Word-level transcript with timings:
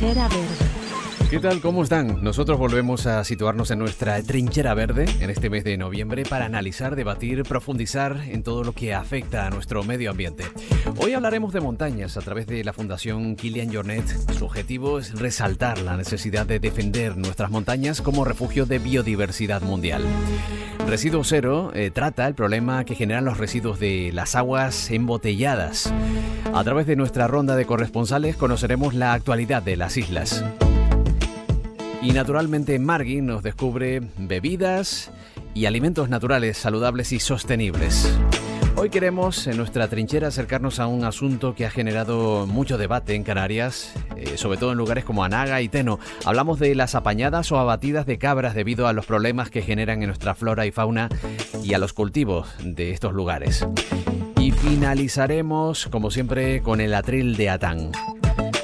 Trinchera 0.00 0.28
Verde. 0.28 1.28
¿Qué 1.28 1.38
tal? 1.40 1.60
¿Cómo 1.60 1.82
están? 1.82 2.24
Nosotros 2.24 2.58
volvemos 2.58 3.06
a 3.06 3.22
situarnos 3.22 3.70
en 3.70 3.80
nuestra 3.80 4.22
trinchera 4.22 4.72
verde 4.72 5.04
en 5.20 5.28
este 5.28 5.50
mes 5.50 5.62
de 5.62 5.76
noviembre 5.76 6.22
para 6.24 6.46
analizar, 6.46 6.96
debatir, 6.96 7.42
profundizar 7.42 8.22
en 8.26 8.42
todo 8.42 8.64
lo 8.64 8.72
que 8.72 8.94
afecta 8.94 9.46
a 9.46 9.50
nuestro 9.50 9.82
medio 9.82 10.10
ambiente. 10.10 10.44
Hoy 10.96 11.12
hablaremos 11.12 11.52
de 11.52 11.60
montañas 11.60 12.16
a 12.16 12.22
través 12.22 12.46
de 12.46 12.64
la 12.64 12.72
Fundación 12.72 13.36
Kilian 13.36 13.74
Jornet. 13.74 14.06
Su 14.38 14.46
objetivo 14.46 14.98
es 14.98 15.18
resaltar 15.20 15.78
la 15.80 15.98
necesidad 15.98 16.46
de 16.46 16.60
defender 16.60 17.18
nuestras 17.18 17.50
montañas 17.50 18.00
como 18.00 18.24
refugio 18.24 18.64
de 18.64 18.78
biodiversidad 18.78 19.60
mundial. 19.60 20.02
Residuo 20.88 21.24
Cero 21.24 21.72
eh, 21.74 21.90
trata 21.90 22.26
el 22.26 22.34
problema 22.34 22.86
que 22.86 22.94
generan 22.94 23.26
los 23.26 23.36
residuos 23.36 23.78
de 23.78 24.12
las 24.14 24.34
aguas 24.34 24.90
embotelladas. 24.90 25.92
A 26.52 26.64
través 26.64 26.86
de 26.86 26.96
nuestra 26.96 27.28
ronda 27.28 27.54
de 27.54 27.64
corresponsales 27.64 28.36
conoceremos 28.36 28.92
la 28.92 29.12
actualidad 29.12 29.62
de 29.62 29.76
las 29.76 29.96
islas. 29.96 30.44
Y 32.02 32.12
naturalmente 32.12 32.78
Margui 32.78 33.20
nos 33.22 33.42
descubre 33.42 34.02
bebidas 34.18 35.10
y 35.54 35.66
alimentos 35.66 36.08
naturales, 36.08 36.58
saludables 36.58 37.12
y 37.12 37.20
sostenibles. 37.20 38.12
Hoy 38.76 38.90
queremos 38.90 39.46
en 39.46 39.58
nuestra 39.58 39.88
trinchera 39.88 40.28
acercarnos 40.28 40.80
a 40.80 40.86
un 40.86 41.04
asunto 41.04 41.54
que 41.54 41.66
ha 41.66 41.70
generado 41.70 42.46
mucho 42.46 42.78
debate 42.78 43.14
en 43.14 43.24
Canarias, 43.24 43.92
eh, 44.16 44.36
sobre 44.36 44.58
todo 44.58 44.72
en 44.72 44.78
lugares 44.78 45.04
como 45.04 45.22
Anaga 45.22 45.60
y 45.62 45.68
Teno. 45.68 45.98
Hablamos 46.24 46.58
de 46.58 46.74
las 46.74 46.94
apañadas 46.94 47.52
o 47.52 47.58
abatidas 47.58 48.06
de 48.06 48.18
cabras 48.18 48.54
debido 48.54 48.88
a 48.88 48.92
los 48.92 49.06
problemas 49.06 49.50
que 49.50 49.62
generan 49.62 50.02
en 50.02 50.08
nuestra 50.08 50.34
flora 50.34 50.66
y 50.66 50.72
fauna 50.72 51.10
y 51.62 51.74
a 51.74 51.78
los 51.78 51.92
cultivos 51.92 52.48
de 52.62 52.90
estos 52.92 53.12
lugares. 53.12 53.66
Finalizaremos, 54.62 55.86
como 55.86 56.10
siempre, 56.10 56.60
con 56.60 56.82
el 56.82 56.92
atril 56.94 57.34
de 57.36 57.48
Atán. 57.48 57.92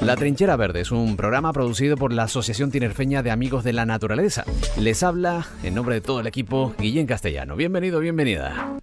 La 0.00 0.14
Trinchera 0.14 0.54
Verde 0.56 0.82
es 0.82 0.92
un 0.92 1.16
programa 1.16 1.54
producido 1.54 1.96
por 1.96 2.12
la 2.12 2.24
Asociación 2.24 2.70
Tinerfeña 2.70 3.22
de 3.22 3.30
Amigos 3.30 3.64
de 3.64 3.72
la 3.72 3.86
Naturaleza. 3.86 4.44
Les 4.78 5.02
habla, 5.02 5.46
en 5.62 5.74
nombre 5.74 5.94
de 5.94 6.02
todo 6.02 6.20
el 6.20 6.26
equipo, 6.26 6.74
Guillén 6.78 7.06
Castellano. 7.06 7.56
Bienvenido, 7.56 7.98
bienvenida. 7.98 8.76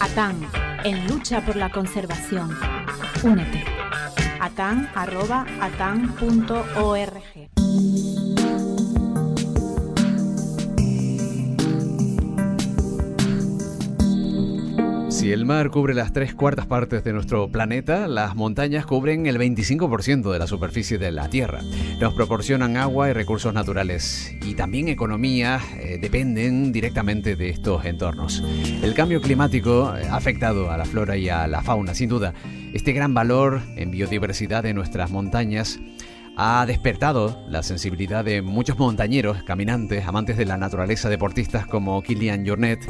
ATAN, 0.00 0.44
en 0.82 1.06
lucha 1.06 1.40
por 1.46 1.54
la 1.54 1.70
conservación. 1.70 2.50
Únete. 3.22 3.62
atan.org. 4.40 5.06
Si 15.16 15.32
el 15.32 15.46
mar 15.46 15.70
cubre 15.70 15.94
las 15.94 16.12
tres 16.12 16.34
cuartas 16.34 16.66
partes 16.66 17.02
de 17.02 17.14
nuestro 17.14 17.48
planeta, 17.48 18.06
las 18.06 18.36
montañas 18.36 18.84
cubren 18.84 19.24
el 19.24 19.38
25% 19.38 20.30
de 20.30 20.38
la 20.38 20.46
superficie 20.46 20.98
de 20.98 21.10
la 21.10 21.30
Tierra. 21.30 21.62
Nos 21.98 22.12
proporcionan 22.12 22.76
agua 22.76 23.08
y 23.08 23.14
recursos 23.14 23.54
naturales 23.54 24.36
y 24.42 24.52
también 24.52 24.88
economía 24.88 25.58
eh, 25.78 25.96
dependen 25.98 26.70
directamente 26.70 27.34
de 27.34 27.48
estos 27.48 27.86
entornos. 27.86 28.44
El 28.82 28.92
cambio 28.92 29.22
climático 29.22 29.86
ha 29.86 30.14
afectado 30.14 30.70
a 30.70 30.76
la 30.76 30.84
flora 30.84 31.16
y 31.16 31.30
a 31.30 31.46
la 31.46 31.62
fauna, 31.62 31.94
sin 31.94 32.10
duda. 32.10 32.34
Este 32.74 32.92
gran 32.92 33.14
valor 33.14 33.62
en 33.76 33.90
biodiversidad 33.90 34.64
de 34.64 34.74
nuestras 34.74 35.10
montañas 35.10 35.80
ha 36.36 36.66
despertado 36.66 37.42
la 37.48 37.62
sensibilidad 37.62 38.22
de 38.22 38.42
muchos 38.42 38.78
montañeros, 38.78 39.42
caminantes, 39.44 40.06
amantes 40.06 40.36
de 40.36 40.44
la 40.44 40.58
naturaleza, 40.58 41.08
deportistas 41.08 41.66
como 41.66 42.02
Kilian 42.02 42.46
Jornet 42.46 42.86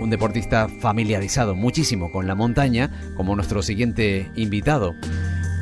un 0.00 0.10
deportista 0.10 0.68
familiarizado 0.68 1.54
muchísimo 1.54 2.10
con 2.10 2.26
la 2.26 2.34
montaña, 2.34 2.90
como 3.16 3.34
nuestro 3.34 3.62
siguiente 3.62 4.30
invitado. 4.36 4.94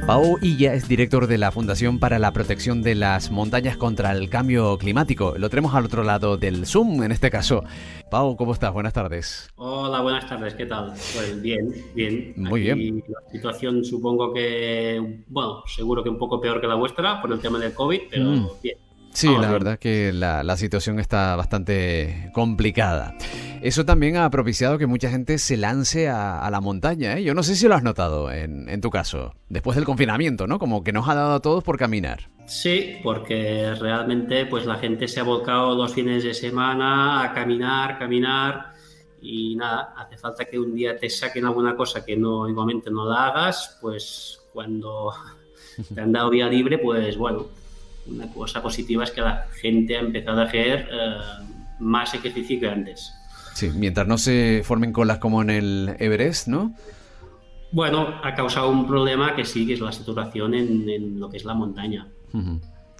Pau 0.07 0.39
Illa 0.41 0.75
es 0.75 0.87
director 0.87 1.27
de 1.27 1.37
la 1.37 1.51
Fundación 1.51 1.99
para 1.99 2.21
la 2.21 2.33
Protección 2.33 2.81
de 2.81 2.95
las 2.95 3.33
Montañas 3.33 3.77
contra 3.77 4.13
el 4.13 4.31
Cambio 4.31 4.79
Climático. 4.79 5.35
Lo 5.37 5.51
tenemos 5.51 5.75
al 5.75 5.87
otro 5.87 6.05
lado 6.05 6.37
del 6.37 6.65
Zoom, 6.65 7.03
en 7.03 7.11
este 7.11 7.29
caso. 7.29 7.65
Pau, 8.09 8.37
¿cómo 8.37 8.53
estás? 8.53 8.73
Buenas 8.73 8.93
tardes. 8.93 9.51
Hola, 9.57 10.01
buenas 10.03 10.29
tardes. 10.29 10.55
¿Qué 10.55 10.67
tal? 10.67 10.93
Pues 11.15 11.43
bien, 11.43 11.75
bien. 11.97 12.35
Muy 12.37 12.61
bien. 12.61 13.03
La 13.09 13.33
situación 13.33 13.85
supongo 13.85 14.33
que, 14.33 15.25
bueno, 15.27 15.65
seguro 15.67 16.05
que 16.05 16.09
un 16.11 16.19
poco 16.19 16.41
peor 16.41 16.61
que 16.61 16.69
la 16.69 16.77
vuestra 16.77 17.21
por 17.21 17.33
el 17.33 17.41
tema 17.41 17.59
del 17.59 17.75
COVID, 17.75 18.03
pero 18.09 18.25
mm. 18.27 18.49
bien. 18.63 18.79
Sí, 19.17 19.29
la 19.29 19.51
verdad 19.51 19.79
que 19.79 20.13
la, 20.13 20.57
situación 20.59 21.01
está 21.01 21.37
bastante 21.37 22.31
complicada. 22.35 23.17
Eso 23.63 23.87
también 23.87 24.19
ha 24.19 24.29
propiciado 24.29 24.77
que 24.77 24.87
mucha 24.87 25.09
gente 25.09 25.39
se 25.39 25.57
lance 25.57 26.11
a, 26.11 26.47
la 26.51 26.61
montaña. 26.61 27.17
¿eh? 27.17 27.25
Yo 27.25 27.33
no 27.33 27.43
sé 27.43 27.57
si 27.57 27.67
lo 27.67 27.75
has 27.75 27.83
notado 27.83 28.31
en, 28.31 28.69
en, 28.69 28.83
tu 28.83 28.91
caso, 28.91 29.33
después 29.49 29.75
del 29.75 29.87
confinamiento, 29.87 30.47
¿no? 30.47 30.59
Como 30.59 30.85
que 30.85 30.93
nos 30.93 31.09
ha 31.09 31.15
dado 31.15 31.37
a 31.37 31.41
todos 31.41 31.65
por 31.65 31.79
caminar. 31.79 32.29
Sí, 32.45 32.99
porque 33.03 33.75
realmente 33.81 34.45
pues 34.45 34.67
la 34.67 34.77
gente 34.77 35.09
se 35.09 35.21
ha 35.21 35.23
volcado 35.23 35.75
los 35.75 35.95
fines 35.95 36.23
de 36.23 36.35
semana 36.35 37.23
a 37.23 37.33
caminar, 37.33 37.99
caminar 37.99 38.75
y 39.23 39.57
nada, 39.57 39.95
hace 39.97 40.19
falta 40.19 40.45
que 40.45 40.59
un 40.59 40.75
día 40.75 40.95
te 40.99 41.09
saquen 41.09 41.47
alguna 41.47 41.75
cosa 41.75 42.05
que 42.05 42.19
no 42.19 42.47
igualmente 42.47 42.91
no 42.91 43.09
la 43.09 43.29
hagas, 43.29 43.79
pues 43.81 44.43
cuando 44.53 45.11
te 45.95 46.03
han 46.03 46.13
dado 46.13 46.29
vía 46.29 46.49
libre, 46.49 46.77
pues 46.77 47.17
bueno, 47.17 47.47
una 48.09 48.29
cosa 48.33 48.63
positiva 48.63 49.05
es 49.05 49.11
que 49.11 49.21
la 49.21 49.47
gente 49.61 49.97
ha 49.97 50.01
empezado 50.01 50.41
a 50.41 50.45
hacer 50.45 50.89
eh, 50.91 51.17
más 51.81 52.15
ejercicio 52.15 52.61
que 52.61 52.69
antes. 52.69 53.13
Sí, 53.55 53.71
mientras 53.75 54.07
no 54.07 54.19
se 54.19 54.63
formen 54.65 54.93
colas 54.93 55.19
como 55.19 55.43
en 55.43 55.51
el 55.51 55.97
Everest, 55.99 56.49
¿no? 56.49 56.75
Bueno, 57.73 58.21
ha 58.23 58.35
causado 58.35 58.71
un 58.71 58.87
problema 58.87 59.35
que 59.35 59.45
sí, 59.45 59.67
que 59.67 59.75
es 59.75 59.81
la 59.81 59.93
saturación 59.93 60.55
en, 60.55 61.19
lo 61.19 61.29
que 61.31 61.39
es 61.39 61.45
la 61.45 61.55
montaña. 61.55 62.07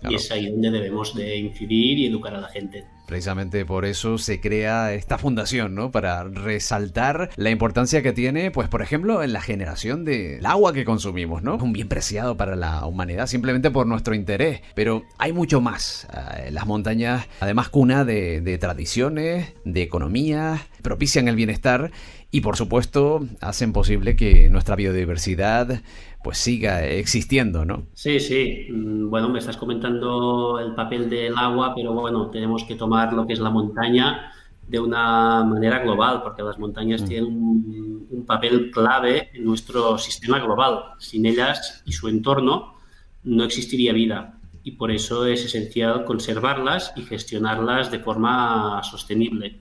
Y 0.09 0.15
es 0.15 0.31
ahí 0.31 0.51
donde 0.51 0.71
debemos 0.71 1.15
de 1.15 1.37
incidir 1.37 1.99
y 1.99 2.07
educar 2.07 2.35
a 2.35 2.41
la 2.41 2.49
gente. 2.49 2.85
Precisamente 3.07 3.65
por 3.65 3.85
eso 3.85 4.19
se 4.19 4.41
crea 4.41 4.93
esta 4.93 5.17
fundación, 5.17 5.77
¿no? 5.77 5.93
Para 5.93 6.25
resaltar 6.25 7.31
la 7.37 7.51
importancia 7.51 8.03
que 8.03 8.13
tiene, 8.13 8.51
pues 8.51 8.69
por 8.69 8.83
ejemplo, 8.83 9.23
en 9.23 9.33
la 9.33 9.41
generación 9.41 10.05
del 10.05 10.45
agua 10.45 10.73
que 10.73 10.85
consumimos, 10.85 11.43
¿no? 11.43 11.55
Un 11.55 11.73
bien 11.73 11.89
preciado 11.89 12.37
para 12.37 12.57
la 12.57 12.85
humanidad 12.85 13.29
simplemente 13.29 13.71
por 13.71 13.87
nuestro 13.87 14.15
interés. 14.15 14.61
Pero 14.75 15.05
hay 15.19 15.33
mucho 15.33 15.61
más. 15.61 16.09
Eh, 16.13 16.51
las 16.51 16.67
montañas, 16.67 17.29
además, 17.39 17.69
cuna 17.69 18.05
de, 18.05 18.41
de 18.41 18.59
tradiciones, 18.59 19.55
de 19.65 19.83
economía, 19.83 20.67
propician 20.83 21.29
el 21.29 21.37
bienestar 21.37 21.93
y 22.33 22.41
por 22.41 22.57
supuesto 22.57 23.27
hacen 23.41 23.73
posible 23.73 24.17
que 24.17 24.51
nuestra 24.51 24.77
biodiversidad 24.77 25.81
pues 26.27 26.39
siga 26.39 26.85
existiendo, 26.85 27.65
¿no? 27.65 27.87
Sí, 27.95 28.19
sí. 28.19 28.67
Mm, 28.69 29.09
bueno, 29.09 29.29
me 29.29 29.39
estás 29.39 29.57
comentando 29.57 30.59
el 30.59 30.75
papel 30.75 31.09
del 31.09 31.39
agua, 31.39 31.73
pero 31.73 31.93
bueno, 31.93 32.31
tenemos 32.31 32.65
que 32.65 32.75
tomar 32.75 33.13
lo 33.13 33.29
que 33.29 33.35
es 33.35 33.39
la 33.39 33.51
montaña 33.51 34.33
de 34.67 34.81
una 34.81 35.45
manera 35.45 35.79
global, 35.79 36.23
porque 36.25 36.43
las 36.43 36.59
montañas 36.59 37.03
mm. 37.03 37.07
tienen 37.07 37.27
un, 37.27 38.25
papel 38.27 38.73
clave 38.73 39.31
en 39.35 39.45
nuestro 39.45 39.99
sistema 39.99 40.41
global. 40.41 40.95
Sin 40.99 41.27
ellas 41.27 41.85
y 41.87 41.93
su 41.93 42.09
entorno 42.09 42.75
no 43.23 43.45
existiría 43.45 43.93
vida. 43.93 44.41
Y 44.65 44.73
por 44.73 44.91
eso 44.91 45.27
es 45.27 45.45
esencial 45.45 46.05
conservarlas 46.05 46.93
y 46.97 47.03
gestionarlas 47.03 47.93
de 47.93 48.01
forma 48.01 48.83
sostenible. 48.83 49.61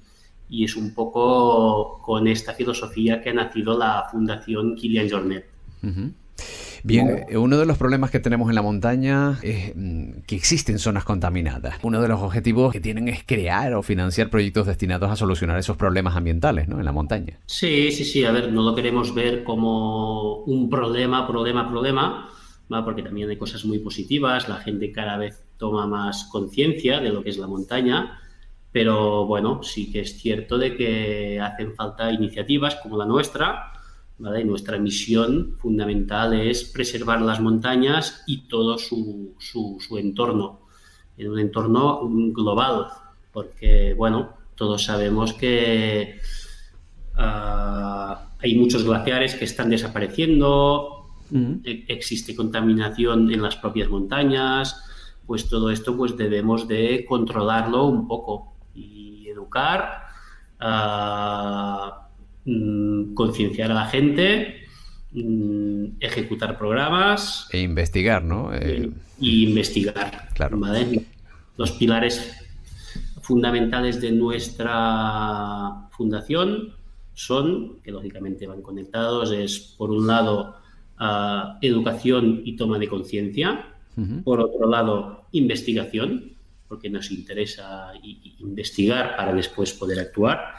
Y 0.49 0.63
es 0.63 0.75
un 0.75 0.95
poco 0.95 2.01
con 2.01 2.27
esta 2.27 2.53
filosofía 2.53 3.21
que 3.21 3.29
ha 3.29 3.33
nacido 3.35 3.77
la 3.77 4.07
Fundación 4.09 4.75
Kilian 4.75 5.11
Jornet. 5.11 5.45
Bien, 6.85 7.25
eh, 7.29 7.37
uno 7.37 7.57
de 7.57 7.65
los 7.65 7.79
problemas 7.79 8.11
que 8.11 8.19
tenemos 8.19 8.47
en 8.49 8.55
la 8.55 8.61
montaña 8.61 9.39
es 9.41 9.75
mm, 9.75 10.21
que 10.27 10.35
existen 10.35 10.77
zonas 10.77 11.03
contaminadas. 11.03 11.77
Uno 11.81 11.99
de 11.99 12.07
los 12.07 12.21
objetivos 12.21 12.71
que 12.71 12.79
tienen 12.79 13.07
es 13.07 13.23
crear 13.25 13.73
o 13.73 13.81
financiar 13.81 14.29
proyectos 14.29 14.67
destinados 14.67 15.09
a 15.09 15.15
solucionar 15.15 15.57
esos 15.57 15.77
problemas 15.77 16.15
ambientales 16.15 16.67
¿no? 16.67 16.77
en 16.77 16.85
la 16.85 16.91
montaña. 16.91 17.39
Sí, 17.47 17.91
sí, 17.91 18.05
sí. 18.05 18.23
A 18.23 18.31
ver, 18.31 18.51
no 18.51 18.61
lo 18.61 18.75
queremos 18.75 19.15
ver 19.15 19.43
como 19.43 20.43
un 20.43 20.69
problema, 20.69 21.27
problema, 21.27 21.67
problema, 21.67 22.29
porque 22.83 23.01
también 23.01 23.31
hay 23.31 23.37
cosas 23.37 23.65
muy 23.65 23.79
positivas. 23.79 24.47
La 24.47 24.57
gente 24.57 24.91
cada 24.91 25.17
vez 25.17 25.43
toma 25.57 25.87
más 25.87 26.25
conciencia 26.25 26.99
de 26.99 27.09
lo 27.09 27.23
que 27.23 27.31
es 27.31 27.37
la 27.39 27.47
montaña. 27.47 28.19
Pero 28.71 29.25
bueno, 29.25 29.63
sí 29.63 29.91
que 29.91 30.01
es 30.01 30.19
cierto 30.19 30.59
de 30.59 30.75
que 30.75 31.39
hacen 31.39 31.73
falta 31.73 32.11
iniciativas 32.11 32.75
como 32.75 32.97
la 32.97 33.05
nuestra 33.05 33.71
y 34.17 34.43
nuestra 34.45 34.77
misión 34.77 35.57
fundamental 35.59 36.33
es 36.33 36.63
preservar 36.63 37.21
las 37.21 37.41
montañas 37.41 38.23
y 38.25 38.47
todo 38.47 38.77
su, 38.77 39.35
su, 39.39 39.97
entorno, 39.97 40.61
en 41.17 41.31
un 41.31 41.39
entorno 41.39 42.01
global, 42.31 42.87
porque, 43.33 43.93
bueno, 43.93 44.33
todos 44.55 44.85
sabemos 44.85 45.33
que 45.33 46.19
ah, 47.15 48.29
hay 48.39 48.55
muchos 48.55 48.85
glaciares 48.85 49.35
que 49.35 49.45
están 49.45 49.69
desapareciendo, 49.69 51.09
e, 51.63 51.85
existe 51.89 52.35
contaminación 52.35 53.31
en 53.31 53.41
las 53.41 53.57
propias 53.57 53.89
montañas, 53.89 54.81
pues 55.25 55.49
todo 55.49 55.71
esto 55.71 55.97
pues 55.97 56.15
debemos 56.15 56.67
de 56.67 57.03
controlarlo 57.07 57.85
un 57.85 58.07
poco 58.07 58.55
y 58.73 59.27
educar. 59.27 60.05
Uh, 60.61 62.04
Mm, 62.45 63.15
concienciar 63.15 63.71
a 63.71 63.73
la 63.73 63.85
gente 63.87 64.67
mm, 65.13 65.97
ejecutar 65.99 66.59
programas. 66.59 67.47
E 67.51 67.61
investigar, 67.61 68.23
¿no? 68.23 68.53
Eh, 68.53 68.91
y, 69.19 69.47
investigar. 69.47 70.29
Claro. 70.35 70.59
Los 71.57 71.71
pilares 71.71 72.35
fundamentales 73.21 73.99
de 73.99 74.11
nuestra 74.11 75.87
fundación 75.89 76.75
son, 77.15 77.79
que 77.81 77.91
lógicamente 77.91 78.45
van 78.45 78.61
conectados, 78.61 79.31
es 79.31 79.73
por 79.77 79.89
un 79.89 80.05
lado 80.05 80.57
educación 81.61 82.41
y 82.45 82.55
toma 82.55 82.77
de 82.77 82.87
conciencia, 82.87 83.73
por 84.23 84.39
otro 84.39 84.69
lado 84.69 85.25
investigación, 85.31 86.35
porque 86.67 86.89
nos 86.89 87.11
interesa 87.11 87.91
investigar 88.39 89.15
para 89.17 89.33
después 89.33 89.73
poder 89.73 89.99
actuar, 89.99 90.55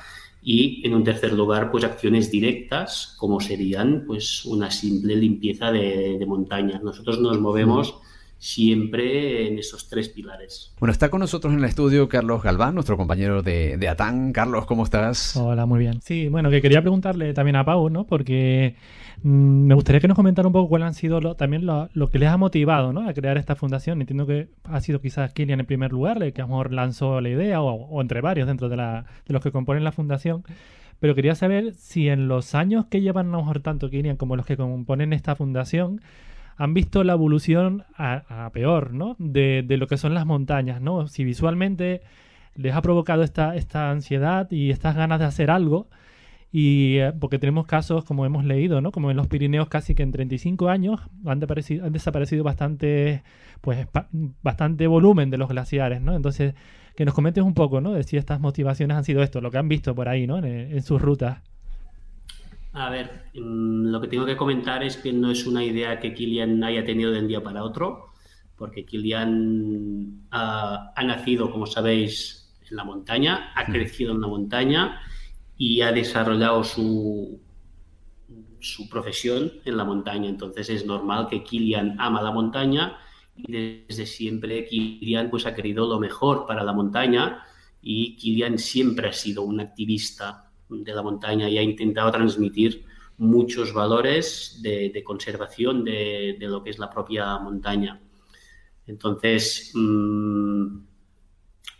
y 0.48 0.86
en 0.86 0.94
un 0.94 1.02
tercer 1.02 1.32
lugar, 1.32 1.72
pues 1.72 1.82
acciones 1.82 2.30
directas, 2.30 3.16
como 3.18 3.40
serían 3.40 4.04
pues 4.06 4.44
una 4.44 4.70
simple 4.70 5.16
limpieza 5.16 5.72
de, 5.72 6.24
montaña. 6.24 6.80
Nosotros 6.84 7.18
nos 7.18 7.40
movemos 7.40 7.96
siempre 8.38 9.46
en 9.46 9.58
esos 9.58 9.88
tres 9.88 10.08
pilares. 10.08 10.74
Bueno, 10.78 10.92
está 10.92 11.08
con 11.08 11.20
nosotros 11.20 11.52
en 11.52 11.60
el 11.60 11.64
estudio 11.64 12.08
Carlos 12.08 12.42
Galván, 12.42 12.74
nuestro 12.74 12.96
compañero 12.96 13.42
de, 13.42 13.76
de 13.76 13.88
ATAN. 13.88 14.32
Carlos, 14.32 14.66
¿cómo 14.66 14.84
estás? 14.84 15.36
Hola, 15.36 15.66
muy 15.66 15.78
bien. 15.78 16.00
Sí, 16.02 16.28
bueno, 16.28 16.50
que 16.50 16.60
quería 16.60 16.82
preguntarle 16.82 17.32
también 17.32 17.56
a 17.56 17.64
Pau, 17.64 17.88
¿no? 17.88 18.04
Porque 18.04 18.76
mm, 19.22 19.66
me 19.66 19.74
gustaría 19.74 20.00
que 20.00 20.08
nos 20.08 20.16
comentara 20.16 20.46
un 20.46 20.52
poco 20.52 20.68
cuáles 20.68 20.86
han 20.86 20.94
sido 20.94 21.34
también 21.34 21.64
lo, 21.66 22.10
que 22.10 22.18
les 22.18 22.28
ha 22.28 22.36
motivado 22.36 22.92
¿no? 22.92 23.08
a 23.08 23.14
crear 23.14 23.38
esta 23.38 23.56
fundación. 23.56 24.00
Entiendo 24.00 24.26
que 24.26 24.48
ha 24.64 24.80
sido 24.80 25.00
quizás 25.00 25.32
Kilian 25.32 25.60
en 25.60 25.66
primer 25.66 25.92
lugar, 25.92 26.22
el 26.22 26.32
que 26.32 26.42
a 26.42 26.44
lo 26.44 26.48
mejor 26.48 26.72
lanzó 26.72 27.20
la 27.20 27.30
idea, 27.30 27.62
o, 27.62 28.00
entre 28.00 28.20
varios 28.20 28.46
dentro 28.46 28.68
de, 28.68 28.76
la, 28.76 29.06
de 29.26 29.32
los 29.32 29.42
que 29.42 29.50
componen 29.50 29.82
la 29.82 29.92
fundación. 29.92 30.44
Pero 31.00 31.14
quería 31.14 31.34
saber 31.34 31.74
si 31.74 32.08
en 32.08 32.28
los 32.28 32.54
años 32.54 32.86
que 32.86 33.00
llevan 33.00 33.28
a 33.28 33.32
lo 33.32 33.38
mejor 33.38 33.60
tanto 33.60 33.90
Kilian 33.90 34.16
como 34.16 34.36
los 34.36 34.46
que 34.46 34.56
componen 34.56 35.12
esta 35.12 35.36
fundación, 35.36 36.00
han 36.56 36.74
visto 36.74 37.04
la 37.04 37.12
evolución 37.12 37.84
a, 37.96 38.50
peor, 38.52 38.92
¿no? 38.92 39.16
De, 39.18 39.64
lo 39.68 39.86
que 39.86 39.96
son 39.96 40.14
las 40.14 40.26
montañas, 40.26 40.80
¿no? 40.80 41.08
Si 41.08 41.24
visualmente 41.24 42.02
les 42.54 42.74
ha 42.74 42.82
provocado 42.82 43.22
esta, 43.22 43.56
esta 43.56 43.90
ansiedad 43.90 44.50
y 44.50 44.70
estas 44.70 44.96
ganas 44.96 45.18
de 45.18 45.26
hacer 45.26 45.50
algo, 45.50 45.88
y 46.50 46.98
eh, 46.98 47.12
porque 47.20 47.38
tenemos 47.38 47.66
casos, 47.66 48.04
como 48.04 48.24
hemos 48.24 48.44
leído, 48.44 48.80
¿no? 48.80 48.92
Como 48.92 49.10
en 49.10 49.16
los 49.16 49.28
Pirineos 49.28 49.68
casi 49.68 49.94
que 49.94 50.02
en 50.02 50.12
35 50.12 50.68
años 50.68 51.00
han, 51.26 51.42
han 51.42 51.92
desaparecido 51.92 52.44
bastante, 52.44 53.22
pues, 53.60 53.86
bastante 54.42 54.86
volumen 54.86 55.28
de 55.30 55.36
los 55.38 55.48
glaciares, 55.48 56.00
¿no? 56.00 56.16
Entonces, 56.16 56.54
que 56.96 57.04
nos 57.04 57.14
comentes 57.14 57.44
un 57.44 57.52
poco, 57.54 57.82
¿no? 57.82 57.92
De 57.92 58.04
si 58.04 58.16
estas 58.16 58.40
motivaciones 58.40 58.96
han 58.96 59.04
sido 59.04 59.22
esto, 59.22 59.42
lo 59.42 59.50
que 59.50 59.58
han 59.58 59.68
visto 59.68 59.94
por 59.94 60.08
ahí, 60.08 60.26
¿no? 60.26 60.38
en 60.38 60.82
sus 60.82 61.02
rutas. 61.02 61.42
A 62.76 62.90
ver, 62.90 63.30
mm, 63.32 63.86
lo 63.86 64.00
que 64.02 64.08
tengo 64.08 64.26
que 64.26 64.36
comentar 64.36 64.82
es 64.82 64.98
que 64.98 65.10
no 65.10 65.30
es 65.30 65.46
una 65.46 65.64
idea 65.64 65.98
que 65.98 66.12
Kilian 66.12 66.62
haya 66.62 66.84
tenido 66.84 67.10
de 67.10 67.20
un 67.20 67.28
día 67.28 67.42
para 67.42 67.64
otro, 67.64 68.12
porque 68.54 68.84
Kilian 68.84 70.26
ha, 70.30 70.92
nacido, 71.02 71.50
como 71.50 71.64
sabéis, 71.64 72.54
en 72.70 72.76
la 72.76 72.84
montaña, 72.84 73.50
ha 73.56 73.64
crecido 73.64 74.12
en 74.12 74.20
la 74.20 74.26
montaña 74.26 75.00
y 75.56 75.80
ha 75.80 75.90
desarrollado 75.90 76.64
su, 76.64 77.40
su 78.60 78.90
profesión 78.90 79.52
en 79.64 79.76
la 79.78 79.84
montaña. 79.84 80.28
Entonces 80.28 80.68
es 80.68 80.84
normal 80.84 81.28
que 81.30 81.42
Kilian 81.42 81.96
ama 81.98 82.20
la 82.20 82.30
montaña 82.30 82.98
y 83.36 83.52
desde 83.88 84.04
siempre 84.04 84.66
Kilian 84.66 85.30
pues, 85.30 85.46
ha 85.46 85.54
querido 85.54 85.88
lo 85.88 85.98
mejor 85.98 86.46
para 86.46 86.62
la 86.62 86.74
montaña 86.74 87.42
y 87.80 88.16
Kilian 88.16 88.58
siempre 88.58 89.08
ha 89.08 89.12
sido 89.14 89.44
un 89.44 89.60
activista 89.60 90.45
de 90.68 90.94
la 90.94 91.02
montaña 91.02 91.48
y 91.48 91.58
ha 91.58 91.62
intentado 91.62 92.10
transmitir 92.10 92.84
muchos 93.18 93.72
valores 93.72 94.60
de, 94.62 95.02
conservación 95.04 95.84
de, 95.84 96.36
lo 96.40 96.62
que 96.62 96.70
es 96.70 96.78
la 96.78 96.90
propia 96.90 97.38
montaña. 97.38 98.00
Entonces, 98.86 99.72
mm, 99.74 100.78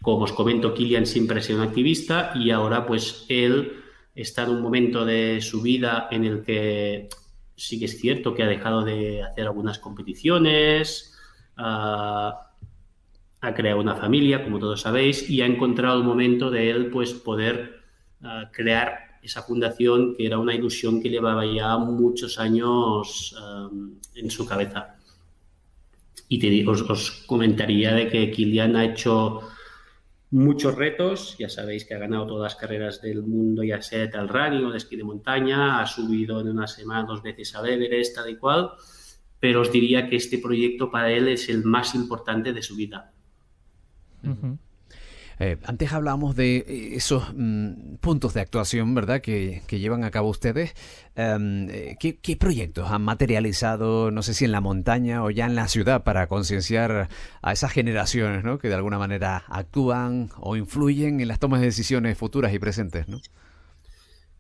como 0.03 0.25
os 0.25 0.33
comento, 0.33 0.75
Kilian 0.75 1.07
siempre 1.07 1.39
ha 1.39 1.43
sido 1.43 1.61
un 1.61 1.69
activista 1.69 2.33
y 2.35 2.51
ahora 2.51 2.87
pues 2.87 3.27
él 3.29 3.83
está 4.15 4.45
en 4.45 4.51
un 4.51 4.63
momento 4.63 5.05
de 5.05 5.41
su 5.41 5.63
vida 5.63 6.09
en 6.11 6.25
el 6.25 6.43
que 6.43 7.09
sí 7.55 7.79
que 7.79 7.87
es 7.87 7.99
cierto 7.99 8.35
que 8.35 8.43
ha 8.43 8.47
dejado 8.47 8.85
de 8.85 9.23
hacer 9.23 9.47
algunas 9.47 9.79
competiciones, 9.79 11.15
ha 11.57 13.55
creado 13.55 13.81
una 13.81 13.95
familia, 13.95 14.43
como 14.45 14.59
todos 14.59 14.83
sabéis, 14.83 15.29
y 15.31 15.41
ha 15.43 15.47
encontrado 15.47 15.99
el 15.99 16.05
momento 16.05 16.51
de 16.51 16.71
él 16.71 16.91
pues 16.91 17.13
poder 17.13 17.76
crear 18.53 19.19
esa 19.23 19.43
fundación 19.43 20.15
que 20.15 20.27
era 20.27 20.39
una 20.39 20.55
ilusión 20.55 21.03
que 21.03 21.11
llevaba 21.11 21.45
ya 21.45 21.77
muchos 21.79 22.39
años 22.39 23.35
um, 23.41 23.99
en 24.15 24.31
su 24.31 24.47
cabeza. 24.47 24.97
Y 26.29 26.39
te, 26.39 26.67
os, 26.69 26.83
os 26.83 27.25
comentaría 27.27 27.95
de 27.95 28.09
que 28.09 28.31
Kilian 28.31 28.77
ha 28.77 28.85
hecho 28.85 29.43
muchos 30.31 30.75
retos, 30.75 31.37
ya 31.39 31.49
sabéis 31.49 31.85
que 31.85 31.95
ha 31.95 31.99
ganado 31.99 32.27
todas 32.27 32.53
las 32.53 32.61
carreras 32.61 33.01
del 33.01 33.23
mundo, 33.23 33.63
ya 33.63 33.81
sea 33.83 34.05
el 34.05 34.29
running 34.29 34.65
o 34.65 34.71
de 34.71 34.79
esquí 34.79 34.97
de 34.97 35.05
montaña, 35.05 35.81
ha 35.81 35.87
subido 35.87 36.41
en 36.41 36.49
una 36.49 36.67
semana 36.67 37.05
dos 37.05 37.23
veces 37.23 37.55
al 37.55 37.69
Everest, 37.69 38.15
tal 38.15 38.31
y 38.31 38.37
cual, 38.37 38.71
pero 39.39 39.61
os 39.61 39.73
diría 39.73 40.09
que 40.09 40.17
este 40.17 40.39
proyecto 40.39 40.91
para 40.91 41.11
él 41.11 41.29
es 41.29 41.49
el 41.49 41.65
más 41.65 41.95
importante 41.95 42.53
de 42.53 42.63
su 42.63 42.77
vida. 42.77 43.13
Eh, 45.39 45.59
antes 45.65 45.93
hablábamos 45.93 46.35
de 46.35 46.57
eh, 46.57 46.97
esos 46.97 47.25
mm, 47.35 47.97
puntos 48.01 48.33
de 48.33 48.41
actuación, 48.41 48.95
¿verdad?, 48.95 49.21
que, 49.21 49.63
llevan 49.69 50.05
a 50.05 50.11
cabo 50.11 50.31
ustedes. 50.31 50.75
Em, 51.15 51.69
eh, 51.71 51.97
¿qué, 52.01 52.37
proyectos 52.37 52.91
han 52.91 53.03
materializado, 53.03 54.11
no 54.11 54.23
sé 54.23 54.33
si 54.33 54.47
en 54.47 54.53
la 54.53 54.61
montaña 54.61 55.23
o 55.23 55.31
ya 55.31 55.47
en 55.47 55.55
la 55.55 55.69
ciudad, 55.69 56.05
para 56.05 56.27
concienciar 56.27 57.09
a 57.43 57.53
esas 57.53 57.73
generaciones, 57.73 58.45
¿no?, 58.45 58.59
que 58.59 58.69
de 58.69 58.75
alguna 58.75 58.99
manera 58.99 59.45
actúan 59.49 60.31
o 60.39 60.57
influyen 60.57 61.21
en 61.21 61.29
las 61.29 61.39
tomas 61.39 61.61
de 61.61 61.67
decisiones 61.67 62.17
futuras 62.17 62.55
y 62.55 62.59
presentes, 62.59 63.09
¿no? 63.09 63.21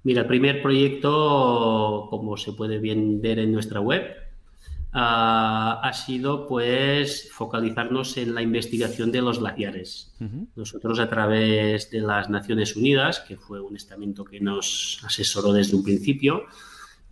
Mira, 0.02 0.22
el 0.22 0.28
primer 0.28 0.62
proyecto, 0.62 2.06
como 2.10 2.36
se 2.36 2.52
puede 2.52 2.78
bien 2.78 3.20
ver 3.20 3.40
en 3.40 3.52
nuestra 3.52 3.80
web, 3.80 4.25
ha 4.92 5.92
sido 5.92 6.48
pues 6.48 7.30
focalizarnos 7.32 8.16
en 8.16 8.34
la 8.34 8.42
investigación 8.42 9.12
de 9.12 9.20
los 9.20 9.40
glaciares. 9.40 10.14
Nosotros 10.54 10.98
a 10.98 11.08
través 11.08 11.90
de 11.90 12.00
las 12.00 12.30
Naciones 12.30 12.76
Unidas, 12.76 13.20
que 13.20 13.36
fue 13.36 13.60
un 13.60 13.76
estamento 13.76 14.24
que 14.24 14.40
nos 14.40 15.02
asesoró 15.04 15.52
desde 15.52 15.76
un 15.76 15.82
principio, 15.82 16.44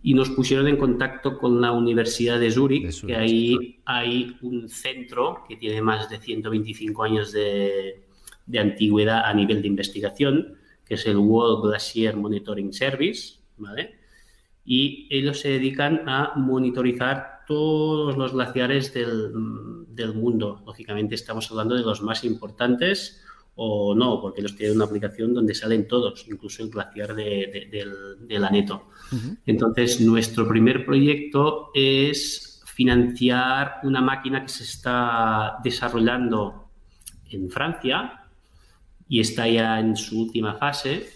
y 0.01 0.13
nos 0.13 0.29
pusieron 0.29 0.67
en 0.67 0.77
contacto 0.77 1.37
con 1.37 1.59
la 1.61 1.71
Universidad 1.71 2.39
de 2.39 2.51
Zúrich, 2.51 3.05
que 3.05 3.15
ahí 3.15 3.81
hay 3.85 4.37
un 4.41 4.69
centro 4.69 5.43
que 5.47 5.57
tiene 5.57 5.81
más 5.81 6.09
de 6.09 6.19
125 6.19 7.03
años 7.03 7.31
de, 7.31 8.03
de 8.45 8.59
antigüedad 8.59 9.25
a 9.25 9.33
nivel 9.33 9.61
de 9.61 9.67
investigación, 9.67 10.57
que 10.85 10.93
es 10.93 11.05
el 11.07 11.17
World 11.17 11.69
Glacier 11.69 12.15
Monitoring 12.15 12.71
Service, 12.71 13.39
¿vale? 13.57 13.95
Y 14.63 15.07
ellos 15.09 15.39
se 15.39 15.49
dedican 15.49 16.07
a 16.07 16.33
monitorizar 16.35 17.34
todos 17.47 18.17
los 18.17 18.33
glaciares 18.33 18.93
del, 18.93 20.13
mundo. 20.13 20.61
Lógicamente 20.65 21.15
estamos 21.15 21.49
hablando 21.51 21.75
de 21.75 21.81
los 21.81 22.01
más 22.01 22.23
importantes 22.23 23.21
o 23.55 23.95
no, 23.95 24.21
porque 24.21 24.41
ellos 24.41 24.55
tienen 24.55 24.75
una 24.75 24.85
aplicación 24.85 25.33
donde 25.33 25.55
salen 25.55 25.87
todos, 25.87 26.25
incluso 26.27 26.63
el 26.63 26.69
glaciar 26.69 27.15
del, 27.15 28.43
Aneto. 28.43 28.89
Entonces, 29.45 30.01
nuestro 30.01 30.47
primer 30.47 30.85
proyecto 30.85 31.71
es 31.73 32.61
financiar 32.65 33.79
una 33.83 34.01
máquina 34.01 34.41
que 34.41 34.49
se 34.49 34.63
está 34.63 35.57
desarrollando 35.63 36.69
en 37.29 37.49
Francia 37.49 38.25
y 39.07 39.21
está 39.21 39.47
ya 39.47 39.79
en 39.79 39.95
su 39.95 40.23
última 40.23 40.55
fase, 40.55 41.07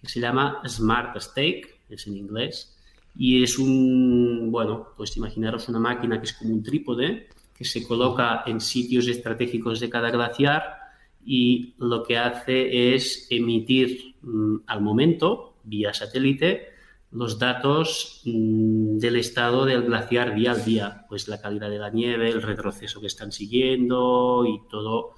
que 0.00 0.08
se 0.08 0.20
llama 0.20 0.62
Smart 0.66 1.20
Stake, 1.20 1.80
es 1.88 2.06
en 2.06 2.16
inglés, 2.16 2.76
y 3.14 3.42
es 3.42 3.58
un, 3.58 4.50
bueno, 4.50 4.88
pues 4.96 5.16
imaginaros 5.16 5.68
una 5.68 5.78
máquina 5.78 6.18
que 6.20 6.26
es 6.26 6.32
como 6.32 6.54
un 6.54 6.62
trípode 6.62 7.28
que 7.54 7.64
se 7.64 7.86
coloca 7.86 8.42
en 8.46 8.60
sitios 8.60 9.06
estratégicos 9.06 9.80
de 9.80 9.90
cada 9.90 10.10
glaciar 10.10 10.80
y 11.24 11.74
lo 11.78 12.02
que 12.02 12.16
hace 12.16 12.94
es 12.94 13.26
emitir 13.30 14.16
mm, 14.22 14.56
al 14.66 14.80
momento, 14.80 15.56
vía 15.64 15.92
satélite, 15.92 16.68
los 17.10 17.38
datos 17.38 18.22
mm, 18.24 18.98
del 18.98 19.16
estado 19.16 19.66
del 19.66 19.82
glaciar 19.82 20.34
día 20.34 20.52
al 20.52 20.64
día, 20.64 21.04
pues 21.08 21.28
la 21.28 21.40
calidad 21.40 21.68
de 21.68 21.78
la 21.78 21.90
nieve, 21.90 22.30
el 22.30 22.40
retroceso 22.40 23.00
que 23.00 23.08
están 23.08 23.32
siguiendo 23.32 24.44
y 24.46 24.68
todo 24.70 25.14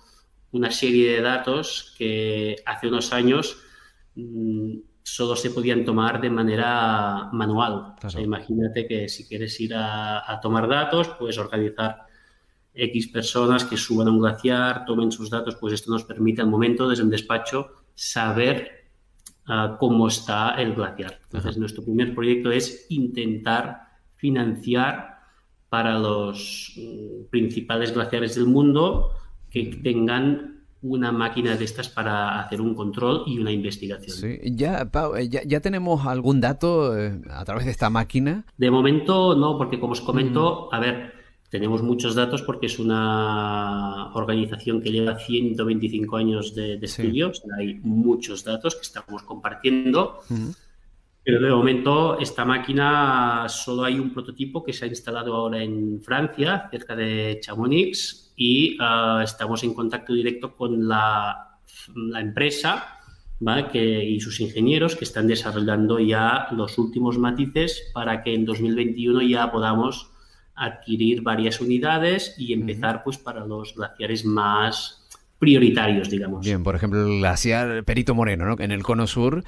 una 0.50 0.70
serie 0.70 1.12
de 1.12 1.20
datos 1.22 1.94
que 1.96 2.56
hace 2.66 2.88
unos 2.88 3.12
años 3.12 3.62
mm, 4.14 4.78
solo 5.02 5.36
se 5.36 5.50
podían 5.50 5.84
tomar 5.84 6.20
de 6.20 6.30
manera 6.30 7.28
manual. 7.32 7.94
imagínate 8.18 8.86
que 8.86 9.08
si 9.08 9.26
quieres 9.26 9.58
ir 9.60 9.74
a, 9.74 10.38
tomar 10.40 10.68
datos, 10.68 11.08
puedes 11.18 11.38
organizar 11.38 12.06
X 12.74 13.08
personas 13.08 13.64
que 13.64 13.76
suban 13.76 14.08
a 14.08 14.10
un 14.10 14.20
glaciar, 14.20 14.84
tomen 14.84 15.12
sus 15.12 15.28
datos, 15.28 15.56
pues 15.56 15.74
esto 15.74 15.90
nos 15.90 16.04
permite 16.04 16.40
al 16.40 16.48
momento 16.48 16.88
desde 16.88 17.02
un 17.02 17.10
despacho 17.10 17.68
saber 17.94 18.88
ah, 19.46 19.76
cómo 19.78 20.08
está 20.08 20.54
el 20.54 20.74
glaciar. 20.74 21.20
Entonces, 21.24 21.58
nuestro 21.58 21.84
primer 21.84 22.14
proyecto 22.14 22.50
es 22.50 22.86
intentar 22.88 23.88
financiar 24.16 25.18
para 25.68 25.98
los 25.98 26.74
mm, 26.76 27.30
principales 27.30 27.92
glaciares 27.92 28.34
del 28.34 28.46
mundo 28.46 29.10
que 29.50 29.80
tengan 29.82 30.51
una 30.82 31.12
máquina 31.12 31.56
de 31.56 31.64
estas 31.64 31.88
para 31.88 32.40
hacer 32.40 32.60
un 32.60 32.74
control 32.74 33.22
y 33.26 33.38
una 33.38 33.52
investigación. 33.52 34.16
Sí. 34.16 34.38
Ya, 34.56 34.88
eh, 35.16 35.28
ya, 35.28 35.60
tenemos 35.60 36.06
algún 36.06 36.40
dato 36.40 36.98
eh, 36.98 37.20
a 37.30 37.44
través 37.44 37.64
de 37.64 37.70
esta 37.70 37.88
máquina? 37.88 38.44
De 38.56 38.70
momento 38.70 39.34
no, 39.36 39.56
porque 39.56 39.78
como 39.78 39.92
os 39.92 40.00
comento, 40.00 40.68
mm. 40.70 40.74
a 40.74 40.80
ver, 40.80 41.12
tenemos 41.48 41.82
muchos 41.82 42.14
datos 42.14 42.42
porque 42.42 42.66
es 42.66 42.78
una 42.78 44.12
organización 44.14 44.80
que 44.80 44.90
lleva 44.90 45.18
125 45.18 46.16
años 46.16 46.54
de, 46.54 46.74
estudios, 46.82 47.42
hay 47.58 47.74
muchos 47.82 48.42
datos 48.42 48.74
que 48.74 48.82
estamos 48.82 49.22
compartiendo. 49.22 50.20
Pero 51.24 51.40
de 51.40 51.50
momento 51.50 52.18
esta 52.18 52.44
máquina 52.44 53.46
solo 53.48 53.84
hay 53.84 53.98
un 53.98 54.12
prototipo 54.12 54.64
que 54.64 54.72
se 54.72 54.86
ha 54.86 54.88
instalado 54.88 55.34
ahora 55.36 55.62
en 55.62 56.00
Francia, 56.02 56.68
cerca 56.70 56.96
de 56.96 57.38
Chamonix, 57.40 58.21
y 58.42 58.76
ah, 58.80 59.20
estamos 59.22 59.62
en 59.62 59.72
contacto 59.72 60.14
directo 60.14 60.56
con 60.56 60.88
la, 60.88 61.58
empresa 62.18 62.98
que, 63.70 64.04
y 64.04 64.20
sus 64.20 64.40
ingenieros 64.40 64.96
que 64.96 65.04
están 65.04 65.28
desarrollando 65.28 66.00
ya 66.00 66.48
los 66.50 66.76
últimos 66.76 67.18
matices 67.18 67.90
para 67.94 68.24
que 68.24 68.34
en 68.34 68.44
2021 68.44 69.22
ya 69.22 69.52
podamos 69.52 70.10
adquirir 70.56 71.22
varias 71.22 71.60
unidades 71.60 72.34
y 72.36 72.52
empezar 72.52 73.04
pues 73.04 73.16
para 73.16 73.46
los 73.46 73.76
glaciares 73.76 74.24
más 74.24 75.01
prioritarios, 75.42 76.08
digamos. 76.08 76.46
Bien, 76.46 76.62
por 76.62 76.76
ejemplo, 76.76 77.04
el 77.04 77.18
glaciar 77.18 77.82
Perito 77.82 78.14
Moreno, 78.14 78.44
¿no? 78.44 78.54
en 78.60 78.70
el 78.70 78.84
cono 78.84 79.08
sur, 79.08 79.42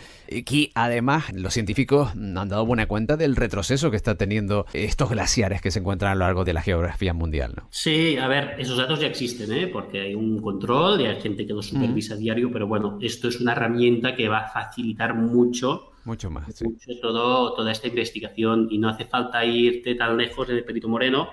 que 0.45 0.73
además 0.75 1.33
los 1.33 1.55
científicos 1.55 2.11
han 2.17 2.49
dado 2.49 2.67
buena 2.67 2.87
cuenta 2.87 3.17
del 3.17 3.37
retroceso 3.37 3.93
que 3.93 3.97
está 3.97 4.17
teniendo 4.17 4.67
estos 4.73 5.11
glaciares 5.11 5.63
que 5.63 5.71
se 5.71 5.79
encuentran 5.79 6.11
a 6.11 6.15
lo 6.17 6.23
largo 6.23 6.45
de 6.45 6.53
la 6.53 6.63
geografía 6.63 7.15
mundial. 7.15 7.53
¿no? 7.57 7.69
Sí, 7.71 8.17
a 8.17 8.27
ver, 8.27 8.57
esos 8.59 8.77
datos 8.77 8.99
ya 8.99 9.07
existen, 9.07 9.53
¿eh? 9.53 9.69
porque 9.69 10.01
hay 10.01 10.17
un 10.17 10.43
control 10.43 11.01
y 11.01 11.07
hay 11.07 11.21
gente 11.21 11.47
que 11.47 11.53
los 11.53 11.69
supervisa 11.69 12.15
a 12.15 12.17
diario, 12.17 12.51
pero 12.51 12.67
bueno, 12.67 12.99
esto 13.01 13.29
es 13.29 13.41
una 13.41 13.53
herramienta 13.53 14.17
que 14.17 14.27
va 14.27 14.39
a 14.39 14.49
facilitar 14.49 15.15
mucho 15.15 15.93
mucho 16.05 16.29
más. 16.29 16.61
Mucho 16.61 17.01
todo, 17.01 17.55
toda 17.55 17.71
esta 17.71 17.87
investigación 17.87 18.67
y 18.69 18.79
no 18.79 18.89
hace 18.89 19.05
falta 19.05 19.45
irte 19.45 19.95
tan 19.95 20.17
lejos 20.17 20.49
de 20.49 20.61
Perito 20.63 20.89
Moreno 20.89 21.31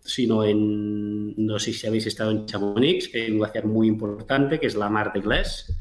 sino 0.00 0.44
en, 0.44 1.34
no 1.36 1.58
sé 1.58 1.72
si 1.72 1.86
habéis 1.86 2.06
estado 2.06 2.30
en 2.30 2.46
Chamonix, 2.46 3.08
que 3.08 3.22
hay 3.22 3.30
un 3.30 3.38
glaciar 3.38 3.66
muy 3.66 3.88
importante, 3.88 4.58
que 4.58 4.66
es 4.66 4.74
la 4.74 4.88
Mar 4.88 5.12
de 5.12 5.20
Gles, 5.20 5.74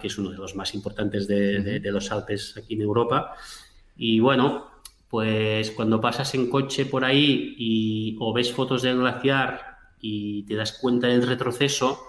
que 0.00 0.08
es 0.08 0.18
uno 0.18 0.30
de 0.30 0.36
los 0.36 0.54
más 0.56 0.74
importantes 0.74 1.28
de, 1.28 1.80
los 1.84 2.10
Alpes 2.10 2.56
aquí 2.56 2.74
en 2.74 2.82
Europa. 2.82 3.34
Y 3.96 4.20
bueno, 4.20 4.66
pues 5.08 5.70
cuando 5.70 6.00
pasas 6.00 6.34
en 6.34 6.50
coche 6.50 6.86
por 6.86 7.04
ahí 7.04 7.54
y 7.56 8.16
o 8.20 8.32
ves 8.32 8.52
fotos 8.52 8.82
del 8.82 8.98
glaciar 8.98 9.78
y 10.00 10.44
te 10.44 10.54
das 10.54 10.72
cuenta 10.72 11.06
del 11.06 11.26
retroceso, 11.26 12.00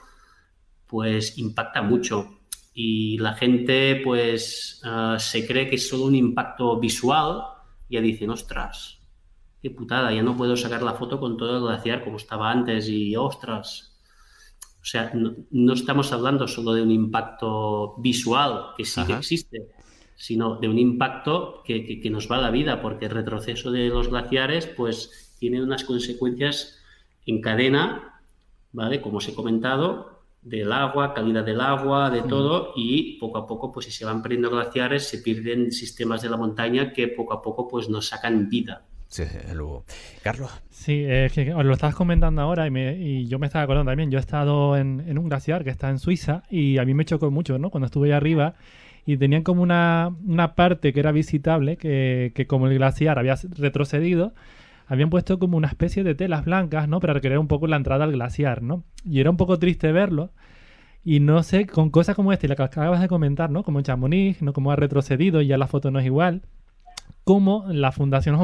pues 0.88 1.38
impacta 1.38 1.82
mucho. 1.82 2.40
Y 2.74 3.18
la 3.20 3.34
gente 3.34 4.02
pues 4.04 4.82
ah, 4.84 5.18
se 5.20 5.46
cree 5.46 5.70
que 5.70 5.76
es 5.76 5.88
solo 5.88 6.06
un 6.06 6.16
impacto 6.16 6.80
visual 6.80 7.42
y 7.88 7.96
ya 7.96 8.02
dicen, 8.02 8.30
ostras, 8.30 8.99
qué 9.62 9.70
putada, 9.72 10.14
ya 10.14 10.24
no 10.24 10.38
puedo 10.38 10.56
sacar 10.56 10.82
la 10.82 10.94
foto 10.94 11.20
con 11.20 11.38
todo 11.38 11.58
el 11.58 11.64
glaciar 11.64 12.04
como 12.04 12.18
estaba 12.18 12.52
antes 12.52 12.88
y 12.90 13.16
ostras. 13.16 13.98
O 14.82 14.86
sea, 14.86 15.12
no, 15.14 15.74
estamos 15.74 16.12
hablando 16.14 16.48
solo 16.48 16.74
de 16.74 16.82
un 16.82 16.92
impacto 16.92 17.96
visual, 17.98 18.74
que 18.78 18.86
sí 18.86 19.04
que 19.06 19.14
existe, 19.14 19.68
sino 20.16 20.56
de 20.56 20.70
un 20.70 20.80
impacto 20.80 21.62
que, 21.66 22.00
que, 22.00 22.10
nos 22.10 22.32
va 22.32 22.38
a 22.38 22.42
la 22.42 22.52
vida, 22.52 22.82
porque 22.82 23.06
el 23.06 23.12
retroceso 23.12 23.72
de 23.72 23.90
los 23.90 24.08
glaciares 24.08 24.68
pues 24.68 25.36
tiene 25.38 25.62
unas 25.62 25.84
consecuencias 25.84 26.80
en 27.26 27.42
cadena, 27.42 28.22
¿vale? 28.72 29.02
Como 29.02 29.18
os 29.18 29.28
he 29.28 29.36
comentado, 29.36 30.20
del 30.42 30.72
agua, 30.72 31.14
calidad 31.14 31.44
del 31.44 31.60
agua, 31.60 32.10
de 32.10 32.22
todo, 32.22 32.72
y 32.76 33.20
poco 33.20 33.38
a 33.40 33.48
poco, 33.48 33.72
pues 33.72 33.88
si 33.88 33.92
se 33.92 34.06
van 34.06 34.22
perdiendo 34.22 34.50
glaciares, 34.50 35.08
se 35.08 35.20
pierden 35.20 35.72
sistemas 35.72 36.22
de 36.22 36.30
la 36.30 36.38
montaña 36.38 36.94
que 36.94 37.10
poco 37.10 37.34
a 37.34 37.42
poco 37.42 37.68
pues 37.68 37.90
nos 37.90 38.08
sacan 38.08 38.50
vida. 38.50 38.86
Sí, 39.10 39.24
luego. 39.56 39.86
Carlos. 40.22 40.52
Sí, 40.70 41.04
es 41.04 41.34
que 41.34 41.46
lo 41.46 41.74
estabas 41.74 41.96
comentando 41.96 42.44
ahora 42.44 42.68
y, 42.68 43.28
yo 43.28 43.40
me 43.40 43.48
estaba 43.48 43.64
acordando 43.64 43.90
también. 43.90 44.12
Yo 44.12 44.20
he 44.20 44.22
estado 44.22 44.78
en, 44.78 45.18
un 45.18 45.28
glaciar 45.28 45.64
que 45.64 45.72
está 45.72 45.90
en 45.90 45.98
Suiza 45.98 46.44
y 46.50 46.78
a 46.78 46.86
mí 46.86 46.94
me 46.94 47.06
chocó 47.06 47.32
mucho, 47.32 47.58
¿no? 47.58 47.72
Cuando 47.72 47.88
estuve 47.88 48.10
ahí 48.10 48.14
arriba 48.14 48.54
y 49.08 49.18
tenían 49.18 49.42
como 49.42 49.64
una, 49.64 50.14
parte 50.56 50.94
que 50.94 51.00
era 51.00 51.12
visitable, 51.12 51.78
que, 51.78 52.46
como 52.48 52.68
el 52.68 52.76
glaciar 52.76 53.18
había 53.18 53.36
retrocedido, 53.58 54.36
habían 54.86 55.10
puesto 55.10 55.40
como 55.40 55.58
una 55.58 55.70
especie 55.70 56.04
de 56.04 56.14
telas 56.14 56.46
blancas, 56.46 56.88
¿no? 56.88 57.00
Para 57.00 57.14
recrear 57.14 57.40
un 57.40 57.48
poco 57.48 57.66
la 57.66 57.78
entrada 57.78 58.04
al 58.04 58.12
glaciar, 58.12 58.62
¿no? 58.62 58.84
Y 59.04 59.22
era 59.22 59.32
un 59.32 59.38
poco 59.38 59.58
triste 59.58 59.92
verlo. 59.92 60.32
Y 61.04 61.20
no 61.20 61.42
sé, 61.42 61.66
con 61.66 61.90
cosas 61.90 62.16
como 62.16 62.32
esta 62.32 62.46
y 62.46 62.50
la 62.50 62.56
que 62.56 62.64
acabas 62.64 63.02
de 63.02 63.08
comentar, 63.08 63.50
¿no? 63.50 63.64
Como 63.64 63.82
Chamonix, 63.82 64.44
¿no? 64.44 64.54
Como 64.54 64.72
ha 64.72 64.76
retrocedido 64.76 65.42
y 65.42 65.48
ya 65.48 65.58
la 65.58 65.68
foto 65.68 65.90
no 65.90 66.00
es 66.00 66.06
igual 66.06 66.44
cómo 67.24 67.66
la 67.70 67.92
Fundación 67.92 68.38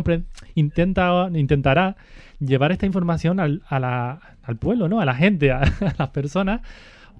intenta, 0.53 1.29
intentará 1.33 1.95
llevar 2.39 2.71
esta 2.71 2.85
información 2.85 3.39
al, 3.39 3.61
al 3.69 4.57
pueblo, 4.57 4.87
¿no? 4.87 4.99
a 4.99 5.05
la 5.05 5.15
gente, 5.15 5.51
a, 5.51 5.63
las 5.97 6.09
personas, 6.09 6.61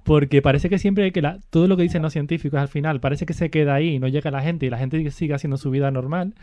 porque 0.04 0.42
parece 0.42 0.68
que 0.68 0.78
siempre 0.78 1.10
que 1.12 1.22
todo 1.50 1.66
lo 1.66 1.76
que 1.76 1.82
dicen 1.82 2.02
los 2.02 2.12
científicos 2.12 2.60
al 2.60 2.68
final 2.68 3.00
parece 3.00 3.26
que 3.26 3.32
se 3.32 3.50
queda 3.50 3.74
ahí 3.74 3.94
y 3.94 3.98
no 3.98 4.06
llega 4.08 4.28
a 4.28 4.32
la 4.32 4.42
gente 4.42 4.66
y 4.66 4.70
la 4.70 4.78
gente 4.78 5.10
sigue 5.10 5.34
haciendo 5.34 5.56
su 5.56 5.70
vida 5.70 5.90
normal. 5.90 6.34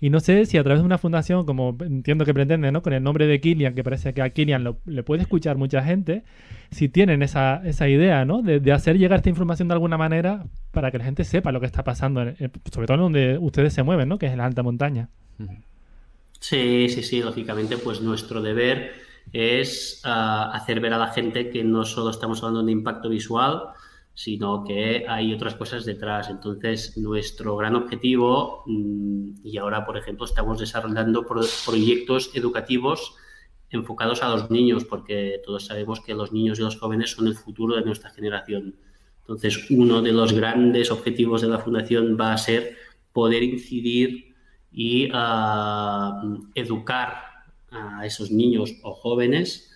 Y 0.00 0.08
no 0.08 0.20
sé 0.20 0.46
si 0.46 0.56
a 0.56 0.62
través 0.62 0.80
de 0.80 0.86
una 0.86 0.96
fundación, 0.96 1.44
como 1.44 1.76
entiendo 1.80 2.24
que 2.24 2.32
pretende, 2.32 2.72
¿no? 2.72 2.82
Con 2.82 2.94
el 2.94 3.02
nombre 3.02 3.26
de 3.26 3.38
Kilian, 3.40 3.74
que 3.74 3.84
parece 3.84 4.14
que 4.14 4.22
a 4.22 4.30
Kilian 4.30 4.76
le 4.86 5.02
puede 5.02 5.22
escuchar 5.22 5.58
mucha 5.58 5.82
gente, 5.82 6.24
si 6.70 6.88
tienen 6.88 7.22
esa, 7.22 7.60
esa 7.66 7.86
idea, 7.86 8.24
¿no? 8.24 8.40
De, 8.40 8.72
hacer 8.72 8.96
llegar 8.96 9.18
esta 9.18 9.28
información 9.28 9.68
de 9.68 9.74
alguna 9.74 9.98
manera 9.98 10.46
para 10.70 10.90
que 10.90 10.98
la 10.98 11.04
gente 11.04 11.24
sepa 11.24 11.52
lo 11.52 11.60
que 11.60 11.66
está 11.66 11.84
pasando, 11.84 12.22
sobre 12.72 12.86
todo 12.86 12.94
en 12.94 13.00
donde 13.00 13.38
ustedes 13.38 13.74
se 13.74 13.82
mueven, 13.82 14.08
¿no? 14.08 14.18
Que 14.18 14.26
es 14.26 14.32
en 14.32 14.38
la 14.38 14.46
alta 14.46 14.62
montaña. 14.62 15.10
Sí, 16.38 16.88
sí, 16.88 17.02
sí, 17.02 17.20
lógicamente, 17.20 17.76
pues 17.76 18.00
nuestro 18.00 18.40
deber 18.40 18.92
es 19.32 20.00
ah, 20.04 20.50
hacer 20.54 20.80
ver 20.80 20.94
a 20.94 20.98
la 20.98 21.08
gente 21.08 21.50
que 21.50 21.62
no 21.62 21.84
solo 21.84 22.10
estamos 22.10 22.42
hablando 22.42 22.62
de 22.62 22.72
impacto 22.72 23.10
visual, 23.10 23.64
sino 24.20 24.64
que 24.64 25.06
hay 25.08 25.32
otras 25.32 25.54
cosas 25.54 25.86
detrás. 25.86 26.28
Entonces, 26.28 26.98
nuestro 26.98 27.56
gran 27.56 27.74
objetivo, 27.74 28.64
mm, 28.66 29.36
y 29.42 29.56
ahora, 29.56 29.86
por 29.86 29.96
ejemplo, 29.96 30.26
estamos 30.26 30.58
desarrollando 30.58 31.26
proyectos 31.26 32.30
educativos 32.34 33.14
enfocados 33.70 34.22
a 34.22 34.28
los 34.28 34.50
niños, 34.50 34.84
porque 34.84 35.40
todos 35.42 35.64
sabemos 35.64 36.02
que 36.02 36.12
los 36.12 36.32
niños 36.32 36.58
y 36.58 36.62
los 36.62 36.78
jóvenes 36.78 37.12
son 37.12 37.28
el 37.28 37.34
futuro 37.34 37.76
de 37.76 37.82
nuestra 37.82 38.10
generación. 38.10 38.74
Entonces, 39.20 39.70
uno 39.70 40.02
de 40.02 40.12
los 40.12 40.34
grandes 40.34 40.90
objetivos 40.90 41.40
de 41.40 41.48
la 41.48 41.58
Fundación 41.58 42.18
va 42.20 42.34
a 42.34 42.36
ser 42.36 42.76
poder 43.14 43.42
incidir 43.42 44.34
y 44.70 45.08
ah, 45.14 46.22
educar 46.54 47.22
a 47.70 48.04
esos 48.04 48.30
niños 48.30 48.74
o 48.82 48.92
jóvenes 48.92 49.70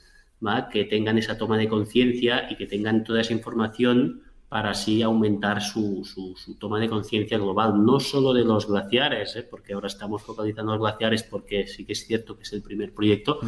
que 0.71 0.85
tengan 0.85 1.17
esa 1.17 1.39
toma 1.39 1.57
de 1.57 1.69
conciencia 1.69 2.47
y 2.51 2.57
que 2.57 2.67
tengan 2.67 3.05
toda 3.05 3.23
esa 3.23 3.33
información 3.33 4.24
para 4.54 4.70
así 4.70 5.02
aumentar 5.02 5.61
su, 5.61 6.04
su, 6.04 6.54
toma 6.54 6.78
de 6.78 6.88
conciencia 6.88 7.38
global, 7.38 7.84
no 7.84 7.99
solo 7.99 8.32
de 8.32 8.44
los 8.44 8.68
glaciares, 8.68 9.34
¿eh? 9.34 9.42
porque 9.42 9.73
ahora 9.73 9.88
estamos 9.88 10.23
focalizando 10.23 10.70
los 10.70 10.80
glaciares 10.80 11.25
porque 11.25 11.66
sí 11.66 11.84
que 11.84 11.94
es 11.94 12.06
cierto 12.06 12.37
que 12.37 12.44
es 12.44 12.52
el 12.52 12.62
primer 12.62 12.94
proyecto, 12.94 13.40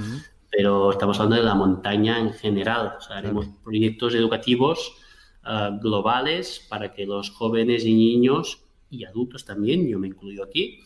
pero 0.51 0.91
estamos 0.91 1.21
hablando 1.21 1.37
de 1.37 1.45
la 1.45 1.55
montaña 1.55 2.19
en 2.19 2.33
general. 2.33 2.95
O 2.99 3.01
sea, 3.01 3.19
haremos 3.19 3.47
proyectos 3.63 4.17
educativos 4.17 4.97
ah, 5.45 5.79
globales 5.81 6.67
para 6.69 6.93
que 6.93 7.07
los 7.07 7.31
jóvenes 7.31 7.85
y 7.85 7.95
niños 7.95 8.65
y 8.91 9.05
adultos 9.05 9.45
también, 9.45 9.87
yo 9.87 10.01
me 10.01 10.09
incluyo 10.09 10.43
aquí, 10.43 10.81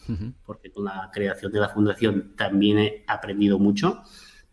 porque 0.45 0.71
con 0.71 0.85
la 0.85 1.11
creación 1.15 1.51
de 1.51 1.61
la 1.61 1.71
fundación 1.71 2.35
también 2.37 2.79
he 2.79 3.05
aprendido 3.07 3.59
mucho, 3.59 4.03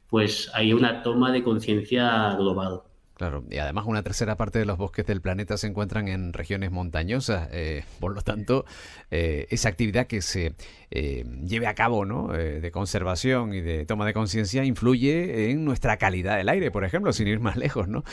pues 0.08 0.50
hay 0.54 0.72
una 0.72 1.04
toma 1.04 1.34
de 1.34 1.44
conciencia 1.44 2.34
global. 2.36 2.84
Claro, 3.18 3.44
y 3.50 3.58
además 3.58 3.86
una 3.88 4.04
tercera 4.04 4.38
parte 4.38 4.60
de 4.60 4.66
los 4.66 4.78
bosques 4.78 5.04
del 5.08 5.22
planeta 5.22 5.58
se 5.58 5.66
encuentran 5.66 6.08
en 6.08 6.34
regiones 6.34 6.70
montañosas, 6.70 7.50
eh, 7.52 7.84
por 8.00 8.14
lo 8.14 8.22
tanto, 8.22 8.64
eh, 9.10 9.48
esa 9.50 9.70
actividad 9.70 10.06
que 10.06 10.22
se 10.22 10.54
eh, 10.92 11.26
lleve 11.44 11.66
a 11.66 11.74
cabo 11.74 12.06
¿no? 12.06 12.28
de 12.28 12.70
conservación 12.72 13.56
y 13.56 13.62
de 13.62 13.88
toma 13.88 14.06
de 14.06 14.14
conciencia 14.14 14.64
influye 14.66 15.50
en 15.50 15.66
nuestra 15.66 15.98
calidad 15.98 16.38
del 16.38 16.48
aire, 16.48 16.70
por 16.70 16.86
ejemplo, 16.86 17.12
sin 17.12 17.28
ir 17.28 17.40
más 17.40 17.58
lejos, 17.58 17.88
¿no? 17.88 18.04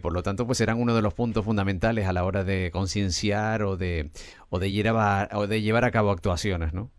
por 0.00 0.14
lo 0.14 0.22
tanto, 0.22 0.46
pues 0.46 0.56
serán 0.56 0.80
uno 0.80 0.94
de 0.94 1.02
los 1.02 1.12
puntos 1.12 1.44
fundamentales 1.44 2.06
a 2.06 2.14
la 2.14 2.24
hora 2.24 2.42
de 2.42 2.70
concienciar 2.70 3.62
o 3.62 3.76
de, 3.76 4.10
o, 4.48 4.58
de 4.58 4.72
llevar, 4.72 5.28
o 5.34 5.48
de 5.48 5.60
llevar 5.60 5.84
a 5.84 5.90
cabo 5.90 6.10
actuaciones, 6.10 6.72
¿no? 6.72 6.90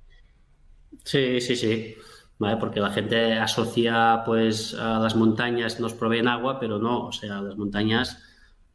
Sí, 1.04 1.42
sí, 1.42 1.56
sí. 1.56 1.96
Porque 2.60 2.80
la 2.80 2.90
gente 2.90 3.34
asocia 3.34 4.24
pues 4.26 4.74
a 4.74 5.00
las 5.00 5.16
montañas 5.16 5.80
nos 5.80 5.94
proveen 5.94 6.28
agua, 6.28 6.60
pero 6.60 6.80
no, 6.80 7.08
o 7.08 7.12
sea, 7.12 7.42
las 7.42 7.56
montañas, 7.56 8.18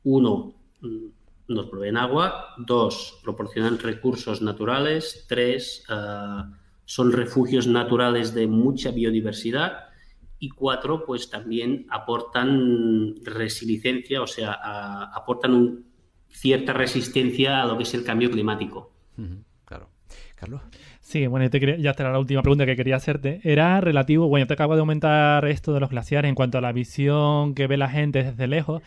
uno, 0.05 0.55
mm, 0.81 1.07
nos 1.49 1.67
proveen 1.67 1.97
agua, 1.97 2.55
dos, 2.59 3.19
proporcionan 3.23 3.79
recursos 3.79 4.41
naturales, 4.41 5.27
tres, 5.29 5.85
eh, 5.89 6.43
son 6.85 7.13
refugios 7.13 7.67
naturales 7.67 8.35
de 8.35 8.47
mucha 8.47 8.93
biodiversidad 8.93 9.87
y 10.39 10.51
cuatro, 10.51 11.05
pues 11.05 11.29
también 11.29 11.87
aportan 11.91 13.17
resiliencia, 13.25 14.23
o 14.23 14.27
sea, 14.27 14.53
aportan 15.13 15.85
cierta 16.29 16.73
resistencia 16.73 17.63
a 17.63 17.67
lo 17.67 17.77
que 17.77 17.83
es 17.83 17.95
el 17.95 18.05
cambio 18.05 18.31
climático. 18.31 18.93
Claro. 19.65 19.89
Carlos. 20.37 20.63
Sí, 21.07 21.29
bueno, 21.29 21.47
ya 21.47 21.91
está 21.93 22.11
la 22.11 22.19
última 22.19 22.43
pregunta 22.43 22.67
que 22.67 22.75
quería 22.75 22.97
hacerte. 22.97 23.41
Era 23.45 23.81
relativo, 23.81 24.27
bueno, 24.27 24.49
te 24.49 24.55
acabo 24.55 24.75
de 24.75 24.81
aumentar 24.81 25.45
esto 25.45 25.73
de 25.73 25.79
los 25.79 25.91
glaciares 25.91 26.29
en 26.29 26.35
cuanto 26.35 26.59
a 26.59 26.61
la 26.61 26.73
visión 26.73 27.55
que 27.55 27.69
ve 27.69 27.77
la 27.77 27.89
gente 27.89 28.25
desde 28.25 28.49
lejos. 28.49 28.83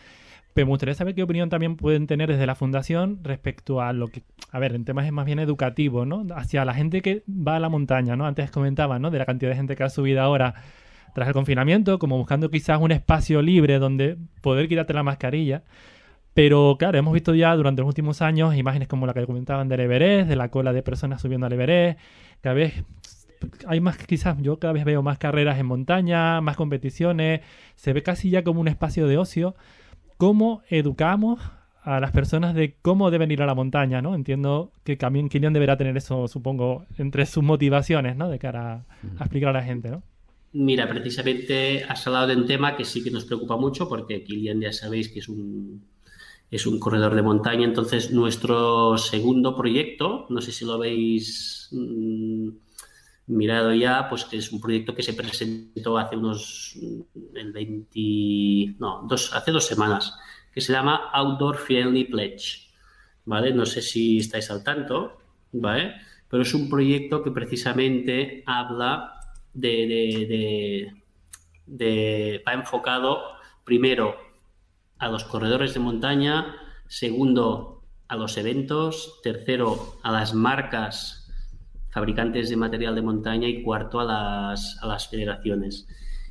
Pero 0.52 0.66
me 0.66 0.72
gustaría 0.72 0.94
saber 0.94 1.14
qué 1.14 1.22
opinión 1.22 1.48
también 1.48 1.76
pueden 1.76 2.06
tener 2.06 2.28
desde 2.28 2.44
la 2.44 2.54
fundación 2.54 3.20
respecto 3.24 3.80
a 3.80 3.94
lo 3.94 4.08
que, 4.08 4.22
a 4.52 4.58
ver, 4.58 4.74
en 4.74 4.84
temas 4.84 5.10
más 5.10 5.24
bien 5.24 5.38
educativos, 5.38 6.06
¿no? 6.06 6.26
Hacia 6.34 6.62
la 6.66 6.74
gente 6.74 7.00
que 7.00 7.22
va 7.26 7.56
a 7.56 7.58
la 7.58 7.70
montaña, 7.70 8.16
¿no? 8.16 8.26
Antes 8.26 8.50
comentaba, 8.50 8.98
¿no? 8.98 9.10
De 9.10 9.18
la 9.18 9.24
cantidad 9.24 9.52
de 9.52 9.56
gente 9.56 9.74
que 9.74 9.84
ha 9.84 9.88
subido 9.88 10.20
ahora 10.20 10.52
tras 11.14 11.26
el 11.26 11.32
confinamiento, 11.32 11.98
como 11.98 12.18
buscando 12.18 12.50
quizás 12.50 12.82
un 12.82 12.92
espacio 12.92 13.40
libre 13.40 13.78
donde 13.78 14.18
poder 14.42 14.68
quitarte 14.68 14.92
la 14.92 15.02
mascarilla. 15.02 15.62
Pero 16.34 16.76
claro, 16.78 16.98
hemos 16.98 17.12
visto 17.12 17.34
ya 17.34 17.54
durante 17.56 17.82
los 17.82 17.88
últimos 17.88 18.22
años 18.22 18.54
imágenes 18.54 18.88
como 18.88 19.06
la 19.06 19.14
que 19.14 19.26
comentaban 19.26 19.68
del 19.68 19.80
Everest, 19.80 20.28
de 20.28 20.36
la 20.36 20.50
cola 20.50 20.72
de 20.72 20.82
personas 20.82 21.20
subiendo 21.20 21.46
al 21.46 21.52
Everest. 21.52 21.98
Cada 22.40 22.54
vez 22.54 22.84
hay 23.66 23.80
más, 23.80 23.96
quizás 23.98 24.36
yo 24.40 24.58
cada 24.58 24.72
vez 24.72 24.84
veo 24.84 25.02
más 25.02 25.18
carreras 25.18 25.58
en 25.58 25.66
montaña, 25.66 26.40
más 26.40 26.56
competiciones. 26.56 27.40
Se 27.74 27.92
ve 27.92 28.02
casi 28.02 28.30
ya 28.30 28.44
como 28.44 28.60
un 28.60 28.68
espacio 28.68 29.06
de 29.06 29.18
ocio. 29.18 29.54
¿Cómo 30.18 30.62
educamos 30.68 31.40
a 31.82 31.98
las 31.98 32.12
personas 32.12 32.54
de 32.54 32.76
cómo 32.82 33.10
deben 33.10 33.30
ir 33.30 33.42
a 33.42 33.46
la 33.46 33.54
montaña, 33.54 34.02
¿no? 34.02 34.14
Entiendo 34.14 34.72
que 34.84 34.96
también 34.96 35.28
Kilian 35.28 35.54
deberá 35.54 35.76
tener 35.78 35.96
eso, 35.96 36.28
supongo, 36.28 36.84
entre 36.98 37.24
sus 37.24 37.42
motivaciones, 37.42 38.16
¿no? 38.16 38.28
De 38.28 38.38
cara 38.38 38.84
a, 39.18 39.22
explicar 39.24 39.50
a 39.50 39.60
la 39.60 39.62
gente, 39.62 39.90
¿no? 39.90 40.02
Mira, 40.52 40.88
precisamente 40.88 41.84
has 41.84 42.06
hablado 42.06 42.26
de 42.26 42.36
un 42.36 42.46
tema 42.46 42.76
que 42.76 42.84
sí 42.84 43.02
que 43.02 43.10
nos 43.10 43.24
preocupa 43.24 43.56
mucho 43.56 43.88
porque 43.88 44.24
Kilian 44.24 44.60
ya 44.60 44.72
sabéis 44.72 45.08
que 45.08 45.20
es 45.20 45.28
un, 45.28 45.82
es 46.50 46.66
un 46.66 46.80
corredor 46.80 47.14
de 47.14 47.22
montaña. 47.22 47.64
Entonces, 47.64 48.10
nuestro 48.10 48.98
segundo 48.98 49.56
proyecto, 49.56 50.26
no 50.30 50.40
sé 50.40 50.52
si 50.52 50.64
lo 50.64 50.74
habéis 50.74 51.68
mm, 51.72 52.48
mirado 53.28 53.72
ya, 53.72 54.08
pues 54.08 54.24
que 54.24 54.38
es 54.38 54.50
un 54.52 54.60
proyecto 54.60 54.94
que 54.94 55.02
se 55.02 55.14
presentó 55.14 55.96
hace 55.96 56.16
unos, 56.16 56.76
el 57.34 57.52
20, 57.52 58.76
no, 58.78 59.06
dos, 59.08 59.32
hace 59.34 59.52
dos 59.52 59.66
semanas, 59.66 60.18
que 60.52 60.60
se 60.60 60.72
llama 60.72 61.10
Outdoor 61.12 61.56
Friendly 61.56 62.04
Pledge, 62.04 62.70
¿vale? 63.24 63.52
No 63.54 63.64
sé 63.64 63.82
si 63.82 64.18
estáis 64.18 64.50
al 64.50 64.64
tanto, 64.64 65.18
¿vale? 65.52 65.94
Pero 66.28 66.42
es 66.42 66.54
un 66.54 66.68
proyecto 66.68 67.22
que 67.22 67.30
precisamente 67.30 68.42
habla 68.46 69.20
de, 69.54 69.68
de, 70.28 70.94
de 71.66 72.42
va 72.46 72.52
enfocado 72.54 73.20
primero 73.64 74.29
a 75.00 75.08
los 75.08 75.24
corredores 75.24 75.74
de 75.74 75.80
montaña, 75.80 76.56
segundo 76.86 77.82
a 78.06 78.16
los 78.16 78.36
eventos, 78.36 79.20
tercero 79.22 79.96
a 80.02 80.12
las 80.12 80.34
marcas 80.34 81.28
fabricantes 81.90 82.50
de 82.50 82.56
material 82.56 82.94
de 82.94 83.02
montaña 83.02 83.48
y 83.48 83.62
cuarto 83.62 83.98
a 83.98 84.04
las, 84.04 84.78
a 84.82 84.86
las 84.86 85.08
federaciones. 85.08 85.88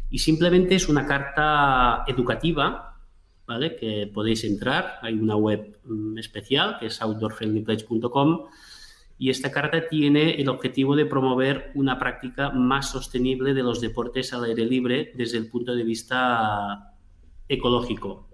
Y 0.10 0.20
simplemente 0.20 0.76
es 0.76 0.88
una 0.88 1.06
carta 1.06 2.04
educativa, 2.08 2.98
¿vale? 3.46 3.76
Que 3.76 4.10
podéis 4.14 4.44
entrar, 4.44 5.00
hay 5.02 5.16
una 5.16 5.36
web 5.36 5.80
mm, 5.84 6.18
especial 6.18 6.78
que 6.80 6.88
es 6.88 7.02
outdoorfriendlypledge.com 7.02 8.46
y 9.18 9.30
esta 9.30 9.52
carta 9.52 9.88
tiene 9.90 10.36
el 10.36 10.48
objetivo 10.48 10.96
de 10.96 11.06
promover 11.06 11.72
una 11.76 12.00
práctica 12.00 12.52
más 12.52 12.92
sostenible 12.92 13.54
de 13.54 13.64
los 13.64 13.82
deportes 13.82 14.32
al 14.32 14.46
aire 14.46 14.66
libre 14.66 15.12
desde 15.16 15.38
el 15.38 15.50
punto 15.50 15.76
de 15.76 15.84
vista 15.84 16.96
ecológico. 17.50 18.29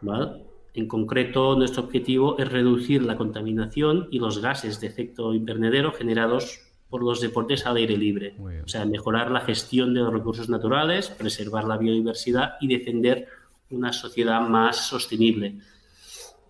¿Vale? 0.00 0.44
En 0.74 0.86
concreto, 0.86 1.56
nuestro 1.56 1.82
objetivo 1.84 2.38
es 2.38 2.50
reducir 2.50 3.02
la 3.02 3.16
contaminación 3.16 4.08
y 4.10 4.18
los 4.18 4.40
gases 4.40 4.80
de 4.80 4.86
efecto 4.86 5.34
invernadero 5.34 5.92
generados 5.92 6.60
por 6.88 7.02
los 7.02 7.20
deportes 7.20 7.66
al 7.66 7.76
aire 7.76 7.96
libre. 7.96 8.36
O 8.64 8.68
sea, 8.68 8.84
mejorar 8.84 9.30
la 9.30 9.40
gestión 9.40 9.92
de 9.92 10.00
los 10.00 10.12
recursos 10.12 10.48
naturales, 10.48 11.08
preservar 11.10 11.64
la 11.64 11.76
biodiversidad 11.76 12.54
y 12.60 12.68
defender 12.68 13.26
una 13.70 13.92
sociedad 13.92 14.40
más 14.40 14.88
sostenible. 14.88 15.58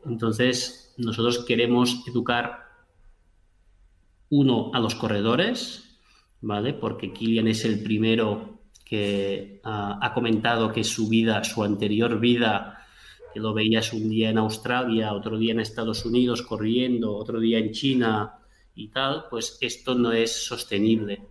Entonces, 0.05 0.95
nosotros 0.97 1.45
queremos 1.45 2.05
educar, 2.07 2.67
uno, 4.31 4.71
a 4.75 4.81
los 4.81 4.95
corredores, 4.95 5.99
¿vale? 6.41 6.75
Porque 6.75 7.13
Kilian 7.13 7.49
es 7.49 7.65
el 7.65 7.83
primero 7.83 8.61
que 8.85 9.61
ah, 9.65 9.99
ha 10.01 10.13
comentado 10.15 10.73
que 10.73 10.85
su 10.85 11.09
vida, 11.09 11.43
su 11.45 11.65
anterior 11.65 12.21
vida, 12.21 12.78
que 13.38 13.42
lo 13.42 13.55
veías 13.55 13.92
un 13.92 14.09
día 14.09 14.31
en 14.31 14.38
Australia, 14.38 15.14
otro 15.14 15.38
día 15.38 15.53
en 15.53 15.61
Estados 15.61 16.05
Unidos 16.05 16.42
corriendo, 16.42 17.14
otro 17.14 17.38
día 17.38 17.59
en 17.59 17.70
China 17.70 18.40
y 18.74 18.88
tal, 18.88 19.27
pues 19.31 19.59
esto 19.61 19.94
no 19.94 20.11
es 20.11 20.44
sostenible. 20.44 21.22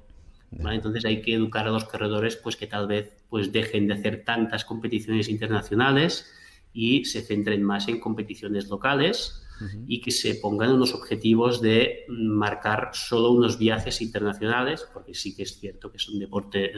Entonces 0.51 1.03
hay 1.03 1.21
que 1.21 1.33
educar 1.33 1.67
a 1.67 1.71
los 1.71 1.83
corredores 1.83 2.37
pues 2.37 2.55
que 2.55 2.65
tal 2.65 2.87
vez 2.87 3.11
pues 3.29 3.51
dejen 3.51 3.89
de 3.89 3.95
hacer 3.95 4.23
tantas 4.23 4.63
competiciones 4.63 5.27
internacionales 5.27 6.31
y 6.71 7.03
se 7.03 7.21
centren 7.23 7.61
más 7.61 7.89
en 7.89 7.99
competiciones 7.99 8.69
locales 8.69 9.43
y 9.85 9.99
que 9.99 10.11
se 10.11 10.35
pongan 10.35 10.71
unos 10.71 10.93
objetivos 10.93 11.61
de 11.61 12.05
marcar 12.07 12.91
solo 12.93 13.31
unos 13.31 13.59
viajes 13.59 14.01
internacionales, 14.01 14.87
porque 14.93 15.13
sí 15.13 15.35
que 15.35 15.43
es 15.43 15.59
cierto 15.59 15.91
que 15.91 15.99
son 15.99 16.19
deporte, 16.19 16.71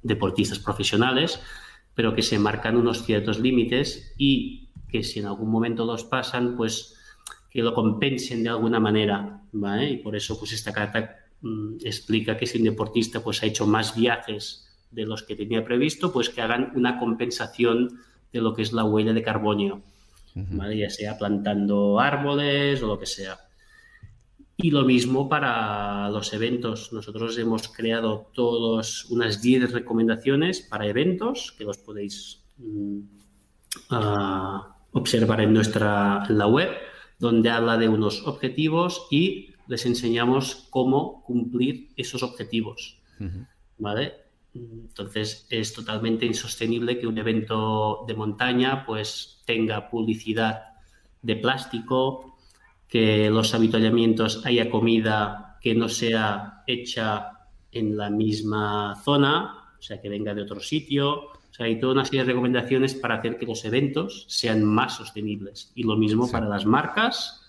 deportistas 0.00 0.60
profesionales, 0.60 1.40
pero 2.00 2.14
que 2.14 2.22
se 2.22 2.38
marcan 2.38 2.78
unos 2.78 3.04
ciertos 3.04 3.38
límites 3.40 4.14
y 4.16 4.70
que 4.88 5.02
si 5.02 5.18
en 5.18 5.26
algún 5.26 5.50
momento 5.50 5.84
los 5.84 6.02
pasan, 6.02 6.56
pues 6.56 6.96
que 7.50 7.60
lo 7.60 7.74
compensen 7.74 8.42
de 8.42 8.48
alguna 8.48 8.80
manera, 8.80 9.42
¿vale? 9.52 9.90
Y 9.90 9.96
por 9.98 10.16
eso, 10.16 10.38
pues 10.38 10.52
esta 10.52 10.72
carta 10.72 11.18
mm, 11.42 11.74
explica 11.84 12.38
que 12.38 12.46
si 12.46 12.56
un 12.56 12.64
deportista 12.64 13.22
pues 13.22 13.42
ha 13.42 13.46
hecho 13.46 13.66
más 13.66 13.94
viajes 13.94 14.66
de 14.90 15.04
los 15.04 15.24
que 15.24 15.36
tenía 15.36 15.62
previsto, 15.62 16.10
pues 16.10 16.30
que 16.30 16.40
hagan 16.40 16.72
una 16.74 16.98
compensación 16.98 18.00
de 18.32 18.40
lo 18.40 18.54
que 18.54 18.62
es 18.62 18.72
la 18.72 18.84
huella 18.84 19.12
de 19.12 19.22
carbonio, 19.22 19.82
¿vale? 20.34 20.78
Ya 20.78 20.88
sea 20.88 21.18
plantando 21.18 22.00
árboles 22.00 22.82
o 22.82 22.86
lo 22.86 22.98
que 22.98 23.04
sea. 23.04 23.38
Y 24.62 24.70
lo 24.70 24.84
mismo 24.84 25.28
para 25.28 26.10
los 26.10 26.32
eventos. 26.34 26.92
Nosotros 26.92 27.38
hemos 27.38 27.68
creado 27.68 28.30
todos 28.34 29.06
unas 29.06 29.40
10 29.40 29.72
recomendaciones 29.72 30.60
para 30.60 30.86
eventos 30.86 31.54
que 31.56 31.64
los 31.64 31.78
podéis 31.78 32.42
mm, 32.58 33.00
ah, 33.90 34.76
observar 34.92 35.40
en 35.40 35.54
nuestra 35.54 36.26
la 36.28 36.46
web, 36.46 36.70
donde 37.18 37.48
habla 37.48 37.78
de 37.78 37.88
unos 37.88 38.26
objetivos 38.26 39.06
y 39.10 39.54
les 39.66 39.86
enseñamos 39.86 40.66
cómo 40.68 41.22
cumplir 41.24 41.88
esos 41.96 42.22
objetivos. 42.22 42.98
¿Vale? 43.78 44.14
Entonces 44.54 45.46
es 45.48 45.72
totalmente 45.72 46.26
insostenible 46.26 46.98
que 46.98 47.06
un 47.06 47.16
evento 47.18 48.04
de 48.06 48.14
montaña 48.14 48.84
pues 48.84 49.42
tenga 49.46 49.88
publicidad 49.88 50.64
de 51.22 51.36
plástico, 51.36 52.38
que 52.90 53.30
los 53.30 53.54
habituallamientos 53.54 54.44
haya 54.44 54.68
comida 54.68 55.58
que 55.62 55.74
no 55.74 55.88
sea 55.88 56.64
hecha 56.66 57.48
en 57.70 57.96
la 57.96 58.10
misma 58.10 59.00
zona, 59.04 59.70
o 59.78 59.82
sea, 59.82 60.00
que 60.00 60.08
venga 60.08 60.34
de 60.34 60.42
otro 60.42 60.60
sitio. 60.60 61.30
O 61.30 61.52
sea, 61.52 61.66
hay 61.66 61.78
toda 61.78 61.92
una 61.92 62.04
serie 62.04 62.20
de 62.20 62.26
recomendaciones 62.32 62.94
para 62.94 63.16
hacer 63.16 63.38
que 63.38 63.46
los 63.46 63.64
eventos 63.64 64.24
sean 64.28 64.64
más 64.64 64.96
sostenibles. 64.96 65.70
Y 65.74 65.84
lo 65.84 65.96
mismo 65.96 66.30
para 66.30 66.48
las 66.48 66.66
marcas 66.66 67.39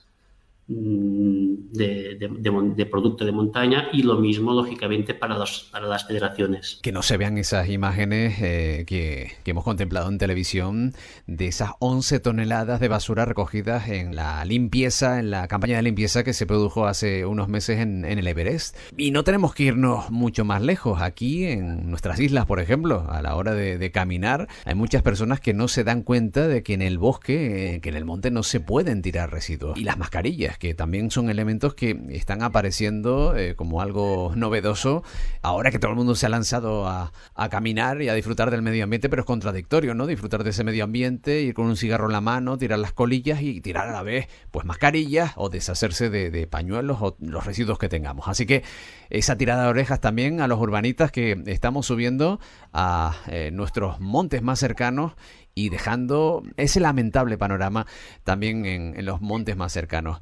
Mm, 0.72 1.74
de, 1.74 2.88
producto 2.90 3.26
de 3.26 3.32
montaña 3.32 3.90
y 3.94 4.04
lo 4.04 4.20
mismo, 4.20 4.54
lógicamente, 4.54 5.14
para, 5.14 5.38
los, 5.38 5.70
para 5.72 5.88
las 5.88 6.06
federaciones. 6.06 6.80
Que 6.82 6.92
no 6.92 7.02
se 7.02 7.18
vean 7.18 7.38
esas 7.38 7.70
imágenes 7.70 8.42
eh, 8.42 8.84
que, 8.86 9.32
hemos 9.46 9.64
contemplado 9.64 10.10
en 10.10 10.18
televisión 10.18 10.94
de 11.28 11.48
esas 11.48 11.72
11 11.80 12.20
toneladas 12.22 12.80
de 12.80 12.88
basura 12.88 13.26
recogidas 13.26 13.90
en 13.90 14.16
la 14.16 14.44
limpieza, 14.46 15.20
en 15.20 15.30
la 15.30 15.48
campaña 15.48 15.76
de 15.78 15.84
limpieza 15.84 16.24
que 16.24 16.34
se 16.34 16.46
produjo 16.46 16.86
hace 16.86 17.26
unos 17.26 17.50
meses 17.50 17.80
en, 17.80 18.06
el 18.06 18.28
Everest. 18.28 18.78
Y 18.98 19.12
no 19.12 19.24
tenemos 19.24 19.54
que 19.54 19.64
irnos 19.64 20.10
mucho 20.10 20.46
más 20.46 20.62
lejos. 20.62 21.02
Aquí, 21.02 21.46
en 21.46 21.90
nuestras 21.90 22.20
islas, 22.20 22.46
por 22.46 22.60
ejemplo, 22.60 23.06
a 23.10 23.22
la 23.22 23.36
hora 23.36 23.54
de, 23.54 23.92
caminar, 23.92 24.48
hay 24.64 24.76
muchas 24.76 25.02
personas 25.02 25.42
que 25.42 25.54
no 25.54 25.68
se 25.68 25.84
dan 25.84 26.02
cuenta 26.02 26.48
de 26.48 26.64
que 26.64 26.74
en 26.74 26.82
el 26.82 26.98
bosque, 26.98 27.76
eh, 27.76 27.82
que 27.82 27.90
en 27.90 27.96
el 27.96 28.06
monte 28.06 28.32
no 28.32 28.44
se 28.44 28.62
pueden 28.62 29.02
tirar 29.02 29.32
residuos. 29.32 29.78
Y 29.78 29.84
las 29.84 29.98
mascarillas 29.98 30.58
que 30.62 30.76
también 30.76 31.10
son 31.10 31.32
elementos 31.32 31.74
que 31.74 32.00
están 32.12 32.44
apareciendo 32.44 33.36
eh, 33.36 33.56
como 33.56 33.82
algo 33.82 34.32
novedoso 34.36 35.04
ahora 35.42 35.72
que 35.72 35.80
todo 35.80 35.90
el 35.90 35.98
mundo 35.98 36.14
se 36.14 36.28
ha 36.28 36.30
lanzado 36.30 36.88
a, 36.88 37.14
a, 37.34 37.50
caminar 37.50 38.00
y 38.04 38.10
a 38.10 38.14
disfrutar 38.14 38.52
del 38.52 38.62
medio 38.62 38.84
ambiente, 38.84 39.10
pero 39.10 39.24
es 39.24 39.26
contradictorio, 39.26 39.96
¿no? 39.96 40.06
Disfrutar 40.06 40.44
de 40.44 40.52
ese 40.52 40.64
medio 40.64 40.84
ambiente, 40.84 41.42
ir 41.42 41.56
con 41.56 41.66
un 41.66 41.78
cigarro 41.78 42.06
en 42.06 42.12
la 42.12 42.22
mano, 42.22 42.60
tirar 42.60 42.78
las 42.78 42.94
colillas 42.94 43.42
y 43.42 43.60
tirar 43.60 43.90
a 43.90 43.92
la 43.92 44.04
vez, 44.04 44.28
pues 44.52 44.64
mascarillas 44.64 45.32
o 45.36 45.50
deshacerse 45.50 46.12
de, 46.12 46.30
de 46.30 46.46
pañuelos 46.46 47.00
o 47.02 47.18
los 47.22 47.44
residuos 47.44 47.80
que 47.80 47.90
tengamos. 47.90 48.28
Así 48.28 48.46
que 48.46 48.62
esa 49.10 49.38
tirada 49.38 49.64
de 49.64 49.70
orejas 49.70 50.00
también 50.00 50.42
a 50.42 50.48
los 50.48 50.60
urbanitas 50.60 51.12
que 51.12 51.42
estamos 51.48 51.88
subiendo 51.88 52.40
a 52.72 53.16
eh, 53.28 53.50
nuestros 53.52 54.00
montes 54.00 54.44
más 54.44 54.60
cercanos 54.60 55.14
y 55.56 55.70
dejando 55.70 56.44
ese 56.58 56.80
lamentable 56.80 57.38
panorama 57.38 57.88
también 58.24 58.66
en, 58.66 59.06
los 59.06 59.22
montes 59.22 59.56
más 59.58 59.74
cercanos. 59.74 60.20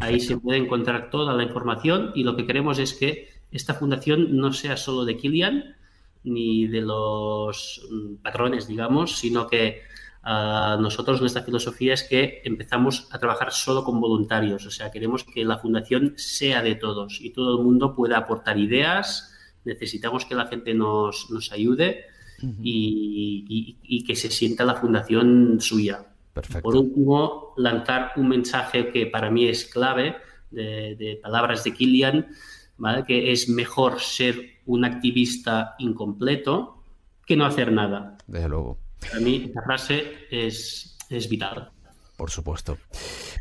Ahí 0.00 0.20
se 0.20 0.38
puede 0.38 0.58
encontrar 0.58 1.10
toda 1.10 1.34
la 1.34 1.42
información 1.42 2.12
y 2.14 2.22
lo 2.24 2.36
que 2.36 2.46
queremos 2.46 2.78
es 2.78 2.92
que 2.92 3.28
esta 3.52 3.74
fundación 3.74 4.36
no 4.36 4.52
sea 4.52 4.76
solo 4.76 5.04
de 5.04 5.16
Kilian 5.16 5.76
ni 6.24 6.66
de 6.66 6.80
los 6.80 7.86
mm, 7.90 8.16
patrones, 8.16 8.66
digamos, 8.66 9.16
sino 9.16 9.46
que 9.46 9.82
nosotros 10.80 11.20
nuestra 11.20 11.42
filosofía 11.42 11.94
es 11.94 12.02
que 12.02 12.42
empezamos 12.44 13.08
a 13.12 13.18
trabajar 13.18 13.52
solo 13.52 13.84
con 13.84 14.00
voluntarios, 14.00 14.66
o 14.66 14.70
sea, 14.70 14.90
queremos 14.90 15.22
que 15.22 15.44
la 15.44 15.58
fundación 15.58 16.14
sea 16.16 16.62
de 16.62 16.74
todos 16.74 17.20
y 17.20 17.30
todo 17.30 17.58
el 17.58 17.64
mundo 17.64 17.94
pueda 17.94 18.18
aportar 18.18 18.58
ideas, 18.58 19.32
necesitamos 19.64 20.24
que 20.24 20.34
la 20.34 20.46
gente 20.46 20.74
nos, 20.74 21.30
nos 21.30 21.52
ayude 21.52 22.06
y, 22.62 24.04
que 24.04 24.16
se 24.16 24.30
sienta 24.30 24.64
la 24.64 24.74
fundación 24.74 25.58
suya. 25.60 26.06
Por 26.60 26.76
último, 26.76 27.54
lanzar 27.56 28.12
un 28.16 28.28
mensaje 28.28 28.90
que 28.90 29.06
para 29.06 29.30
mí 29.30 29.46
es 29.46 29.64
clave 29.64 30.16
de, 30.50 31.20
palabras 31.22 31.64
de 31.64 31.72
Kilian, 31.72 32.26
que 33.06 33.32
es 33.32 33.48
mejor 33.48 34.00
ser 34.00 34.56
un 34.66 34.84
activista 34.84 35.76
incompleto 35.78 36.82
que 37.24 37.36
no 37.36 37.46
hacer 37.46 37.72
nada. 37.72 38.18
Desde 38.26 38.48
luego. 38.48 38.85
Para 39.00 39.20
mí 39.20 39.44
esta 39.46 39.62
frase 39.62 40.14
es, 40.30 40.96
es 41.08 41.28
vital. 41.28 41.70
Por 42.16 42.30
supuesto. 42.30 42.78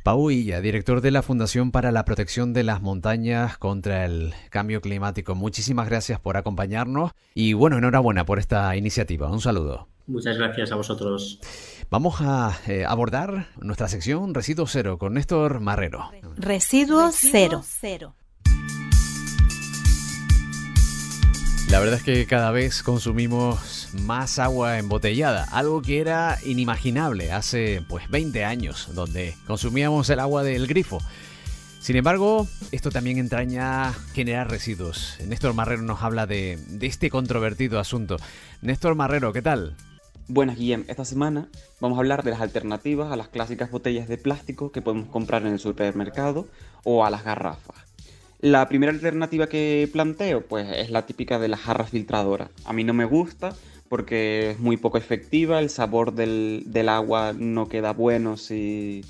Pau 0.03 0.29
Illa, 0.29 0.59
director 0.59 0.99
de 0.99 1.11
la 1.11 1.21
Fundación 1.21 1.71
para 1.71 1.91
la 1.91 2.03
Protección 2.03 2.53
de 2.53 2.63
las 2.63 2.81
Montañas 2.81 3.57
contra 3.57 4.05
el 4.05 4.33
Cambio 4.49 4.81
Climático. 4.81 5.33
Muchísimas 5.33 5.87
gracias 5.87 6.19
por 6.19 6.35
acompañarnos 6.35 7.11
y 7.33 7.53
bueno, 7.53 7.77
enhorabuena 7.77 8.25
por 8.25 8.37
esta 8.37 8.75
iniciativa. 8.75 9.31
Un 9.31 9.39
saludo. 9.39 9.87
Muchas 10.07 10.37
gracias 10.37 10.71
a 10.71 10.75
vosotros. 10.75 11.39
Vamos 11.89 12.17
a 12.19 12.59
eh, 12.67 12.83
abordar 12.85 13.47
nuestra 13.57 13.87
sección 13.87 14.33
Residuo 14.33 14.67
Cero 14.67 14.97
con 14.97 15.13
Néstor 15.13 15.61
Marrero. 15.61 16.11
Residuo 16.35 17.09
Cero. 17.11 17.63
La 21.69 21.79
verdad 21.79 21.95
es 21.95 22.03
que 22.03 22.25
cada 22.27 22.51
vez 22.51 22.83
consumimos 22.83 23.89
más 23.93 24.39
agua 24.39 24.77
embotellada, 24.77 25.45
algo 25.51 25.81
que 25.81 25.99
era 25.99 26.37
inimaginable 26.45 27.31
hace 27.31 27.83
pues 27.87 28.09
20 28.09 28.45
años, 28.45 28.89
donde 28.93 29.35
consumíamos 29.47 30.09
el 30.09 30.19
agua 30.19 30.43
del 30.43 30.67
grifo. 30.67 30.99
Sin 31.81 31.95
embargo, 31.95 32.47
esto 32.71 32.91
también 32.91 33.17
entraña 33.17 33.93
generar 34.13 34.49
residuos. 34.49 35.17
Néstor 35.25 35.53
Marrero 35.53 35.81
nos 35.81 36.01
habla 36.01 36.27
de, 36.27 36.57
de 36.67 36.87
este 36.87 37.09
controvertido 37.09 37.79
asunto. 37.79 38.17
Néstor 38.61 38.95
Marrero, 38.95 39.33
¿qué 39.33 39.41
tal? 39.41 39.75
Buenas, 40.27 40.57
Guillem. 40.57 40.85
Esta 40.87 41.05
semana 41.05 41.47
vamos 41.79 41.97
a 41.97 42.01
hablar 42.01 42.23
de 42.23 42.31
las 42.31 42.41
alternativas 42.41 43.11
a 43.11 43.15
las 43.15 43.27
clásicas 43.27 43.69
botellas 43.69 44.07
de 44.07 44.17
plástico 44.17 44.71
que 44.71 44.81
podemos 44.81 45.09
comprar 45.09 45.43
en 45.43 45.53
el 45.53 45.59
supermercado 45.59 46.47
o 46.83 47.05
a 47.05 47.09
las 47.09 47.23
garrafas. 47.23 47.75
La 48.39 48.67
primera 48.67 48.91
alternativa 48.91 49.47
que 49.47 49.89
planteo, 49.91 50.41
pues 50.41 50.67
es 50.75 50.89
la 50.89 51.05
típica 51.05 51.39
de 51.39 51.47
la 51.47 51.57
jarra 51.57 51.85
filtradora. 51.85 52.49
A 52.65 52.73
mí 52.73 52.83
no 52.83 52.93
me 52.93 53.05
gusta 53.05 53.55
porque 53.89 54.51
es 54.51 54.59
muy 54.59 54.77
poco 54.77 54.97
efectiva, 54.97 55.59
el 55.59 55.69
sabor 55.69 56.13
del, 56.13 56.89
agua 56.89 57.33
no 57.37 57.69
queda 57.69 57.93
bueno 57.93 58.35
si, 58.35 59.05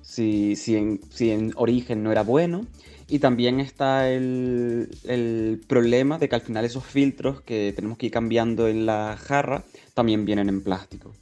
si, 0.00 0.56
si, 0.56 0.76
en, 0.76 1.52
origen 1.56 2.02
no 2.02 2.12
era 2.12 2.22
bueno. 2.22 2.66
Y 3.08 3.18
también 3.18 3.60
está 3.60 4.08
el, 4.10 4.88
el, 5.04 5.60
problema 5.66 6.18
de 6.18 6.30
que 6.30 6.34
al 6.34 6.40
final 6.40 6.64
esos 6.64 6.84
filtros 6.84 7.42
que 7.42 7.72
tenemos 7.76 7.98
que 7.98 8.06
ir 8.06 8.12
cambiando 8.12 8.68
en 8.68 8.86
la 8.86 9.18
jarra 9.20 9.64
también 9.92 10.24
vienen 10.24 10.48
en 10.48 10.62
plástico. 10.62 11.12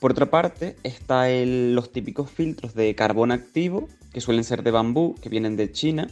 Por 0.00 0.12
otra 0.12 0.26
parte, 0.26 0.76
están 0.82 1.74
los 1.74 1.92
típicos 1.92 2.30
filtros 2.30 2.74
de 2.74 2.94
carbón 2.94 3.30
activo, 3.30 3.88
que 4.12 4.20
suelen 4.20 4.42
ser 4.42 4.62
de 4.62 4.70
bambú, 4.70 5.14
que 5.20 5.28
vienen 5.28 5.56
de 5.56 5.70
China, 5.70 6.08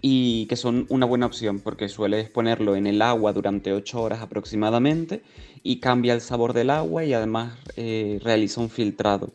y 0.00 0.46
que 0.46 0.56
son 0.56 0.86
una 0.88 1.06
buena 1.06 1.26
opción 1.26 1.60
porque 1.60 1.88
sueles 1.88 2.30
ponerlo 2.30 2.76
en 2.76 2.86
el 2.86 3.02
agua 3.02 3.32
durante 3.32 3.72
8 3.72 4.00
horas 4.00 4.20
aproximadamente 4.22 5.22
y 5.62 5.80
cambia 5.80 6.14
el 6.14 6.20
sabor 6.20 6.52
del 6.52 6.70
agua 6.70 7.04
y 7.04 7.12
además 7.12 7.58
eh, 7.76 8.20
realiza 8.22 8.60
un 8.60 8.70
filtrado. 8.70 9.32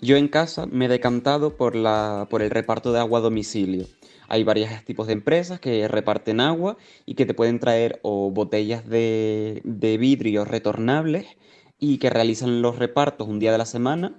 Yo 0.00 0.16
en 0.16 0.28
casa 0.28 0.66
me 0.66 0.84
he 0.84 0.88
decantado 0.88 1.56
por, 1.56 1.74
la, 1.74 2.26
por 2.30 2.42
el 2.42 2.50
reparto 2.50 2.92
de 2.92 3.00
agua 3.00 3.20
a 3.20 3.22
domicilio. 3.22 3.86
Hay 4.28 4.44
varios 4.44 4.70
tipos 4.84 5.06
de 5.06 5.14
empresas 5.14 5.60
que 5.60 5.88
reparten 5.88 6.40
agua 6.40 6.76
y 7.06 7.14
que 7.14 7.26
te 7.26 7.34
pueden 7.34 7.60
traer 7.60 8.00
o 8.02 8.30
botellas 8.30 8.86
de, 8.88 9.62
de 9.64 9.98
vidrio 9.98 10.44
retornables 10.44 11.26
y 11.78 11.98
que 11.98 12.10
realizan 12.10 12.62
los 12.62 12.78
repartos 12.78 13.28
un 13.28 13.38
día 13.38 13.52
de 13.52 13.58
la 13.58 13.66
semana 13.66 14.18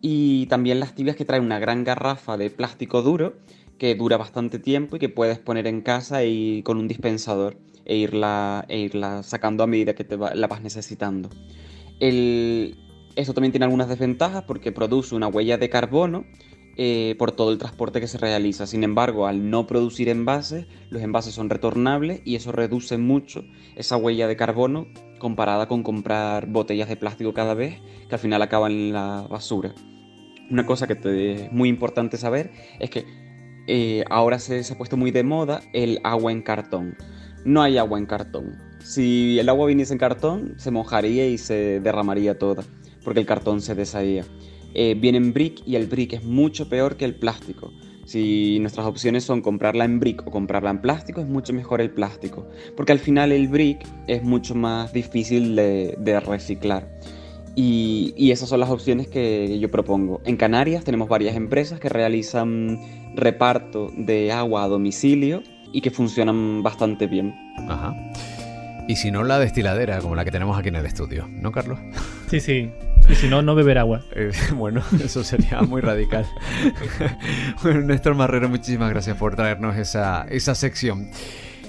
y 0.00 0.46
también 0.46 0.80
las 0.80 0.94
tibias 0.94 1.16
que 1.16 1.24
traen 1.24 1.44
una 1.44 1.58
gran 1.58 1.82
garrafa 1.82 2.36
de 2.36 2.50
plástico 2.50 3.00
duro 3.00 3.36
que 3.78 3.94
dura 3.94 4.16
bastante 4.16 4.58
tiempo 4.58 4.96
y 4.96 4.98
que 4.98 5.08
puedes 5.08 5.38
poner 5.38 5.66
en 5.66 5.80
casa 5.80 6.24
y 6.24 6.62
con 6.62 6.78
un 6.78 6.88
dispensador 6.88 7.56
e 7.84 7.96
irla, 7.96 8.64
e 8.68 8.78
irla 8.78 9.22
sacando 9.22 9.62
a 9.62 9.66
medida 9.66 9.94
que 9.94 10.04
te 10.04 10.16
la 10.16 10.46
vas 10.46 10.62
necesitando. 10.62 11.28
El, 12.00 12.76
eso 13.16 13.34
también 13.34 13.52
tiene 13.52 13.64
algunas 13.64 13.88
desventajas 13.88 14.44
porque 14.44 14.72
produce 14.72 15.14
una 15.14 15.28
huella 15.28 15.58
de 15.58 15.68
carbono 15.68 16.24
eh, 16.76 17.14
por 17.18 17.30
todo 17.32 17.52
el 17.52 17.58
transporte 17.58 18.00
que 18.00 18.08
se 18.08 18.18
realiza. 18.18 18.66
Sin 18.66 18.82
embargo, 18.82 19.26
al 19.26 19.48
no 19.48 19.66
producir 19.66 20.08
envases, 20.08 20.66
los 20.90 21.02
envases 21.02 21.34
son 21.34 21.48
retornables 21.48 22.20
y 22.24 22.34
eso 22.34 22.50
reduce 22.50 22.98
mucho 22.98 23.44
esa 23.76 23.96
huella 23.96 24.26
de 24.26 24.36
carbono 24.36 24.86
comparada 25.18 25.68
con 25.68 25.82
comprar 25.82 26.46
botellas 26.46 26.88
de 26.88 26.96
plástico 26.96 27.32
cada 27.32 27.54
vez 27.54 27.80
que 28.08 28.14
al 28.14 28.18
final 28.18 28.42
acaban 28.42 28.72
en 28.72 28.92
la 28.92 29.26
basura. 29.30 29.74
Una 30.50 30.66
cosa 30.66 30.86
que 30.86 31.32
es 31.32 31.52
muy 31.52 31.68
importante 31.68 32.16
saber 32.16 32.50
es 32.80 32.90
que 32.90 33.23
eh, 33.66 34.04
ahora 34.10 34.38
se, 34.38 34.60
ha 34.60 34.76
puesto 34.76 34.96
muy 34.96 35.10
de 35.10 35.22
moda 35.22 35.62
el 35.72 36.00
agua 36.04 36.32
en 36.32 36.42
cartón. 36.42 36.96
No 37.44 37.62
hay 37.62 37.78
agua 37.78 37.98
en 37.98 38.06
cartón. 38.06 38.58
Si 38.82 39.38
el 39.38 39.48
agua 39.48 39.66
viniese 39.66 39.94
en 39.94 39.98
cartón, 39.98 40.54
se 40.58 40.70
mojaría 40.70 41.26
y 41.26 41.38
se 41.38 41.80
derramaría 41.80 42.38
toda, 42.38 42.64
porque 43.04 43.20
el 43.20 43.26
cartón 43.26 43.60
se 43.60 43.74
desharía. 43.74 44.24
Eh, 44.74 44.94
viene 44.98 45.18
en 45.18 45.32
brick 45.32 45.62
y 45.66 45.76
el 45.76 45.86
brick 45.86 46.14
es 46.14 46.24
mucho 46.24 46.68
peor 46.68 46.96
que 46.96 47.04
el 47.04 47.14
plástico. 47.14 47.72
Si 48.04 48.58
nuestras 48.60 48.86
opciones 48.86 49.24
son 49.24 49.40
comprarla 49.40 49.84
en 49.84 49.98
brick 49.98 50.26
o 50.26 50.30
comprarla 50.30 50.70
en 50.70 50.80
plástico, 50.80 51.22
es 51.22 51.26
mucho 51.26 51.54
mejor 51.54 51.80
el 51.80 51.90
plástico, 51.90 52.46
porque 52.76 52.92
al 52.92 52.98
final 52.98 53.32
el 53.32 53.48
brick 53.48 53.86
es 54.06 54.22
mucho 54.22 54.54
más 54.54 54.92
difícil 54.92 55.56
de, 55.56 56.22
reciclar. 56.26 56.86
Y, 57.56 58.12
y, 58.16 58.32
esas 58.32 58.48
son 58.48 58.60
las 58.60 58.68
opciones 58.68 59.06
que 59.06 59.58
yo 59.60 59.70
propongo. 59.70 60.20
En 60.24 60.36
Canarias 60.36 60.84
tenemos 60.84 61.08
varias 61.08 61.36
empresas 61.36 61.78
que 61.78 61.88
realizan 61.88 62.80
reparto 63.14 63.90
de 63.96 64.32
agua 64.32 64.64
a 64.64 64.68
domicilio 64.68 65.42
y 65.72 65.80
que 65.80 65.90
funcionan 65.90 66.62
bastante 66.62 67.06
bien. 67.06 67.34
Ajá. 67.68 67.94
Y 68.86 68.96
si 68.96 69.10
no, 69.10 69.24
la 69.24 69.38
destiladera, 69.38 69.98
como 70.00 70.14
la 70.14 70.24
que 70.24 70.30
tenemos 70.30 70.58
aquí 70.58 70.68
en 70.68 70.76
el 70.76 70.86
estudio, 70.86 71.26
¿no, 71.28 71.52
Carlos? 71.52 71.78
Sí, 72.28 72.40
sí. 72.40 72.70
Y 73.08 73.14
si 73.14 73.28
no, 73.28 73.42
no 73.42 73.54
beber 73.54 73.78
agua. 73.78 74.02
Eh, 74.12 74.32
bueno, 74.54 74.82
eso 75.04 75.22
sería 75.22 75.60
muy 75.60 75.80
radical. 75.80 76.26
bueno, 77.62 77.82
Néstor 77.82 78.14
Marrero, 78.14 78.48
muchísimas 78.48 78.90
gracias 78.90 79.16
por 79.16 79.36
traernos 79.36 79.76
esa, 79.76 80.26
esa 80.30 80.54
sección. 80.54 81.10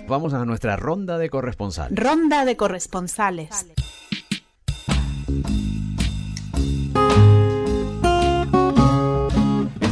Vamos 0.08 0.34
a 0.34 0.44
nuestra 0.46 0.76
ronda 0.76 1.18
de 1.18 1.30
corresponsales. 1.30 2.00
Ronda 2.00 2.46
de 2.46 2.56
corresponsales. 2.56 3.68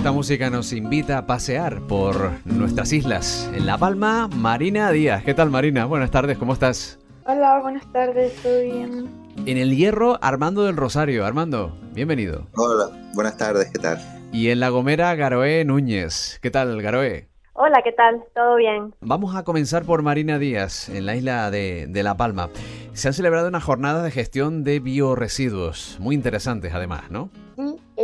Esta 0.04 0.12
música 0.12 0.50
nos 0.50 0.74
invita 0.74 1.18
a 1.18 1.26
pasear 1.26 1.80
por 1.88 2.32
nuestras 2.44 2.92
islas. 2.92 3.50
En 3.56 3.66
La 3.66 3.78
Palma, 3.78 4.28
Marina 4.28 4.92
Díaz. 4.92 5.24
¿Qué 5.24 5.34
tal, 5.34 5.50
Marina? 5.50 5.86
Buenas 5.86 6.12
tardes, 6.12 6.38
¿cómo 6.38 6.52
estás? 6.52 7.00
Hola, 7.26 7.62
buenas 7.62 7.90
tardes, 7.94 8.34
estoy 8.34 8.70
bien. 8.70 9.10
En 9.46 9.58
el 9.58 9.74
Hierro, 9.74 10.20
Armando 10.22 10.66
del 10.66 10.76
Rosario. 10.76 11.26
Armando, 11.26 11.74
bienvenido. 11.94 12.48
Hola, 12.58 12.90
buenas 13.14 13.38
tardes, 13.38 13.72
¿qué 13.72 13.80
tal? 13.80 13.98
Y 14.34 14.50
en 14.50 14.60
La 14.60 14.68
Gomera, 14.68 15.16
Garoé 15.16 15.64
Núñez. 15.64 16.38
¿Qué 16.42 16.52
tal, 16.52 16.82
Garoé? 16.82 17.30
Hola, 17.54 17.80
¿qué 17.82 17.94
tal? 17.94 18.26
¿Todo 18.36 18.58
bien? 18.58 18.94
Vamos 19.00 19.38
a 19.38 19.44
comenzar 19.44 19.86
por 19.86 20.02
Marina 20.02 20.38
Díaz, 20.38 20.90
en 20.90 21.06
la 21.06 21.16
isla 21.16 21.50
de, 21.50 21.88
de 21.88 22.04
La 22.04 22.18
Palma. 22.18 22.50
Se 22.92 23.08
han 23.08 23.14
celebrado 23.14 23.48
una 23.48 23.62
jornada 23.62 24.04
de 24.04 24.12
gestión 24.12 24.66
de 24.66 24.82
bioresiduos, 24.82 25.96
muy 26.02 26.14
interesantes 26.14 26.74
además, 26.74 27.10
¿no? 27.10 27.30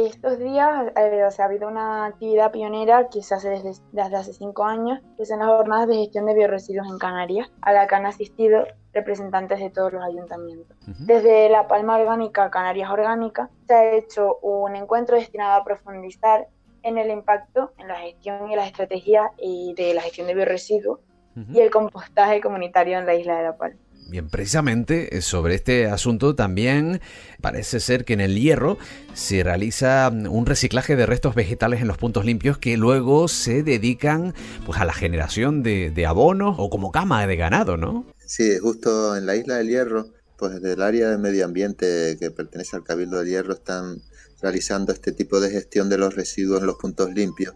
Estos 0.07 0.39
días 0.39 0.91
eh, 0.95 1.23
o 1.25 1.31
sea, 1.31 1.45
ha 1.45 1.47
habido 1.49 1.67
una 1.67 2.05
actividad 2.05 2.51
pionera 2.51 3.09
que 3.09 3.21
se 3.21 3.35
hace 3.35 3.49
desde, 3.49 3.73
desde 3.91 4.15
hace 4.15 4.33
cinco 4.33 4.63
años, 4.63 5.01
que 5.17 5.25
son 5.25 5.39
las 5.39 5.49
jornadas 5.49 5.87
de 5.89 5.95
gestión 5.95 6.25
de 6.25 6.35
bioresiduos 6.35 6.87
en 6.87 6.97
Canarias, 6.97 7.51
a 7.61 7.73
la 7.73 7.85
que 7.87 7.95
han 7.95 8.05
asistido 8.05 8.65
representantes 8.93 9.59
de 9.59 9.69
todos 9.69 9.91
los 9.93 10.03
ayuntamientos. 10.03 10.77
Desde 10.99 11.49
La 11.49 11.67
Palma 11.67 11.97
Orgánica, 11.97 12.49
Canarias 12.49 12.89
Orgánica, 12.89 13.49
se 13.67 13.73
ha 13.73 13.93
hecho 13.95 14.37
un 14.41 14.75
encuentro 14.75 15.17
destinado 15.17 15.59
a 15.59 15.63
profundizar 15.65 16.47
en 16.83 16.97
el 16.97 17.11
impacto 17.11 17.73
en 17.77 17.89
la 17.89 17.95
gestión 17.95 18.49
y 18.51 18.55
las 18.55 18.67
estrategias 18.67 19.29
de 19.37 19.91
la 19.93 20.01
gestión 20.01 20.27
de 20.27 20.33
bioresiduos 20.33 20.99
y 21.35 21.59
el 21.59 21.69
compostaje 21.69 22.41
comunitario 22.41 22.97
en 22.99 23.05
la 23.05 23.15
isla 23.15 23.37
de 23.37 23.43
La 23.43 23.57
Palma. 23.57 23.79
Bien, 24.09 24.27
precisamente 24.27 25.15
eh, 25.15 25.21
sobre 25.21 25.53
este 25.53 25.85
asunto 25.85 26.33
también 26.33 26.99
parece 27.41 27.79
ser 27.79 28.05
que 28.05 28.13
en 28.13 28.21
el 28.21 28.39
hierro 28.39 28.79
se 29.13 29.43
realiza 29.43 30.09
mm, 30.09 30.25
un 30.31 30.47
reciclaje 30.47 30.95
de 30.95 31.05
restos 31.05 31.35
vegetales 31.35 31.81
en 31.81 31.87
los 31.87 31.97
puntos 31.97 32.25
limpios 32.25 32.57
que 32.57 32.75
luego 32.75 33.27
se 33.27 33.61
dedican 33.61 34.33
pues 34.65 34.79
a 34.79 34.85
la 34.85 34.93
generación 34.93 35.61
de, 35.61 35.91
de 35.91 36.05
abonos 36.07 36.55
o 36.57 36.71
como 36.71 36.91
cama 36.91 37.27
de 37.27 37.35
ganado, 37.35 37.77
¿no? 37.77 38.07
Sí, 38.25 38.57
justo 38.57 39.15
en 39.15 39.27
la 39.27 39.35
isla 39.35 39.57
del 39.57 39.69
Hierro, 39.69 40.07
pues 40.37 40.53
desde 40.53 40.73
el 40.73 40.81
área 40.81 41.11
de 41.11 41.19
medio 41.19 41.45
ambiente 41.45 42.17
que 42.19 42.31
pertenece 42.31 42.77
al 42.77 42.83
Cabildo 42.83 43.19
del 43.19 43.27
Hierro 43.27 43.53
están 43.53 44.01
realizando 44.41 44.91
este 44.91 45.11
tipo 45.11 45.39
de 45.39 45.51
gestión 45.51 45.87
de 45.87 45.99
los 45.99 46.15
residuos 46.15 46.61
en 46.61 46.67
los 46.67 46.77
puntos 46.77 47.13
limpios. 47.13 47.53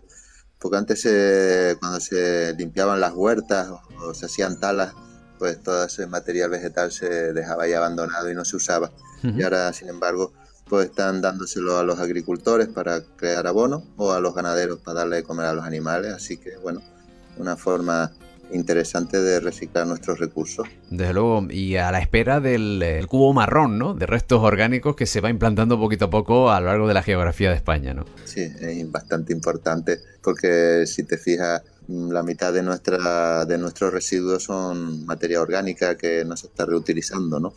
Porque 0.60 0.78
antes 0.78 1.02
cuando 1.80 2.00
se 2.00 2.54
limpiaban 2.58 3.00
las 3.00 3.14
huertas 3.14 3.70
o 3.98 4.14
se 4.14 4.28
hacían 4.28 4.60
talas 4.60 4.94
pues 5.40 5.62
todo 5.62 5.86
ese 5.86 6.08
material 6.08 6.50
vegetal 6.50 6.92
se 6.92 7.34
dejaba 7.34 7.64
ahí 7.64 7.74
abandonado 7.74 8.30
y 8.30 8.36
no 8.36 8.46
se 8.46 8.56
usaba. 8.56 8.92
Y 9.24 9.42
ahora, 9.44 9.72
sin 9.72 9.90
embargo, 9.90 10.34
pues 10.68 10.88
están 10.88 11.22
dándoselo 11.22 11.78
a 11.78 11.84
los 11.84 12.00
agricultores 12.00 12.68
para 12.68 13.02
crear 13.16 13.48
abono 13.48 13.84
o 13.96 14.12
a 14.12 14.20
los 14.20 14.36
ganaderos 14.36 14.80
para 14.80 15.00
darle 15.00 15.18
de 15.18 15.24
comer 15.24 15.46
a 15.46 15.54
los 15.54 15.66
animales. 15.66 16.12
Así 16.14 16.38
que, 16.38 16.58
bueno, 16.58 16.82
una 17.38 17.56
forma 17.56 18.12
interesante 18.52 19.22
de 19.22 19.40
reciclar 19.40 19.88
nuestros 19.88 20.20
recursos. 20.20 20.68
Desde 20.90 21.14
luego, 21.14 21.48
y 21.50 21.78
a 21.78 21.92
la 21.92 22.00
espera 22.00 22.40
del 22.40 23.06
cubo 23.08 23.34
marrón, 23.34 23.80
¿no? 23.80 23.94
De 23.94 24.06
restos 24.06 24.42
orgánicos 24.42 24.96
que 24.96 25.06
se 25.06 25.22
va 25.22 25.30
implantando 25.30 25.80
poquito 25.80 26.06
a 26.06 26.10
poco 26.10 26.52
a 26.52 26.60
lo 26.60 26.68
largo 26.68 26.88
de 26.88 26.94
la 26.94 27.02
geografía 27.02 27.50
de 27.50 27.56
España, 27.56 27.94
¿no? 27.94 28.06
Sí, 28.26 28.42
es 28.42 28.92
bastante 28.92 29.34
importante 29.34 30.00
porque 30.22 30.86
si 30.86 31.04
te 31.04 31.18
fijas, 31.18 31.64
la 31.88 32.24
mitad 32.24 32.54
de 32.54 32.64
nuestra 32.64 33.46
de 33.46 33.58
nuestros 33.58 33.94
residuos 33.94 34.44
son 34.44 35.06
materia 35.06 35.42
orgánica 35.42 35.98
que 35.98 36.24
no 36.26 36.38
se 36.38 36.48
está 36.48 36.66
reutilizando, 36.66 37.40
¿no? 37.40 37.54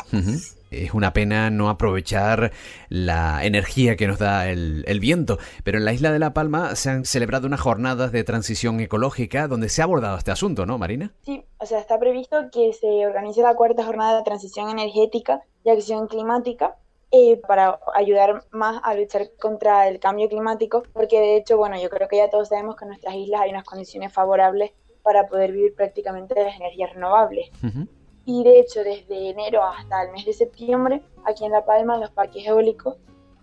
Es 0.71 0.95
una 0.95 1.13
pena 1.13 1.51
no 1.51 1.69
aprovechar 1.69 2.53
la 2.89 3.45
energía 3.45 3.97
que 3.97 4.07
nos 4.07 4.19
da 4.19 4.49
el, 4.49 4.99
viento, 5.01 5.39
pero 5.63 5.79
en 5.79 5.85
la 5.85 5.93
isla 5.93 6.13
de 6.13 6.19
La 6.19 6.35
Palma 6.35 6.75
se 6.75 6.91
han 6.91 7.05
celebrado 7.05 7.47
unas 7.47 7.61
jornadas 7.61 8.11
de 8.11 8.25
transición 8.25 8.81
ecológica 8.81 9.47
donde 9.47 9.69
se 9.69 9.81
ha 9.81 9.85
abordado 9.85 10.19
este 10.19 10.33
asunto, 10.33 10.67
¿no, 10.67 10.77
Marina? 10.79 11.13
Sí, 11.25 11.45
o 11.59 11.67
sea, 11.67 11.79
está 11.79 11.99
previsto 11.99 12.37
que 12.53 12.73
se 12.73 13.07
organice 13.07 13.43
la 13.43 13.55
cuarta 13.55 13.85
jornada 13.85 14.19
de 14.19 14.25
transición 14.25 14.71
energética 14.71 15.41
y 15.65 15.71
acción 15.71 16.09
climática 16.09 16.77
eh, 17.19 17.41
para 17.49 17.81
ayudar 17.95 18.45
más 18.51 18.79
a 18.85 18.93
luchar 18.95 19.31
contra 19.41 19.89
el 19.89 19.99
cambio 19.99 20.29
climático, 20.29 20.83
porque 20.93 21.19
de 21.19 21.37
hecho, 21.39 21.57
bueno, 21.57 21.81
yo 21.81 21.89
creo 21.89 22.09
que 22.09 22.19
ya 22.19 22.29
todos 22.29 22.49
sabemos 22.49 22.77
que 22.77 22.85
en 22.85 22.89
nuestras 22.91 23.15
islas 23.15 23.41
hay 23.41 23.51
unas 23.51 23.65
condiciones 23.65 24.13
favorables 24.13 24.73
para 25.03 25.27
poder 25.27 25.53
vivir 25.53 25.75
prácticamente 25.75 26.35
de 26.35 26.45
las 26.45 26.57
energías 26.57 26.93
renovables. 26.93 27.51
Y 28.27 28.45
de 28.45 28.61
hecho, 28.61 28.85
desde 28.85 29.31
enero 29.31 29.63
hasta 29.63 30.03
el 30.03 30.13
mes 30.13 30.27
de 30.27 30.35
septiembre, 30.35 31.01
aquí 31.25 31.47
en 31.47 31.53
La 31.53 31.65
Palma, 31.65 31.95
en 31.95 32.03
los 32.03 32.11
parques 32.11 32.47
eólicos, 32.47 32.99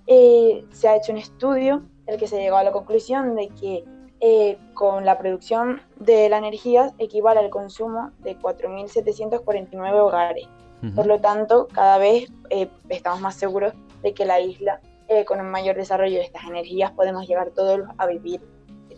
eh, 0.05 0.63
se 0.69 0.87
ha 0.87 0.95
hecho 0.95 1.11
un 1.11 1.17
estudio 1.17 1.81
en 2.05 2.13
el 2.13 2.19
que 2.19 2.27
se 2.27 2.37
llegó 2.37 2.57
a 2.57 2.63
la 2.63 2.71
conclusión 2.71 3.35
de 3.35 3.47
que 3.59 3.85
eh, 4.19 4.59
con 4.75 5.03
la 5.03 5.17
producción 5.17 5.81
de 5.99 6.29
la 6.29 6.37
energía 6.37 6.93
equivale 6.99 7.39
al 7.39 7.49
consumo 7.49 8.11
de 8.19 8.37
4.749 8.37 9.99
hogares. 9.99 10.47
Por 10.95 11.05
lo 11.05 11.19
tanto, 11.19 11.67
cada 11.73 11.97
vez 11.97 12.29
eh, 12.49 12.67
estamos 12.89 13.21
más 13.21 13.35
seguros 13.35 13.73
de 14.01 14.13
que 14.13 14.25
la 14.25 14.41
isla, 14.41 14.81
eh, 15.07 15.23
con 15.23 15.39
un 15.39 15.49
mayor 15.49 15.75
desarrollo 15.75 16.17
de 16.17 16.23
estas 16.23 16.43
energías, 16.43 16.91
podemos 16.91 17.27
llegar 17.27 17.51
todos 17.51 17.81
a 17.97 18.05
vivir 18.05 18.41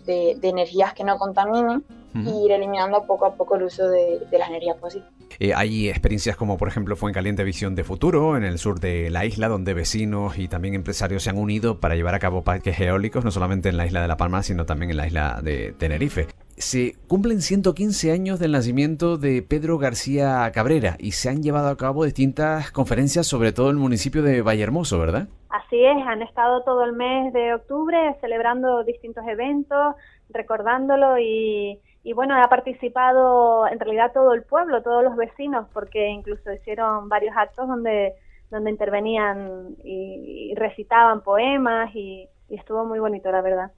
de, 0.06 0.38
energías 0.41 0.93
que 0.93 1.04
no 1.04 1.17
contaminen 1.17 1.84
y 2.13 2.45
ir 2.45 2.52
eliminando 2.54 3.06
poco 3.06 3.26
a 3.26 3.36
poco 3.36 3.58
el 3.58 3.63
uso 3.63 3.89
de, 3.89 4.26
las 4.32 4.48
energías 4.48 4.80
fósiles. 4.80 5.06
Eh, 5.38 5.54
hay 5.54 5.89
experiencias 5.89 6.38
como 6.38 6.58
por 6.58 6.69
ejemplo 6.69 6.95
fue 6.95 7.10
en 7.10 7.13
Caliente 7.13 7.43
Visión 7.43 7.76
de 7.76 7.84
Futuro, 7.84 8.38
en 8.38 8.45
el 8.45 8.58
sur 8.58 8.80
de 8.80 9.10
la 9.10 9.26
isla, 9.26 9.50
donde 9.50 9.74
vecinos 9.74 10.38
y 10.38 10.48
también 10.48 10.76
empresarios 10.76 11.24
se 11.24 11.32
han 11.32 11.38
unido 11.38 11.82
para 11.82 11.95
llevar 11.95 12.15
a 12.15 12.19
cabo 12.19 12.43
parques 12.43 12.80
eólicos, 12.80 13.26
no 13.26 13.32
solamente 13.32 13.67
en 13.67 13.76
la 13.76 13.86
isla 13.86 14.02
de 14.02 14.08
La 14.08 14.15
Palma, 14.15 14.43
sino 14.43 14.65
también 14.65 14.91
en 14.91 14.98
la 14.98 15.08
isla 15.08 15.41
de 15.43 15.74
Tenerife 15.74 16.28
se 16.58 16.96
cumplen 17.08 17.41
115 17.41 18.12
años 18.12 18.39
del 18.39 18.54
nacimiento 18.54 19.18
de 19.18 19.41
Pedro 19.41 19.78
García 19.78 20.50
Cabrera 20.54 20.96
y 21.00 21.12
se 21.12 21.30
han 21.30 21.44
llevado 21.44 21.70
a 21.70 21.78
cabo 21.78 22.06
distintas 22.06 22.72
conferencias 22.72 23.28
sobre 23.28 23.52
todo 23.52 23.70
el 23.70 23.76
municipio 23.76 24.24
de 24.24 24.41
Vallehermoso, 24.41 25.00
¿verdad? 25.00 25.28
Así 25.50 25.84
es, 25.84 25.98
han 26.06 26.22
estado 26.22 26.63
todo 26.63 26.84
el 26.84 26.94
mes 26.94 27.34
de 27.34 27.54
octubre 27.54 27.98
celebrando 28.22 28.84
distintos 28.84 29.26
eventos, 29.28 29.96
recordándolo 30.30 31.18
y, 31.18 31.80
bueno, 32.13 32.36
ha 32.41 32.50
participado 32.50 33.68
en 33.68 33.80
realidad 33.80 34.12
todo 34.13 34.34
el 34.34 34.44
pueblo, 34.44 34.82
todos 34.82 35.04
los 35.04 35.15
vecinos, 35.15 35.68
porque 35.74 36.10
incluso 36.10 36.52
hicieron 36.54 37.10
varios 37.10 37.36
actos 37.38 37.68
donde, 37.68 38.13
donde 38.50 38.72
intervenían 38.72 39.76
y, 39.84 40.54
recitaban 40.56 41.22
poemas 41.22 41.94
y 41.96 42.28
estuvo 42.50 42.86
muy 42.86 43.00
bonito, 43.00 43.32
la 43.32 43.41
verdad. 43.41 43.72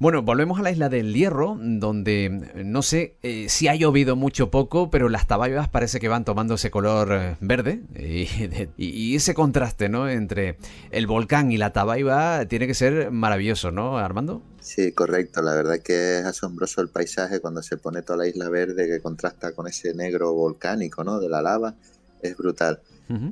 Bueno, 0.00 0.22
volvemos 0.22 0.58
a 0.58 0.62
la 0.62 0.70
isla 0.70 0.88
del 0.88 1.14
Hierro, 1.14 1.56
donde 1.60 2.52
no 2.64 2.82
sé 2.82 3.16
eh, 3.22 3.46
si 3.48 3.68
ha 3.68 3.74
llovido 3.74 4.16
mucho 4.16 4.44
o 4.44 4.50
poco, 4.50 4.90
pero 4.90 5.08
las 5.08 5.26
tabaibas 5.26 5.68
parece 5.68 6.00
que 6.00 6.08
van 6.08 6.24
tomando 6.24 6.54
ese 6.54 6.70
color 6.70 7.12
eh, 7.12 7.36
verde 7.40 7.82
y, 8.76 9.14
ese 9.14 9.34
contraste, 9.34 9.88
¿no? 9.88 10.08
Entre 10.08 10.58
el 10.90 11.06
volcán 11.06 11.52
y 11.52 11.58
la 11.58 11.72
tabaiba 11.72 12.46
tiene 12.46 12.66
que 12.66 12.74
ser 12.74 13.10
maravilloso, 13.12 13.70
¿no, 13.70 13.98
Armando? 13.98 14.42
Sí, 14.60 14.92
correcto. 14.92 15.42
La 15.42 15.54
verdad 15.54 15.78
que 15.78 16.18
es 16.18 16.24
asombroso 16.24 16.80
el 16.80 16.88
paisaje 16.88 17.40
cuando 17.40 17.62
se 17.62 17.76
pone 17.76 18.02
toda 18.02 18.18
la 18.18 18.26
isla 18.26 18.48
verde 18.48 18.88
que 18.88 19.00
contrasta 19.00 19.52
con 19.52 19.68
ese 19.68 19.94
negro 19.94 20.32
volcánico, 20.32 21.04
¿no? 21.04 21.20
De 21.20 21.28
la 21.28 21.40
lava. 21.40 21.76
Es 22.20 22.36
brutal. 22.36 22.80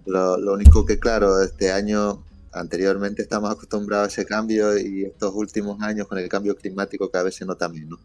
lo, 0.05 0.37
lo 0.37 0.53
único 0.53 0.85
que, 0.85 0.99
claro, 0.99 1.43
este 1.43 1.73
año 1.73 2.23
anteriormente 2.53 3.23
estamos 3.23 3.51
acostumbrados 3.51 4.09
a 4.09 4.13
ese 4.13 4.27
cambio 4.27 4.79
y 4.79 5.05
estos 5.05 5.35
últimos 5.35 5.81
años 5.83 6.07
con 6.07 6.19
el 6.19 6.29
cambio 6.29 6.57
climático 6.57 7.11
cada 7.11 7.25
vez 7.25 7.37
se 7.37 7.47
nota 7.47 7.69
menos, 7.69 8.01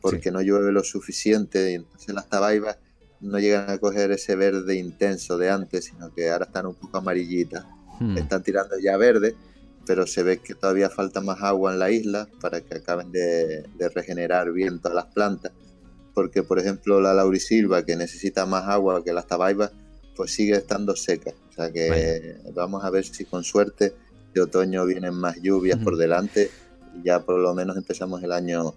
porque 0.00 0.30
no 0.30 0.42
llueve 0.42 0.72
lo 0.72 0.84
suficiente 0.84 1.72
y 1.72 1.74
entonces 1.74 2.14
las 2.14 2.28
tabaibas 2.28 2.78
no 3.20 3.38
llegan 3.38 3.70
a 3.70 3.78
coger 3.78 4.12
ese 4.12 4.36
verde 4.36 4.76
intenso 4.76 5.38
de 5.38 5.50
antes, 5.50 5.86
sino 5.86 6.12
que 6.14 6.30
ahora 6.30 6.44
están 6.44 6.66
un 6.66 6.74
poco 6.74 6.98
amarillitas. 6.98 7.64
Hmm. 7.98 8.18
Están 8.18 8.42
tirando 8.42 8.78
ya 8.78 8.96
verde, 8.98 9.34
pero 9.86 10.06
se 10.06 10.22
ve 10.22 10.38
que 10.38 10.54
todavía 10.54 10.90
falta 10.90 11.20
más 11.22 11.42
agua 11.42 11.72
en 11.72 11.78
la 11.78 11.90
isla 11.90 12.28
para 12.40 12.60
que 12.60 12.76
acaben 12.76 13.10
de, 13.10 13.62
de 13.62 13.88
regenerar 13.88 14.52
bien 14.52 14.80
todas 14.80 14.96
las 14.96 15.06
plantas. 15.06 15.52
Porque, 16.12 16.42
por 16.42 16.58
ejemplo, 16.58 17.00
la 17.00 17.14
laurisilva, 17.14 17.84
que 17.84 17.96
necesita 17.96 18.44
más 18.46 18.64
agua 18.68 19.02
que 19.02 19.12
las 19.12 19.26
tabaibas, 19.26 19.72
pues 20.14 20.32
sigue 20.32 20.56
estando 20.56 20.96
seca. 20.96 21.32
O 21.56 21.62
sea 21.62 21.72
que 21.72 22.36
vamos 22.54 22.84
a 22.84 22.90
ver 22.90 23.04
si 23.06 23.24
con 23.24 23.42
suerte 23.42 23.94
de 24.34 24.42
otoño 24.42 24.84
vienen 24.84 25.14
más 25.14 25.40
lluvias 25.40 25.78
por 25.78 25.96
delante 25.96 26.50
y 26.94 27.06
ya 27.06 27.20
por 27.20 27.38
lo 27.38 27.54
menos 27.54 27.78
empezamos 27.78 28.22
el 28.22 28.32
año 28.32 28.74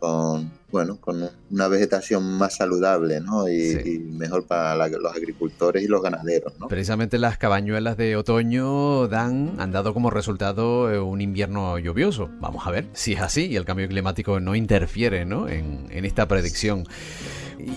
con 0.00 0.50
bueno 0.72 1.00
con 1.00 1.28
una 1.50 1.68
vegetación 1.68 2.24
más 2.38 2.56
saludable 2.56 3.20
¿no? 3.20 3.48
y, 3.48 3.98
mejor 3.98 4.46
para 4.46 4.88
los 4.88 5.14
agricultores 5.14 5.84
y 5.84 5.86
los 5.86 6.02
ganaderos 6.02 6.54
¿no? 6.58 6.68
precisamente 6.68 7.18
las 7.18 7.38
cabañuelas 7.38 7.96
de 7.96 8.16
otoño 8.16 9.06
dan 9.08 9.54
han 9.58 9.72
dado 9.72 9.94
como 9.94 10.10
resultado 10.10 10.92
eh, 10.92 10.98
un 10.98 11.20
invierno 11.20 11.78
lluvioso 11.78 12.30
vamos 12.40 12.66
a 12.66 12.70
ver 12.70 12.86
si 12.92 13.12
es 13.12 13.20
así 13.20 13.46
y 13.46 13.56
el 13.56 13.64
cambio 13.64 13.88
climático 13.88 14.40
no 14.40 14.54
interfiere 14.54 15.24
¿no? 15.24 15.48
En, 15.48 15.86
en 15.90 16.04
esta 16.04 16.26
predicción 16.26 16.84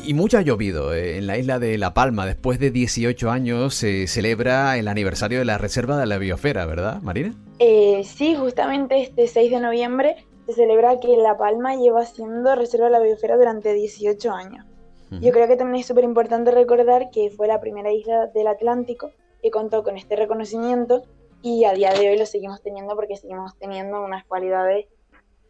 y 0.05 0.13
mucho 0.13 0.37
ha 0.37 0.41
llovido 0.41 0.93
eh, 0.93 1.17
en 1.17 1.27
la 1.27 1.37
isla 1.37 1.59
de 1.59 1.77
La 1.77 1.93
Palma. 1.93 2.25
Después 2.25 2.59
de 2.59 2.71
18 2.71 3.29
años 3.29 3.75
se 3.75 4.07
celebra 4.07 4.77
el 4.77 4.87
aniversario 4.87 5.39
de 5.39 5.45
la 5.45 5.57
Reserva 5.57 5.97
de 5.97 6.05
la 6.05 6.17
Biosfera, 6.17 6.65
¿verdad, 6.65 7.01
Marina? 7.01 7.33
Eh, 7.59 8.03
sí, 8.05 8.35
justamente 8.35 9.01
este 9.01 9.27
6 9.27 9.51
de 9.51 9.59
noviembre 9.59 10.25
se 10.45 10.53
celebra 10.53 10.99
que 10.99 11.15
La 11.17 11.37
Palma 11.37 11.75
lleva 11.75 12.05
siendo 12.05 12.55
Reserva 12.55 12.87
de 12.87 12.91
la 12.91 12.99
Biosfera 12.99 13.37
durante 13.37 13.73
18 13.73 14.31
años. 14.31 14.65
Yo 15.21 15.31
creo 15.31 15.47
que 15.47 15.55
también 15.55 15.81
es 15.81 15.85
súper 15.85 16.03
importante 16.05 16.49
recordar 16.49 17.11
que 17.11 17.29
fue 17.29 17.47
la 17.47 17.59
primera 17.59 17.91
isla 17.91 18.27
del 18.27 18.47
Atlántico 18.47 19.11
que 19.43 19.51
contó 19.51 19.83
con 19.83 19.95
este 19.95 20.15
reconocimiento 20.15 21.03
y 21.43 21.65
a 21.65 21.73
día 21.73 21.93
de 21.93 22.09
hoy 22.09 22.17
lo 22.17 22.25
seguimos 22.25 22.63
teniendo 22.63 22.95
porque 22.95 23.17
seguimos 23.17 23.55
teniendo 23.59 24.01
unas 24.01 24.25
cualidades 24.25 24.87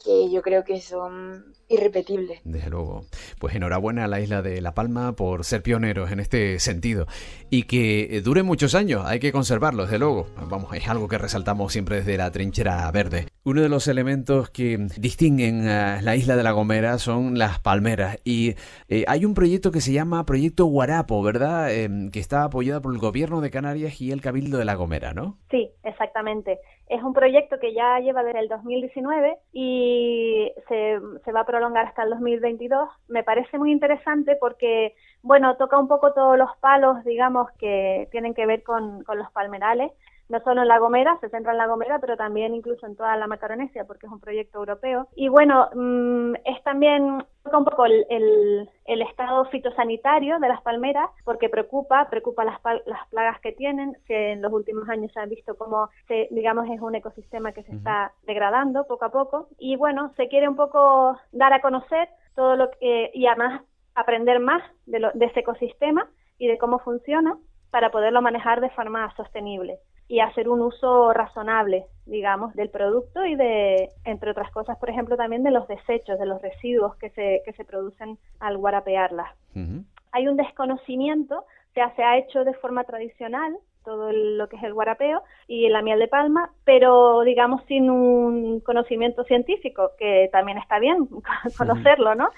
que 0.03 0.31
yo 0.31 0.41
creo 0.41 0.63
que 0.63 0.81
son 0.81 1.53
irrepetibles. 1.69 2.41
Desde 2.43 2.69
luego. 2.69 3.05
Pues 3.39 3.55
enhorabuena 3.55 4.05
a 4.05 4.07
la 4.07 4.19
isla 4.19 4.41
de 4.41 4.61
La 4.61 4.73
Palma 4.73 5.15
por 5.15 5.43
ser 5.43 5.63
pioneros 5.63 6.11
en 6.11 6.19
este 6.19 6.59
sentido 6.59 7.07
y 7.49 7.63
que 7.63 8.21
dure 8.23 8.43
muchos 8.43 8.75
años, 8.75 9.03
hay 9.05 9.19
que 9.19 9.31
conservarlo, 9.31 9.83
desde 9.83 9.99
luego. 9.99 10.27
Vamos, 10.49 10.73
es 10.73 10.87
algo 10.87 11.07
que 11.07 11.17
resaltamos 11.17 11.71
siempre 11.71 11.97
desde 11.97 12.17
la 12.17 12.31
trinchera 12.31 12.89
verde. 12.91 13.27
Uno 13.43 13.61
de 13.61 13.69
los 13.69 13.87
elementos 13.87 14.49
que 14.49 14.77
distinguen 14.97 15.67
a 15.67 16.01
la 16.01 16.15
isla 16.15 16.35
de 16.35 16.43
La 16.43 16.51
Gomera 16.51 16.97
son 16.97 17.37
las 17.37 17.59
palmeras 17.59 18.17
y 18.23 18.55
eh, 18.87 19.05
hay 19.07 19.25
un 19.25 19.33
proyecto 19.33 19.71
que 19.71 19.81
se 19.81 19.91
llama 19.91 20.25
Proyecto 20.25 20.65
Guarapo, 20.65 21.21
¿verdad? 21.21 21.73
Em, 21.73 22.09
que 22.09 22.19
está 22.19 22.43
apoyado 22.43 22.81
por 22.81 22.93
el 22.93 22.99
Gobierno 22.99 23.41
de 23.41 23.51
Canarias 23.51 23.99
y 24.01 24.11
el 24.11 24.21
Cabildo 24.21 24.57
de 24.57 24.65
La 24.65 24.75
Gomera, 24.75 25.13
¿no? 25.13 25.37
Sí, 25.51 25.71
exactamente. 25.83 26.59
Es 26.93 27.01
un 27.01 27.11
proyecto 27.11 27.59
que 27.59 27.73
ya 27.73 27.97
lleva 28.01 28.21
desde 28.21 28.41
el 28.41 28.47
2019 28.49 29.39
y 29.51 30.51
se, 30.67 30.99
se 31.25 31.31
va 31.31 31.39
a 31.39 31.45
prolongar 31.45 31.87
hasta 31.87 32.03
el 32.03 32.11
2022. 32.11 32.87
Me 33.07 33.23
parece 33.23 33.57
muy 33.57 33.71
interesante 33.71 34.35
porque, 34.35 34.93
bueno, 35.23 35.57
toca 35.57 35.79
un 35.79 35.87
poco 35.87 36.13
todos 36.13 36.37
los 36.37 36.55
palos, 36.57 37.03
digamos, 37.03 37.49
que 37.57 38.07
tienen 38.11 38.35
que 38.35 38.45
ver 38.45 38.61
con, 38.61 39.03
con 39.05 39.17
los 39.17 39.31
palmerales 39.31 39.91
no 40.29 40.39
solo 40.41 40.61
en 40.61 40.67
La 40.67 40.79
Gomera, 40.79 41.17
se 41.19 41.29
centra 41.29 41.51
en 41.51 41.57
La 41.57 41.67
Gomera, 41.67 41.99
pero 41.99 42.17
también 42.17 42.55
incluso 42.55 42.85
en 42.85 42.95
toda 42.95 43.15
la 43.17 43.27
Macaronesia, 43.27 43.85
porque 43.85 44.05
es 44.05 44.11
un 44.11 44.19
proyecto 44.19 44.59
europeo. 44.59 45.07
Y 45.15 45.27
bueno, 45.27 45.69
mm, 45.73 46.35
es 46.45 46.63
también 46.63 47.03
un 47.03 47.65
poco 47.65 47.85
el, 47.85 48.05
el, 48.85 49.01
estado 49.01 49.45
fitosanitario 49.45 50.39
de 50.39 50.47
las 50.47 50.61
palmeras, 50.61 51.09
porque 51.25 51.49
preocupa, 51.49 52.09
preocupa 52.09 52.45
las, 52.45 52.59
las 52.85 53.07
plagas 53.09 53.39
que 53.41 53.51
tienen, 53.51 53.97
que 54.07 54.31
en 54.31 54.41
los 54.41 54.51
últimos 54.51 54.87
años 54.89 55.11
se 55.13 55.19
han 55.19 55.29
visto 55.29 55.55
como, 55.55 55.89
se, 56.07 56.27
digamos, 56.31 56.69
es 56.69 56.81
un 56.81 56.95
ecosistema 56.95 57.51
que 57.51 57.63
se 57.63 57.75
está 57.75 58.13
degradando 58.25 58.87
poco 58.87 59.05
a 59.05 59.11
poco. 59.11 59.47
Y 59.59 59.75
bueno, 59.75 60.13
se 60.15 60.29
quiere 60.29 60.47
un 60.47 60.55
poco 60.55 61.17
dar 61.31 61.53
a 61.53 61.61
conocer 61.61 62.09
todo 62.35 62.55
lo 62.55 62.71
que, 62.71 63.11
y 63.13 63.27
además 63.27 63.61
aprender 63.93 64.39
más 64.39 64.63
de, 64.85 64.99
lo, 64.99 65.11
de 65.13 65.25
ese 65.25 65.41
ecosistema 65.41 66.07
y 66.39 66.47
de 66.47 66.57
cómo 66.57 66.79
funciona 66.79 67.37
para 67.69 67.91
poderlo 67.91 68.21
manejar 68.21 68.61
de 68.61 68.69
forma 68.71 69.13
sostenible 69.15 69.79
y 70.13 70.19
hacer 70.19 70.47
un 70.47 70.61
uso 70.61 71.11
razonable, 71.11 71.87
digamos, 72.05 72.53
del 72.53 72.69
producto 72.69 73.25
y 73.25 73.33
de, 73.35 73.89
entre 74.05 74.29
otras 74.29 74.51
cosas, 74.51 74.77
por 74.77 74.91
ejemplo, 74.91 75.17
también 75.17 75.41
de 75.41 75.49
los 75.49 75.67
desechos, 75.67 76.19
de 76.19 76.27
los 76.27 76.39
residuos 76.39 76.95
que 76.97 77.09
se, 77.09 77.41
que 77.43 77.51
se 77.53 77.65
producen 77.65 78.19
al 78.39 78.59
guarapearlas. 78.59 79.31
Hay 80.11 80.27
un 80.27 80.37
desconocimiento, 80.37 81.39
o 81.39 81.73
sea, 81.73 81.95
se 81.95 82.03
ha 82.03 82.19
hecho 82.19 82.43
de 82.43 82.53
forma 82.53 82.83
tradicional 82.83 83.57
todo 83.83 84.11
lo 84.11 84.47
que 84.49 84.57
es 84.57 84.63
el 84.63 84.75
guarapeo 84.75 85.23
y 85.47 85.67
la 85.69 85.81
miel 85.81 85.97
de 85.97 86.07
palma, 86.07 86.51
pero 86.63 87.21
digamos 87.21 87.63
sin 87.67 87.89
un 87.89 88.59
conocimiento 88.59 89.23
científico, 89.23 89.93
que 89.97 90.29
también 90.31 90.59
está 90.59 90.77
bien 90.77 91.07
conocerlo, 91.57 92.13
¿no? 92.13 92.29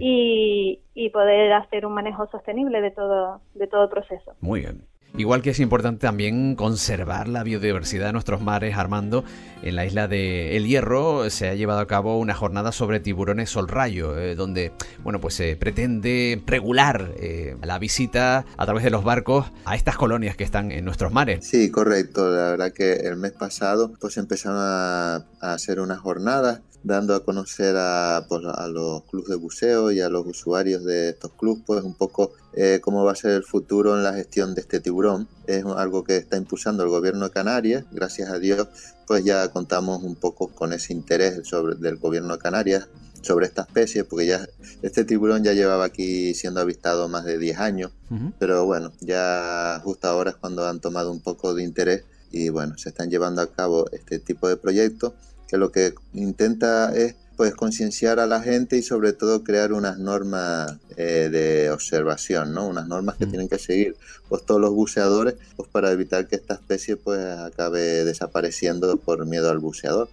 Y, 0.00 0.80
y 0.94 1.10
poder 1.10 1.52
hacer 1.52 1.84
un 1.84 1.92
manejo 1.92 2.26
sostenible 2.28 2.80
de 2.80 2.90
todo, 2.90 3.42
de 3.52 3.66
todo 3.66 3.84
el 3.84 3.90
proceso. 3.90 4.32
Muy 4.40 4.60
bien. 4.60 4.86
Igual 5.16 5.42
que 5.42 5.50
es 5.50 5.58
importante 5.58 6.06
también 6.06 6.54
conservar 6.54 7.28
la 7.28 7.42
biodiversidad 7.42 8.06
de 8.06 8.12
nuestros 8.12 8.40
mares, 8.40 8.76
Armando. 8.76 9.24
En 9.62 9.74
la 9.74 9.84
isla 9.84 10.06
de 10.06 10.56
El 10.56 10.66
Hierro 10.66 11.28
se 11.30 11.48
ha 11.48 11.54
llevado 11.54 11.80
a 11.80 11.86
cabo 11.86 12.18
una 12.18 12.34
jornada 12.34 12.70
sobre 12.70 13.00
tiburones 13.00 13.50
sol 13.50 13.68
rayo, 13.68 14.16
eh, 14.16 14.36
donde 14.36 14.72
bueno, 15.02 15.20
pues 15.20 15.34
se 15.34 15.56
pretende 15.56 16.40
regular 16.46 17.12
eh, 17.18 17.56
la 17.62 17.78
visita 17.78 18.44
a 18.56 18.64
través 18.64 18.84
de 18.84 18.90
los 18.90 19.02
barcos 19.02 19.46
a 19.64 19.74
estas 19.74 19.96
colonias 19.96 20.36
que 20.36 20.44
están 20.44 20.70
en 20.70 20.84
nuestros 20.84 21.12
mares. 21.12 21.44
Sí, 21.44 21.70
correcto. 21.70 22.30
La 22.30 22.50
verdad 22.50 22.72
que 22.72 22.92
el 22.92 23.16
mes 23.16 23.32
pasado 23.32 23.92
pues 24.00 24.16
empezaron 24.18 24.58
a, 24.60 25.26
a 25.40 25.52
hacer 25.54 25.80
unas 25.80 25.98
jornadas 25.98 26.60
dando 26.82 27.14
a 27.14 27.24
conocer 27.24 27.76
a, 27.76 28.24
pues, 28.28 28.44
a 28.44 28.68
los 28.68 29.02
clubes 29.04 29.28
de 29.28 29.36
buceo 29.36 29.90
y 29.90 30.00
a 30.00 30.08
los 30.08 30.26
usuarios 30.26 30.84
de 30.84 31.10
estos 31.10 31.32
clubes 31.32 31.62
pues 31.66 31.82
un 31.82 31.94
poco 31.94 32.32
eh, 32.54 32.80
cómo 32.82 33.04
va 33.04 33.12
a 33.12 33.16
ser 33.16 33.32
el 33.32 33.44
futuro 33.44 33.96
en 33.96 34.02
la 34.02 34.14
gestión 34.14 34.54
de 34.54 34.60
este 34.60 34.80
tiburón. 34.80 35.28
Es 35.46 35.64
algo 35.64 36.04
que 36.04 36.16
está 36.16 36.36
impulsando 36.36 36.82
el 36.82 36.88
gobierno 36.88 37.24
de 37.26 37.30
Canarias. 37.30 37.84
Gracias 37.90 38.30
a 38.30 38.38
Dios 38.38 38.68
pues 39.08 39.24
ya 39.24 39.48
contamos 39.48 40.02
un 40.02 40.16
poco 40.16 40.48
con 40.48 40.74
ese 40.74 40.92
interés 40.92 41.40
sobre, 41.48 41.76
del 41.76 41.96
gobierno 41.96 42.34
de 42.34 42.38
Canarias 42.38 42.88
sobre 43.22 43.46
esta 43.46 43.62
especie, 43.62 44.04
porque 44.04 44.26
ya 44.26 44.46
este 44.82 45.04
tiburón 45.04 45.42
ya 45.42 45.54
llevaba 45.54 45.86
aquí 45.86 46.34
siendo 46.34 46.60
avistado 46.60 47.08
más 47.08 47.24
de 47.24 47.38
10 47.38 47.58
años, 47.58 47.90
pero 48.38 48.66
bueno, 48.66 48.92
ya 49.00 49.80
justo 49.82 50.08
ahora 50.08 50.30
es 50.30 50.36
cuando 50.36 50.68
han 50.68 50.80
tomado 50.80 51.10
un 51.10 51.20
poco 51.20 51.54
de 51.54 51.64
interés 51.64 52.04
y 52.30 52.50
bueno, 52.50 52.76
se 52.76 52.90
están 52.90 53.10
llevando 53.10 53.40
a 53.40 53.50
cabo 53.50 53.86
este 53.92 54.18
tipo 54.18 54.46
de 54.46 54.58
proyectos 54.58 55.14
que 55.48 55.56
lo 55.56 55.72
que 55.72 55.94
intenta 56.12 56.94
es 56.94 57.16
pues 57.38 57.54
concienciar 57.54 58.18
a 58.18 58.26
la 58.26 58.42
gente 58.42 58.76
y 58.76 58.82
sobre 58.82 59.12
todo 59.12 59.44
crear 59.44 59.72
unas 59.72 59.96
normas 59.98 60.76
eh, 60.96 61.28
de 61.30 61.70
observación, 61.70 62.52
¿no? 62.52 62.66
Unas 62.66 62.88
normas 62.88 63.14
que 63.14 63.26
mm. 63.26 63.30
tienen 63.30 63.48
que 63.48 63.60
seguir 63.60 63.94
pues 64.28 64.44
todos 64.44 64.60
los 64.60 64.72
buceadores 64.72 65.36
pues 65.56 65.68
para 65.70 65.92
evitar 65.92 66.26
que 66.26 66.34
esta 66.34 66.54
especie 66.54 66.96
pues 66.96 67.20
acabe 67.38 68.04
desapareciendo 68.04 68.96
por 68.96 69.24
miedo 69.24 69.50
al 69.50 69.60
buceador. 69.60 70.08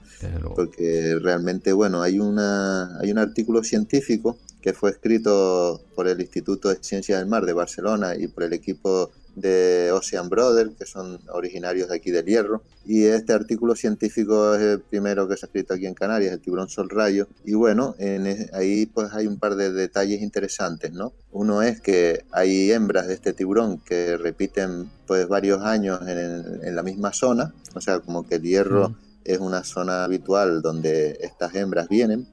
Porque 0.55 1.17
realmente 1.19 1.73
bueno, 1.73 2.03
hay 2.03 2.19
una 2.19 2.95
hay 2.99 3.11
un 3.11 3.17
artículo 3.17 3.63
científico 3.63 4.37
que 4.61 4.73
fue 4.73 4.91
escrito 4.91 5.81
por 5.95 6.07
el 6.07 6.21
Instituto 6.21 6.69
de 6.69 6.77
Ciencias 6.81 7.19
del 7.19 7.27
Mar 7.27 7.45
de 7.45 7.53
Barcelona 7.53 8.15
y 8.15 8.27
por 8.27 8.43
el 8.43 8.53
equipo 8.53 9.11
de 9.35 9.91
Ocean 9.91 10.29
Brothers, 10.29 10.71
que 10.77 10.85
son 10.85 11.19
originarios 11.29 11.89
de 11.89 11.95
aquí 11.95 12.11
del 12.11 12.25
Hierro. 12.25 12.61
Y 12.85 13.05
este 13.05 13.33
artículo 13.33 13.75
científico 13.75 14.55
es 14.55 14.61
el 14.61 14.79
primero 14.79 15.27
que 15.27 15.37
se 15.37 15.45
ha 15.45 15.47
escrito 15.47 15.73
aquí 15.73 15.85
en 15.85 15.93
Canarias, 15.93 16.33
el 16.33 16.39
tiburón 16.39 16.69
sol 16.69 16.89
rayo. 16.89 17.27
Y 17.43 17.53
bueno, 17.53 17.95
en, 17.99 18.49
ahí 18.53 18.85
pues 18.85 19.13
hay 19.13 19.27
un 19.27 19.37
par 19.37 19.55
de 19.55 19.71
detalles 19.71 20.21
interesantes, 20.21 20.93
¿no? 20.93 21.13
Uno 21.31 21.61
es 21.61 21.81
que 21.81 22.25
hay 22.31 22.71
hembras 22.71 23.07
de 23.07 23.13
este 23.13 23.33
tiburón 23.33 23.79
que 23.79 24.17
repiten 24.17 24.89
pues 25.05 25.27
varios 25.27 25.61
años 25.61 25.99
en, 26.07 26.75
la 26.75 26.83
misma 26.83 27.13
zona, 27.13 27.53
o 27.73 27.81
sea, 27.81 27.99
como 27.99 28.27
que 28.27 28.35
el 28.35 28.41
Hierro 28.41 28.89
mm. 28.89 28.95
es 29.23 29.39
una 29.39 29.63
zona 29.63 30.03
habitual 30.03 30.61
donde 30.61 31.17
estas 31.21 31.53
hembras 31.55 31.87
vienen 31.89 32.27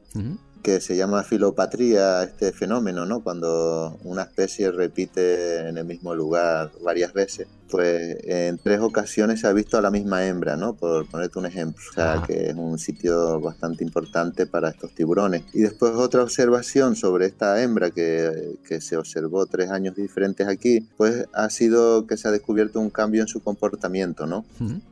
que 0.63 0.81
se 0.81 0.97
llama 0.97 1.25
filopatría 1.25 2.23
este 2.23 2.53
fenómeno, 2.53 3.05
¿no? 3.05 3.23
Cuando 3.23 3.99
una 4.05 4.23
especie 4.23 4.71
repite 4.71 5.69
en 5.69 5.77
el 5.77 5.85
mismo 5.85 6.15
lugar 6.15 6.71
varias 6.83 7.13
veces, 7.13 7.49
pues 7.73 8.19
en 8.25 8.59
tres 8.59 8.81
ocasiones 8.81 9.41
se 9.41 9.47
ha 9.47 9.53
visto 9.55 9.79
a 9.79 9.81
la 9.81 9.91
misma 9.91 10.27
hembra, 10.27 10.57
¿no? 10.57 10.75
Por 10.75 11.07
ponerte 11.07 11.39
un 11.39 11.47
ejemplo, 11.47 11.83
o 11.91 11.95
sea, 11.95 12.23
que 12.27 12.51
es 12.51 12.55
un 12.55 12.79
sitio 12.79 13.41
bastante 13.41 13.83
importante 13.83 14.45
para 14.47 14.69
estos 14.69 14.95
tiburones. 14.95 15.43
Y 15.55 15.63
después 15.63 15.93
otra 15.95 16.23
observación 16.23 16.97
sobre 16.97 17.25
esta 17.25 17.63
hembra 17.63 17.91
que, 17.91 18.59
que 18.69 18.83
se 18.83 18.99
observó 18.99 19.47
tres 19.47 19.71
años 19.71 19.97
diferentes 19.97 20.47
aquí, 20.47 20.87
pues 20.99 21.27
ha 21.33 21.49
sido 21.49 22.07
que 22.07 22.19
se 22.19 22.29
ha 22.29 22.31
descubierto 22.31 22.79
un 22.79 22.91
cambio 22.91 23.23
en 23.23 23.29
su 23.29 23.43
comportamiento, 23.43 24.27
¿no? 24.27 24.45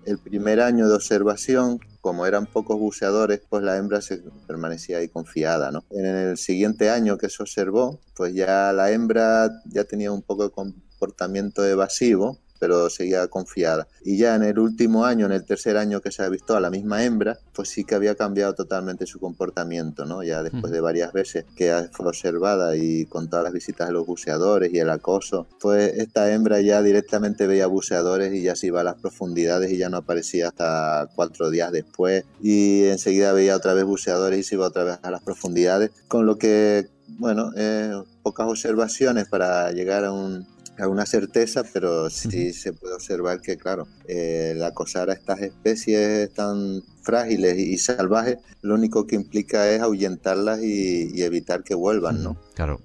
El 0.06 0.16
primer 0.16 0.62
año 0.62 0.88
de 0.88 0.94
observación 0.94 1.80
como 2.00 2.24
eran 2.24 2.46
pocos 2.46 2.78
buceadores, 2.78 3.42
pues 3.46 3.62
la 3.62 3.76
hembra 3.76 4.00
se 4.00 4.22
permanecía 4.46 4.98
ahí 4.98 5.08
confiada, 5.08 5.70
¿no? 5.70 5.84
En 5.90 6.06
el 6.06 6.38
siguiente 6.38 6.88
año 6.88 7.18
que 7.18 7.28
se 7.28 7.42
observó, 7.42 8.00
pues 8.16 8.32
ya 8.32 8.72
la 8.72 8.90
hembra 8.90 9.50
ya 9.66 9.84
tenía 9.84 10.10
un 10.10 10.22
poco 10.22 10.44
de 10.44 10.50
comportamiento 10.50 11.62
evasivo, 11.62 12.38
pero 12.60 12.88
seguía 12.90 13.26
confiada. 13.26 13.88
Y 14.04 14.18
ya 14.18 14.36
en 14.36 14.44
el 14.44 14.58
último 14.58 15.04
año, 15.04 15.26
en 15.26 15.32
el 15.32 15.44
tercer 15.44 15.76
año 15.76 16.00
que 16.00 16.12
se 16.12 16.22
ha 16.22 16.28
visto 16.28 16.56
a 16.56 16.60
la 16.60 16.70
misma 16.70 17.02
hembra, 17.02 17.38
pues 17.52 17.70
sí 17.70 17.84
que 17.84 17.94
había 17.94 18.14
cambiado 18.14 18.54
totalmente 18.54 19.06
su 19.06 19.18
comportamiento, 19.18 20.04
¿no? 20.04 20.22
Ya 20.22 20.42
después 20.42 20.72
de 20.72 20.80
varias 20.80 21.12
veces 21.12 21.46
que 21.56 21.88
fue 21.92 22.06
observada 22.06 22.76
y 22.76 23.06
con 23.06 23.28
todas 23.28 23.44
las 23.44 23.52
visitas 23.52 23.88
de 23.88 23.94
los 23.94 24.06
buceadores 24.06 24.72
y 24.72 24.78
el 24.78 24.90
acoso, 24.90 25.48
pues 25.60 25.94
esta 25.98 26.30
hembra 26.32 26.60
ya 26.60 26.82
directamente 26.82 27.46
veía 27.46 27.66
buceadores 27.66 28.32
y 28.34 28.42
ya 28.42 28.54
se 28.54 28.68
iba 28.68 28.82
a 28.82 28.84
las 28.84 28.96
profundidades 28.96 29.72
y 29.72 29.78
ya 29.78 29.88
no 29.88 29.96
aparecía 29.96 30.48
hasta 30.48 31.08
cuatro 31.16 31.50
días 31.50 31.72
después 31.72 32.24
y 32.42 32.84
enseguida 32.84 33.32
veía 33.32 33.56
otra 33.56 33.74
vez 33.74 33.84
buceadores 33.84 34.38
y 34.38 34.42
se 34.42 34.56
iba 34.56 34.66
otra 34.66 34.84
vez 34.84 34.98
a 35.02 35.10
las 35.10 35.22
profundidades, 35.22 35.90
con 36.08 36.26
lo 36.26 36.36
que 36.36 36.88
bueno, 37.18 37.50
eh, 37.56 37.92
pocas 38.22 38.46
observaciones 38.46 39.28
para 39.28 39.72
llegar 39.72 40.04
a 40.04 40.12
un, 40.12 40.46
una 40.88 41.06
certeza, 41.06 41.62
pero 41.72 42.10
sí 42.10 42.52
se 42.52 42.72
puede 42.72 42.94
observar 42.94 43.40
que, 43.40 43.56
claro, 43.56 43.86
eh, 44.06 44.52
el 44.54 44.62
acosar 44.62 45.10
a 45.10 45.14
estas 45.14 45.40
especies 45.40 46.32
tan 46.32 46.82
frágiles 47.02 47.58
y 47.58 47.78
salvajes, 47.78 48.38
lo 48.62 48.74
único 48.74 49.06
que 49.06 49.16
implica 49.16 49.70
es 49.70 49.80
ahuyentarlas 49.80 50.62
y, 50.62 51.22
evitar 51.22 51.62
que 51.62 51.74
vuelvan, 51.74 52.22
¿no? 52.22 52.36
Claro. 52.54 52.80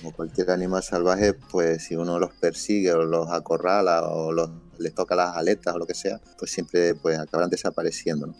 como 0.00 0.12
cualquier 0.12 0.50
animal 0.50 0.82
salvaje, 0.82 1.34
pues 1.34 1.84
si 1.84 1.96
uno 1.96 2.18
los 2.18 2.32
persigue 2.34 2.92
o 2.92 3.04
los 3.04 3.30
acorrala 3.30 4.02
o 4.08 4.32
los 4.32 4.50
les 4.78 4.94
toca 4.94 5.14
las 5.14 5.36
aletas 5.36 5.74
o 5.74 5.78
lo 5.78 5.86
que 5.86 5.94
sea, 5.94 6.20
pues 6.38 6.50
siempre 6.50 6.94
pues 6.94 7.18
acabarán 7.18 7.50
desapareciendo. 7.50 8.34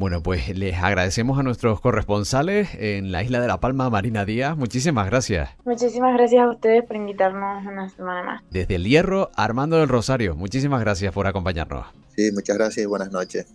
Bueno, 0.00 0.22
pues 0.22 0.56
les 0.56 0.78
agradecemos 0.78 1.38
a 1.38 1.42
nuestros 1.42 1.82
corresponsales 1.82 2.70
en 2.78 3.12
la 3.12 3.22
isla 3.22 3.38
de 3.38 3.46
La 3.46 3.60
Palma, 3.60 3.90
Marina 3.90 4.24
Díaz. 4.24 4.56
Muchísimas 4.56 5.04
gracias. 5.04 5.50
Muchísimas 5.66 6.14
gracias 6.14 6.42
a 6.42 6.48
ustedes 6.48 6.84
por 6.84 6.96
invitarnos 6.96 7.66
una 7.66 7.86
semana 7.90 8.22
más. 8.22 8.42
Desde 8.50 8.76
el 8.76 8.84
Hierro, 8.84 9.30
Armando 9.36 9.76
del 9.76 9.90
Rosario, 9.90 10.36
muchísimas 10.36 10.80
gracias 10.80 11.12
por 11.12 11.26
acompañarnos. 11.26 11.84
Sí, 12.16 12.32
muchas 12.32 12.56
gracias 12.56 12.82
y 12.82 12.86
buenas 12.86 13.12
noches. 13.12 13.52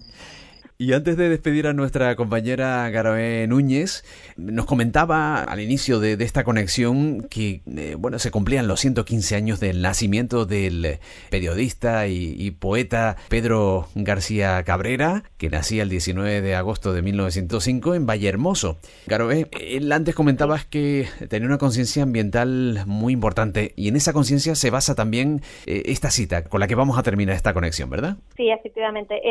Y 0.77 0.91
antes 0.91 1.15
de 1.15 1.29
despedir 1.29 1.67
a 1.67 1.73
nuestra 1.73 2.13
compañera 2.17 2.89
Garoé 2.89 3.47
Núñez, 3.47 4.03
nos 4.35 4.65
comentaba 4.65 5.41
al 5.41 5.61
inicio 5.61 6.01
de, 6.01 6.17
esta 6.19 6.43
conexión 6.43 7.21
que, 7.29 7.61
eh, 7.77 7.95
bueno, 7.97 8.19
se 8.19 8.29
cumplían 8.29 8.67
los 8.67 8.81
115 8.81 9.37
años 9.37 9.61
del 9.61 9.81
nacimiento 9.81 10.45
del 10.45 10.99
periodista 11.29 12.07
y, 12.07 12.51
poeta 12.51 13.15
Pedro 13.29 13.87
García 13.95 14.61
Cabrera, 14.63 15.23
que 15.37 15.49
nacía 15.49 15.81
el 15.83 15.89
19 15.89 16.41
de 16.41 16.55
agosto 16.55 16.91
de 16.91 17.01
1905 17.01 17.95
en 17.95 18.05
Vallehermoso. 18.05 18.77
Garoé, 19.07 19.47
él 19.61 19.89
antes 19.93 20.13
comentabas 20.13 20.65
que 20.65 21.07
tenía 21.29 21.47
una 21.47 21.57
conciencia 21.57 22.03
ambiental 22.03 22.83
muy 22.85 23.13
importante 23.13 23.71
y 23.77 23.87
en 23.87 23.95
esa 23.95 24.11
conciencia 24.11 24.55
se 24.55 24.71
basa 24.71 24.93
también 24.93 25.41
eh, 25.67 25.83
esta 25.85 26.11
cita 26.11 26.43
con 26.43 26.59
la 26.59 26.67
que 26.67 26.75
vamos 26.75 26.97
a 26.97 27.03
terminar 27.03 27.33
esta 27.33 27.53
conexión, 27.53 27.89
¿verdad? 27.89 28.17
Sí, 28.35 28.49
efectivamente. 28.49 29.21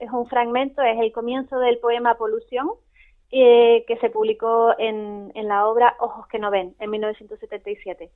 es 0.00 0.10
un 0.10 0.26
fragmento 0.28 0.77
es 0.82 0.98
el 1.00 1.12
comienzo 1.12 1.58
del 1.58 1.78
poema 1.78 2.16
Polución, 2.16 2.70
eh, 3.30 3.84
que 3.86 3.98
se 3.98 4.10
publicó 4.10 4.74
en, 4.78 5.32
la 5.34 5.68
obra 5.68 5.96
Ojos 6.00 6.26
que 6.28 6.38
no 6.38 6.50
ven, 6.50 6.74
en 6.78 6.90
1977. 6.90 8.10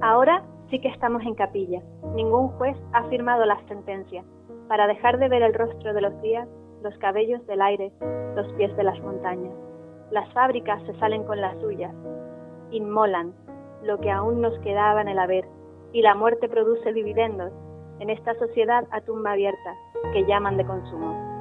Ahora 0.00 0.44
sí 0.70 0.80
que 0.80 0.88
estamos 0.88 1.22
en 1.22 1.34
capilla. 1.34 1.82
Ningún 2.14 2.48
juez 2.58 2.76
ha 2.92 3.04
firmado 3.08 3.44
la 3.44 3.60
sentencia 3.68 4.24
para 4.68 4.86
dejar 4.86 5.18
de 5.18 5.28
ver 5.28 5.42
el 5.42 5.54
rostro 5.54 5.94
de 5.94 6.00
los 6.00 6.20
días, 6.22 6.48
los 6.82 6.96
cabellos 6.98 7.46
del 7.46 7.62
aire, 7.62 7.92
los 8.34 8.46
pies 8.54 8.76
de 8.76 8.82
las 8.82 9.00
montañas. 9.00 9.54
Las 10.10 10.32
fábricas 10.32 10.82
se 10.84 10.98
salen 10.98 11.24
con 11.24 11.40
las 11.40 11.58
suyas, 11.60 11.94
inmolan 12.70 13.34
lo 13.82 13.98
que 14.00 14.10
aún 14.10 14.40
nos 14.40 14.58
quedaba 14.60 15.00
en 15.00 15.08
el 15.08 15.18
haber, 15.18 15.46
y 15.92 16.02
la 16.02 16.14
muerte 16.14 16.48
produce 16.48 16.92
dividendos 16.92 17.52
en 18.00 18.10
esta 18.10 18.34
sociedad 18.38 18.84
a 18.90 19.00
tumba 19.00 19.32
abierta 19.32 19.74
que 20.12 20.24
llaman 20.26 20.56
de 20.56 20.66
consumo. 20.66 21.36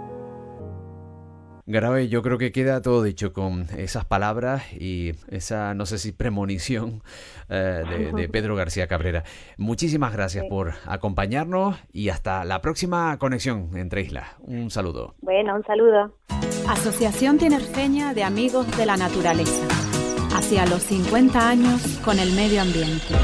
Grave, 1.68 2.10
yo 2.10 2.22
creo 2.22 2.38
que 2.38 2.52
queda 2.52 2.84
todo 2.84 3.02
dicho 3.02 3.34
con 3.34 3.66
esas 3.76 4.06
palabras 4.06 4.72
y 4.72 5.14
esa, 5.30 5.74
no 5.74 5.88
sé 5.88 5.98
si 5.98 6.12
premonición 6.12 7.02
eh, 7.50 8.12
de, 8.16 8.30
Pedro 8.32 8.56
García 8.56 8.86
Cabrera. 8.88 9.24
Muchísimas 9.58 10.14
gracias 10.14 10.46
por 10.48 10.74
acompañarnos 10.86 11.76
y 11.92 12.10
hasta 12.10 12.46
la 12.46 12.62
próxima 12.62 13.18
conexión 13.18 13.72
entre 13.78 14.02
islas. 14.02 14.28
Un 14.42 14.70
saludo. 14.70 15.16
Bueno, 15.22 15.56
un 15.56 15.64
saludo. 15.64 16.16
Asociación 16.70 17.40
Tinerfeña 17.40 18.14
de 18.14 18.24
Amigos 18.24 18.78
de 18.78 18.86
la 18.86 18.96
Naturaleza. 18.96 19.68
Hacia 20.36 20.68
los 20.68 20.84
50 20.84 21.50
años 21.50 22.00
con 22.06 22.20
el 22.20 22.32
medio 22.34 22.62
ambiente. 22.62 23.16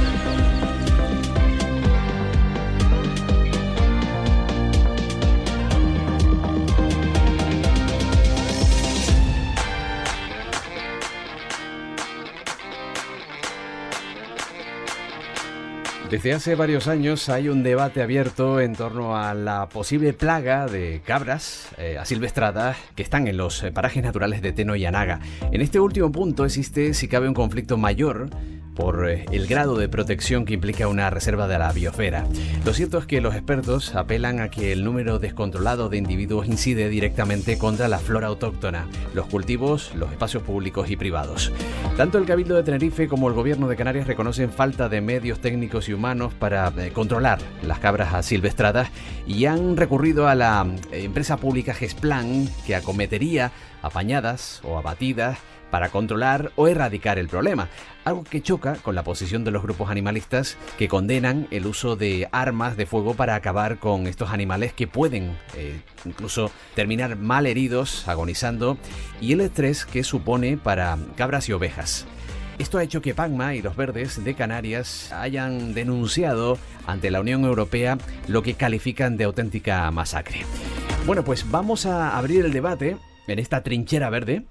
Desde 16.11 16.33
hace 16.33 16.55
varios 16.55 16.89
años 16.89 17.29
hay 17.29 17.47
un 17.47 17.63
debate 17.63 18.01
abierto 18.01 18.59
en 18.59 18.75
torno 18.75 19.15
a 19.15 19.33
la 19.33 19.69
posible 19.69 20.11
plaga 20.11 20.67
de 20.67 21.01
cabras 21.05 21.69
eh, 21.77 21.97
asilvestradas 21.97 22.75
que 22.95 23.01
están 23.01 23.29
en 23.29 23.37
los 23.37 23.63
eh, 23.63 23.71
parajes 23.71 24.03
naturales 24.03 24.41
de 24.41 24.51
Teno 24.51 24.75
y 24.75 24.83
Anaga. 24.83 25.21
En 25.53 25.61
este 25.61 25.79
último 25.79 26.11
punto 26.11 26.43
existe, 26.43 26.93
si 26.93 27.07
cabe, 27.07 27.29
un 27.29 27.33
conflicto 27.33 27.77
mayor 27.77 28.29
por 28.75 29.09
eh, 29.09 29.25
el 29.31 29.47
grado 29.47 29.77
de 29.77 29.89
protección 29.89 30.45
que 30.45 30.53
implica 30.53 30.87
una 30.87 31.09
reserva 31.09 31.47
de 31.47 31.59
la 31.59 31.71
biosfera. 31.71 32.25
Lo 32.65 32.73
cierto 32.73 32.97
es 32.97 33.05
que 33.05 33.21
los 33.21 33.35
expertos 33.35 33.95
apelan 33.95 34.39
a 34.39 34.49
que 34.49 34.71
el 34.71 34.83
número 34.83 35.19
descontrolado 35.19 35.89
de 35.89 35.97
individuos 35.97 36.47
incide 36.47 36.89
directamente 36.89 37.57
contra 37.57 37.87
la 37.87 37.99
flora 37.99 38.27
autóctona, 38.27 38.87
los 39.13 39.27
cultivos, 39.27 39.93
los 39.95 40.11
espacios 40.11 40.43
públicos 40.43 40.89
y 40.89 40.95
privados. 40.95 41.51
Tanto 41.97 42.17
el 42.17 42.25
Cabildo 42.25 42.55
de 42.55 42.63
Tenerife 42.63 43.07
como 43.07 43.27
el 43.27 43.33
Gobierno 43.33 43.67
de 43.67 43.75
Canarias 43.75 44.07
reconocen 44.07 44.51
falta 44.51 44.89
de 44.89 45.01
medios 45.01 45.39
técnicos 45.39 45.89
y 45.89 45.93
humanos 45.93 46.33
para 46.33 46.73
eh, 46.77 46.91
controlar 46.91 47.39
las 47.63 47.79
cabras 47.79 48.13
asilvestradas 48.13 48.89
y 49.27 49.45
han 49.45 49.77
recurrido 49.77 50.27
a 50.27 50.35
la 50.35 50.65
eh, 50.91 51.03
empresa 51.03 51.37
pública 51.37 51.73
Gesplan 51.73 52.47
que 52.65 52.75
acometería 52.75 53.51
apañadas 53.81 54.61
o 54.63 54.77
abatidas 54.77 55.39
para 55.71 55.89
controlar 55.89 56.51
o 56.55 56.67
erradicar 56.67 57.17
el 57.17 57.27
problema, 57.27 57.69
algo 58.05 58.23
que 58.23 58.41
choca 58.41 58.75
con 58.75 58.93
la 58.93 59.03
posición 59.03 59.43
de 59.43 59.51
los 59.51 59.63
grupos 59.63 59.89
animalistas 59.89 60.57
que 60.77 60.87
condenan 60.87 61.47
el 61.49 61.65
uso 61.65 61.95
de 61.95 62.27
armas 62.31 62.77
de 62.77 62.85
fuego 62.85 63.15
para 63.15 63.35
acabar 63.35 63.79
con 63.79 64.05
estos 64.05 64.29
animales 64.29 64.73
que 64.73 64.87
pueden 64.87 65.37
eh, 65.55 65.79
incluso 66.05 66.51
terminar 66.75 67.15
mal 67.15 67.47
heridos, 67.47 68.07
agonizando, 68.07 68.77
y 69.19 69.33
el 69.33 69.41
estrés 69.41 69.85
que 69.85 70.03
supone 70.03 70.57
para 70.57 70.97
cabras 71.15 71.49
y 71.49 71.53
ovejas. 71.53 72.05
Esto 72.59 72.77
ha 72.77 72.83
hecho 72.83 73.01
que 73.01 73.15
Pagma 73.15 73.55
y 73.55 73.61
los 73.63 73.75
verdes 73.75 74.23
de 74.23 74.35
Canarias 74.35 75.11
hayan 75.13 75.73
denunciado 75.73 76.59
ante 76.85 77.09
la 77.09 77.21
Unión 77.21 77.43
Europea 77.43 77.97
lo 78.27 78.43
que 78.43 78.53
califican 78.53 79.17
de 79.17 79.23
auténtica 79.23 79.89
masacre. 79.89 80.45
Bueno, 81.07 81.23
pues 81.23 81.49
vamos 81.49 81.87
a 81.87 82.15
abrir 82.15 82.45
el 82.45 82.53
debate 82.53 82.97
en 83.27 83.39
esta 83.39 83.63
trinchera 83.63 84.11
verde 84.11 84.43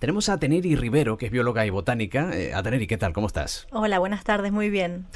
tenemos 0.00 0.30
a 0.30 0.38
Teneri 0.38 0.74
Rivero, 0.74 1.16
que 1.16 1.26
es 1.26 1.32
bióloga 1.32 1.64
y 1.66 1.70
botánica. 1.70 2.30
Eh, 2.32 2.52
a 2.54 2.62
Teneri, 2.62 2.86
¿qué 2.86 2.96
tal? 2.96 3.12
¿Cómo 3.12 3.26
estás? 3.26 3.68
Hola, 3.70 3.98
buenas 3.98 4.24
tardes, 4.24 4.50
muy 4.50 4.70
bien. 4.70 5.06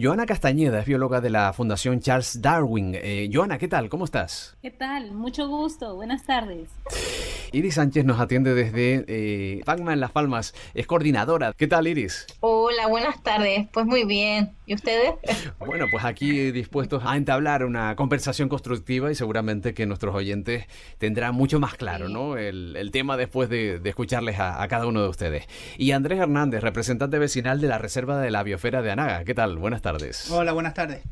Joana 0.00 0.26
Castañeda 0.26 0.80
es 0.80 0.86
bióloga 0.86 1.20
de 1.20 1.30
la 1.30 1.52
Fundación 1.54 2.00
Charles 2.00 2.40
Darwin. 2.42 2.94
Eh, 2.94 3.30
Joana, 3.32 3.58
¿qué 3.58 3.68
tal? 3.68 3.88
¿Cómo 3.88 4.04
estás? 4.04 4.56
¿Qué 4.60 4.70
tal? 4.70 5.12
Mucho 5.12 5.48
gusto, 5.48 5.96
buenas 5.96 6.24
tardes. 6.24 6.68
Iris 7.54 7.74
Sánchez 7.74 8.04
nos 8.04 8.18
atiende 8.18 8.52
desde 8.52 9.04
eh, 9.06 9.62
en 9.64 10.00
Las 10.00 10.10
Palmas, 10.10 10.54
es 10.74 10.88
coordinadora. 10.88 11.52
¿Qué 11.56 11.68
tal, 11.68 11.86
Iris? 11.86 12.26
Hola, 12.40 12.88
buenas 12.88 13.22
tardes. 13.22 13.68
Pues 13.72 13.86
muy 13.86 14.04
bien. 14.04 14.50
¿Y 14.66 14.74
ustedes? 14.74 15.12
Bueno, 15.64 15.86
pues 15.90 16.04
aquí 16.04 16.52
dispuestos 16.52 17.02
a 17.04 17.16
entablar 17.16 17.64
una 17.64 17.96
conversación 17.96 18.48
constructiva 18.48 19.10
y 19.10 19.14
seguramente 19.14 19.72
que 19.72 19.86
nuestros 19.86 20.14
oyentes 20.14 20.66
tendrán 20.98 21.34
mucho 21.34 21.58
más 21.58 21.74
claro 21.74 22.08
¿no? 22.08 22.36
el, 22.36 22.90
tema 22.92 23.16
después 23.16 23.48
de, 23.48 23.80
escucharles 23.84 24.38
a, 24.38 24.66
cada 24.68 24.86
uno 24.86 25.02
de 25.02 25.08
ustedes. 25.08 25.46
Y 25.78 25.92
Andrés 25.92 26.20
Hernández, 26.20 26.62
representante 26.62 27.18
vecinal 27.18 27.60
de 27.60 27.68
la 27.68 27.78
Reserva 27.78 28.20
de 28.20 28.30
la 28.30 28.42
Biosfera 28.42 28.82
de 28.82 28.90
Anaga. 28.90 29.24
¿Qué 29.24 29.34
tal? 29.34 29.56
Buenas 29.58 29.82
tardes. 29.82 30.30
Hola, 30.30 30.52
buenas 30.52 30.74
tardes. 30.74 31.02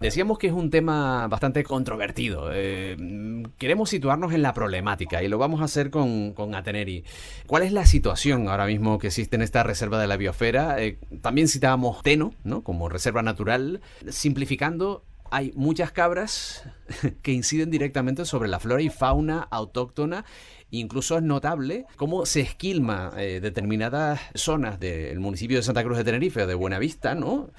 Decíamos 0.00 0.38
que 0.38 0.48
es 0.48 0.52
un 0.52 0.70
tema 0.70 1.26
bastante 1.28 1.64
controvertido. 1.64 2.50
Eh, 2.52 2.96
queremos 3.58 3.88
situarnos 3.88 4.32
en 4.32 4.42
la 4.42 4.52
problemática 4.52 5.22
y 5.22 5.28
lo 5.28 5.38
vamos 5.38 5.62
a 5.62 5.64
hacer 5.64 5.75
con, 5.90 6.32
con 6.32 6.54
Ateneri. 6.54 7.04
¿Cuál 7.46 7.62
es 7.62 7.72
la 7.72 7.86
situación 7.86 8.48
ahora 8.48 8.66
mismo 8.66 8.98
que 8.98 9.08
existe 9.08 9.36
en 9.36 9.42
esta 9.42 9.62
Reserva 9.62 10.00
de 10.00 10.06
la 10.06 10.16
Biosfera? 10.16 10.82
Eh, 10.82 10.98
también 11.22 11.48
citábamos 11.48 12.02
Teno, 12.02 12.32
¿no? 12.44 12.62
Como 12.62 12.88
reserva 12.88 13.22
natural. 13.22 13.80
Simplificando, 14.08 15.04
hay 15.30 15.52
muchas 15.54 15.92
cabras 15.92 16.64
que 17.22 17.32
inciden 17.32 17.70
directamente 17.70 18.24
sobre 18.24 18.48
la 18.48 18.58
flora 18.58 18.82
y 18.82 18.90
fauna 18.90 19.46
autóctona 19.50 20.24
Incluso 20.78 21.16
es 21.16 21.22
notable 21.22 21.86
cómo 21.96 22.26
se 22.26 22.40
esquilma 22.40 23.12
eh, 23.16 23.40
determinadas 23.40 24.20
zonas 24.34 24.78
del 24.78 25.20
municipio 25.20 25.56
de 25.56 25.62
Santa 25.62 25.82
Cruz 25.82 25.96
de 25.98 26.04
Tenerife 26.04 26.42
o 26.42 26.46
de 26.46 26.54
Buenavista, 26.54 27.14
¿no? 27.14 27.50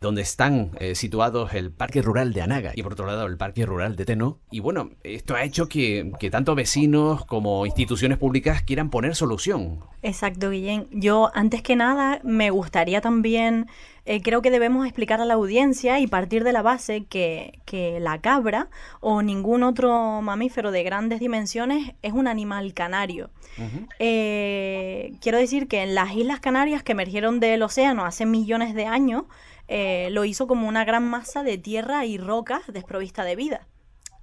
Donde 0.00 0.22
están 0.22 0.70
eh, 0.78 0.94
situados 0.94 1.54
el 1.54 1.72
Parque 1.72 2.02
Rural 2.02 2.32
de 2.32 2.42
Anaga 2.42 2.72
y 2.74 2.82
por 2.82 2.92
otro 2.92 3.06
lado 3.06 3.26
el 3.26 3.36
Parque 3.36 3.66
Rural 3.66 3.96
de 3.96 4.04
Teno. 4.04 4.38
Y 4.50 4.60
bueno, 4.60 4.90
esto 5.02 5.34
ha 5.34 5.42
hecho 5.42 5.68
que, 5.68 6.12
que 6.20 6.30
tanto 6.30 6.54
vecinos 6.54 7.24
como 7.26 7.66
instituciones 7.66 8.18
públicas 8.18 8.62
quieran 8.62 8.90
poner 8.90 9.14
solución. 9.14 9.80
Exacto, 10.02 10.50
Guillén. 10.50 10.86
Yo 10.92 11.30
antes 11.34 11.62
que 11.62 11.76
nada 11.76 12.20
me 12.22 12.50
gustaría 12.50 13.00
también 13.00 13.66
eh, 14.08 14.22
creo 14.22 14.40
que 14.40 14.50
debemos 14.50 14.86
explicar 14.86 15.20
a 15.20 15.26
la 15.26 15.34
audiencia 15.34 16.00
y 16.00 16.06
partir 16.06 16.42
de 16.42 16.54
la 16.54 16.62
base 16.62 17.04
que, 17.04 17.60
que, 17.66 18.00
la 18.00 18.22
cabra 18.22 18.70
o 19.00 19.20
ningún 19.20 19.62
otro 19.62 20.22
mamífero 20.22 20.70
de 20.70 20.82
grandes 20.82 21.20
dimensiones 21.20 21.92
es 22.00 22.14
un 22.14 22.26
animal 22.26 22.72
canario. 22.72 23.28
Eh, 23.98 25.12
quiero 25.20 25.36
decir 25.36 25.68
que 25.68 25.82
en 25.82 25.94
las 25.94 26.14
Islas 26.14 26.40
Canarias 26.40 26.82
que 26.82 26.92
emergieron 26.92 27.38
del 27.38 27.62
océano 27.62 28.06
hace 28.06 28.24
millones 28.24 28.74
de 28.74 28.86
años, 28.86 29.24
eh, 29.66 30.08
lo 30.10 30.24
hizo 30.24 30.46
como 30.46 30.68
una 30.68 30.86
gran 30.86 31.06
masa 31.06 31.42
de 31.42 31.58
tierra 31.58 32.06
y 32.06 32.16
rocas 32.16 32.62
desprovista 32.72 33.24
de 33.24 33.36
vida. 33.36 33.66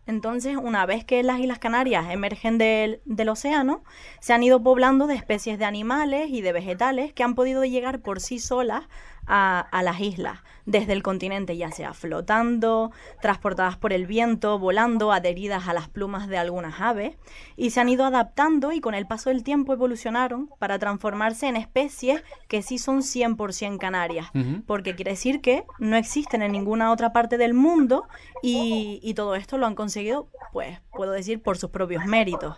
Entonces, 0.07 0.55
una 0.55 0.86
vez 0.86 1.03
que 1.03 1.21
las 1.23 1.39
Islas 1.39 1.57
Canarias 1.57 2.11
emergen 2.11 2.57
del, 2.57 3.01
del, 3.05 3.29
océano, 3.29 3.83
se 4.19 4.33
han 4.33 4.43
ido 4.43 4.61
poblando 4.61 5.07
de 5.07 5.15
especies 5.15 5.57
de 5.57 5.65
animales 5.65 6.29
y 6.29 6.41
de 6.41 6.53
vegetales 6.53 7.11
que 7.13 7.23
han 7.23 7.33
podido 7.33 7.65
llegar 7.65 8.01
por 8.01 8.19
sí 8.19 8.38
solas 8.38 8.83
a, 9.28 9.82
las 9.84 9.99
islas 9.99 10.39
desde 10.65 10.93
el 10.93 11.03
continente, 11.03 11.57
ya 11.57 11.71
sea 11.71 11.93
flotando, 11.93 12.91
transportadas 13.21 13.78
por 13.78 13.93
el 13.93 14.07
viento, 14.07 14.57
volando, 14.57 15.11
adheridas 15.11 15.67
a 15.67 15.73
las 15.73 15.89
plumas 15.89 16.28
de 16.28 16.38
algunas 16.38 16.82
aves, 16.82 17.15
y 17.55 17.69
se 17.69 17.80
han 17.80 17.89
ido 17.89 18.05
adaptando 18.05 18.71
y 18.71 18.82
con 18.82 18.95
el 18.95 19.05
paso 19.05 19.30
del 19.30 19.43
tiempo 19.43 19.73
evolucionaron 19.73 20.49
para 20.59 20.80
transformarse 20.80 21.47
en 21.47 21.55
especies 21.55 22.23
que 22.47 22.61
sí 22.61 22.78
son 22.78 23.01
100% 23.01 23.78
canarias, 23.78 24.28
porque 24.65 24.95
quiere 24.95 25.11
decir 25.11 25.41
que 25.41 25.65
no 25.80 25.97
existen 25.97 26.41
en 26.41 26.51
ninguna 26.51 26.91
otra 26.91 27.13
parte 27.13 27.38
del 27.38 27.53
mundo 27.53 28.07
y, 28.41 28.99
y 29.03 29.13
todo 29.13 29.36
esto 29.36 29.57
lo 29.57 29.67
han 29.67 29.76
conseguido, 29.76 30.30
pues 30.51 30.80
puedo 30.91 31.11
decir, 31.11 31.41
por 31.41 31.57
sus 31.57 31.69
propios 31.69 32.05
méritos. 32.05 32.57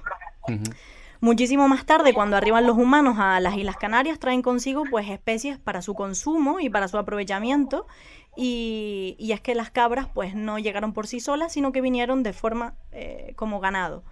Muchísimo 1.19 1.67
más 1.67 1.85
tarde, 1.85 2.13
cuando 2.13 2.37
arriban 2.37 2.67
los 2.67 2.77
humanos 2.77 3.17
a 3.19 3.39
las 3.39 3.55
Islas 3.55 3.77
Canarias, 3.77 4.19
traen 4.19 4.41
consigo 4.41 4.83
pues 4.89 5.09
especies 5.09 5.57
para 5.57 5.81
su 5.81 5.95
consumo 5.95 6.59
y 6.59 6.69
para 6.69 6.87
su 6.87 6.97
aprovechamiento. 6.97 7.87
Y, 8.35 9.15
es 9.19 9.41
que 9.41 9.55
las 9.55 9.71
cabras 9.71 10.07
pues 10.13 10.35
no 10.35 10.59
llegaron 10.59 10.93
por 10.93 11.07
sí 11.07 11.19
solas, 11.19 11.53
sino 11.53 11.71
que 11.71 11.81
vinieron 11.81 12.21
de 12.21 12.33
forma 12.33 12.75
eh, 12.91 13.33
como 13.35 13.59
ganado. 13.59 14.03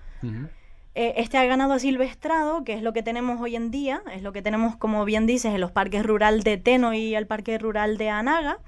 Eh, 0.95 1.13
este 1.17 1.45
ganado 1.45 1.73
asilvestrado, 1.73 2.63
que 2.63 2.73
es 2.73 2.81
lo 2.81 2.93
que 2.93 3.03
tenemos 3.03 3.39
hoy 3.39 3.55
en 3.55 3.69
día, 3.69 4.01
es 4.13 4.23
lo 4.23 4.31
que 4.31 4.41
tenemos, 4.41 4.75
como 4.77 5.05
bien 5.05 5.27
dices, 5.27 5.53
en 5.53 5.61
los 5.61 5.71
parques 5.71 6.03
rural 6.03 6.41
de 6.41 6.57
Teno 6.57 6.93
y 6.93 7.13
el 7.13 7.27
parque 7.27 7.59
rural 7.59 7.97
de 7.97 8.09
Anaga, 8.09 8.59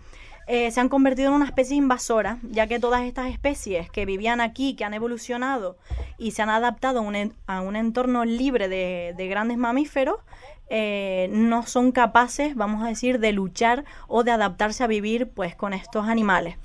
eh, 0.47 0.71
se 0.71 0.79
han 0.79 0.87
convertido 0.87 1.27
en 1.27 1.35
una 1.35 1.45
especie 1.45 1.75
invasora, 1.75 2.37
ya 2.49 2.67
que 2.67 2.79
todas 2.79 3.03
estas 3.03 3.27
especies 3.27 3.89
que 3.91 4.05
vivían 4.05 4.39
aquí, 4.39 4.75
que 4.75 4.85
han 4.85 4.93
evolucionado 4.93 5.77
y 6.17 6.31
se 6.31 6.41
han 6.41 6.49
adaptado 6.49 6.99
a 6.99 7.61
un, 7.61 7.75
entorno 7.75 8.23
libre 8.23 8.69
de, 8.69 9.27
grandes 9.29 9.57
mamíferos, 9.57 10.19
eh, 10.69 11.29
no 11.31 11.63
son 11.63 11.91
capaces, 11.91 12.55
vamos 12.55 12.81
a 12.81 12.87
decir, 12.87 13.19
de 13.19 13.33
luchar 13.33 13.83
o 14.07 14.23
de 14.23 14.31
adaptarse 14.31 14.85
a 14.85 14.87
vivir 14.87 15.27
pues 15.29 15.53
con 15.53 15.73
estos 15.73 16.07
animales. 16.07 16.55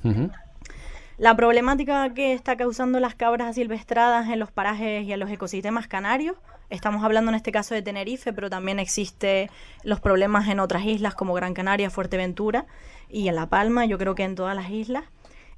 La 1.23 1.37
problemática 1.37 2.13
que 2.15 2.33
está 2.33 2.57
causando 2.57 2.99
las 2.99 3.15
cabras 3.15 3.51
asilvestradas 3.51 4.29
en 4.29 4.41
los 4.41 4.51
parajes 4.51 5.07
y 5.07 5.13
en 5.13 5.21
los 5.21 5.31
ecosistemas 5.31 5.87
canarios, 5.87 6.37
estamos 6.69 7.05
hablando 7.05 7.31
en 7.31 7.37
este 7.37 7.53
caso 7.53 7.77
de 7.77 7.83
Tenerife, 7.83 8.33
pero 8.33 8.51
también 8.51 8.81
existe 8.81 9.49
los 9.85 10.01
problemas 10.01 10.49
en 10.49 10.59
otras 10.59 10.85
islas 10.85 11.15
como 11.15 11.33
Gran 11.35 11.55
Canaria, 11.55 11.91
Fuerteventura, 11.91 12.67
y 13.09 13.29
en 13.29 13.37
La 13.37 13.49
Palma, 13.49 13.87
yo 13.87 13.99
creo 13.99 14.17
que 14.17 14.25
en 14.25 14.35
todas 14.35 14.57
las 14.57 14.69
islas. 14.71 15.05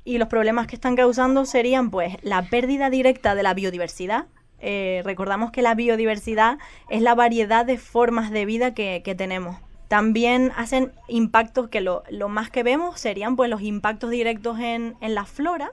Y 0.05 0.19
los 0.19 0.29
problemas 0.29 0.67
que 0.67 0.75
están 0.75 0.97
causando 0.97 1.47
serían 1.47 1.91
pues 1.91 2.19
la 2.21 2.43
pérdida 2.43 2.91
directa 2.91 3.35
de 3.35 3.43
la 3.43 3.55
biodiversidad. 3.55 4.27
Eh, 4.61 5.01
recordamos 5.03 5.51
que 5.51 5.63
la 5.63 5.75
biodiversidad 5.75 6.59
es 6.91 7.01
la 7.01 7.15
variedad 7.15 7.65
de 7.65 7.79
formas 7.79 8.31
de 8.31 8.45
vida 8.45 8.75
que, 8.75 9.15
tenemos. 9.17 9.57
También 9.95 10.51
hacen 10.57 10.91
impactos 11.07 11.69
que 11.69 11.81
lo, 11.81 12.03
más 12.29 12.51
que 12.51 12.65
vemos 12.65 12.99
serían 12.99 13.37
pues 13.37 13.49
los 13.49 13.63
impactos 13.63 14.11
directos 14.11 14.59
en, 14.59 14.97
en 15.01 15.15
la 15.15 15.25
flora 15.25 15.71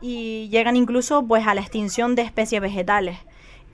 y 0.00 0.48
llegan 0.48 0.74
incluso 0.74 1.26
pues 1.26 1.46
a 1.46 1.54
la 1.54 1.60
extinción 1.60 2.14
de 2.14 2.22
especies 2.22 2.62
vegetales. 2.62 3.18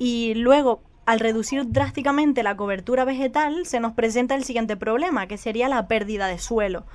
Y 0.00 0.34
luego, 0.34 0.82
al 1.06 1.20
reducir 1.20 1.70
drásticamente 1.70 2.42
la 2.42 2.56
cobertura 2.56 3.04
vegetal, 3.04 3.66
se 3.66 3.78
nos 3.78 3.92
presenta 3.92 4.34
el 4.34 4.42
siguiente 4.42 4.76
problema, 4.76 5.28
que 5.28 5.38
sería 5.38 5.68
la 5.68 5.86
pérdida 5.86 6.26
de 6.26 6.40
suelo. 6.40 6.86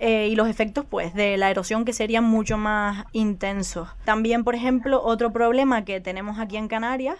Eh, 0.00 0.26
y 0.26 0.34
los 0.34 0.48
efectos 0.48 0.84
pues 0.84 1.14
de 1.14 1.36
la 1.36 1.52
erosión 1.52 1.84
que 1.84 1.92
serían 1.92 2.24
mucho 2.24 2.58
más 2.58 3.04
intensos. 3.12 3.88
También, 4.04 4.42
por 4.42 4.56
ejemplo, 4.56 5.00
otro 5.04 5.32
problema 5.32 5.84
que 5.84 6.00
tenemos 6.00 6.40
aquí 6.40 6.56
en 6.56 6.66
Canarias 6.66 7.18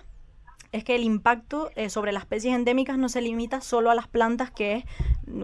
es 0.73 0.85
que 0.85 0.97
el 0.97 1.03
impacto 1.03 1.71
eh, 1.77 1.89
sobre 1.89 2.13
las 2.13 2.23
especies 2.23 2.55
endémicas 2.55 2.99
no 2.99 3.09
se 3.09 3.23
limita 3.23 3.61
solo 3.61 3.91
a 3.91 3.95
las 3.95 4.07
plantas, 4.07 4.51
que 4.51 4.77
es, 4.77 4.85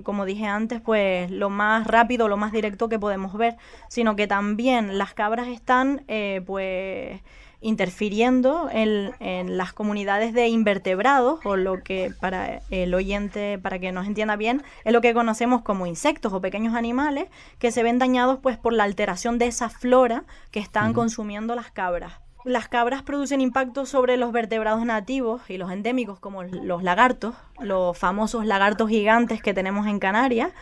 como 0.03 0.25
dije 0.25 0.47
antes, 0.47 0.81
pues 0.81 1.31
lo 1.31 1.51
más 1.51 1.87
rápido, 1.87 2.29
lo 2.29 2.37
más 2.37 2.53
directo 2.53 2.89
que 2.89 2.99
podemos 2.99 3.33
ver, 3.35 3.57
sino 3.89 4.17
que 4.17 4.27
también 4.27 4.99
las 4.99 5.15
cabras 5.15 5.49
están, 5.49 6.05
eh, 6.09 6.43
pues 6.47 7.21
interfiriendo 7.65 8.69
en, 8.71 9.15
las 9.57 9.73
comunidades 9.73 10.35
de 10.35 10.49
invertebrados, 10.49 11.41
o 11.45 11.57
lo 11.57 11.83
que 11.83 12.13
para 12.21 12.61
el 12.69 12.93
oyente, 12.93 13.59
para 13.59 13.79
que 13.79 13.91
nos 13.91 14.07
entienda 14.07 14.37
bien, 14.37 14.63
es 14.85 14.93
lo 14.93 15.01
que 15.01 15.15
conocemos 15.15 15.63
como 15.63 15.87
insectos 15.87 16.35
o 16.35 16.43
pequeños 16.43 16.75
animales 16.75 17.29
que 17.59 17.73
se 17.73 17.83
ven 17.83 17.99
dañados 17.99 18.39
pues 18.43 18.59
por 18.59 18.75
la 18.75 18.85
alteración 18.85 19.39
de 19.39 19.47
esa 19.47 19.71
flora 19.71 20.25
que 20.51 20.61
están 20.61 20.93
consumiendo 20.93 21.55
las 21.55 21.71
cabras. 21.71 22.24
Las 22.45 22.69
cabras 22.69 23.03
producen 23.03 23.41
impactos 23.41 23.89
sobre 23.89 24.19
los 24.19 24.31
vertebrados 24.31 24.85
nativos 24.85 25.41
y 25.49 25.57
los 25.57 25.71
endémicos 25.73 26.21
como 26.21 26.43
los 26.43 26.83
lagartos, 26.83 27.35
los 27.59 27.97
famosos 27.97 28.45
lagartos 28.45 28.91
gigantes 28.91 29.41
que 29.41 29.55
tenemos 29.55 29.87
en 29.87 29.99
Canarias, 29.99 30.53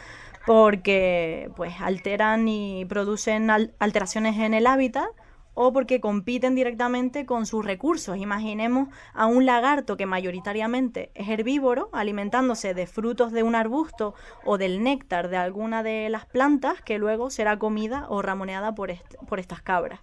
porque 0.47 1.51
pues 1.57 1.74
alteran 1.80 2.47
y 2.47 2.85
producen 2.85 3.51
alteraciones 3.51 4.39
en 4.39 4.55
el 4.55 4.68
hábitat 4.68 5.09
o 5.55 5.72
porque 5.72 6.01
compiten 6.01 6.55
directamente 6.55 7.26
con 7.26 7.47
sus 7.47 7.64
recursos. 7.64 8.16
Imaginemos 8.16 8.89
a 9.12 9.26
un 9.26 9.45
lagarto 9.45 9.97
que 9.97 10.07
mayoritariamente 10.07 11.11
es 11.14 11.28
herbívoro, 11.28 11.91
alimentándose 11.93 12.74
de 12.74 12.87
frutos 12.87 13.33
de 13.33 13.43
un 13.43 13.57
arbusto 13.57 14.14
o 14.45 14.57
del 14.57 14.85
néctar 14.85 15.28
de 15.28 15.37
alguna 15.37 15.83
de 15.83 16.09
las 16.11 16.26
plantas 16.26 16.80
que 16.80 16.99
luego 16.99 17.28
será 17.28 17.59
comida 17.59 18.07
o 18.09 18.22
ramoneada 18.22 18.74
por, 18.74 18.93
por 19.28 19.41
estas 19.41 19.62
cabras. 19.62 20.01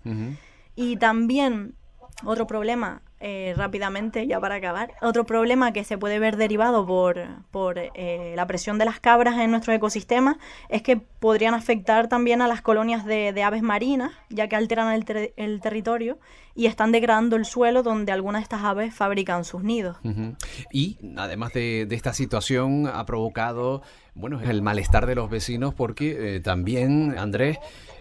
Y 0.80 0.96
también 0.96 1.76
otro 2.24 2.48
problema 2.48 3.02
eh, 3.20 3.54
rápidamente, 3.58 4.26
ya 4.28 4.40
para 4.40 4.56
acabar. 4.56 4.94
Otro 5.02 5.26
problema 5.26 5.74
que 5.74 5.84
se 5.84 5.98
puede 5.98 6.20
ver 6.20 6.38
derivado 6.38 6.88
por, 6.88 7.20
por 7.52 7.78
eh, 7.78 8.32
la 8.38 8.48
presión 8.48 8.78
de 8.78 8.86
las 8.86 9.02
cabras 9.02 9.38
en 9.40 9.52
nuestro 9.52 9.74
ecosistema 9.74 10.40
es 10.70 10.82
que 10.82 10.96
podrían 10.96 11.54
afectar 11.54 12.08
también 12.08 12.42
a 12.42 12.48
las 12.48 12.62
colonias 12.62 13.04
de, 13.04 13.44
aves 13.44 13.62
marinas, 13.62 14.14
ya 14.30 14.48
que 14.48 14.56
alteran 14.56 14.94
el, 14.94 15.34
el, 15.36 15.60
territorio 15.60 16.18
y 16.56 16.68
están 16.68 16.94
degradando 16.94 17.36
el 17.36 17.44
suelo 17.44 17.84
donde 17.84 18.14
algunas 18.14 18.40
de 18.40 18.44
estas 18.44 18.64
aves 18.64 18.96
fabrican 18.96 19.44
sus 19.44 19.62
nidos. 19.62 19.98
Y 20.72 20.98
además 21.18 21.52
de, 21.52 21.88
de, 21.90 21.96
esta 21.98 22.14
situación 22.14 22.88
ha 22.88 23.06
provocado 23.06 23.82
bueno, 24.16 24.42
el 24.42 24.62
malestar 24.62 25.06
de 25.06 25.16
los 25.16 25.30
vecinos 25.30 25.74
porque 25.74 26.36
eh, 26.36 26.40
también, 26.40 27.18
Andrés, 27.18 27.58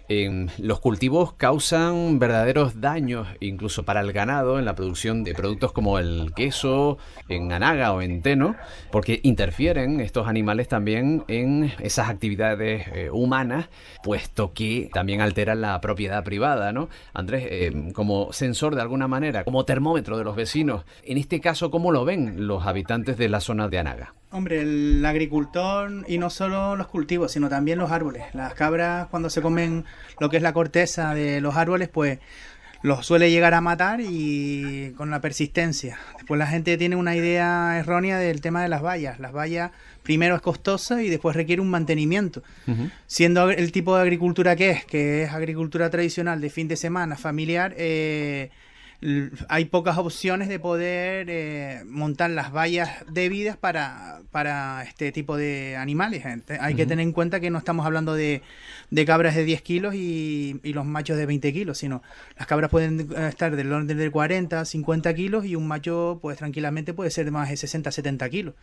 los 0.08 0.80
cultivos 0.80 1.34
causan 1.34 2.18
verdaderos 2.18 2.80
daños, 2.80 3.28
incluso 3.40 3.84
para 3.84 4.00
el 4.00 4.12
ganado, 4.12 4.58
en 4.58 4.64
la 4.64 4.74
producción 4.74 5.22
de 5.22 5.34
productos 5.34 5.72
como 5.72 5.98
el 5.98 6.32
queso, 6.34 6.98
en 7.28 7.52
Anaga 7.52 7.92
o 7.92 8.00
en 8.00 8.22
Teno, 8.22 8.56
porque 8.90 9.20
interfieren 9.22 10.00
estos 10.00 10.26
animales 10.26 10.68
también 10.68 11.24
en 11.28 11.72
esas 11.80 12.08
actividades 12.08 12.86
eh, 12.88 13.10
humanas, 13.10 13.68
puesto 14.02 14.52
que 14.54 14.88
también 14.92 15.20
alteran 15.20 15.60
la 15.60 15.80
propiedad 15.80 16.24
privada, 16.24 16.72
¿no? 16.72 16.88
Andrés, 17.12 17.46
eh, 17.50 17.92
como 17.92 18.32
sensor 18.32 18.74
de 18.74 18.82
alguna 18.82 19.08
manera, 19.08 19.44
como 19.44 19.64
termómetro 19.64 20.16
de 20.16 20.24
los 20.24 20.36
vecinos, 20.36 20.84
en 21.04 21.18
este 21.18 21.40
caso, 21.40 21.70
¿cómo 21.70 21.92
lo 21.92 22.04
ven 22.04 22.46
los 22.46 22.66
habitantes 22.66 23.18
de 23.18 23.28
la 23.28 23.40
zona 23.40 23.68
de 23.68 23.78
Anaga? 23.78 24.14
Hombre, 24.30 24.60
el 24.60 25.04
agricultor 25.06 26.04
y 26.06 26.18
no 26.18 26.28
solo 26.28 26.76
los 26.76 26.88
cultivos, 26.88 27.32
sino 27.32 27.48
también 27.48 27.78
los 27.78 27.90
árboles. 27.90 28.24
Las 28.34 28.52
cabras 28.52 29.06
cuando 29.08 29.30
se 29.30 29.40
comen 29.40 29.86
lo 30.20 30.28
que 30.28 30.36
es 30.36 30.42
la 30.42 30.52
corteza 30.52 31.14
de 31.14 31.40
los 31.40 31.56
árboles, 31.56 31.88
pues 31.88 32.18
los 32.82 33.06
suele 33.06 33.30
llegar 33.30 33.54
a 33.54 33.60
matar 33.60 34.00
y 34.02 34.92
con 34.96 35.10
la 35.10 35.20
persistencia. 35.20 35.98
Después 36.16 36.38
la 36.38 36.46
gente 36.46 36.76
tiene 36.76 36.94
una 36.94 37.16
idea 37.16 37.78
errónea 37.78 38.18
del 38.18 38.42
tema 38.42 38.62
de 38.62 38.68
las 38.68 38.82
vallas. 38.82 39.18
Las 39.18 39.32
vallas 39.32 39.72
primero 40.02 40.36
es 40.36 40.42
costosa 40.42 41.02
y 41.02 41.08
después 41.08 41.34
requiere 41.34 41.62
un 41.62 41.70
mantenimiento. 41.70 42.42
Siendo 43.06 43.50
el 43.50 43.72
tipo 43.72 43.96
de 43.96 44.02
agricultura 44.02 44.56
que 44.56 44.70
es, 44.70 44.84
que 44.84 45.22
es 45.22 45.32
agricultura 45.32 45.88
tradicional 45.90 46.40
de 46.40 46.50
fin 46.50 46.68
de 46.68 46.76
semana, 46.76 47.16
familiar, 47.16 47.74
eh, 47.78 48.50
hay 49.48 49.66
pocas 49.66 49.96
opciones 49.96 50.48
de 50.48 50.58
poder 50.58 51.28
eh, 51.30 51.82
montar 51.86 52.30
las 52.30 52.52
vallas 52.52 53.04
debidas 53.08 53.56
para, 53.56 54.22
para 54.32 54.82
este 54.82 55.12
tipo 55.12 55.36
de 55.36 55.76
animales. 55.76 56.24
Hay 56.60 56.74
que 56.74 56.84
tener 56.84 57.04
en 57.04 57.12
cuenta 57.12 57.38
que 57.38 57.48
no 57.48 57.58
estamos 57.58 57.86
hablando 57.86 58.14
de, 58.14 58.42
de 58.90 59.04
cabras 59.06 59.36
de 59.36 59.44
10 59.44 59.62
kilos 59.62 59.94
y, 59.94 60.60
los 60.64 60.84
machos 60.84 61.16
de 61.16 61.26
20 61.26 61.52
kilos, 61.52 61.78
sino 61.78 62.02
las 62.36 62.46
cabras 62.46 62.70
pueden 62.70 63.00
eh, 63.00 63.28
estar 63.28 63.54
del 63.54 63.72
orden 63.72 63.96
de 63.96 64.10
40, 64.10 64.64
50 64.64 65.14
kilos 65.14 65.44
y 65.44 65.54
un 65.54 65.66
macho 65.66 66.18
pues 66.20 66.38
tranquilamente 66.38 66.92
puede 66.92 67.10
ser 67.10 67.24
de 67.24 67.30
más 67.30 67.48
de 67.48 67.56
60, 67.56 67.90
70 67.90 68.28
kilos. 68.30 68.54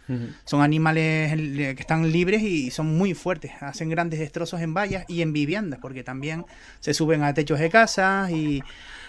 Son 0.44 0.62
animales 0.62 1.34
que 1.34 1.82
están 1.82 2.12
libres 2.12 2.42
y 2.42 2.72
son 2.72 2.98
muy 2.98 3.14
fuertes, 3.14 3.52
hacen 3.62 3.90
grandes 3.90 4.20
destrozos 4.20 4.62
en 4.62 4.74
vallas 4.74 5.06
y 5.08 5.22
en 5.22 5.34
viviendas, 5.34 5.80
porque 5.82 6.04
también 6.04 6.46
se 6.80 6.94
suben 6.94 7.24
a 7.24 7.34
techos 7.34 7.60
de 7.60 7.70
casas 7.70 8.32
y 8.32 8.62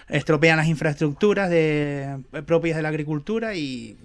estropean 0.09 0.57
las 0.57 0.67
infraestructuras 0.67 0.97
estructuras 1.07 1.49
de, 1.49 2.19
propias 2.45 2.75
de 2.75 2.81
la 2.81 2.89
agricultura 2.89 3.55
y, 3.55 3.97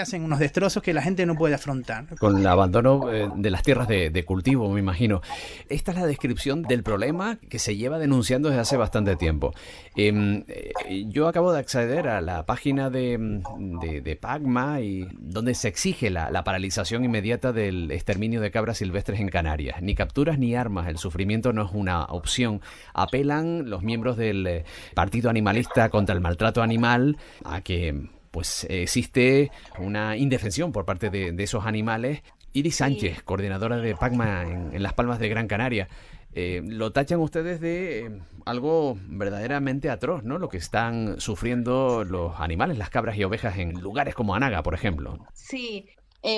hacen 0.00 0.24
unos 0.24 0.38
destrozos 0.38 0.82
que 0.82 0.94
la 0.94 1.02
gente 1.02 1.26
no 1.26 1.36
puede 1.36 1.54
afrontar. 1.54 2.06
Con 2.18 2.38
el 2.38 2.46
abandono 2.46 3.12
eh, 3.12 3.28
de 3.36 3.50
las 3.50 3.62
tierras 3.62 3.86
de, 3.86 4.24
cultivo, 4.24 4.68
me 4.70 4.80
imagino. 4.80 5.20
Esta 5.68 5.92
es 5.92 5.98
la 5.98 6.06
descripción 6.06 6.62
del 6.62 6.82
problema 6.82 7.38
que 7.48 7.58
se 7.58 7.76
lleva 7.76 7.98
denunciando 7.98 8.48
desde 8.48 8.62
hace 8.62 8.76
bastante 8.78 9.14
tiempo. 9.16 9.52
Em, 9.94 10.44
eh, 10.48 10.72
yo 11.08 11.28
acabo 11.28 11.52
de 11.52 11.60
acceder 11.60 12.08
a 12.08 12.20
la 12.22 12.46
página 12.46 12.90
de, 12.90 13.42
de, 13.58 14.16
Pagma 14.16 14.80
y 14.80 15.06
donde 15.18 15.54
se 15.54 15.68
exige 15.68 16.10
la, 16.10 16.30
la 16.30 16.42
paralización 16.42 17.04
inmediata 17.04 17.52
del 17.52 17.90
exterminio 17.90 18.40
de 18.40 18.50
cabras 18.50 18.78
silvestres 18.78 19.20
en 19.20 19.28
Canarias. 19.28 19.82
Ni 19.82 19.94
capturas 19.94 20.38
ni 20.38 20.54
armas, 20.54 20.88
el 20.88 20.96
sufrimiento 20.96 21.52
no 21.52 21.66
es 21.66 21.72
una 21.72 22.04
opción. 22.06 22.60
Apelan 22.94 23.68
los 23.68 23.82
miembros 23.82 24.16
del 24.16 24.46
eh, 24.46 24.64
Partido 24.94 25.30
Animalista 25.42 25.88
contra 25.90 26.14
el 26.14 26.20
maltrato 26.20 26.62
animal 26.62 27.16
a 27.44 27.62
que 27.62 28.08
pues 28.30 28.64
existe 28.70 29.50
una 29.78 30.16
indefensión 30.16 30.70
por 30.70 30.84
parte 30.84 31.10
de, 31.10 31.34
esos 31.42 31.66
animales. 31.66 32.22
Iris 32.52 32.76
Sánchez, 32.76 33.22
coordinadora 33.24 33.78
de 33.78 33.96
PACMA 33.96 34.42
en, 34.72 34.82
Las 34.82 34.92
Palmas 34.92 35.18
de 35.18 35.28
Gran 35.28 35.48
Canaria. 35.48 35.88
Eh, 36.32 36.62
lo 36.64 36.92
tachan 36.92 37.20
ustedes 37.20 37.60
de 37.60 38.06
eh, 38.06 38.20
algo 38.46 38.96
verdaderamente 39.08 39.90
atroz, 39.90 40.22
¿no? 40.22 40.38
Lo 40.38 40.48
que 40.48 40.58
están 40.58 41.20
sufriendo 41.20 42.04
los 42.04 42.38
animales, 42.38 42.78
las 42.78 42.88
cabras 42.88 43.16
y 43.18 43.24
ovejas 43.24 43.58
en 43.58 43.80
lugares 43.80 44.14
como 44.14 44.34
Anaga, 44.34 44.62
por 44.62 44.74
ejemplo. 44.74 45.18
Sí, 45.34 45.86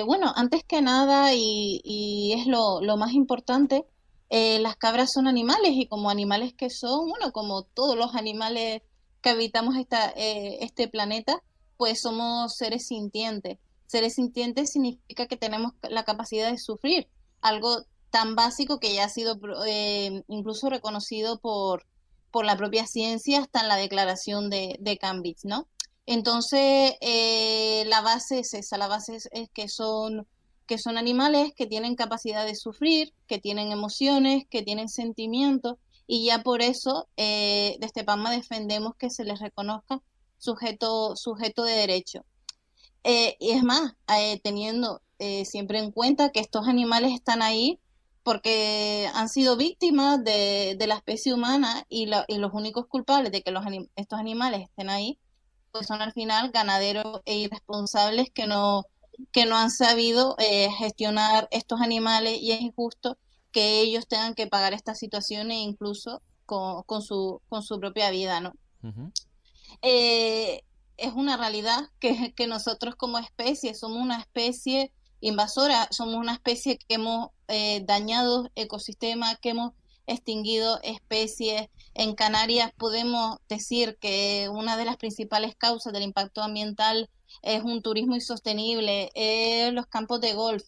bueno, 0.05 0.33
antes 0.35 0.63
que 0.63 0.81
nada, 0.81 1.33
y, 1.35 2.33
es 2.35 2.47
lo, 2.47 2.81
lo, 2.81 2.97
más 2.97 3.13
importante, 3.13 3.85
eh, 4.29 4.59
las 4.59 4.75
cabras 4.75 5.11
son 5.13 5.27
animales 5.27 5.71
y 5.75 5.87
como 5.87 6.09
animales 6.09 6.53
que 6.53 6.69
son, 6.69 7.09
bueno, 7.09 7.31
como 7.31 7.63
todos 7.63 7.95
los 7.95 8.15
animales 8.15 8.81
que 9.25 9.31
habitamos 9.31 9.75
eh, 9.75 10.57
este 10.61 10.87
planeta, 10.87 11.41
pues 11.77 11.99
somos 11.99 12.55
seres 12.55 12.85
sintientes. 12.85 13.57
Seres 13.87 14.13
sintientes 14.13 14.71
significa 14.71 15.25
que 15.25 15.35
tenemos 15.35 15.71
la 15.81 16.03
capacidad 16.03 16.51
de 16.51 16.59
sufrir, 16.59 17.07
algo 17.41 17.85
tan 18.11 18.35
básico 18.35 18.79
que 18.79 18.93
ya 18.93 19.05
ha 19.05 19.09
sido 19.09 19.39
eh, 19.65 20.21
incluso 20.27 20.69
reconocido 20.69 21.39
por, 21.39 21.87
por 22.29 22.45
la 22.45 22.55
propia 22.55 22.85
ciencia 22.85 23.39
hasta 23.39 23.61
en 23.61 23.67
la 23.67 23.77
declaración 23.77 24.51
de, 24.51 24.77
de 24.79 24.97
Cambridge, 24.99 25.43
¿no? 25.43 25.67
Entonces, 26.05 26.93
la 27.87 28.01
base 28.01 28.39
es 28.39 28.53
esa, 28.53 28.77
la 28.77 28.87
base 28.87 29.17
es 29.31 29.49
que 29.49 29.67
son 29.69 30.27
que 30.67 30.77
son 30.77 30.97
animales 30.97 31.51
que 31.55 31.67
tienen 31.67 31.95
capacidad 31.95 32.45
de 32.45 32.55
sufrir, 32.55 33.13
que 33.27 33.39
tienen 33.39 33.71
emociones, 33.71 34.45
que 34.49 34.63
tienen 34.63 34.89
sentimientos, 34.89 35.77
y 36.07 36.25
ya 36.25 36.43
por 36.43 36.61
eso 36.61 37.07
eh, 37.17 37.77
desde 37.79 38.03
PAMA 38.03 38.31
defendemos 38.31 38.95
que 38.95 39.09
se 39.09 39.23
les 39.23 39.39
reconozca 39.39 40.01
sujeto, 40.37 41.15
sujeto 41.15 41.63
de 41.63 41.73
derecho. 41.73 42.25
Eh, 43.03 43.35
y 43.39 43.51
es 43.51 43.63
más, 43.63 43.93
eh, 44.17 44.39
teniendo 44.43 45.01
siempre 45.45 45.79
en 45.79 45.91
cuenta 45.91 46.29
que 46.29 46.41
estos 46.41 46.67
animales 46.67 47.13
están 47.13 47.41
ahí 47.41 47.79
porque 48.25 49.07
han 49.13 49.29
sido 49.29 49.55
víctimas 49.55 50.23
de, 50.23 50.77
la 50.87 50.95
especie 50.95 51.31
humana 51.31 51.85
y, 51.89 52.07
los 52.07 52.53
únicos 52.53 52.87
culpables 52.87 53.31
de 53.31 53.43
que 53.43 53.51
los 53.51 53.63
estos 53.95 54.19
animales 54.19 54.63
estén 54.63 54.89
ahí, 54.89 55.19
pues 55.71 55.85
son 55.85 56.01
al 56.01 56.11
final 56.11 56.51
ganaderos 56.51 57.21
e 57.25 57.35
irresponsables 57.37 58.31
que 58.31 58.47
no, 58.47 58.85
que 59.31 59.45
no 59.45 59.55
han 59.55 59.69
sabido 59.69 60.35
eh, 60.39 60.69
gestionar 60.77 61.47
estos 61.51 61.81
animales 61.81 62.39
y 62.41 62.51
es 62.51 62.61
injusto 62.61 63.17
que 63.55 63.79
ellos 63.79 64.05
tengan 64.05 64.33
que 64.33 64.47
pagar 64.47 64.73
estas 64.73 64.99
situaciones 64.99 65.59
incluso 65.59 66.21
con, 66.45 66.83
con, 66.83 67.01
su, 67.01 67.41
con 67.47 67.63
su 67.63 67.79
propia 67.79 68.09
vida, 68.11 68.41
¿no? 68.41 68.51
Eh, 69.81 70.61
es 70.97 71.13
una 71.13 71.37
realidad 71.37 71.89
que, 72.01 72.33
que, 72.35 72.47
nosotros 72.47 72.95
como 72.97 73.17
especie 73.17 73.73
somos 73.73 74.01
una 74.01 74.19
especie 74.19 74.91
invasora, 75.21 75.87
somos 75.91 76.15
una 76.15 76.33
especie 76.33 76.77
que 76.77 76.95
hemos 76.95 77.29
eh, 77.47 77.81
dañado 77.85 78.51
ecosistemas, 78.55 79.39
que 79.39 79.51
hemos 79.51 79.71
extinguido 80.05 80.81
especies. 80.83 81.69
En 81.93 82.13
Canarias 82.13 82.73
podemos 82.77 83.37
decir 83.47 83.97
que 84.01 84.49
una 84.51 84.75
de 84.75 84.83
las 84.83 84.97
principales 84.97 85.55
causas 85.55 85.93
del 85.93 86.03
impacto 86.03 86.43
ambiental 86.43 87.09
es 87.41 87.63
un 87.63 87.81
turismo 87.81 88.15
insostenible, 88.15 89.11
es 89.15 89.71
los 89.71 89.85
campos 89.87 90.19
de 90.19 90.33
golf, 90.33 90.65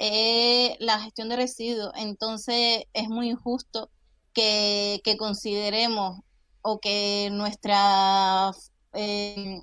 es 0.00 0.76
la 0.80 0.98
gestión 0.98 1.28
de 1.28 1.36
residuos. 1.36 1.92
Entonces 1.94 2.84
es 2.94 3.08
muy 3.08 3.28
injusto 3.30 3.90
que, 4.32 5.02
consideremos 5.18 6.20
o 6.62 6.80
que 6.80 7.28
nuestra, 7.32 8.52
eh, 8.94 9.60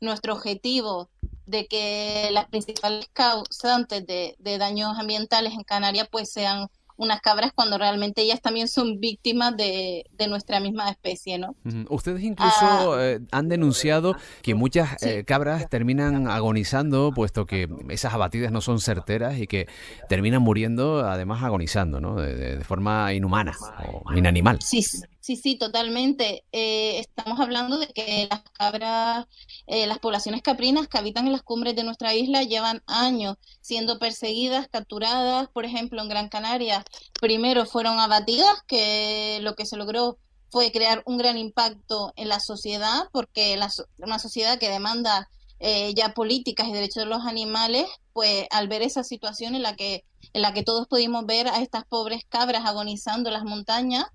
nuestro 0.00 0.34
objetivo 0.34 1.10
de 1.46 1.66
que 1.66 2.28
las 2.30 2.48
principales 2.48 3.08
causantes 3.12 4.06
de, 4.06 4.36
de 4.38 4.58
daños 4.58 4.96
ambientales 4.98 5.52
en 5.52 5.64
Canarias 5.64 6.08
pues 6.10 6.30
sean 6.32 6.68
unas 7.02 7.20
cabras 7.20 7.52
cuando 7.54 7.78
realmente 7.78 8.22
ellas 8.22 8.40
también 8.40 8.68
son 8.68 9.00
víctimas 9.00 9.56
de, 9.56 10.04
nuestra 10.28 10.60
misma 10.60 10.88
especie, 10.88 11.36
¿no? 11.36 11.56
Ustedes 11.88 12.22
incluso 12.22 12.94
ah. 12.94 12.96
eh, 13.00 13.20
han 13.32 13.48
denunciado 13.48 14.14
que 14.40 14.54
muchas 14.54 15.02
eh, 15.02 15.24
cabras 15.24 15.68
terminan 15.68 16.28
agonizando, 16.28 17.10
puesto 17.12 17.44
que 17.44 17.68
esas 17.88 18.14
abatidas 18.14 18.52
no 18.52 18.60
son 18.60 18.78
certeras 18.78 19.38
y 19.38 19.48
que 19.48 19.66
terminan 20.08 20.42
muriendo, 20.42 21.00
además 21.00 21.42
agonizando, 21.42 22.00
¿no? 22.00 22.14
De, 22.14 22.62
forma 22.62 23.12
inhumana 23.12 23.52
o 23.84 24.14
inanimal. 24.14 24.60
Sí, 24.62 24.82
Sí, 24.82 25.00
sí, 25.36 25.56
totalmente. 25.56 26.44
Eh, 26.50 26.98
estamos 26.98 27.38
hablando 27.38 27.78
de 27.78 27.86
que 27.86 28.26
las 28.28 28.42
cabras, 28.52 29.26
eh, 29.68 29.86
las 29.86 30.00
poblaciones 30.00 30.42
caprinas 30.42 30.88
que 30.88 30.98
habitan 30.98 31.26
en 31.26 31.32
las 31.32 31.42
cumbres 31.42 31.76
de 31.76 31.84
nuestra 31.84 32.12
isla 32.14 32.42
llevan 32.42 32.82
años 32.86 33.36
siendo 33.60 34.00
perseguidas, 34.00 34.66
capturadas. 34.68 35.48
Por 35.48 35.64
ejemplo, 35.64 36.02
en 36.02 36.08
Gran 36.08 36.28
Canaria, 36.28 36.84
primero 37.20 37.66
fueron 37.66 38.00
abatidas, 38.00 38.62
que 38.66 39.38
lo 39.42 39.54
que 39.54 39.64
se 39.64 39.76
logró 39.76 40.18
fue 40.50 40.72
crear 40.72 41.04
un 41.06 41.18
gran 41.18 41.38
impacto 41.38 42.12
en 42.16 42.28
la 42.28 42.40
sociedad, 42.40 43.08
porque 43.12 43.56
la, 43.56 43.70
una 43.98 44.18
sociedad 44.18 44.58
que 44.58 44.70
demanda 44.70 45.28
eh, 45.60 45.94
ya 45.94 46.14
políticas 46.14 46.66
y 46.66 46.72
derechos 46.72 47.04
de 47.04 47.06
los 47.06 47.24
animales, 47.24 47.86
pues 48.12 48.46
al 48.50 48.66
ver 48.66 48.82
esa 48.82 49.04
situación 49.04 49.54
en 49.54 49.62
la 49.62 49.76
que 49.76 50.04
en 50.32 50.42
la 50.42 50.52
que 50.52 50.62
todos 50.62 50.88
pudimos 50.88 51.26
ver 51.26 51.48
a 51.48 51.60
estas 51.60 51.84
pobres 51.84 52.24
cabras 52.28 52.64
agonizando 52.64 53.28
en 53.28 53.34
las 53.34 53.44
montañas, 53.44 54.06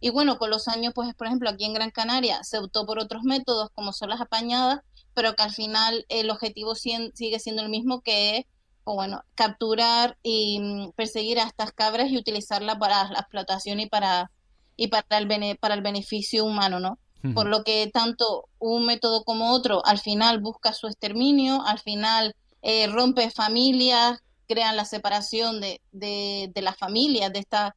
y 0.00 0.10
bueno, 0.10 0.38
con 0.38 0.50
los 0.50 0.68
años, 0.68 0.92
pues 0.94 1.14
por 1.14 1.26
ejemplo, 1.26 1.48
aquí 1.48 1.64
en 1.64 1.74
Gran 1.74 1.90
Canaria 1.90 2.42
se 2.44 2.58
optó 2.58 2.84
por 2.84 2.98
otros 2.98 3.22
métodos 3.22 3.70
como 3.74 3.92
son 3.92 4.10
las 4.10 4.20
apañadas, 4.20 4.80
pero 5.14 5.34
que 5.34 5.42
al 5.42 5.52
final 5.52 6.04
el 6.08 6.30
objetivo 6.30 6.74
sigue 6.74 7.38
siendo 7.38 7.62
el 7.62 7.70
mismo 7.70 8.02
que 8.02 8.38
es, 8.38 8.44
o 8.84 8.94
bueno, 8.94 9.22
capturar 9.34 10.18
y 10.22 10.60
mm, 10.60 10.92
perseguir 10.92 11.40
a 11.40 11.46
estas 11.46 11.72
cabras 11.72 12.10
y 12.10 12.18
utilizarlas 12.18 12.76
para 12.76 13.10
la 13.10 13.20
explotación 13.20 13.80
y 13.80 13.86
para, 13.86 14.30
y 14.76 14.88
para, 14.88 15.18
el, 15.18 15.56
para 15.58 15.74
el 15.74 15.82
beneficio 15.82 16.44
humano, 16.44 16.80
¿no? 16.80 16.98
Por 17.34 17.48
lo 17.48 17.64
que 17.64 17.90
tanto 17.92 18.44
un 18.60 18.86
método 18.86 19.24
como 19.24 19.50
otro 19.50 19.84
al 19.84 19.98
final 19.98 20.38
busca 20.38 20.72
su 20.72 20.86
exterminio, 20.86 21.60
al 21.66 21.80
final 21.80 22.36
eh, 22.62 22.86
rompe 22.86 23.30
familias, 23.30 24.20
crean 24.46 24.76
la 24.76 24.84
separación 24.84 25.60
de, 25.60 25.80
de, 25.90 26.52
de 26.54 26.62
las 26.62 26.76
familias, 26.76 27.32
de 27.32 27.40
estas 27.40 27.72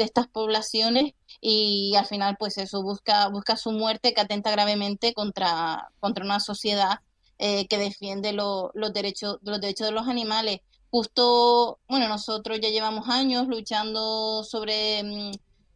de 0.00 0.06
estas 0.06 0.28
poblaciones 0.28 1.12
y 1.40 1.94
al 1.96 2.06
final 2.06 2.36
pues 2.38 2.56
eso 2.58 2.82
busca 2.82 3.28
busca 3.28 3.56
su 3.56 3.70
muerte 3.70 4.14
que 4.14 4.22
atenta 4.22 4.50
gravemente 4.50 5.12
contra 5.12 5.90
contra 6.00 6.24
una 6.24 6.40
sociedad 6.40 7.00
eh, 7.38 7.68
que 7.68 7.78
defiende 7.78 8.32
los 8.32 8.72
derechos 8.94 9.38
los 9.42 9.60
derechos 9.60 9.88
de 9.88 9.92
los 9.92 10.08
animales. 10.08 10.60
Justo 10.90 11.78
bueno 11.88 12.08
nosotros 12.08 12.58
ya 12.60 12.70
llevamos 12.70 13.08
años 13.08 13.46
luchando 13.46 14.42
sobre 14.42 15.02
mm, 15.02 15.32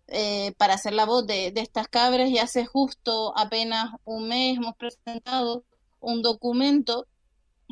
eh, 0.09 0.53
para 0.59 0.75
hacer 0.75 0.95
la 0.95 1.05
voz 1.05 1.27
de, 1.27 1.51
de 1.53 1.61
estas 1.61 1.89
cabras 1.89 2.31
y 2.31 2.39
hace 2.39 2.64
justo 2.64 3.37
apenas 3.37 3.91
un 4.05 4.29
mes 4.29 4.57
hemos 4.57 4.75
presentado 4.77 5.64
un 6.01 6.22
documento 6.22 7.07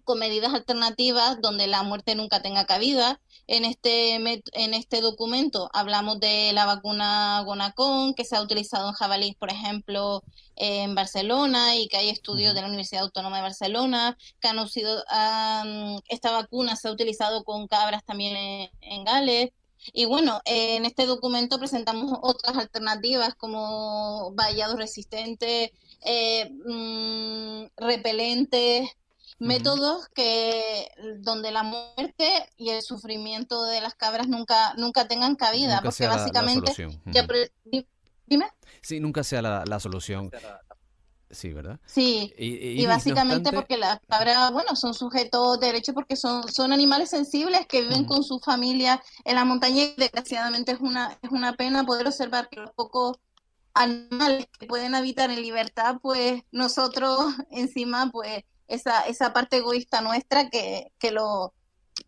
con 0.05 0.19
medidas 0.19 0.55
alternativas 0.55 1.41
donde 1.41 1.67
la 1.67 1.83
muerte 1.83 2.15
nunca 2.15 2.43
tenga 2.43 2.67
cabida. 2.67 3.21
En 3.47 3.65
este, 3.65 4.15
en 4.15 4.75
este 4.75 5.01
documento 5.01 5.69
hablamos 5.73 6.21
de 6.21 6.53
la 6.53 6.65
vacuna 6.65 7.43
Gonacon, 7.45 8.15
que 8.15 8.25
se 8.25 8.37
ha 8.37 8.43
utilizado 8.43 8.89
en 8.89 8.95
jabalíes, 8.95 9.35
por 9.35 9.51
ejemplo, 9.51 10.23
en 10.57 10.95
Barcelona 10.95 11.77
y 11.77 11.89
que 11.89 11.97
hay 11.97 12.09
estudios 12.09 12.55
de 12.55 12.61
la 12.61 12.69
Universidad 12.69 13.03
Autónoma 13.03 13.37
de 13.37 13.43
Barcelona 13.43 14.17
que 14.41 14.49
han 14.49 14.69
sido, 14.69 15.05
esta 16.09 16.31
vacuna 16.33 16.77
se 16.77 16.89
ha 16.89 16.93
utilizado 16.93 17.45
con 17.45 17.69
cabras 17.69 18.05
también 18.05 18.71
en, 18.81 19.05
Gales. 19.05 19.51
Y 19.93 20.05
bueno, 20.05 20.41
en 20.45 20.85
este 20.85 21.07
documento 21.07 21.59
presentamos 21.59 22.19
otras 22.23 22.57
alternativas 22.57 23.35
como 23.35 24.33
vallados 24.35 24.77
resistentes, 24.77 25.71
eh, 26.05 26.51
mm, 26.65 27.67
repelentes, 27.77 28.89
métodos 29.43 30.09
que 30.15 30.89
donde 31.19 31.51
la 31.51 31.63
muerte 31.63 32.49
y 32.57 32.71
el 32.71 32.83
sufrimiento 32.83 33.65
de 33.65 33.81
las 33.81 33.95
cabras 33.95 34.29
nunca 34.29 34.75
nunca 34.75 35.09
tengan 35.09 35.37
cabida 35.37 35.81
porque 35.83 36.07
básicamente 36.07 36.73
dime. 38.27 38.47
Sí 38.83 39.01
nunca 39.01 39.23
sea 39.25 39.43
la, 39.43 39.81
solución. 39.81 40.31
Sí, 41.31 41.53
¿verdad? 41.55 41.81
Sí, 41.87 42.33
y, 42.37 42.85
básicamente 42.85 43.53
porque 43.53 43.79
las 43.79 44.01
cabras, 44.07 44.53
bueno, 44.53 44.77
son 44.77 44.93
sujetos 44.93 45.59
de 45.61 45.67
derecho 45.67 45.95
porque 45.95 46.15
son, 46.15 46.47
son 46.53 46.75
animales 46.75 47.09
sensibles 47.09 47.67
que 47.67 47.81
viven 47.81 48.05
con 48.05 48.23
su 48.23 48.39
familia 48.39 49.03
en 49.25 49.37
la 49.37 49.47
montaña 49.47 49.83
y 49.83 49.95
desgraciadamente 49.97 50.73
es 50.73 50.81
una, 50.81 51.19
es 51.23 51.31
una 51.31 51.55
pena 51.55 51.85
poder 51.85 52.07
observar 52.07 52.51
que 52.51 52.61
los 52.61 52.71
pocos 52.73 53.17
animales 53.73 54.47
que 54.59 54.67
pueden 54.67 54.95
habitar 54.95 55.31
en 55.31 55.41
libertad, 55.41 55.97
pues 56.03 56.43
nosotros 56.51 57.19
encima, 57.51 58.11
pues 58.13 58.45
esa, 58.73 59.03
esa 59.03 59.33
parte 59.33 59.59
egoísta 59.59 60.01
nuestra 60.01 60.49
que, 60.49 60.93
que, 60.99 61.11
lo, 61.11 61.53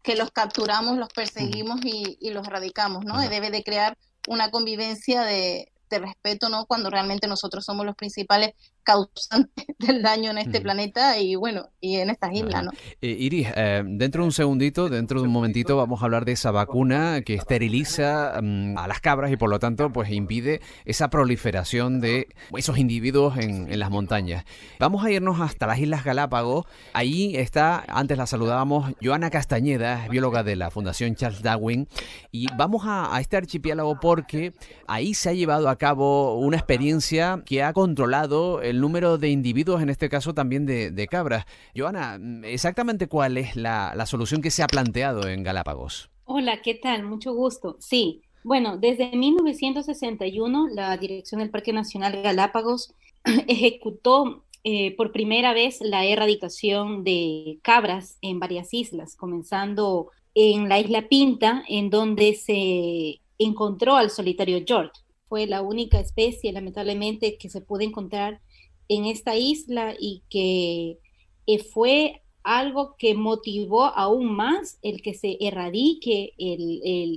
que 0.02 0.16
los 0.16 0.30
capturamos, 0.30 0.96
los 0.96 1.10
perseguimos 1.10 1.80
y, 1.84 2.16
y 2.20 2.30
los 2.30 2.46
radicamos, 2.46 3.04
¿no? 3.04 3.22
Y 3.22 3.28
debe 3.28 3.50
de 3.50 3.62
crear 3.62 3.98
una 4.28 4.50
convivencia 4.50 5.22
de, 5.22 5.72
de 5.90 5.98
respeto, 5.98 6.48
¿no? 6.48 6.64
Cuando 6.66 6.88
realmente 6.88 7.26
nosotros 7.26 7.64
somos 7.64 7.84
los 7.84 7.96
principales 7.96 8.54
causantes 8.85 9.66
del 9.78 10.03
daño 10.03 10.30
en 10.30 10.39
este 10.39 10.61
planeta 10.61 11.18
y 11.18 11.35
bueno, 11.35 11.70
y 11.80 11.97
en 11.97 12.11
estas 12.11 12.32
islas, 12.35 12.64
¿no? 12.64 12.70
Eh, 13.01 13.16
Iris, 13.18 13.49
eh, 13.57 13.82
dentro 13.85 14.22
de 14.22 14.26
un 14.26 14.32
segundito, 14.32 14.89
dentro 14.89 15.20
de 15.20 15.26
un 15.26 15.32
momentito, 15.32 15.76
vamos 15.76 16.03
a 16.03 16.05
hablar 16.05 16.24
de 16.24 16.32
esa 16.32 16.51
vacuna 16.51 17.22
que 17.22 17.35
esteriliza 17.35 18.41
mm, 18.41 18.78
a 18.78 18.87
las 18.87 19.01
cabras 19.01 19.32
y 19.32 19.37
por 19.37 19.51
lo 19.51 19.59
tanto, 19.59 19.93
pues 19.93 20.11
impide 20.11 20.61
esa 20.85 21.09
proliferación 21.09 22.01
de 22.01 22.28
esos 22.57 22.78
individuos 22.78 23.39
en, 23.39 23.72
en, 23.72 23.78
las 23.78 23.91
montañas. 23.91 24.45
Vamos 24.78 25.05
a 25.05 25.11
irnos 25.11 25.41
hasta 25.41 25.66
las 25.66 25.78
Islas 25.78 26.05
Galápagos. 26.05 26.66
Ahí 26.93 27.37
está, 27.37 27.85
antes 27.89 28.18
la 28.18 28.26
saludábamos, 28.26 28.93
Joana 29.03 29.30
Castañeda, 29.30 30.07
bióloga 30.09 30.43
de 30.43 30.57
la 30.57 30.70
Fundación 30.70 31.14
Charles 31.16 31.43
Darwin, 31.43 31.89
y 32.30 32.47
vamos 32.57 32.85
a, 32.85 33.14
a 33.14 33.20
este 33.20 33.37
archipiélago 33.37 33.99
porque 34.01 34.53
ahí 34.87 35.14
se 35.14 35.30
ha 35.30 35.32
llevado 35.32 35.68
a 35.68 35.76
cabo 35.76 36.39
una 36.39 36.57
experiencia 36.57 37.43
que 37.47 37.62
ha 37.62 37.72
controlado 37.72 38.61
el 38.62 38.73
número 38.80 39.18
de 39.18 39.30
individuos, 39.30 39.82
en 39.82 39.90
este 39.90 40.08
caso 40.08 40.34
también 40.34 40.66
de, 40.66 41.08
cabras. 41.10 41.44
Joana, 41.76 42.18
exactamente 42.44 43.08
cuál 43.08 43.36
es 43.36 43.56
la, 43.56 44.06
solución 44.06 44.42
que 44.42 44.50
se 44.50 44.62
ha 44.62 44.66
planteado 44.66 45.28
en 45.28 45.42
Galápagos. 45.42 46.10
Hola, 46.24 46.62
¿qué 46.62 46.74
tal? 46.74 47.04
Mucho 47.04 47.34
gusto. 47.34 47.76
Sí, 47.80 48.22
bueno, 48.42 48.76
desde 48.76 49.10
1961 49.16 50.68
la 50.68 50.96
Dirección 50.96 51.40
del 51.40 51.50
Parque 51.50 51.72
Nacional 51.72 52.22
Galápagos 52.22 52.94
ejecutó 53.48 54.44
eh, 54.64 54.96
por 54.96 55.12
primera 55.12 55.52
vez 55.52 55.80
la 55.80 56.06
erradicación 56.06 57.04
de 57.04 57.58
cabras 57.62 58.18
en 58.22 58.40
varias 58.40 58.72
islas, 58.72 59.16
comenzando 59.16 60.10
en 60.34 60.68
la 60.68 60.80
isla 60.80 61.08
Pinta, 61.08 61.64
en 61.68 61.90
donde 61.90 62.34
se 62.34 63.20
encontró 63.38 63.96
al 63.96 64.10
solitario 64.10 64.62
George. 64.66 64.92
Fue 65.28 65.46
la 65.46 65.62
única 65.62 66.00
especie, 66.00 66.52
lamentablemente, 66.52 67.36
que 67.38 67.48
se 67.48 67.60
pudo 67.60 67.80
encontrar 67.80 68.40
en 68.89 69.07
esta 69.07 69.37
isla 69.37 69.95
y 69.99 70.22
que 70.28 70.99
eh, 71.47 71.59
fue 71.62 72.22
algo 72.43 72.95
que 72.99 73.14
motivó 73.14 73.85
aún 73.85 74.35
más 74.35 74.78
el 74.82 75.01
que 75.01 75.14
se 75.14 75.39
erradique 75.41 76.35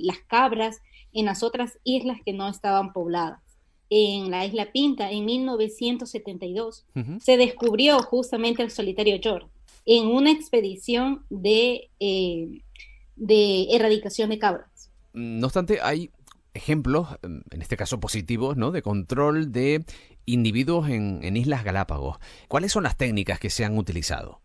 las 0.02 0.18
cabras 0.20 0.80
en 1.12 1.26
las 1.26 1.42
otras 1.42 1.78
islas 1.84 2.18
que 2.24 2.32
no 2.32 2.48
estaban 2.48 2.92
pobladas. 2.92 3.40
En 3.90 4.30
la 4.30 4.44
isla 4.44 4.70
Pinta, 4.72 5.10
en 5.10 5.24
1972, 5.24 6.86
se 7.20 7.36
descubrió 7.36 7.98
justamente 8.00 8.62
el 8.62 8.70
solitario 8.70 9.18
George 9.22 9.48
en 9.86 10.06
una 10.08 10.30
expedición 10.30 11.24
de, 11.30 11.90
eh, 11.98 12.62
de 13.16 13.68
erradicación 13.70 14.28
de 14.28 14.38
cabras. 14.38 14.90
No 15.14 15.46
obstante, 15.46 15.80
hay 15.82 16.10
ejemplos, 16.52 17.08
en 17.22 17.62
este 17.62 17.78
caso 17.78 17.98
positivos, 17.98 18.56
¿no? 18.58 18.70
de 18.70 18.82
control 18.82 19.50
de 19.50 19.84
individuos 20.28 20.88
en, 20.88 21.36
Islas 21.36 21.64
Galápagos. 21.64 22.18
¿Cuáles 22.48 22.72
son 22.72 22.82
las 22.82 22.96
técnicas 22.96 23.40
que 23.40 23.50
se 23.50 23.64
han 23.64 23.78
utilizado? 23.78 24.40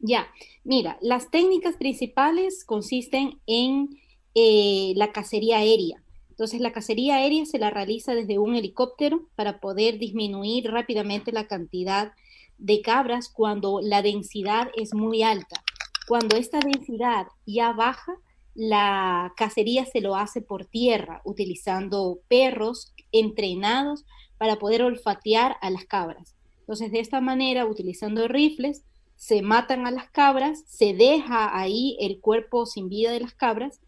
Ya, 0.00 0.28
mira, 0.64 0.98
las 1.00 1.30
técnicas 1.30 1.76
principales 1.76 2.64
consisten 2.64 3.38
en 3.46 3.88
eh, 4.34 4.92
la 4.96 5.12
cacería 5.12 5.58
aérea. 5.58 6.02
Entonces, 6.30 6.60
la 6.60 6.72
cacería 6.72 7.16
aérea 7.16 7.46
se 7.46 7.58
la 7.58 7.70
realiza 7.70 8.14
desde 8.14 8.38
un 8.38 8.54
helicóptero 8.54 9.28
para 9.34 9.60
poder 9.60 9.98
disminuir 9.98 10.70
rápidamente 10.70 11.32
la 11.32 11.48
cantidad 11.48 12.12
de 12.58 12.80
cabras 12.80 13.28
cuando 13.28 13.80
la 13.82 14.02
densidad 14.02 14.68
es 14.76 14.94
muy 14.94 15.22
alta. 15.22 15.62
Cuando 16.06 16.36
esta 16.36 16.60
densidad 16.60 17.26
ya 17.46 17.72
baja, 17.72 18.16
la 18.54 19.32
cacería 19.36 19.84
se 19.84 20.00
lo 20.00 20.16
hace 20.16 20.40
por 20.40 20.64
tierra, 20.64 21.22
utilizando 21.24 22.20
perros 22.28 22.92
entrenados 23.12 24.04
para 24.38 24.56
poder 24.56 24.82
olfatear 24.82 25.56
a 25.60 25.70
las 25.70 25.84
cabras. 25.84 26.36
Entonces, 26.60 26.92
de 26.92 27.00
esta 27.00 27.20
manera, 27.20 27.66
utilizando 27.66 28.28
rifles, 28.28 28.84
se 29.16 29.42
matan 29.42 29.86
a 29.86 29.90
las 29.90 30.10
cabras, 30.10 30.62
se 30.66 30.94
deja 30.94 31.58
ahí 31.58 31.96
el 32.00 32.20
cuerpo 32.20 32.66
sin 32.66 32.88
vida 32.88 33.10
de 33.10 33.20
las 33.20 33.34
cabras 33.34 33.80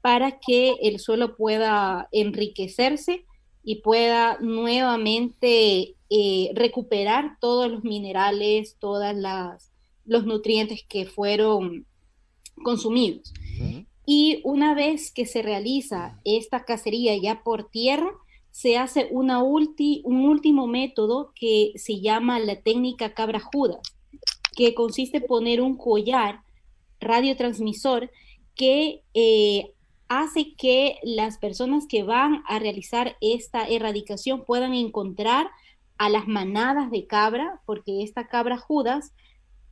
para 0.00 0.38
que 0.38 0.76
el 0.82 1.00
suelo 1.00 1.36
pueda 1.36 2.08
enriquecerse 2.12 3.24
y 3.64 3.80
pueda 3.82 4.38
nuevamente 4.40 5.96
eh, 6.08 6.50
recuperar 6.54 7.36
todos 7.40 7.68
los 7.68 7.82
minerales, 7.82 8.76
todos 8.78 9.12
los 10.04 10.24
nutrientes 10.24 10.84
que 10.88 11.06
fueron 11.06 11.84
consumidos. 12.62 13.32
Y 14.06 14.40
una 14.44 14.74
vez 14.74 15.10
que 15.10 15.26
se 15.26 15.42
realiza 15.42 16.20
esta 16.24 16.64
cacería 16.64 17.16
ya 17.16 17.42
por 17.42 17.68
tierra, 17.68 18.12
se 18.56 18.78
hace 18.78 19.08
una 19.10 19.42
un 19.42 20.24
último 20.24 20.66
método 20.66 21.30
que 21.34 21.72
se 21.76 22.00
llama 22.00 22.38
la 22.38 22.62
técnica 22.62 23.12
cabra 23.12 23.38
judas, 23.38 23.82
que 24.56 24.72
consiste 24.72 25.18
en 25.18 25.26
poner 25.26 25.60
un 25.60 25.76
collar 25.76 26.40
radiotransmisor 26.98 28.10
que 28.54 29.02
eh, 29.12 29.74
hace 30.08 30.54
que 30.54 30.96
las 31.02 31.36
personas 31.36 31.84
que 31.86 32.02
van 32.02 32.44
a 32.48 32.58
realizar 32.58 33.18
esta 33.20 33.68
erradicación 33.68 34.42
puedan 34.46 34.72
encontrar 34.72 35.48
a 35.98 36.08
las 36.08 36.26
manadas 36.26 36.90
de 36.90 37.06
cabra, 37.06 37.60
porque 37.66 38.02
esta 38.02 38.26
cabra 38.26 38.56
judas 38.56 39.12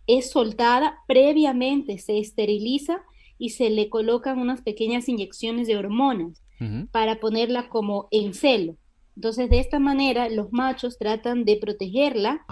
es 0.06 0.30
soltada, 0.30 0.98
previamente 1.08 1.96
se 1.96 2.18
esteriliza 2.18 3.02
y 3.38 3.48
se 3.48 3.70
le 3.70 3.88
colocan 3.88 4.38
unas 4.38 4.60
pequeñas 4.60 5.08
inyecciones 5.08 5.68
de 5.68 5.78
hormonas 5.78 6.43
para 6.90 7.20
ponerla 7.20 7.68
como 7.68 8.08
en 8.10 8.34
celo. 8.34 8.76
Entonces, 9.16 9.48
de 9.48 9.60
esta 9.60 9.78
manera, 9.78 10.28
los 10.28 10.52
machos 10.52 10.98
tratan 10.98 11.44
de 11.44 11.56
protegerla 11.56 12.44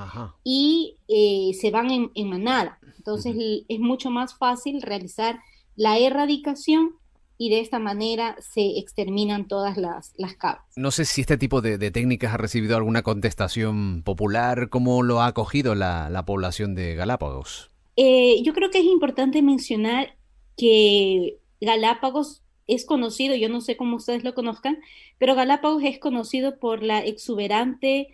y 0.44 0.96
eh, 1.08 1.52
se 1.60 1.70
van 1.70 2.10
en, 2.14 2.28
manada. 2.28 2.78
Entonces, 2.96 3.34
es 3.68 3.80
mucho 3.80 4.10
más 4.10 4.36
fácil 4.36 4.80
realizar 4.80 5.40
la 5.74 5.98
erradicación 5.98 6.96
y 7.36 7.50
de 7.50 7.58
esta 7.58 7.80
manera 7.80 8.36
se 8.38 8.78
exterminan 8.78 9.48
todas 9.48 9.76
las, 9.76 10.12
las 10.16 10.36
cabras. 10.36 10.64
No 10.76 10.92
sé 10.92 11.04
si 11.04 11.22
este 11.22 11.36
tipo 11.36 11.60
de, 11.60 11.90
técnicas 11.90 12.34
ha 12.34 12.36
recibido 12.36 12.76
alguna 12.76 13.02
contestación 13.02 14.02
popular. 14.04 14.68
¿Cómo 14.68 15.02
lo 15.02 15.20
ha 15.20 15.26
acogido 15.26 15.74
la, 15.74 16.22
población 16.24 16.76
de 16.76 16.94
Galápagos? 16.94 17.72
Eh, 17.96 18.40
yo 18.44 18.54
creo 18.54 18.70
que 18.70 18.78
es 18.78 18.84
importante 18.84 19.42
mencionar 19.42 20.16
que 20.56 21.38
Galápagos 21.60 22.42
es 22.74 22.84
conocido, 22.84 23.34
yo 23.34 23.48
no 23.48 23.60
sé 23.60 23.76
cómo 23.76 23.96
ustedes 23.96 24.24
lo 24.24 24.34
conozcan, 24.34 24.78
pero 25.18 25.34
Galápagos 25.34 25.82
es 25.84 25.98
conocido 25.98 26.58
por 26.58 26.82
la 26.82 27.04
exuberante 27.04 28.08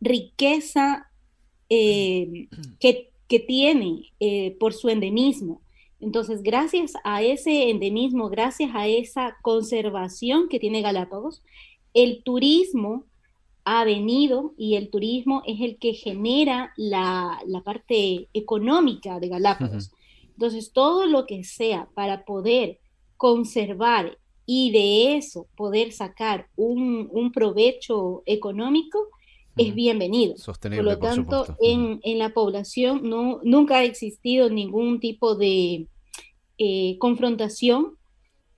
riqueza 0.00 1.10
eh, 1.68 2.48
que, 2.80 3.10
tiene 3.48 4.12
eh, 4.20 4.56
por 4.60 4.74
su 4.74 4.88
endemismo. 4.88 5.60
Entonces, 5.98 6.42
gracias 6.44 6.92
a 7.02 7.22
ese 7.22 7.70
endemismo, 7.70 8.28
gracias 8.28 8.70
a 8.74 8.86
esa 8.86 9.36
conservación 9.42 10.48
que 10.48 10.60
tiene 10.60 10.82
Galápagos, 10.82 11.42
el 11.94 12.22
turismo 12.22 13.06
ha 13.64 13.84
venido 13.84 14.52
y 14.56 14.76
el 14.76 14.90
turismo 14.90 15.42
es 15.46 15.60
el 15.62 15.78
que 15.78 15.94
genera 15.94 16.72
la, 16.76 17.40
la 17.46 17.62
parte 17.62 18.28
económica 18.34 19.18
de 19.18 19.28
Galápagos. 19.28 19.90
Entonces, 20.22 20.72
todo 20.72 21.06
lo 21.06 21.26
que 21.26 21.42
sea 21.42 21.88
para 21.94 22.24
poder 22.24 22.78
conservar 23.16 24.18
y 24.46 24.72
de 24.72 25.16
eso 25.16 25.46
poder 25.56 25.92
sacar 25.92 26.48
un, 26.56 27.32
provecho 27.32 28.22
económico 28.26 29.08
es 29.56 29.74
bienvenido. 29.74 30.34
por 30.36 30.84
lo 30.84 30.98
tanto, 30.98 31.46
en, 31.60 32.00
la 32.18 32.30
población 32.30 33.08
no, 33.08 33.40
nunca 33.42 33.78
ha 33.78 33.84
existido 33.84 34.50
ningún 34.50 35.00
tipo 35.00 35.36
de 35.36 35.86
eh, 36.58 36.96
confrontación 36.98 37.96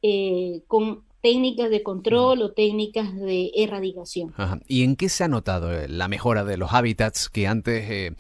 eh, 0.03 0.63
con 0.67 1.06
técnicas 1.27 1.70
de 1.70 1.83
control 1.83 2.41
o 2.41 2.53
técnicas 2.53 3.12
de 3.16 3.51
erradicación. 3.57 4.33
¿Y 4.68 4.85
en 4.85 4.95
qué 4.95 5.09
se 5.09 5.24
ha 5.24 5.29
notado 5.29 5.72
eh, 5.72 5.89
la 5.89 6.07
mejora 6.07 6.45
de 6.45 6.57
los 6.57 6.72
hábitats 6.72 7.29
que 7.29 7.49
antes 7.49 8.14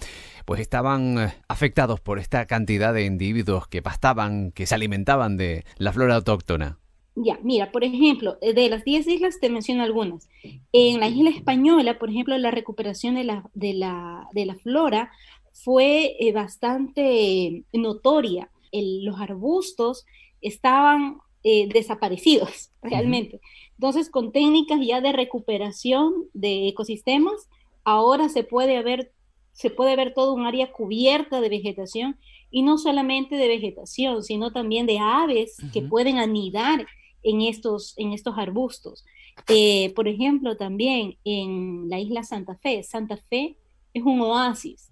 pues 0.44 0.60
estaban 0.60 1.16
eh, 1.16 1.34
afectados 1.46 2.00
por 2.00 2.18
esta 2.18 2.46
cantidad 2.46 2.92
de 2.92 3.04
individuos 3.04 3.68
que 3.68 3.80
pastaban, 3.80 4.50
que 4.50 4.66
se 4.66 4.74
alimentaban 4.74 5.36
de 5.36 5.64
la 5.78 5.92
flora 5.92 6.16
autóctona. 6.16 6.80
Ya, 7.14 7.38
mira, 7.44 7.70
por 7.70 7.84
ejemplo, 7.84 8.38
de 8.40 8.68
las 8.68 8.82
10 8.82 9.06
islas 9.06 9.38
te 9.40 9.50
menciono 9.50 9.84
algunas. 9.84 10.28
En 10.72 10.98
la 10.98 11.06
isla 11.06 11.30
española, 11.30 12.00
por 12.00 12.10
ejemplo, 12.10 12.36
la 12.38 12.50
recuperación 12.50 13.14
de 13.14 13.22
la, 13.22 13.48
de 13.54 13.72
la, 13.72 14.26
de 14.32 14.46
la 14.46 14.56
flora 14.56 15.12
fue 15.52 16.16
eh, 16.18 16.32
bastante 16.32 17.62
notoria. 17.72 18.50
los 18.72 19.20
arbustos 19.20 20.06
estaban 20.40 21.18
eh, 21.48 21.68
desaparecidos 21.72 22.72
realmente. 22.82 23.40
Entonces, 23.74 24.10
con 24.10 24.32
técnicas 24.32 24.80
ya 24.84 25.00
de 25.00 25.12
recuperación 25.12 26.12
de 26.34 26.66
ecosistemas, 26.66 27.48
ahora 27.84 28.28
se 28.28 28.42
puede 28.42 28.82
ver, 28.82 29.12
se 29.52 29.70
puede 29.70 29.94
ver 29.94 30.12
todo 30.12 30.34
un 30.34 30.44
área 30.44 30.72
cubierta 30.72 31.40
de 31.40 31.48
vegetación 31.48 32.18
y 32.50 32.62
no 32.62 32.78
solamente 32.78 33.36
de 33.36 33.46
vegetación, 33.46 34.24
sino 34.24 34.50
también 34.50 34.86
de 34.86 34.98
aves 34.98 35.58
que 35.72 35.82
pueden 35.82 36.18
anidar 36.18 36.84
en 37.22 37.42
estos, 37.42 37.94
en 37.96 38.12
estos 38.12 38.36
arbustos. 38.36 39.04
Eh, 39.46 39.92
por 39.94 40.08
ejemplo, 40.08 40.56
también 40.56 41.16
en 41.22 41.88
la 41.88 42.00
isla 42.00 42.24
Santa 42.24 42.56
Fe. 42.56 42.82
Santa 42.82 43.18
Fe 43.18 43.56
es 43.94 44.02
un 44.02 44.20
oasis. 44.20 44.90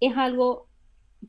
Es 0.00 0.14
algo 0.14 0.66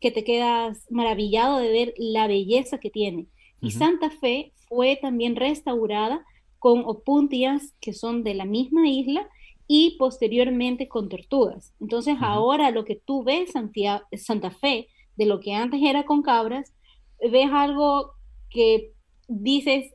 que 0.02 0.12
te 0.12 0.26
quedas 0.26 0.86
maravillado 0.90 1.58
de 1.60 1.72
ver 1.72 1.94
la 1.98 2.28
belleza 2.28 2.80
que 2.80 2.90
tiene. 2.90 3.28
Y 3.62 3.72
Santa 3.72 4.10
Fe 4.10 4.54
fue 4.68 4.98
también 5.02 5.36
restaurada 5.36 6.24
con 6.60 6.84
opuntias 6.86 7.74
que 7.80 7.94
son 7.94 8.24
de 8.24 8.34
la 8.34 8.46
misma 8.46 8.88
isla 8.88 9.28
y 9.68 9.98
posteriormente 9.98 10.88
con 10.88 11.10
tortugas. 11.10 11.74
Entonces 11.80 12.18
ahora 12.22 12.72
lo 12.72 12.86
que 12.86 12.96
tú 12.96 13.24
ves 13.24 13.52
Santa 13.52 14.52
Fe, 14.52 14.88
de 15.16 15.26
lo 15.26 15.40
que 15.40 15.54
antes 15.54 15.82
era 15.82 16.06
con 16.06 16.22
cabras, 16.22 16.74
ves 17.20 17.50
algo 17.52 18.14
que 18.50 18.94
dices, 19.28 19.94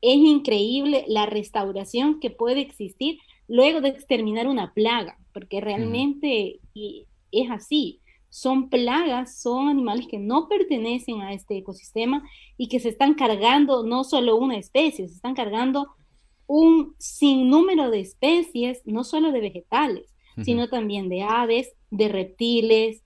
es 0.00 0.16
increíble 0.16 1.04
la 1.06 1.26
restauración 1.26 2.20
que 2.20 2.30
puede 2.30 2.60
existir 2.60 3.18
luego 3.46 3.80
de 3.80 3.90
exterminar 3.90 4.46
una 4.48 4.72
plaga, 4.72 5.18
porque 5.32 5.60
realmente 5.60 6.60
es 6.74 7.50
así. 7.50 8.00
Son 8.34 8.68
plagas, 8.68 9.40
son 9.40 9.68
animales 9.68 10.08
que 10.10 10.18
no 10.18 10.48
pertenecen 10.48 11.20
a 11.22 11.32
este 11.32 11.56
ecosistema 11.56 12.28
y 12.56 12.66
que 12.66 12.80
se 12.80 12.88
están 12.88 13.14
cargando 13.14 13.84
no 13.84 14.02
solo 14.02 14.34
una 14.34 14.56
especie, 14.56 15.06
se 15.06 15.14
están 15.14 15.36
cargando 15.36 15.94
un 16.48 16.96
sinnúmero 16.98 17.92
de 17.92 18.00
especies, 18.00 18.82
no 18.86 19.04
solo 19.04 19.30
de 19.30 19.40
vegetales, 19.40 20.12
sino 20.44 20.68
también 20.68 21.08
de 21.08 21.22
aves, 21.22 21.76
de 21.92 22.08
reptiles, 22.08 23.04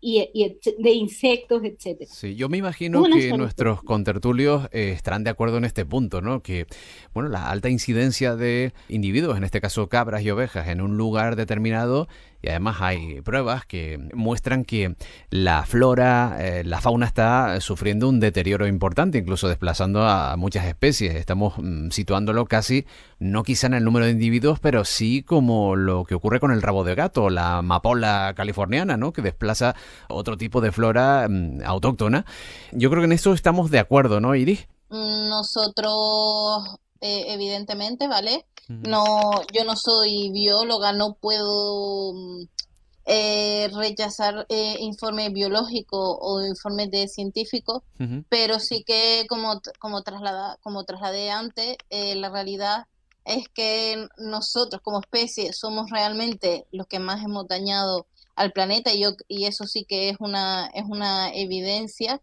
y, 0.00 0.58
de 0.78 0.90
insectos, 0.92 1.64
etcétera. 1.64 2.10
Sí, 2.12 2.36
yo 2.36 2.48
me 2.48 2.58
imagino 2.58 3.02
que 3.04 3.36
nuestros 3.36 3.82
contertulios 3.82 4.66
eh, 4.72 4.90
estarán 4.90 5.24
de 5.24 5.30
acuerdo 5.30 5.58
en 5.58 5.64
este 5.64 5.84
punto, 5.84 6.20
¿no? 6.20 6.42
Que, 6.42 6.66
bueno, 7.14 7.28
la 7.28 7.50
alta 7.50 7.70
incidencia 7.70 8.36
de 8.36 8.72
individuos, 8.88 9.36
en 9.36 9.44
este 9.44 9.60
caso 9.60 9.88
cabras 9.88 10.22
y 10.22 10.30
ovejas, 10.30 10.68
en 10.68 10.80
un 10.80 10.96
lugar 10.96 11.34
determinado 11.34 12.08
y 12.42 12.48
además 12.48 12.76
hay 12.80 13.20
pruebas 13.22 13.66
que 13.66 13.98
muestran 14.14 14.64
que 14.64 14.96
la 15.30 15.64
flora, 15.64 16.36
eh, 16.40 16.64
la 16.64 16.80
fauna 16.80 17.06
está 17.06 17.60
sufriendo 17.60 18.08
un 18.08 18.20
deterioro 18.20 18.66
importante, 18.66 19.18
incluso 19.18 19.48
desplazando 19.48 20.02
a 20.02 20.36
muchas 20.36 20.66
especies. 20.66 21.14
Estamos 21.14 21.54
mm, 21.58 21.90
situándolo 21.90 22.46
casi, 22.46 22.86
no 23.18 23.42
quizá 23.42 23.66
en 23.66 23.74
el 23.74 23.84
número 23.84 24.06
de 24.06 24.12
individuos, 24.12 24.60
pero 24.60 24.84
sí 24.84 25.22
como 25.22 25.76
lo 25.76 26.04
que 26.04 26.14
ocurre 26.14 26.40
con 26.40 26.52
el 26.52 26.62
rabo 26.62 26.84
de 26.84 26.94
gato, 26.94 27.30
la 27.30 27.58
amapola 27.58 28.34
californiana, 28.36 28.96
¿no? 28.96 29.12
que 29.12 29.22
desplaza 29.22 29.74
otro 30.08 30.36
tipo 30.36 30.60
de 30.60 30.72
flora 30.72 31.26
mm, 31.28 31.62
autóctona. 31.64 32.26
Yo 32.72 32.90
creo 32.90 33.02
que 33.02 33.06
en 33.06 33.12
eso 33.12 33.32
estamos 33.32 33.70
de 33.70 33.78
acuerdo, 33.78 34.20
¿no, 34.20 34.34
Iris? 34.34 34.68
Nosotros, 34.90 36.78
eh, 37.00 37.24
evidentemente, 37.28 38.06
¿vale? 38.08 38.46
No, 38.68 39.42
yo 39.52 39.64
no 39.64 39.76
soy 39.76 40.30
bióloga, 40.32 40.92
no 40.92 41.14
puedo 41.14 42.12
mm, 42.14 42.44
eh, 43.06 43.70
rechazar 43.72 44.46
eh, 44.48 44.76
informes 44.80 45.32
biológicos 45.32 46.18
o 46.20 46.44
informes 46.44 46.90
de 46.90 47.06
científicos, 47.06 47.82
pero 48.28 48.58
sí 48.58 48.82
que 48.84 49.26
como, 49.28 49.60
como, 49.78 50.02
traslada, 50.02 50.58
como 50.62 50.84
trasladé 50.84 51.30
antes, 51.30 51.76
eh, 51.90 52.16
la 52.16 52.30
realidad 52.30 52.86
es 53.24 53.48
que 53.48 54.08
nosotros 54.18 54.82
como 54.82 55.00
especie 55.00 55.52
somos 55.52 55.90
realmente 55.90 56.66
los 56.72 56.88
que 56.88 56.98
más 56.98 57.24
hemos 57.24 57.46
dañado 57.46 58.06
al 58.34 58.52
planeta 58.52 58.92
y, 58.92 59.02
yo, 59.02 59.10
y 59.28 59.46
eso 59.46 59.66
sí 59.66 59.84
que 59.84 60.08
es 60.08 60.16
una, 60.18 60.66
es 60.74 60.84
una 60.84 61.32
evidencia 61.32 62.20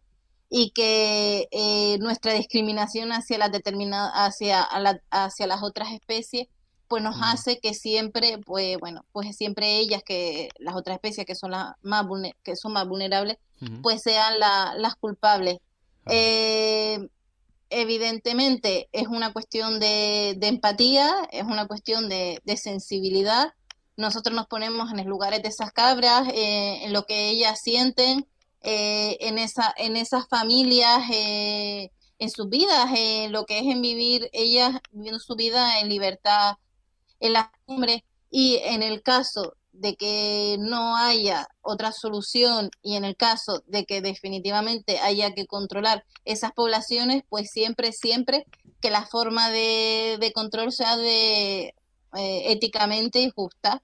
y 0.55 0.69
que 0.69 1.47
eh, 1.49 1.97
nuestra 1.97 2.33
discriminación 2.33 3.11
hacia 3.11 3.39
las 3.39 3.51
determinadas 3.51 4.11
hacia 4.13 4.61
hacia 5.09 5.47
las 5.47 5.63
otras 5.63 5.91
especies 5.91 6.47
pues 6.87 7.01
nos 7.01 7.15
hace 7.23 7.57
que 7.57 7.73
siempre 7.73 8.37
pues 8.37 8.77
bueno 8.77 9.03
pues 9.11 9.35
siempre 9.35 9.79
ellas 9.79 10.03
que 10.05 10.49
las 10.59 10.75
otras 10.75 10.97
especies 10.97 11.25
que 11.25 11.33
son 11.33 11.49
las 11.49 11.73
más 11.81 12.05
que 12.43 12.55
son 12.55 12.73
más 12.73 12.87
vulnerables 12.87 13.37
pues 13.81 14.01
sean 14.03 14.39
las 14.39 14.95
culpables. 14.95 15.57
Eh, 16.05 16.99
evidentemente 17.69 18.89
es 18.91 19.07
una 19.07 19.33
cuestión 19.33 19.79
de, 19.79 20.37
empatía 20.39 21.11
es 21.31 21.45
una 21.45 21.65
cuestión 21.65 22.09
de, 22.09 22.39
sensibilidad. 22.57 23.53
Nosotros 23.97 24.35
nos 24.35 24.45
ponemos 24.45 24.91
en 24.91 24.97
los 24.97 25.07
lugares 25.07 25.41
de 25.41 25.49
esas 25.49 25.71
cabras 25.71 26.27
eh, 26.27 26.83
en 26.83 26.93
lo 26.93 27.07
que 27.07 27.29
ellas 27.29 27.59
sienten 27.63 28.27
eh, 28.63 29.17
en, 29.19 29.37
esa, 29.37 29.73
en 29.77 29.97
esas 29.97 30.27
familias, 30.27 31.01
eh, 31.11 31.91
en 32.17 32.29
sus 32.29 32.49
vidas, 32.49 32.89
en 32.95 33.31
lo 33.31 33.45
que 33.45 33.59
es 33.59 33.65
en 33.65 33.81
vivir 33.81 34.29
ellas 34.31 34.79
viviendo 34.91 35.19
su 35.19 35.35
vida 35.35 35.79
en 35.79 35.89
libertad, 35.89 36.55
en 37.19 37.33
la 37.33 37.51
cumbre, 37.65 38.05
y 38.29 38.57
en 38.63 38.81
el 38.81 39.03
caso 39.03 39.55
de 39.73 39.95
que 39.95 40.57
no 40.59 40.95
haya 40.95 41.47
otra 41.61 41.91
solución 41.91 42.69
y 42.81 42.95
en 42.95 43.05
el 43.05 43.17
caso 43.17 43.63
de 43.67 43.85
que 43.85 44.01
definitivamente 44.01 44.99
haya 44.99 45.33
que 45.33 45.45
controlar 45.45 46.05
esas 46.25 46.51
poblaciones, 46.53 47.23
pues 47.27 47.51
siempre, 47.51 47.91
siempre 47.91 48.45
que 48.81 48.91
la 48.91 49.05
forma 49.05 49.49
de, 49.49 50.17
de 50.19 50.31
control 50.31 50.71
sea 50.71 50.95
de 50.95 51.75
eh, 52.15 52.51
éticamente 52.51 53.31
justa, 53.35 53.81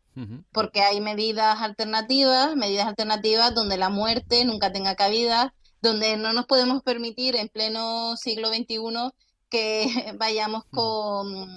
porque 0.52 0.82
hay 0.82 1.00
medidas 1.00 1.62
alternativas, 1.62 2.56
medidas 2.56 2.88
alternativas 2.88 3.56
donde 3.56 3.78
la 3.78 3.90
muerte 3.90 4.44
nunca 4.44 4.72
tenga 4.72 4.96
cabida, 4.96 5.54
donde 5.82 6.18
no 6.18 6.34
nos 6.34 6.46
podemos 6.46 6.84
permitir 6.84 7.38
en 7.38 7.48
pleno 7.48 8.18
siglo 8.18 8.50
XXI 8.50 9.12
que 9.50 9.88
vayamos 10.20 10.66
con, 10.72 11.48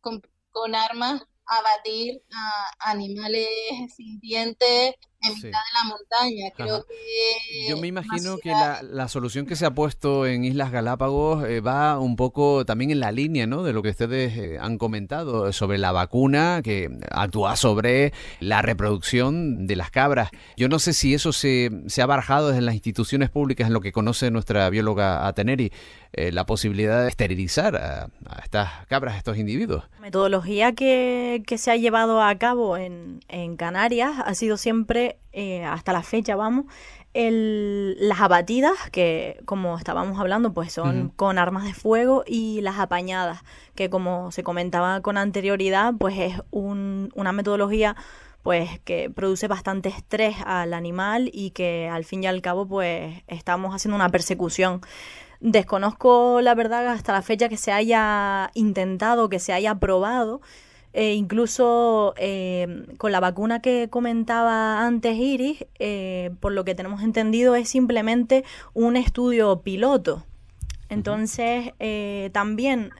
con, 0.00 0.20
con 0.50 0.74
armas 0.74 1.22
a 1.46 1.62
batir 1.62 2.20
a 2.32 2.90
animales 2.90 3.48
sintientes 3.96 4.94
en 5.22 5.34
mitad 5.34 5.48
de 5.48 5.50
la 5.50 5.88
montaña. 5.88 6.50
Creo 6.56 6.86
que 6.86 7.68
Yo 7.68 7.76
me 7.76 7.88
imagino 7.88 8.38
que 8.38 8.50
la, 8.50 9.08
solución 9.08 9.44
que 9.46 9.56
se 9.56 9.66
ha 9.66 9.72
puesto 9.72 10.26
en 10.26 10.44
Islas 10.44 10.70
Galápagos 10.70 11.44
eh, 11.48 11.60
va 11.60 11.98
un 11.98 12.16
poco 12.16 12.64
también 12.64 12.90
en 12.90 13.00
la 13.00 13.10
línea 13.10 13.46
¿no? 13.46 13.62
de 13.62 13.72
lo 13.72 13.82
que 13.82 13.90
ustedes 13.90 14.36
eh, 14.36 14.58
han 14.60 14.78
comentado 14.78 15.52
sobre 15.52 15.78
la 15.78 15.90
vacuna 15.90 16.60
que 16.62 16.90
actúa 17.10 17.56
sobre 17.56 18.12
la 18.38 18.62
reproducción 18.62 19.66
de 19.66 19.76
las 19.76 19.90
cabras. 19.90 20.30
Yo 20.56 20.68
no 20.68 20.78
sé 20.78 20.92
si 20.92 21.14
eso 21.14 21.32
se, 21.32 21.70
se 21.86 22.02
ha 22.02 22.06
barajado 22.06 22.48
desde 22.48 22.62
las 22.62 22.74
instituciones 22.74 23.30
públicas 23.30 23.66
en 23.66 23.72
lo 23.72 23.80
que 23.80 23.92
conoce 23.92 24.30
nuestra 24.30 24.70
bióloga 24.70 25.26
Ateneri, 25.26 25.72
eh, 26.12 26.32
la 26.32 26.46
posibilidad 26.46 27.02
de 27.02 27.08
esterilizar 27.08 27.76
a, 27.76 28.08
estas 28.42 28.86
cabras, 28.86 29.14
a 29.14 29.18
estos 29.18 29.38
individuos. 29.38 29.84
La 29.94 30.00
metodología 30.00 30.72
que, 30.72 31.42
que 31.46 31.58
se 31.58 31.70
ha 31.70 31.76
llevado 31.76 32.22
a 32.22 32.34
cabo 32.36 32.76
en, 32.76 33.20
en 33.28 33.56
Canarias 33.56 34.14
ha 34.24 34.34
sido 34.34 34.56
siempre 34.56 35.09
eh, 35.32 35.64
hasta 35.64 35.92
la 35.92 36.02
fecha, 36.02 36.36
vamos, 36.36 36.66
las 37.12 38.20
abatidas, 38.20 38.76
que 38.92 39.40
como 39.44 39.76
estábamos 39.76 40.18
hablando, 40.20 40.52
pues 40.52 40.72
son 40.72 41.08
con 41.16 41.38
armas 41.38 41.64
de 41.64 41.74
fuego, 41.74 42.22
y 42.26 42.60
las 42.60 42.78
apañadas, 42.78 43.42
que 43.74 43.90
como 43.90 44.30
se 44.30 44.42
comentaba 44.42 45.00
con 45.00 45.16
anterioridad, 45.16 45.94
pues 45.98 46.18
es 46.18 46.40
una 46.50 47.32
metodología 47.32 47.96
pues 48.42 48.80
que 48.84 49.10
produce 49.10 49.48
bastante 49.48 49.90
estrés 49.90 50.36
al 50.46 50.72
animal 50.72 51.30
y 51.32 51.50
que 51.50 51.88
al 51.88 52.04
fin 52.04 52.24
y 52.24 52.26
al 52.26 52.40
cabo 52.40 52.66
pues 52.66 53.22
estamos 53.26 53.74
haciendo 53.74 53.96
una 53.96 54.08
persecución. 54.08 54.80
Desconozco 55.40 56.40
la 56.40 56.54
verdad 56.54 56.86
hasta 56.88 57.12
la 57.12 57.22
fecha 57.22 57.48
que 57.48 57.56
se 57.56 57.72
haya 57.72 58.50
intentado, 58.54 59.28
que 59.28 59.38
se 59.40 59.52
haya 59.52 59.74
probado 59.74 60.40
e 60.92 61.14
incluso 61.14 62.14
eh, 62.16 62.86
con 62.98 63.12
la 63.12 63.20
vacuna 63.20 63.60
que 63.62 63.88
comentaba 63.90 64.84
antes 64.84 65.16
Iris, 65.16 65.64
eh, 65.78 66.32
por 66.40 66.52
lo 66.52 66.64
que 66.64 66.74
tenemos 66.74 67.02
entendido, 67.02 67.54
es 67.54 67.68
simplemente 67.68 68.44
un 68.74 68.96
estudio 68.96 69.60
piloto. 69.62 70.24
Entonces, 70.88 71.72
eh, 71.78 72.30
también 72.32 72.90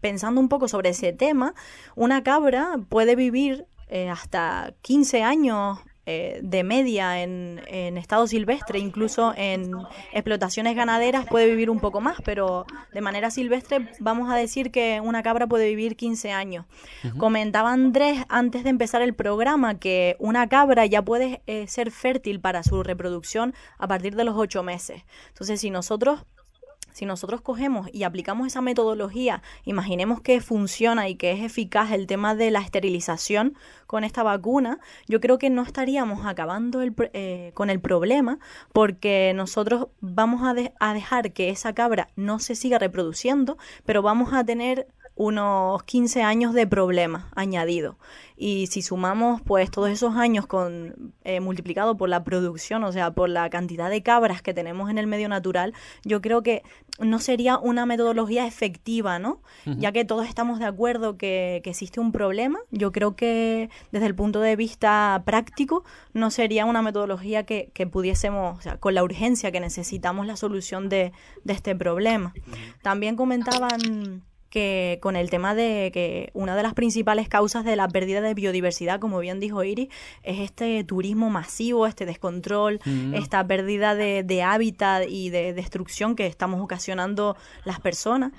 pensando 0.00 0.40
un 0.40 0.48
poco 0.48 0.66
sobre 0.66 0.90
ese 0.90 1.12
tema, 1.12 1.54
una 1.94 2.22
cabra 2.22 2.80
puede 2.88 3.14
vivir 3.14 3.66
hasta 4.10 4.74
15 4.82 5.22
años 5.22 5.78
eh, 6.10 6.40
de 6.42 6.64
media 6.64 7.22
en, 7.22 7.60
en, 7.66 7.98
estado 7.98 8.26
silvestre, 8.26 8.78
incluso 8.78 9.34
en 9.36 9.74
explotaciones 10.14 10.74
ganaderas 10.74 11.26
puede 11.26 11.50
vivir 11.50 11.68
un 11.68 11.80
poco 11.80 12.00
más, 12.00 12.16
pero 12.24 12.64
de 12.94 13.02
manera 13.02 13.30
silvestre 13.30 13.90
vamos 14.00 14.32
a 14.32 14.34
decir 14.34 14.70
que 14.70 15.02
una 15.04 15.22
cabra 15.22 15.46
puede 15.46 15.68
vivir 15.68 15.96
15 15.96 16.32
años. 16.32 16.64
Comentaba 17.18 17.74
Andrés 17.74 18.24
antes 18.30 18.64
de 18.64 18.70
empezar 18.70 19.02
el 19.02 19.12
programa 19.14 19.78
que 19.78 20.16
una 20.18 20.48
cabra 20.48 20.86
ya 20.86 21.02
puede 21.02 21.42
eh, 21.46 21.66
ser 21.68 21.90
fértil 21.90 22.40
para 22.40 22.62
su 22.62 22.82
reproducción 22.82 23.52
a 23.76 23.86
partir 23.86 24.16
de 24.16 24.24
los 24.24 24.34
8 24.34 24.62
meses. 24.62 25.02
Entonces, 25.28 25.60
si 25.60 25.68
nosotros 25.68 26.24
si 26.98 27.06
nosotros 27.06 27.42
cogemos 27.42 27.88
y 27.92 28.02
aplicamos 28.02 28.48
esa 28.48 28.60
metodología, 28.60 29.40
imaginemos 29.64 30.20
que 30.20 30.40
funciona 30.40 31.08
y 31.08 31.14
que 31.14 31.30
es 31.30 31.44
eficaz 31.44 31.92
el 31.92 32.08
tema 32.08 32.34
de 32.34 32.50
la 32.50 32.58
esterilización 32.58 33.56
con 33.86 34.02
esta 34.02 34.24
vacuna, 34.24 34.80
yo 35.06 35.20
creo 35.20 35.38
que 35.38 35.48
no 35.48 35.62
estaríamos 35.62 36.26
acabando 36.26 36.82
eh, 36.82 37.52
con 37.54 37.70
el 37.70 37.78
problema 37.78 38.40
porque 38.72 39.32
nosotros 39.36 39.86
vamos 40.00 40.42
a 40.42 40.92
dejar 40.92 41.32
que 41.32 41.50
esa 41.50 41.72
cabra 41.72 42.08
no 42.16 42.40
se 42.40 42.56
siga 42.56 42.80
reproduciendo, 42.80 43.58
pero 43.84 44.02
vamos 44.02 44.32
a 44.32 44.42
tener 44.42 44.88
unos 45.18 45.82
15 45.82 46.22
años 46.22 46.54
de 46.54 46.66
problemas 46.66 47.24
añadidos. 47.34 47.96
Y 48.36 48.68
si 48.68 48.82
sumamos 48.82 49.42
pues 49.42 49.68
todos 49.68 49.90
esos 49.90 50.14
años 50.14 50.46
con 50.46 51.12
eh, 51.24 51.40
multiplicado 51.40 51.96
por 51.96 52.08
la 52.08 52.22
producción, 52.22 52.84
o 52.84 52.92
sea, 52.92 53.10
por 53.10 53.28
la 53.28 53.50
cantidad 53.50 53.90
de 53.90 54.00
cabras 54.04 54.42
que 54.42 54.54
tenemos 54.54 54.90
en 54.90 54.96
el 54.96 55.08
medio 55.08 55.28
natural, 55.28 55.74
yo 56.04 56.22
creo 56.22 56.44
que 56.44 56.62
no 57.00 57.18
sería 57.18 57.58
una 57.58 57.84
metodología 57.84 58.46
efectiva, 58.46 59.18
¿no? 59.18 59.40
Ya 59.66 59.90
que 59.92 60.04
todos 60.04 60.26
estamos 60.26 60.60
de 60.60 60.66
acuerdo 60.66 61.18
que, 61.18 61.60
que, 61.64 61.70
existe 61.70 62.00
un 62.00 62.12
problema, 62.12 62.60
yo 62.70 62.92
creo 62.92 63.16
que 63.16 63.70
desde 63.92 64.06
el 64.06 64.14
punto 64.14 64.40
de 64.40 64.56
vista 64.56 65.22
práctico 65.26 65.84
no 66.12 66.30
sería 66.30 66.64
una 66.64 66.80
metodología 66.80 67.44
que, 67.44 67.70
que 67.74 67.86
pudiésemos, 67.86 68.58
o 68.58 68.62
sea, 68.62 68.78
con 68.78 68.94
la 68.94 69.02
urgencia 69.02 69.52
que 69.52 69.60
necesitamos 69.60 70.26
la 70.26 70.36
solución 70.36 70.88
de, 70.88 71.12
de 71.44 71.52
este 71.52 71.74
problema. 71.74 72.34
También 72.82 73.16
comentaban 73.16 74.22
que 74.50 74.98
con 75.02 75.16
el 75.16 75.30
tema 75.30 75.54
de 75.54 75.90
que 75.92 76.30
una 76.34 76.56
de 76.56 76.62
las 76.62 76.74
principales 76.74 77.28
causas 77.28 77.64
de 77.64 77.76
la 77.76 77.88
pérdida 77.88 78.20
de 78.20 78.34
biodiversidad, 78.34 79.00
como 79.00 79.18
bien 79.18 79.40
dijo 79.40 79.62
Iris, 79.64 79.88
es 80.22 80.40
este 80.40 80.82
turismo 80.84 81.30
masivo, 81.30 81.86
este 81.86 82.06
descontrol, 82.06 82.80
mm. 82.84 83.14
esta 83.14 83.46
pérdida 83.46 83.94
de, 83.94 84.22
de 84.22 84.42
hábitat 84.42 85.04
y 85.08 85.30
de 85.30 85.52
destrucción 85.52 86.16
que 86.16 86.26
estamos 86.26 86.60
ocasionando 86.60 87.36
las 87.64 87.80
personas 87.80 88.32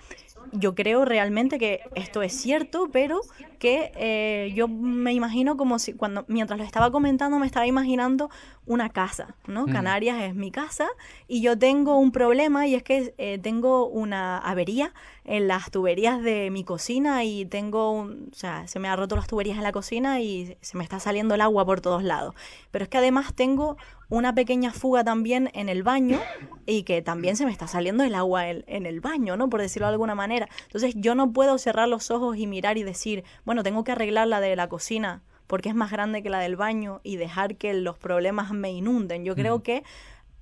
yo 0.51 0.75
creo 0.75 1.05
realmente 1.05 1.59
que 1.59 1.81
esto 1.95 2.21
es 2.21 2.33
cierto, 2.33 2.89
pero 2.91 3.21
que 3.59 3.91
eh, 3.95 4.51
yo 4.55 4.67
me 4.67 5.13
imagino 5.13 5.57
como 5.57 5.77
si 5.77 5.93
cuando 5.93 6.25
mientras 6.27 6.57
lo 6.57 6.65
estaba 6.65 6.91
comentando 6.91 7.37
me 7.37 7.45
estaba 7.45 7.67
imaginando 7.67 8.29
una 8.65 8.89
casa, 8.89 9.35
¿no? 9.47 9.67
Mm. 9.67 9.71
Canarias 9.71 10.21
es 10.21 10.35
mi 10.35 10.51
casa 10.51 10.87
y 11.27 11.41
yo 11.41 11.57
tengo 11.57 11.97
un 11.97 12.11
problema 12.11 12.65
y 12.67 12.75
es 12.75 12.83
que 12.83 13.13
eh, 13.17 13.37
tengo 13.37 13.87
una 13.87 14.37
avería 14.37 14.93
en 15.25 15.47
las 15.47 15.69
tuberías 15.69 16.23
de 16.23 16.49
mi 16.49 16.63
cocina 16.63 17.23
y 17.23 17.45
tengo, 17.45 17.91
un, 17.91 18.29
o 18.31 18.35
sea, 18.35 18.67
se 18.67 18.79
me 18.79 18.87
ha 18.87 18.95
roto 18.95 19.15
las 19.15 19.27
tuberías 19.27 19.57
en 19.57 19.63
la 19.63 19.71
cocina 19.71 20.21
y 20.21 20.57
se 20.61 20.77
me 20.77 20.83
está 20.83 20.99
saliendo 20.99 21.35
el 21.35 21.41
agua 21.41 21.65
por 21.65 21.81
todos 21.81 22.03
lados. 22.03 22.33
Pero 22.71 22.83
es 22.83 22.89
que 22.89 22.97
además 22.97 23.33
tengo 23.35 23.77
una 24.09 24.33
pequeña 24.33 24.71
fuga 24.71 25.03
también 25.03 25.51
en 25.53 25.69
el 25.69 25.83
baño 25.83 26.19
y 26.65 26.83
que 26.83 27.01
también 27.01 27.35
se 27.35 27.45
me 27.45 27.51
está 27.51 27.67
saliendo 27.67 28.03
el 28.03 28.15
agua 28.15 28.49
en, 28.49 28.85
el 28.85 29.01
baño, 29.01 29.37
¿no? 29.37 29.49
Por 29.49 29.61
decirlo 29.61 29.87
de 29.87 29.93
alguna 29.93 30.15
manera. 30.15 30.49
Entonces 30.63 30.95
yo 30.95 31.13
no 31.13 31.31
puedo 31.31 31.57
cerrar 31.59 31.87
los 31.87 32.09
ojos 32.09 32.37
y 32.37 32.47
mirar 32.47 32.77
y 32.77 32.83
decir, 32.83 33.23
bueno, 33.49 33.63
tengo 33.63 33.83
que 33.83 33.91
arreglar 33.91 34.27
la 34.27 34.41
de 34.41 34.55
la 34.55 34.69
cocina 34.69 35.23
porque 35.47 35.69
es 35.69 35.75
más 35.75 35.89
grande 35.89 36.21
que 36.21 36.29
la 36.29 36.37
del 36.37 36.55
baño 36.55 37.01
y 37.01 37.15
dejar 37.15 37.55
que 37.55 37.73
los 37.73 37.97
problemas 37.97 38.51
me 38.51 38.71
inunden. 38.71 39.25
Yo 39.25 39.33
creo 39.33 39.63
que 39.63 39.81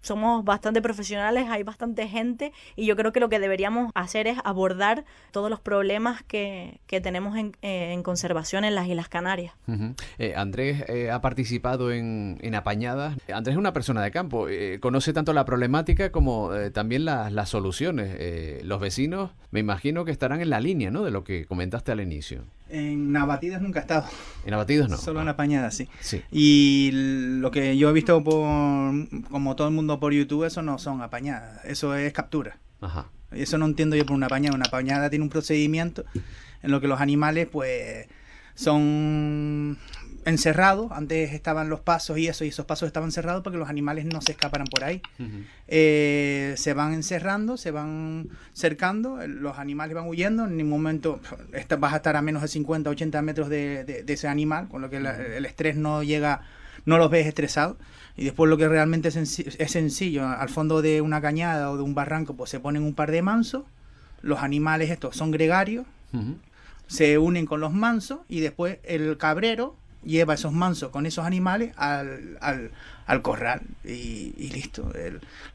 somos 0.01 0.43
bastante 0.43 0.81
profesionales, 0.81 1.47
hay 1.49 1.63
bastante 1.63 2.09
gente 2.09 2.51
y 2.75 2.85
yo 2.85 2.97
creo 2.97 3.13
que 3.13 3.21
lo 3.21 3.29
que 3.29 3.39
deberíamos 3.39 3.93
hacer 3.95 4.27
es 4.27 4.37
abordar 4.43 5.05
todos 5.31 5.49
los 5.49 5.61
problemas 5.61 6.21
que, 6.23 6.81
que 6.85 6.99
tenemos 6.99 7.37
en, 7.37 7.53
eh, 7.61 7.93
en, 7.93 8.03
conservación 8.03 8.65
en 8.65 8.75
las 8.75 8.89
Islas 8.89 9.07
Canarias. 9.07 9.53
Eh, 10.17 10.33
Andrés 10.35 10.83
eh, 10.89 11.09
ha 11.09 11.21
participado 11.21 11.93
en, 11.93 12.39
en, 12.41 12.55
Apañadas. 12.55 13.15
Andrés 13.33 13.53
es 13.53 13.57
una 13.57 13.71
persona 13.71 14.03
de 14.03 14.11
campo, 14.11 14.47
conoce 14.81 15.13
tanto 15.13 15.31
la 15.31 15.45
problemática 15.45 16.11
como 16.11 16.51
también 16.73 17.05
las 17.05 17.47
soluciones. 17.47 18.65
los 18.65 18.81
vecinos 18.81 19.31
me 19.51 19.61
imagino 19.61 20.03
que 20.03 20.11
estarán 20.11 20.41
en 20.41 20.49
la 20.49 20.59
línea 20.59 20.91
¿no? 20.91 21.03
de 21.03 21.11
lo 21.11 21.23
que 21.23 21.45
comentaste 21.45 21.93
al 21.93 22.01
inicio. 22.01 22.43
En 22.69 23.15
abatidas 23.15 23.61
nunca 23.61 23.79
he 23.79 23.81
estado. 23.81 24.05
En 24.45 24.53
abatidos 24.53 24.89
no. 24.89 24.97
Solo 24.97 25.21
en 25.21 25.29
apañadas, 25.29 25.75
sí. 25.75 25.87
sí. 26.01 26.21
Y 26.31 26.91
lo 26.93 27.51
que 27.51 27.77
yo 27.77 27.89
he 27.89 27.93
visto 27.93 28.23
por, 28.23 28.49
como 29.29 29.55
todo 29.55 29.67
el 29.67 29.73
mundo 29.73 29.99
por 29.99 30.13
YouTube, 30.13 30.45
eso 30.45 30.61
no 30.61 30.77
son 30.77 31.01
apañadas, 31.01 31.63
eso 31.65 31.95
es 31.95 32.11
captura. 32.13 32.57
Ajá. 32.81 33.07
Eso 33.31 33.57
no 33.57 33.65
entiendo 33.65 33.95
yo 33.95 34.05
por 34.05 34.15
una 34.15 34.27
apañada. 34.27 34.55
Una 34.55 34.65
apañada 34.65 35.09
tiene 35.09 35.23
un 35.23 35.29
procedimiento 35.29 36.05
en 36.61 36.71
lo 36.71 36.81
que 36.81 36.87
los 36.87 37.01
animales, 37.01 37.47
pues, 37.51 38.07
son 38.55 39.77
encerrado, 40.27 40.89
antes 40.91 41.33
estaban 41.33 41.69
los 41.69 41.79
pasos 41.79 42.17
y 42.17 42.27
eso, 42.27 42.43
y 42.43 42.49
esos 42.49 42.65
pasos 42.65 42.87
estaban 42.87 43.11
cerrados 43.11 43.43
para 43.43 43.53
que 43.53 43.59
los 43.59 43.69
animales 43.69 44.05
no 44.05 44.21
se 44.21 44.33
escaparan 44.33 44.67
por 44.67 44.83
ahí. 44.83 45.01
Eh, 45.67 46.53
se 46.57 46.73
van 46.73 46.93
encerrando, 46.93 47.55
se 47.55 47.71
van 47.71 48.29
cercando, 48.53 49.25
los 49.25 49.57
animales 49.57 49.95
van 49.95 50.07
huyendo, 50.07 50.45
en 50.45 50.57
ningún 50.57 50.71
momento 50.71 51.21
vas 51.79 51.93
a 51.93 51.97
estar 51.97 52.17
a 52.17 52.21
menos 52.21 52.41
de 52.41 52.49
50, 52.49 52.89
80 52.89 53.21
metros 53.21 53.49
de, 53.49 54.03
ese 54.05 54.27
animal, 54.27 54.67
con 54.67 54.81
lo 54.81 54.89
que 54.89 54.97
el 54.97 55.45
estrés 55.45 55.77
no 55.77 56.03
llega, 56.03 56.41
no 56.85 56.97
los 56.97 57.09
ves 57.09 57.25
estresados. 57.25 57.77
Y 58.17 58.25
después 58.25 58.49
lo 58.49 58.57
que 58.57 58.67
realmente 58.67 59.09
es, 59.09 59.71
sencillo, 59.71 60.27
al 60.27 60.49
fondo 60.49 60.81
de 60.81 61.01
una 61.01 61.21
cañada 61.21 61.71
o 61.71 61.77
de 61.77 61.83
un 61.83 61.95
barranco, 61.95 62.35
pues 62.35 62.49
se 62.49 62.59
ponen 62.59 62.83
un 62.83 62.95
par 62.95 63.11
de 63.11 63.21
mansos, 63.21 63.63
los 64.21 64.39
animales 64.39 64.89
estos 64.89 65.15
son 65.15 65.31
gregarios, 65.31 65.85
se 66.87 67.17
unen 67.17 67.45
con 67.45 67.61
los 67.61 67.71
mansos 67.71 68.19
y 68.27 68.39
después 68.39 68.79
el 68.83 69.17
cabrero 69.17 69.75
lleva 70.07 70.33
esos 70.33 70.53
mansos 70.53 70.89
con 70.89 71.05
esos 71.05 71.25
animales 71.25 71.73
al, 71.75 72.37
al, 72.41 72.71
al 73.05 73.21
corral 73.21 73.61
y, 73.83 74.49
listo. 74.53 74.91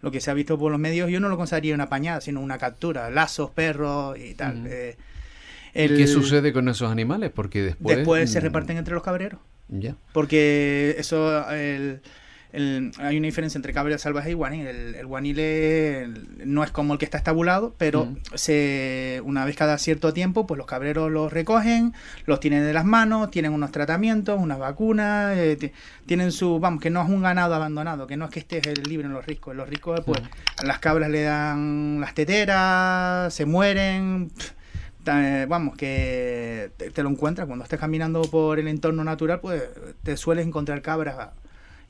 lo 0.01 0.11
que 0.11 0.21
se 0.21 0.31
ha 0.31 0.35
visto 0.35 0.59
por 0.59 0.71
los 0.71 0.81
medios 0.81 1.11
yo 1.11 1.21
no 1.21 1.29
lo 1.29 1.37
consideraría 1.37 1.75
una 1.75 1.89
pañada, 1.89 2.21
sino 2.21 2.41
una 2.41 2.59
captura, 2.59 3.11
lazos, 3.11 3.51
perros 3.51 4.19
y 4.19 4.35
tal. 4.35 4.67
Eh, 4.67 4.97
¿Y 5.75 5.89
qué 5.89 6.07
sucede 6.07 6.53
con 6.53 6.69
esos 6.69 6.91
animales? 6.91 7.31
Porque 7.35 7.63
después... 7.63 7.97
Después 7.97 8.31
se 8.31 8.41
mm, 8.41 8.43
reparten 8.43 8.77
entre 8.77 8.95
los 8.95 9.03
cabreros. 9.03 9.41
Ya. 9.69 9.97
Porque 10.13 10.95
eso, 10.99 11.51
el, 11.51 12.03
hay 12.55 13.17
una 13.17 13.27
diferencia 13.27 13.57
entre 13.57 13.73
cabra 13.73 13.97
salvaje 13.97 14.31
y 14.31 14.35
guanil. 14.35 14.67
El, 14.67 15.07
guanil 15.07 16.45
no 16.45 16.63
es 16.63 16.71
como 16.71 16.93
el 16.93 16.99
que 16.99 17.07
está 17.07 17.17
estabulado, 17.17 17.75
pero 17.79 18.15
se, 18.35 19.23
una 19.25 19.47
vez 19.47 19.57
cada 19.57 19.79
cierto 19.79 20.13
tiempo, 20.13 20.47
pues 20.47 20.59
los 20.59 20.67
cabreros 20.67 21.11
los 21.11 21.33
recogen, 21.33 21.95
los 22.27 22.41
tienen 22.41 22.65
de 22.65 22.75
las 22.75 22.85
manos, 22.85 23.31
tienen 23.31 23.53
unos 23.53 23.73
tratamientos, 23.73 24.39
unas 24.39 24.59
vacunas, 24.59 25.35
eh, 25.39 25.73
tienen 26.05 26.31
su, 26.31 26.61
vamos, 26.61 26.83
que 26.83 26.91
no 26.91 27.03
es 27.03 27.09
un 27.09 27.23
ganado 27.23 27.55
abandonado, 27.55 28.07
que 28.07 28.19
no 28.19 28.27
es 28.27 28.31
que 28.31 28.41
esté 28.41 28.61
libre 28.87 29.07
en 29.07 29.15
los 29.15 29.25
riscos. 29.25 29.53
En 29.53 29.57
los 29.57 29.69
riscos, 29.69 30.01
pues, 30.05 30.21
las 30.63 30.79
cabras 30.79 31.09
le 31.09 31.23
dan 31.23 32.01
las 32.01 32.13
teteras, 32.15 33.33
se 33.33 33.47
mueren. 33.47 34.31
Eh, 35.07 35.47
vamos, 35.49 35.77
que 35.77 36.71
te, 36.77 36.91
te, 36.91 37.03
lo 37.03 37.09
encuentras 37.09 37.47
cuando 37.47 37.65
estés 37.65 37.81
caminando 37.81 38.23
por 38.23 38.59
el 38.61 38.69
entorno 38.69 39.03
natural, 39.03 39.41
pues 39.41 39.63
te 40.03 40.17
sueles 40.17 40.47
encontrar 40.47 40.81
cabras 40.81 41.31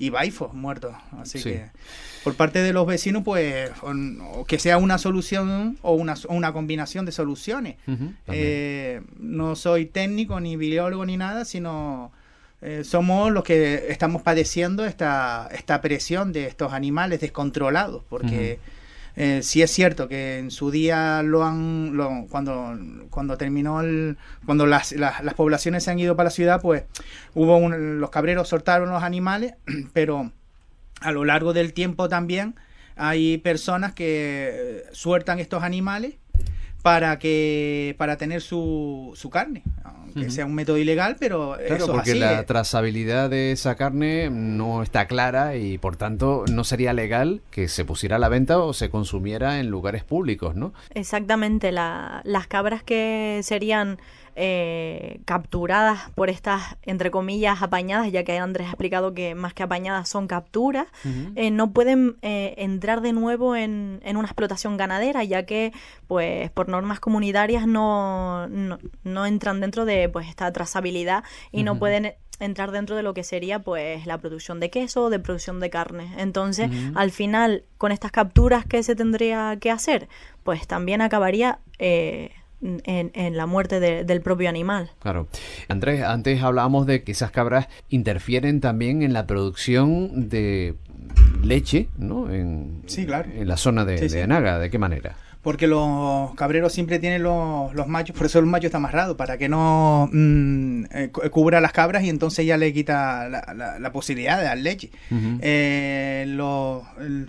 y 0.02 0.10
baifos 0.10 0.52
muertos. 0.52 0.96
Así 1.12 1.40
que 1.40 1.66
por 2.24 2.34
parte 2.34 2.58
de 2.58 2.72
los 2.72 2.88
vecinos, 2.88 3.22
pues 3.22 3.70
que 4.48 4.58
sea 4.58 4.76
una 4.78 4.98
solución 4.98 5.78
o 5.80 5.92
una, 5.94 6.14
una 6.28 6.52
combinación 6.52 7.06
de 7.06 7.12
soluciones. 7.12 7.76
Eh, 8.26 9.00
no 9.20 9.54
soy 9.54 9.86
técnico 9.86 10.40
ni 10.40 10.56
biólogo 10.56 11.06
ni 11.06 11.16
nada, 11.16 11.44
sino 11.44 12.10
eh, 12.62 12.82
somos 12.82 13.30
los 13.30 13.44
que 13.44 13.92
estamos 13.92 14.22
padeciendo 14.22 14.84
esta, 14.84 15.48
esta 15.52 15.80
presión 15.80 16.32
de 16.32 16.48
estos 16.48 16.72
animales 16.72 17.20
descontrolados, 17.20 18.02
porque... 18.08 18.58
Eh, 19.14 19.40
sí 19.42 19.60
es 19.60 19.70
cierto 19.70 20.08
que 20.08 20.38
en 20.38 20.50
su 20.50 20.70
día 20.70 21.22
lo 21.22 21.44
han 21.44 21.98
cuando 22.30 22.78
cuando 23.10 23.36
terminó 23.36 23.80
el, 23.80 24.16
cuando 24.46 24.64
las, 24.64 24.92
las, 24.92 25.34
poblaciones 25.34 25.84
se 25.84 25.90
han 25.90 25.98
ido 25.98 26.16
para 26.16 26.28
la 26.28 26.30
ciudad 26.30 26.62
pues 26.62 26.84
hubo 27.34 27.68
los 27.68 28.08
cabreros 28.08 28.48
soltaron 28.48 28.90
los 28.90 29.02
animales 29.02 29.52
pero 29.92 30.32
a 31.00 31.12
lo 31.12 31.26
largo 31.26 31.52
del 31.52 31.74
tiempo 31.74 32.08
también 32.08 32.54
hay 32.96 33.36
personas 33.36 33.92
que 33.92 34.84
sueltan 34.92 35.40
estos 35.40 35.62
animales 35.62 36.14
para 36.80 37.18
que 37.18 37.94
para 37.98 38.16
tener 38.16 38.40
su, 38.40 39.12
su 39.14 39.28
carne 39.28 39.62
que 40.12 40.30
sea 40.30 40.46
un 40.46 40.54
método 40.54 40.78
ilegal, 40.78 41.16
pero 41.18 41.56
claro, 41.66 41.86
porque 41.88 42.14
la 42.14 42.44
trazabilidad 42.44 43.30
de 43.30 43.52
esa 43.52 43.74
carne 43.74 44.30
no 44.30 44.82
está 44.82 45.06
clara 45.06 45.56
y 45.56 45.78
por 45.78 45.96
tanto 45.96 46.44
no 46.50 46.64
sería 46.64 46.92
legal 46.92 47.42
que 47.50 47.68
se 47.68 47.84
pusiera 47.84 48.16
a 48.16 48.18
la 48.18 48.28
venta 48.28 48.58
o 48.58 48.72
se 48.72 48.90
consumiera 48.90 49.60
en 49.60 49.68
lugares 49.68 50.04
públicos, 50.04 50.54
¿no? 50.54 50.72
Exactamente, 50.94 51.72
las 51.72 52.46
cabras 52.48 52.82
que 52.82 53.40
serían 53.42 53.98
eh, 54.34 55.20
capturadas 55.24 56.10
por 56.14 56.30
estas, 56.30 56.76
entre 56.82 57.10
comillas, 57.10 57.62
apañadas, 57.62 58.10
ya 58.10 58.24
que 58.24 58.38
Andrés 58.38 58.68
ha 58.68 58.70
explicado 58.70 59.14
que 59.14 59.34
más 59.34 59.54
que 59.54 59.62
apañadas 59.62 60.08
son 60.08 60.26
capturas, 60.26 60.86
eh, 61.36 61.50
no 61.50 61.72
pueden 61.72 62.16
eh, 62.22 62.54
entrar 62.58 63.02
de 63.02 63.12
nuevo 63.12 63.56
en, 63.56 64.00
en, 64.04 64.16
una 64.16 64.28
explotación 64.28 64.76
ganadera, 64.76 65.22
ya 65.24 65.44
que, 65.44 65.72
pues, 66.06 66.50
por 66.50 66.68
normas 66.68 67.00
comunitarias 67.00 67.66
no, 67.66 68.48
no, 68.48 69.26
entran 69.26 69.60
dentro 69.60 69.84
de 69.84 70.08
pues 70.08 70.28
esta 70.28 70.50
trazabilidad 70.52 71.24
y 71.50 71.62
no 71.62 71.78
pueden 71.78 72.14
entrar 72.40 72.72
dentro 72.72 72.96
de 72.96 73.02
lo 73.02 73.14
que 73.14 73.24
sería 73.24 73.60
pues 73.60 74.06
la 74.06 74.18
producción 74.18 74.58
de 74.60 74.70
queso 74.70 75.04
o 75.04 75.10
de 75.10 75.18
producción 75.18 75.60
de 75.60 75.70
carne. 75.70 76.12
Entonces, 76.18 76.70
al 76.94 77.10
final, 77.10 77.64
con 77.78 77.92
estas 77.92 78.10
capturas 78.10 78.64
que 78.66 78.82
se 78.82 78.96
tendría 78.96 79.56
que 79.60 79.70
hacer, 79.70 80.08
pues 80.42 80.66
también 80.66 81.00
acabaría 81.00 81.60
eh, 81.78 82.30
en, 82.62 83.36
la 83.36 83.46
muerte 83.46 83.80
del 83.80 84.20
propio 84.20 84.48
animal. 84.48 84.90
Claro. 85.00 85.26
Andrés, 85.68 86.02
antes 86.02 86.42
hablábamos 86.42 86.86
de 86.86 87.02
que 87.02 87.12
esas 87.12 87.30
cabras 87.30 87.68
interfieren 87.88 88.60
también 88.60 89.02
en 89.02 89.12
la 89.12 89.26
producción 89.26 90.28
de 90.28 90.76
leche, 91.42 91.88
¿no? 91.98 92.32
En, 92.32 92.82
sí, 92.86 93.06
claro. 93.06 93.30
En 93.34 93.48
la 93.48 93.56
zona 93.56 93.84
de, 93.84 94.08
de 94.08 94.22
Anaga, 94.22 94.58
¿de 94.58 94.70
qué 94.70 94.78
manera? 94.78 95.16
Porque 95.42 95.66
los 95.66 96.34
cabreros 96.36 96.72
siempre 96.72 97.00
tienen 97.00 97.24
los, 97.24 97.74
los 97.74 97.88
machos, 97.88 98.16
por 98.16 98.26
eso 98.26 98.38
el 98.38 98.46
macho 98.46 98.66
está 98.66 98.78
amarrado, 98.78 99.16
para 99.16 99.36
que 99.38 99.48
no 99.48 100.08
mm, 100.12 100.84
eh, 100.92 101.10
cubra 101.30 101.60
las 101.60 101.72
cabras 101.72 102.04
y 102.04 102.08
entonces 102.08 102.46
ya 102.46 102.56
le 102.56 102.72
quita 102.72 103.28
la, 103.28 103.78
la, 103.78 103.92
posibilidad 103.92 104.38
de 104.38 104.44
dar 104.44 104.58
leche. 104.58 104.90
Eh, 105.10 106.36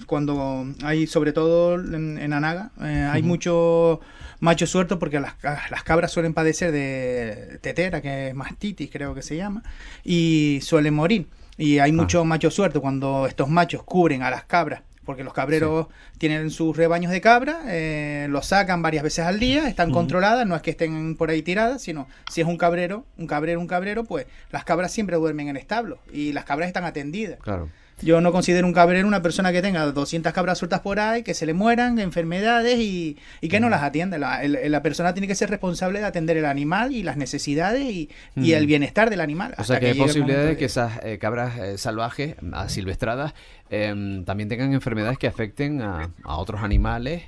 cuando 0.05 0.67
hay, 0.83 1.07
sobre 1.07 1.33
todo 1.33 1.75
en, 1.75 2.33
Anaga, 2.33 2.69
eh, 2.81 3.09
hay 3.11 3.23
muchos 3.23 3.99
machos 4.39 4.69
sueltos 4.69 4.99
porque 4.99 5.19
las, 5.19 5.33
las, 5.41 5.83
cabras 5.83 6.11
suelen 6.11 6.35
padecer 6.35 6.71
de 6.71 7.57
tetera, 7.61 7.99
que 8.01 8.27
es 8.29 8.35
mastitis 8.35 8.91
creo 8.91 9.15
que 9.15 9.23
se 9.23 9.37
llama, 9.37 9.63
y 10.03 10.59
suelen 10.61 10.93
morir. 10.93 11.27
Y 11.57 11.79
hay 11.79 11.91
muchos 11.91 12.25
machos 12.25 12.53
sueltos 12.53 12.81
cuando 12.81 13.25
estos 13.25 13.49
machos 13.49 13.81
cubren 13.83 14.21
a 14.21 14.29
las 14.29 14.43
cabras 14.43 14.81
porque 15.05 15.23
los 15.23 15.33
cabreros 15.33 15.87
tienen 16.17 16.49
sus 16.49 16.75
rebaños 16.75 17.11
de 17.11 17.21
cabra, 17.21 17.61
eh, 17.67 18.27
los 18.29 18.47
sacan 18.47 18.81
varias 18.81 19.03
veces 19.03 19.25
al 19.25 19.39
día, 19.39 19.67
están 19.67 19.91
controladas, 19.91 20.47
no 20.47 20.55
es 20.55 20.61
que 20.61 20.71
estén 20.71 21.15
por 21.15 21.29
ahí 21.29 21.41
tiradas, 21.41 21.81
sino 21.81 22.07
si 22.29 22.41
es 22.41 22.47
un 22.47 22.57
cabrero, 22.57 23.05
un 23.17 23.27
cabrero, 23.27 23.59
un 23.59 23.67
cabrero, 23.67 24.03
pues 24.03 24.25
las 24.51 24.63
cabras 24.63 24.91
siempre 24.91 25.17
duermen 25.17 25.49
en 25.49 25.57
establo 25.57 25.99
y 26.11 26.33
las 26.33 26.45
cabras 26.45 26.67
están 26.67 26.85
atendidas. 26.85 27.39
Claro. 27.39 27.69
Yo 28.03 28.21
no 28.21 28.31
considero 28.31 28.67
un 28.67 28.73
cabrero 28.73 29.07
una 29.07 29.21
persona 29.21 29.51
que 29.51 29.61
tenga 29.61 29.85
200 29.85 30.33
cabras 30.33 30.57
sueltas 30.57 30.81
por 30.81 30.99
ahí, 30.99 31.23
que 31.23 31.33
se 31.33 31.45
le 31.45 31.53
mueran, 31.53 31.99
enfermedades 31.99 32.79
y, 32.79 33.17
que 33.49 33.59
no 33.59 33.69
las 33.69 33.83
atiende. 33.83 34.19
La, 34.19 34.81
persona 34.83 35.13
tiene 35.13 35.27
que 35.27 35.35
ser 35.35 35.49
responsable 35.49 35.99
de 35.99 36.05
atender 36.05 36.37
el 36.37 36.45
animal 36.45 36.91
y 36.91 37.03
las 37.03 37.17
necesidades 37.17 37.83
y, 37.83 38.09
el 38.35 38.67
bienestar 38.67 39.09
del 39.09 39.21
animal. 39.21 39.55
O 39.57 39.63
sea 39.63 39.79
que, 39.79 39.87
hay 39.87 39.93
posibilidad 39.93 40.45
de 40.45 40.57
que 40.57 40.65
esas 40.65 40.99
eh, 41.03 41.17
cabras 41.17 41.57
eh, 41.57 41.77
salvajes, 41.77 42.35
asilvestradas, 42.51 43.33
em, 43.69 44.25
también 44.25 44.49
tengan 44.49 44.73
enfermedades 44.73 45.17
que 45.17 45.27
afecten 45.27 45.81
a, 45.81 46.09
a 46.23 46.37
otros 46.37 46.61
animales, 46.61 47.23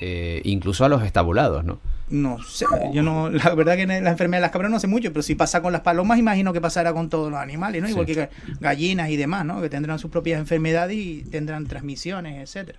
eh, 0.00 0.42
incluso 0.44 0.84
a 0.84 0.88
los 0.88 1.02
estabulados, 1.02 1.64
¿no? 1.64 1.80
No 2.10 2.42
sé, 2.42 2.66
yo 2.92 3.02
no, 3.02 3.30
la 3.30 3.54
verdad 3.54 3.76
que 3.76 3.86
la 3.86 4.10
enfermedad 4.10 4.38
de 4.38 4.42
las 4.42 4.50
cabras 4.50 4.70
no 4.70 4.80
sé 4.80 4.86
mucho, 4.86 5.12
pero 5.12 5.22
si 5.22 5.34
pasa 5.34 5.60
con 5.60 5.72
las 5.72 5.82
palomas, 5.82 6.18
imagino 6.18 6.52
que 6.52 6.60
pasará 6.60 6.92
con 6.92 7.08
todos 7.08 7.30
los 7.30 7.38
animales, 7.38 7.82
¿no? 7.82 7.88
Igual 7.88 8.06
que 8.06 8.28
gallinas 8.60 9.10
y 9.10 9.16
demás, 9.16 9.44
¿no? 9.44 9.60
Que 9.60 9.68
tendrán 9.68 9.98
sus 9.98 10.10
propias 10.10 10.40
enfermedades 10.40 10.96
y 10.96 11.22
tendrán 11.30 11.66
transmisiones, 11.66 12.42
etcétera. 12.42 12.78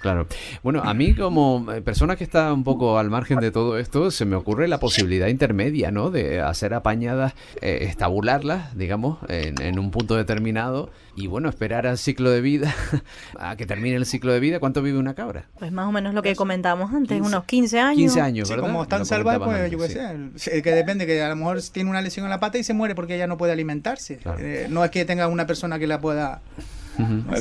claro. 0.00 0.26
Bueno, 0.62 0.82
a 0.82 0.94
mí 0.94 1.14
como 1.14 1.66
eh, 1.72 1.82
persona 1.82 2.16
que 2.16 2.24
está 2.24 2.52
un 2.52 2.64
poco 2.64 2.98
al 2.98 3.10
margen 3.10 3.40
de 3.40 3.50
todo 3.50 3.78
esto, 3.78 4.10
se 4.10 4.24
me 4.24 4.36
ocurre 4.36 4.68
la 4.68 4.80
posibilidad 4.80 5.28
intermedia, 5.28 5.90
¿no? 5.90 6.10
De 6.10 6.40
hacer 6.40 6.74
apañadas, 6.74 7.34
eh, 7.60 7.78
estabularlas, 7.82 8.76
digamos, 8.76 9.18
en, 9.28 9.78
un 9.78 9.90
punto 9.90 10.16
determinado 10.16 10.90
y 11.16 11.26
bueno, 11.26 11.48
esperar 11.48 11.86
al 11.86 11.98
ciclo 11.98 12.30
de 12.30 12.40
vida, 12.40 12.74
a 13.38 13.56
que 13.56 13.66
termine 13.66 13.96
el 13.96 14.06
ciclo 14.06 14.32
de 14.32 14.40
vida. 14.40 14.60
¿Cuánto 14.60 14.82
vive 14.82 14.98
una 14.98 15.14
cabra? 15.14 15.46
Pues 15.58 15.72
más 15.72 15.86
o 15.86 15.92
menos 15.92 16.14
lo 16.14 16.22
que 16.22 16.34
comentábamos 16.34 16.92
antes, 16.92 17.20
unos 17.20 17.44
15 17.44 17.80
años. 17.80 17.96
15 17.96 18.20
años, 18.20 18.50
¿verdad? 18.50 18.69
Como 18.70 18.82
están 18.82 19.06
salvajes, 19.06 19.42
pues 19.44 19.70
yo 19.70 19.78
qué 19.78 19.88
sé, 20.36 20.62
que 20.62 20.72
depende, 20.72 21.06
que 21.06 21.22
a 21.22 21.28
lo 21.28 21.36
mejor 21.36 21.60
tiene 21.72 21.90
una 21.90 22.00
lesión 22.00 22.26
en 22.26 22.30
la 22.30 22.40
pata 22.40 22.58
y 22.58 22.64
se 22.64 22.74
muere 22.74 22.94
porque 22.94 23.14
ella 23.14 23.26
no 23.26 23.36
puede 23.36 23.52
alimentarse. 23.52 24.18
Eh, 24.38 24.66
no 24.70 24.84
es 24.84 24.90
que 24.90 25.04
tenga 25.04 25.28
una 25.28 25.46
persona 25.46 25.78
que 25.78 25.86
la 25.86 26.00
pueda... 26.00 26.40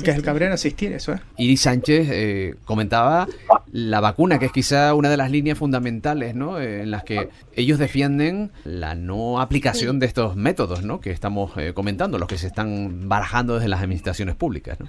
Que 0.03 0.11
es 0.11 0.15
el 0.15 0.23
cabrero 0.23 0.53
asistir, 0.53 0.93
eso 0.93 1.11
es. 1.11 1.19
Y 1.35 1.57
Sánchez 1.57 2.07
eh, 2.09 2.55
comentaba 2.63 3.27
la 3.73 3.99
vacuna, 3.99 4.39
que 4.39 4.45
es 4.45 4.53
quizá 4.53 4.93
una 4.93 5.09
de 5.09 5.17
las 5.17 5.31
líneas 5.31 5.57
fundamentales, 5.57 6.33
¿no? 6.33 6.61
Eh, 6.61 6.83
en 6.83 6.91
las 6.91 7.03
que 7.03 7.27
ellos 7.53 7.77
defienden 7.77 8.51
la 8.63 8.95
no 8.95 9.41
aplicación 9.41 9.99
de 9.99 10.05
estos 10.05 10.37
métodos, 10.37 10.83
¿no? 10.83 11.01
Que 11.01 11.11
estamos 11.11 11.51
comentando, 11.73 12.17
los 12.17 12.29
que 12.29 12.37
se 12.37 12.47
están 12.47 13.09
barajando 13.09 13.55
desde 13.55 13.67
las 13.67 13.81
administraciones 13.81 14.35
públicas, 14.35 14.79
¿no? 14.79 14.87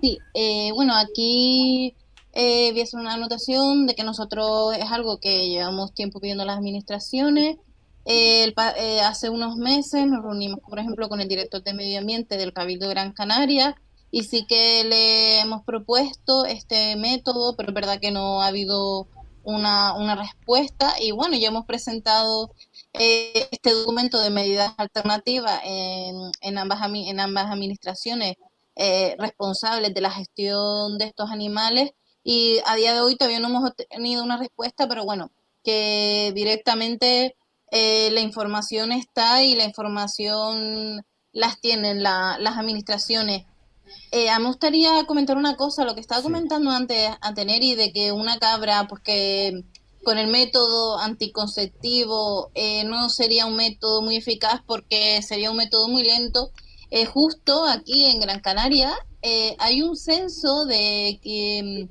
Sí, 0.00 0.18
bueno, 0.72 0.94
aquí 0.96 1.94
eh, 2.32 2.70
voy 2.72 2.80
a 2.80 2.84
hacer 2.84 3.00
una 3.00 3.14
anotación 3.14 3.86
de 3.86 3.94
que 3.94 4.04
nosotros 4.04 4.76
es 4.76 4.90
algo 4.90 5.18
que 5.18 5.48
llevamos 5.48 5.92
tiempo 5.94 6.20
pidiendo 6.20 6.42
a 6.44 6.46
las 6.46 6.58
administraciones. 6.58 7.56
Eh, 8.04 8.54
hace 9.04 9.28
unos 9.28 9.56
meses 9.56 10.06
nos 10.06 10.22
reunimos, 10.22 10.60
por 10.60 10.78
ejemplo, 10.78 11.08
con 11.08 11.20
el 11.20 11.28
director 11.28 11.62
de 11.62 11.74
Medio 11.74 11.98
Ambiente 11.98 12.36
del 12.36 12.52
Cabildo 12.52 12.86
de 12.86 12.94
Gran 12.94 13.12
Canaria 13.12 13.76
y 14.10 14.22
sí 14.24 14.46
que 14.46 14.84
le 14.84 15.40
hemos 15.40 15.62
propuesto 15.64 16.46
este 16.46 16.96
método, 16.96 17.56
pero 17.56 17.70
es 17.70 17.74
verdad 17.74 18.00
que 18.00 18.10
no 18.10 18.40
ha 18.40 18.46
habido 18.46 19.06
una, 19.42 19.94
una 19.94 20.14
respuesta 20.14 20.94
y 21.00 21.10
bueno, 21.10 21.36
ya 21.36 21.48
hemos 21.48 21.66
presentado 21.66 22.54
eh, 22.94 23.48
este 23.50 23.72
documento 23.72 24.18
de 24.20 24.30
medidas 24.30 24.74
alternativas 24.78 25.60
en, 25.64 26.16
en, 26.40 26.58
ambas, 26.58 26.80
en 26.92 27.20
ambas 27.20 27.46
administraciones 27.50 28.36
eh, 28.76 29.16
responsables 29.18 29.92
de 29.92 30.00
la 30.00 30.10
gestión 30.10 30.98
de 30.98 31.06
estos 31.06 31.30
animales 31.30 31.92
y 32.30 32.60
a 32.66 32.76
día 32.76 32.92
de 32.92 33.00
hoy 33.00 33.16
todavía 33.16 33.40
no 33.40 33.48
hemos 33.48 33.74
tenido 33.74 34.22
una 34.22 34.36
respuesta, 34.36 34.86
pero 34.86 35.06
bueno, 35.06 35.30
que 35.64 36.30
directamente 36.34 37.34
eh, 37.70 38.10
la 38.10 38.20
información 38.20 38.92
está 38.92 39.42
y 39.42 39.54
la 39.54 39.64
información 39.64 41.06
las 41.32 41.58
tienen 41.58 42.02
las 42.02 42.58
administraciones. 42.58 43.46
Eh, 44.10 44.28
me 44.40 44.46
gustaría 44.46 45.06
comentar 45.06 45.38
una 45.38 45.56
cosa, 45.56 45.86
lo 45.86 45.94
que 45.94 46.02
estaba 46.02 46.20
comentando 46.20 46.70
antes 46.70 47.08
a 47.18 47.32
Teneri, 47.32 47.74
de 47.76 47.94
que 47.94 48.12
una 48.12 48.38
cabra, 48.38 48.86
pues 48.86 49.00
que 49.00 49.64
con 50.04 50.18
el 50.18 50.26
método 50.26 50.98
anticonceptivo 50.98 52.50
eh, 52.54 52.84
no 52.84 53.08
sería 53.08 53.46
un 53.46 53.56
método 53.56 54.02
muy 54.02 54.16
eficaz 54.16 54.60
porque 54.66 55.22
sería 55.22 55.50
un 55.50 55.56
método 55.56 55.88
muy 55.88 56.02
lento. 56.02 56.50
Eh, 56.90 57.06
justo 57.06 57.64
aquí 57.64 58.04
en 58.04 58.20
Gran 58.20 58.40
Canaria 58.40 58.94
hay 59.58 59.80
un 59.80 59.96
censo 59.96 60.66
de 60.66 61.18
que 61.22 61.88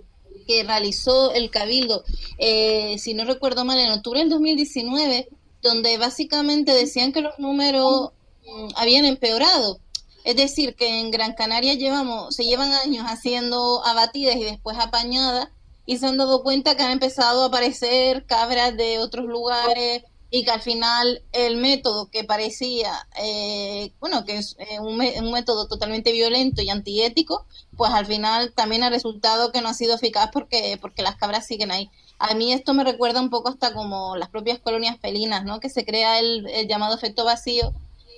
que 0.48 0.64
realizó 0.64 1.32
el 1.34 1.50
Cabildo, 1.52 2.04
eh, 2.38 2.98
si 2.98 3.14
no 3.14 3.26
recuerdo 3.26 3.66
mal, 3.66 3.78
en 3.80 3.92
octubre 3.92 4.20
del 4.20 4.30
2019, 4.30 5.30
donde 5.62 5.98
básicamente 5.98 6.74
decían 6.74 7.12
que 7.12 7.22
los 7.22 7.38
números 7.38 8.12
mm, 8.46 8.70
habían 8.76 9.06
empeorado. 9.06 9.80
Es 10.24 10.36
decir, 10.36 10.76
que 10.76 11.00
en 11.00 11.12
Gran 11.12 11.34
Canaria 11.34 11.74
llevamos, 11.76 12.36
se 12.36 12.44
llevan 12.44 12.72
años 12.74 13.06
haciendo 13.06 13.86
abatidas 13.86 14.36
y 14.36 14.44
después 14.44 14.78
apañadas 14.78 15.50
y 15.86 15.98
se 15.98 16.06
han 16.06 16.18
dado 16.18 16.44
cuenta 16.44 16.76
que 16.76 16.84
han 16.84 16.92
empezado 16.92 17.44
a 17.44 17.48
aparecer 17.48 18.26
cabras 18.26 18.76
de 18.76 19.00
otros 19.00 19.26
lugares 19.26 20.04
y 20.30 20.44
que 20.44 20.52
al 20.52 20.62
final 20.62 21.22
el 21.32 21.58
método 21.58 22.10
que 22.10 22.24
parecía, 22.24 23.08
eh, 23.22 23.94
bueno, 24.00 24.26
que 24.26 24.38
es 24.38 24.56
eh, 24.60 24.80
un, 24.80 24.98
método 25.32 25.68
totalmente 25.68 26.12
violento 26.12 26.62
y 26.62 26.70
antiético, 26.70 27.46
pues 27.78 27.92
al 27.92 28.06
final 28.06 28.52
también 28.54 28.84
ha 28.84 28.90
resultado 28.90 29.52
que 29.52 29.62
no 29.62 29.70
ha 29.70 29.74
sido 29.74 29.96
eficaz 29.96 30.30
porque, 30.34 30.78
porque 30.82 31.02
las 31.02 31.16
cabras 31.16 31.46
siguen 31.46 31.72
ahí. 31.72 31.90
A 32.20 32.34
mí 32.34 32.52
esto 32.52 32.74
me 32.74 32.84
recuerda 32.84 33.22
un 33.22 33.30
poco 33.30 33.50
hasta 33.50 33.74
como 33.74 34.18
las 34.18 34.30
propias 34.30 34.60
colonias 34.60 34.98
felinas, 35.00 35.46
¿no? 35.46 35.60
Que 35.60 35.70
se 35.70 35.86
crea 35.86 36.20
el, 36.20 36.68
llamado 36.68 36.96
efecto 36.96 37.24
vacío, 37.24 37.74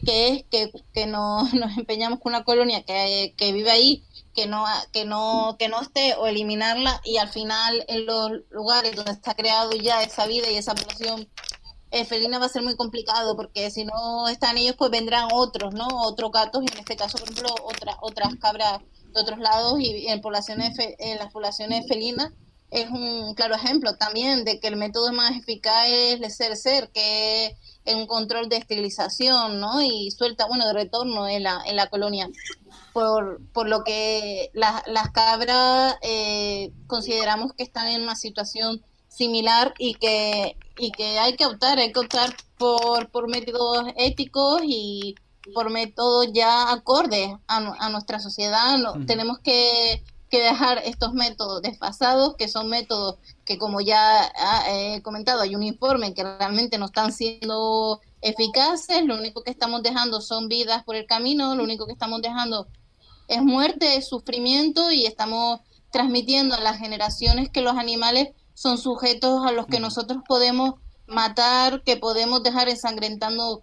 que 0.05 0.29
es 0.29 0.43
que, 0.49 0.71
que 0.93 1.05
no, 1.05 1.43
nos 1.53 1.77
empeñamos 1.77 2.19
con 2.19 2.31
una 2.33 2.43
colonia 2.43 2.83
que, 2.83 3.35
que 3.37 3.51
vive 3.51 3.69
ahí, 3.69 4.03
que 4.33 4.47
no, 4.47 4.65
que, 4.91 5.05
no, 5.05 5.57
que 5.59 5.69
no 5.69 5.81
esté 5.81 6.15
o 6.15 6.25
eliminarla 6.25 7.01
y 7.03 7.17
al 7.17 7.29
final 7.29 7.83
en 7.87 8.05
los 8.05 8.31
lugares 8.49 8.95
donde 8.95 9.11
está 9.11 9.35
creado 9.35 9.71
ya 9.73 10.01
esa 10.01 10.25
vida 10.27 10.49
y 10.49 10.55
esa 10.55 10.73
población 10.75 11.27
eh, 11.91 12.05
felina 12.05 12.39
va 12.39 12.45
a 12.45 12.49
ser 12.49 12.61
muy 12.61 12.75
complicado 12.75 13.35
porque 13.35 13.71
si 13.71 13.83
no 13.83 14.27
están 14.27 14.57
ellos 14.57 14.75
pues 14.77 14.91
vendrán 14.91 15.29
otros, 15.33 15.73
¿no? 15.73 15.87
Otros 15.87 16.31
gatos 16.31 16.63
y 16.63 16.71
en 16.71 16.79
este 16.79 16.95
caso 16.95 17.17
por 17.17 17.29
ejemplo 17.29 17.55
otras 17.63 17.95
otras 18.01 18.35
cabras 18.35 18.79
de 19.13 19.19
otros 19.19 19.39
lados 19.39 19.79
y 19.79 20.07
en 20.07 20.21
poblaciones 20.21 20.75
en 20.77 21.17
las 21.17 21.31
poblaciones 21.31 21.87
felinas 21.87 22.31
es 22.71 22.89
un 22.91 23.33
claro 23.33 23.55
ejemplo 23.55 23.95
también 23.95 24.45
de 24.45 24.59
que 24.59 24.67
el 24.67 24.75
método 24.75 25.11
más 25.11 25.35
eficaz 25.35 25.87
es 25.87 26.21
el 26.21 26.29
ser 26.29 26.55
ser 26.55 26.89
que 26.91 27.57
es 27.85 27.95
un 27.95 28.05
control 28.05 28.47
de 28.47 28.57
esterilización 28.57 29.59
no 29.59 29.81
y 29.81 30.11
suelta 30.11 30.45
bueno 30.45 30.67
de 30.67 30.73
retorno 30.73 31.27
en 31.27 31.43
la 31.43 31.63
en 31.65 31.75
la 31.75 31.87
colonia 31.87 32.29
por, 32.93 33.41
por 33.53 33.67
lo 33.67 33.83
que 33.83 34.51
las 34.53 35.09
cabras 35.11 35.95
eh, 36.03 36.71
consideramos 36.85 37.53
que 37.53 37.63
están 37.63 37.87
en 37.87 38.03
una 38.03 38.15
situación 38.15 38.83
similar 39.07 39.73
y 39.79 39.95
que 39.95 40.55
y 40.79 40.91
que 40.91 41.19
hay 41.19 41.35
que 41.35 41.45
optar 41.45 41.77
hay 41.79 41.91
que 41.91 41.99
optar 41.99 42.35
por, 42.57 43.09
por 43.09 43.27
métodos 43.27 43.87
éticos 43.95 44.61
y 44.63 45.15
por 45.53 45.69
métodos 45.69 46.27
ya 46.33 46.71
acordes 46.71 47.31
a, 47.47 47.89
nuestra 47.89 48.19
sociedad. 48.19 48.77
No, 48.77 49.05
Tenemos 49.05 49.39
que, 49.39 50.03
dejar 50.31 50.79
estos 50.85 51.13
métodos 51.13 51.63
desfasados, 51.63 52.35
que 52.35 52.47
son 52.47 52.69
métodos 52.69 53.17
que, 53.45 53.57
como 53.57 53.81
ya 53.81 54.31
he 54.67 55.01
comentado, 55.01 55.41
hay 55.41 55.55
un 55.55 55.63
informe 55.63 56.13
que 56.13 56.23
realmente 56.23 56.77
no 56.77 56.85
están 56.85 57.11
siendo 57.11 57.99
eficaces. 58.21 59.03
Lo 59.05 59.17
único 59.17 59.41
que 59.41 59.49
estamos 59.49 59.81
dejando 59.81 60.21
son 60.21 60.47
vidas 60.47 60.83
por 60.83 60.95
el 60.95 61.07
camino, 61.07 61.55
lo 61.55 61.63
único 61.63 61.87
que 61.87 61.93
estamos 61.93 62.21
dejando 62.21 62.67
es 63.27 63.41
muerte, 63.41 63.95
es 63.95 64.07
sufrimiento 64.07 64.91
y 64.91 65.05
estamos 65.05 65.61
transmitiendo 65.91 66.55
a 66.55 66.59
las 66.59 66.77
generaciones 66.77 67.49
que 67.49 67.61
los 67.61 67.75
animales 67.75 68.29
son 68.59 68.77
sujetos 68.77 69.45
a 69.45 69.53
los 69.53 69.67
que 69.67 69.79
nosotros 69.79 70.21
podemos 70.27 70.75
matar, 71.07 71.81
que 71.83 71.95
podemos 71.95 72.43
dejar 72.43 72.67
ensangrentando, 72.67 73.61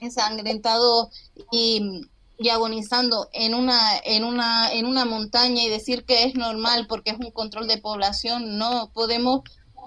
ensangrentado 0.00 1.10
y, 1.50 2.06
agonizando 2.48 3.28
en 3.32 3.54
una, 3.54 3.98
en 4.04 4.22
una, 4.22 4.72
en 4.72 4.86
una 4.86 5.04
montaña 5.04 5.64
y 5.64 5.68
decir 5.68 6.04
que 6.04 6.22
es 6.22 6.36
normal 6.36 6.86
porque 6.88 7.10
es 7.10 7.18
un 7.18 7.32
control 7.32 7.66
de 7.66 7.78
población, 7.78 8.56
no 8.56 8.88
podemos 8.94 9.40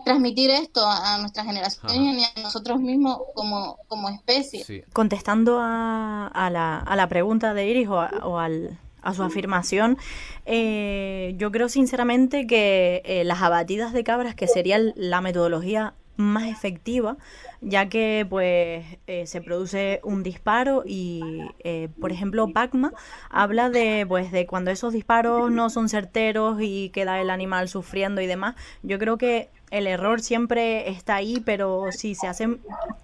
transmitir 0.03 0.49
esto 0.49 0.85
a, 0.85 1.17
nuestras 1.19 1.45
generaciones 1.45 2.17
y 2.17 2.39
a 2.39 2.43
nosotros 2.43 2.81
mismos 2.81 3.17
como, 3.35 3.77
como 3.87 4.09
especie. 4.09 4.83
Contestando 4.91 5.59
a, 5.61 6.27
a, 6.27 6.49
la, 6.49 6.79
a 6.79 6.95
la 6.97 7.07
pregunta 7.07 7.53
de 7.53 7.65
Iris 7.65 7.87
o, 7.87 8.37
al, 8.37 8.77
a 9.01 9.13
su 9.13 9.23
afirmación, 9.23 9.97
eh, 10.45 11.35
yo 11.37 11.51
creo 11.51 11.69
sinceramente 11.69 12.47
que 12.47 13.01
eh, 13.05 13.23
las 13.23 13.41
abatidas 13.41 13.93
de 13.93 14.03
cabras, 14.03 14.35
que 14.35 14.47
sería 14.47 14.79
la 14.95 15.21
metodología 15.21 15.93
más 16.19 16.49
efectiva, 16.49 17.17
ya 17.61 17.87
que 17.87 18.27
pues 18.29 18.85
eh, 19.07 19.25
se 19.25 19.41
produce 19.41 20.01
un 20.03 20.21
disparo 20.21 20.83
y 20.85 21.21
eh, 21.63 21.87
por 21.99 22.11
ejemplo 22.11 22.51
Pacma 22.51 22.91
habla 23.29 23.69
de 23.69 24.05
pues 24.07 24.31
de 24.31 24.45
cuando 24.45 24.69
esos 24.69 24.91
disparos 24.91 25.49
no 25.49 25.69
son 25.69 25.87
certeros 25.87 26.57
y 26.61 26.89
queda 26.89 27.21
el 27.21 27.29
animal 27.29 27.69
sufriendo 27.69 28.19
y 28.19 28.27
demás. 28.27 28.55
Yo 28.83 28.99
creo 28.99 29.17
que 29.17 29.49
el 29.71 29.87
error 29.87 30.21
siempre 30.21 30.89
está 30.89 31.15
ahí, 31.15 31.41
pero 31.43 31.85
si 31.91 32.15
se 32.15 32.27
hacen 32.27 32.59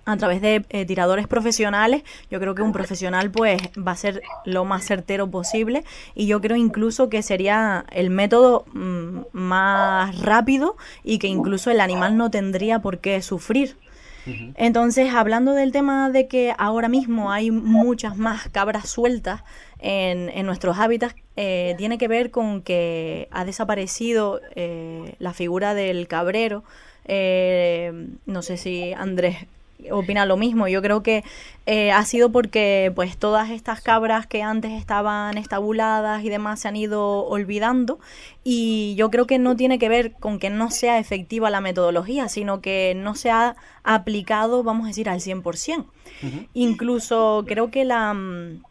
a 0.06 0.18
través 0.18 0.42
de 0.42 0.66
eh, 0.70 0.86
tiradores 0.86 1.28
profesionales, 1.28 2.04
yo 2.30 2.40
creo 2.40 2.56
que 2.56 2.62
un 2.62 2.72
profesional 2.72 3.32
pues 3.32 3.62
va 3.76 3.92
a 3.92 3.96
ser 3.96 4.22
lo 4.46 4.66
más 4.66 4.86
certero 4.86 5.30
posible 5.30 5.84
y 6.14 6.28
yo 6.28 6.42
creo 6.42 6.58
incluso 6.58 7.10
que 7.10 7.22
sería 7.22 7.86
el 7.92 8.10
método 8.10 8.66
mm, 8.74 9.20
más 9.34 10.20
rápido 10.20 10.78
y 11.04 11.20
que 11.20 11.28
incluso 11.28 11.72
el 11.72 11.82
animal 11.82 12.18
no 12.18 12.30
tendría 12.30 12.80
por 12.80 13.00
qué 13.00 13.22
sufrir. 13.22 13.78
Entonces, 14.56 15.14
hablando 15.14 15.54
del 15.54 15.72
tema 15.72 16.10
de 16.10 16.28
que 16.28 16.54
ahora 16.58 16.90
mismo 16.90 17.32
hay 17.32 17.52
muchas 17.52 18.18
más 18.18 18.50
cabras 18.50 18.90
sueltas 18.90 19.44
en, 19.80 20.30
en 20.30 20.46
nuestros 20.46 20.78
hábitats, 20.80 21.16
eh, 21.38 21.76
tiene 21.78 21.98
que 21.98 22.08
ver 22.08 22.32
con 22.32 22.62
que 22.62 23.28
ha 23.32 23.44
desaparecido 23.44 24.40
eh, 24.56 25.16
la 25.20 25.34
figura 25.34 25.74
del 25.74 26.08
cabrero. 26.08 26.64
Eh, 27.06 28.08
no 28.26 28.42
sé 28.42 28.58
si 28.58 28.94
Andrés 28.94 29.46
opina 29.92 30.26
lo 30.26 30.38
mismo. 30.38 30.68
Yo 30.68 30.82
creo 30.82 31.04
que 31.04 31.24
ha 31.94 32.06
sido 32.06 32.32
porque 32.32 32.92
pues 32.96 33.18
todas 33.18 33.50
estas 33.50 33.82
cabras 33.82 34.28
que 34.28 34.44
antes 34.44 34.72
estaban 34.72 35.38
estabuladas 35.38 36.24
y 36.24 36.30
demás 36.30 36.60
se 36.60 36.68
han 36.68 36.76
ido 36.76 37.26
olvidando 37.26 38.00
y 38.44 38.94
yo 38.98 39.10
creo 39.10 39.26
que 39.26 39.40
no 39.40 39.56
tiene 39.56 39.80
que 39.80 39.90
ver 39.90 40.14
con 40.14 40.38
que 40.38 40.52
no 40.52 40.70
sea 40.70 41.00
efectiva 41.00 41.50
la 41.50 41.62
metodología, 41.62 42.30
sino 42.30 42.62
que 42.62 42.94
no 42.96 43.16
se 43.16 43.32
ha 43.32 43.56
aplicado, 43.84 44.64
vamos 44.64 44.86
a 44.86 44.88
decir, 44.90 45.10
al 45.10 45.20
100%. 45.20 45.86
Incluso 46.54 47.44
creo 47.48 47.72
que 47.72 47.86
la 47.86 48.14
mm, 48.14 48.64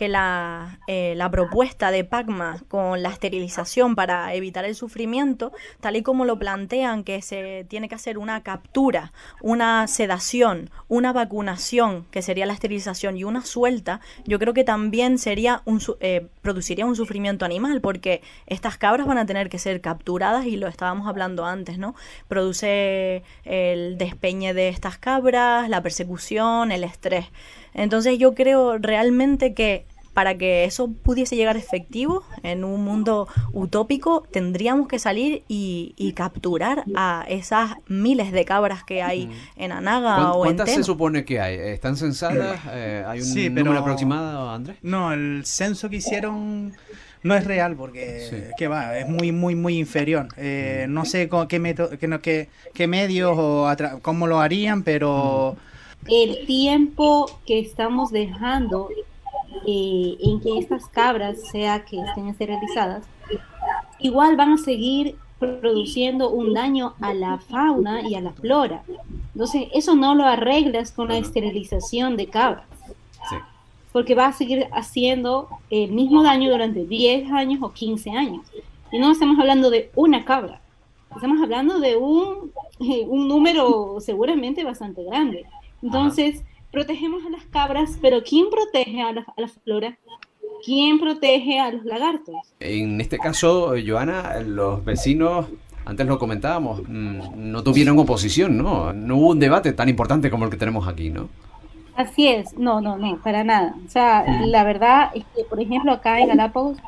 que 0.00 0.08
la, 0.08 0.78
eh, 0.86 1.12
la 1.14 1.30
propuesta 1.30 1.90
de 1.90 2.04
PACMA 2.04 2.62
con 2.68 3.02
la 3.02 3.10
esterilización 3.10 3.94
para 3.94 4.32
evitar 4.32 4.64
el 4.64 4.74
sufrimiento, 4.74 5.52
tal 5.80 5.94
y 5.94 6.02
como 6.02 6.24
lo 6.24 6.38
plantean, 6.38 7.04
que 7.04 7.20
se 7.20 7.66
tiene 7.68 7.86
que 7.86 7.96
hacer 7.96 8.16
una 8.16 8.42
captura, 8.42 9.12
una 9.42 9.86
sedación, 9.88 10.70
una 10.88 11.12
vacunación, 11.12 12.06
que 12.10 12.22
sería 12.22 12.46
la 12.46 12.54
esterilización, 12.54 13.18
y 13.18 13.24
una 13.24 13.44
suelta, 13.44 14.00
yo 14.24 14.38
creo 14.38 14.54
que 14.54 14.64
también 14.64 15.18
sería 15.18 15.60
un, 15.66 15.82
eh, 16.00 16.28
produciría 16.40 16.86
un 16.86 16.96
sufrimiento 16.96 17.44
animal, 17.44 17.82
porque 17.82 18.22
estas 18.46 18.78
cabras 18.78 19.06
van 19.06 19.18
a 19.18 19.26
tener 19.26 19.50
que 19.50 19.58
ser 19.58 19.82
capturadas, 19.82 20.46
y 20.46 20.56
lo 20.56 20.66
estábamos 20.66 21.08
hablando 21.08 21.44
antes, 21.44 21.76
¿no? 21.76 21.94
Produce 22.26 23.22
el 23.44 23.98
despeñe 23.98 24.54
de 24.54 24.70
estas 24.70 24.96
cabras, 24.96 25.68
la 25.68 25.82
persecución, 25.82 26.72
el 26.72 26.84
estrés. 26.84 27.26
Entonces 27.74 28.18
yo 28.18 28.34
creo 28.34 28.78
realmente 28.78 29.54
que 29.54 29.84
para 30.20 30.36
que 30.36 30.64
eso 30.64 30.92
pudiese 31.02 31.34
llegar 31.34 31.56
efectivo 31.56 32.22
en 32.42 32.62
un 32.62 32.84
mundo 32.84 33.26
utópico, 33.54 34.22
tendríamos 34.30 34.86
que 34.86 34.98
salir 34.98 35.44
y, 35.48 36.12
capturar 36.14 36.84
a 36.94 37.24
esas 37.26 37.76
miles 37.88 38.30
de 38.30 38.44
cabras 38.44 38.84
que 38.84 39.00
hay 39.00 39.28
mm. 39.28 39.32
en 39.56 39.72
Anaga 39.72 40.32
o 40.32 40.44
en 40.44 40.56
¿Cuántas 40.56 40.74
se 40.74 40.84
supone 40.84 41.24
que 41.24 41.40
hay? 41.40 41.54
¿Están 41.54 41.96
censadas? 41.96 42.60
Eh, 42.70 43.02
¿Hay 43.06 43.22
un 43.22 43.54
número 43.54 43.78
aproximado, 43.78 44.50
Andrés? 44.50 44.76
No, 44.82 45.10
el 45.14 45.46
censo 45.46 45.88
que 45.88 45.96
hicieron 45.96 46.74
no 47.22 47.34
es 47.34 47.46
real 47.46 47.74
porque 47.76 48.52
va 48.70 48.98
es 48.98 49.08
muy 49.08 49.32
muy 49.32 49.54
muy 49.54 49.78
inferior 49.78 50.28
eh, 50.36 50.84
mm. 50.86 50.92
no 50.92 51.06
sé 51.06 51.30
con 51.30 51.48
qué 51.48 51.58
qué, 52.22 52.48
qué, 52.74 52.86
medios 52.86 53.34
o 53.38 53.66
cómo 54.02 54.26
lo 54.26 54.40
harían 54.40 54.82
pero 54.82 55.56
mm 55.56 55.70
el 56.08 56.46
tiempo 56.46 57.40
que 57.46 57.58
estamos 57.58 58.10
dejando 58.10 58.88
eh, 59.66 60.16
en 60.20 60.40
que 60.40 60.58
estas 60.58 60.86
cabras, 60.88 61.40
sea 61.50 61.84
que 61.84 62.00
estén 62.00 62.28
esterilizadas, 62.28 63.04
igual 63.98 64.36
van 64.36 64.52
a 64.52 64.58
seguir 64.58 65.16
produciendo 65.38 66.30
un 66.30 66.52
daño 66.52 66.94
a 67.00 67.14
la 67.14 67.38
fauna 67.38 68.06
y 68.06 68.14
a 68.14 68.20
la 68.20 68.32
flora. 68.32 68.82
Entonces, 69.34 69.68
eso 69.72 69.94
no 69.94 70.14
lo 70.14 70.24
arreglas 70.24 70.92
con 70.92 71.08
la 71.08 71.18
esterilización 71.18 72.16
de 72.16 72.26
cabras. 72.26 72.66
Porque 73.92 74.14
va 74.14 74.26
a 74.26 74.32
seguir 74.32 74.68
haciendo 74.72 75.48
el 75.70 75.90
mismo 75.90 76.22
daño 76.22 76.50
durante 76.50 76.84
10 76.84 77.32
años 77.32 77.60
o 77.62 77.72
15 77.72 78.10
años. 78.10 78.46
Y 78.92 78.98
no 78.98 79.10
estamos 79.10 79.38
hablando 79.38 79.70
de 79.70 79.90
una 79.96 80.24
cabra. 80.24 80.60
Estamos 81.14 81.42
hablando 81.42 81.80
de 81.80 81.96
un, 81.96 82.52
un 82.78 83.28
número 83.28 83.96
seguramente 84.00 84.62
bastante 84.62 85.02
grande. 85.02 85.46
Entonces, 85.82 86.44
protegemos 86.70 87.24
a 87.26 87.30
las 87.30 87.44
cabras, 87.46 87.98
pero 88.00 88.22
¿quién 88.22 88.50
protege 88.50 89.02
a 89.02 89.12
la, 89.12 89.24
flora? 89.64 89.98
¿Quién 90.64 90.98
protege 90.98 91.58
a 91.58 91.72
los 91.72 91.84
lagartos? 91.84 92.36
En 92.60 93.00
este 93.00 93.18
caso, 93.18 93.74
Joana, 93.84 94.40
los 94.40 94.84
vecinos 94.84 95.46
antes 95.84 96.06
lo 96.06 96.18
comentábamos, 96.18 96.82
mm, 96.86 97.50
no 97.50 97.62
tuvieron 97.64 97.98
oposición, 97.98 98.56
¿no? 98.56 98.92
No 98.92 99.16
hubo 99.16 99.30
un 99.30 99.40
debate 99.40 99.72
tan 99.72 99.88
importante 99.88 100.30
como 100.30 100.44
el 100.44 100.50
que 100.50 100.56
tenemos 100.56 100.86
aquí, 100.86 101.10
¿no? 101.10 101.28
Así 101.96 102.28
es, 102.28 102.56
no, 102.56 102.80
no, 102.80 102.96
no, 102.96 103.18
para 103.22 103.44
nada. 103.44 103.74
O 103.86 103.90
sea, 103.90 104.24
la 104.46 104.62
verdad 104.64 105.10
es 105.14 105.24
que, 105.34 105.44
por 105.44 105.60
ejemplo, 105.60 105.92
acá 105.92 106.20
en 106.20 106.28
Galápagos, 106.28 106.78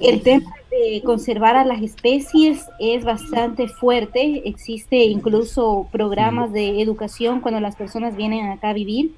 el 0.00 0.22
tema 0.22 0.52
de 0.78 1.02
conservar 1.02 1.56
a 1.56 1.64
las 1.64 1.82
especies 1.82 2.66
es 2.78 3.04
bastante 3.04 3.68
fuerte. 3.68 4.42
Existe 4.48 5.04
incluso 5.04 5.88
programas 5.90 6.52
de 6.52 6.80
educación 6.80 7.40
cuando 7.40 7.60
las 7.60 7.76
personas 7.76 8.16
vienen 8.16 8.46
acá 8.46 8.70
a 8.70 8.74
vivir. 8.74 9.12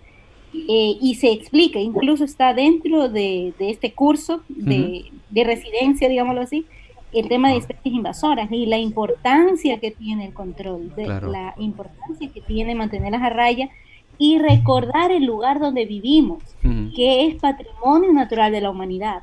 Eh, 0.54 0.96
y 1.00 1.16
se 1.16 1.30
explica, 1.30 1.78
incluso 1.78 2.24
está 2.24 2.54
dentro 2.54 3.10
de, 3.10 3.52
este 3.58 3.92
curso 3.92 4.42
de, 4.48 5.04
residencia, 5.34 6.08
digámoslo 6.08 6.40
así, 6.40 6.64
el 7.12 7.28
tema 7.28 7.48
de 7.48 7.56
ah. 7.56 7.58
especies 7.58 7.94
invasoras 7.94 8.50
y 8.50 8.64
la 8.64 8.78
importancia 8.78 9.78
que 9.78 9.90
tiene 9.90 10.24
el 10.24 10.32
control, 10.32 10.94
de, 10.96 11.06
la 11.06 11.54
importancia 11.58 12.30
que 12.32 12.40
tiene 12.40 12.74
mantenerlas 12.74 13.22
a 13.22 13.28
raya 13.28 13.68
y 14.18 14.38
recordar 14.38 15.12
el 15.12 15.24
lugar 15.24 15.60
donde 15.60 15.86
vivimos, 15.86 16.42
que 16.94 17.26
es 17.26 17.36
patrimonio 17.36 18.12
natural 18.12 18.52
de 18.52 18.60
la 18.60 18.70
humanidad, 18.70 19.22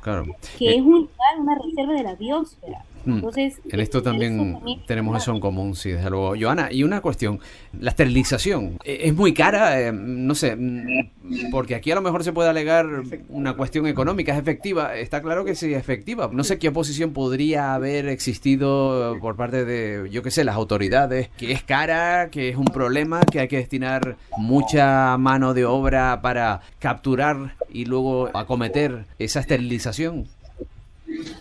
que 0.58 0.70
eh, 0.70 0.76
es 0.76 0.82
un 0.82 1.00
lugar, 1.00 1.38
una 1.38 1.54
reserva 1.54 1.92
de 1.92 2.02
la 2.02 2.14
biosfera. 2.14 2.84
Mm. 3.06 3.14
Entonces, 3.14 3.60
en 3.68 3.80
esto 3.80 4.02
también, 4.02 4.58
tenemos 4.86 5.22
eso 5.22 5.32
en 5.32 5.40
común, 5.40 5.76
sí, 5.76 5.92
desde 5.92 6.10
luego. 6.10 6.34
Joana, 6.38 6.72
y 6.72 6.82
una 6.82 7.00
cuestión, 7.00 7.40
la 7.78 7.90
esterilización, 7.90 8.78
¿e-, 8.84 9.08
¿es 9.08 9.14
muy 9.14 9.32
cara? 9.32 9.80
Eh, 9.80 9.92
no 9.92 10.34
sé, 10.34 10.56
mm, 10.56 11.50
porque 11.52 11.76
aquí 11.76 11.90
a 11.92 11.94
lo 11.94 12.02
mejor 12.02 12.24
se 12.24 12.32
puede 12.32 12.50
alegar 12.50 12.86
una 13.28 13.54
cuestión 13.54 13.86
económica, 13.86 14.32
¿es 14.32 14.38
efectiva? 14.38 14.96
Está 14.96 15.22
claro 15.22 15.44
que 15.44 15.54
sí 15.54 15.72
es 15.72 15.78
efectiva. 15.78 16.28
No 16.32 16.42
sé 16.42 16.58
qué 16.58 16.68
oposición 16.68 17.12
podría 17.12 17.74
haber 17.74 18.08
existido 18.08 19.16
por 19.20 19.36
parte 19.36 19.64
de, 19.64 20.10
yo 20.10 20.22
qué 20.22 20.30
sé, 20.30 20.44
las 20.44 20.56
autoridades, 20.56 21.28
que 21.36 21.52
es 21.52 21.62
cara, 21.62 22.28
que 22.30 22.48
es 22.48 22.56
un 22.56 22.66
problema, 22.66 23.20
que 23.20 23.40
hay 23.40 23.48
que 23.48 23.58
destinar 23.58 24.16
mucha 24.36 25.16
mano 25.16 25.54
de 25.54 25.64
obra 25.64 26.20
para 26.22 26.60
capturar 26.80 27.54
y 27.70 27.84
luego 27.84 28.30
acometer 28.34 29.04
esa 29.18 29.40
esterilización. 29.40 30.26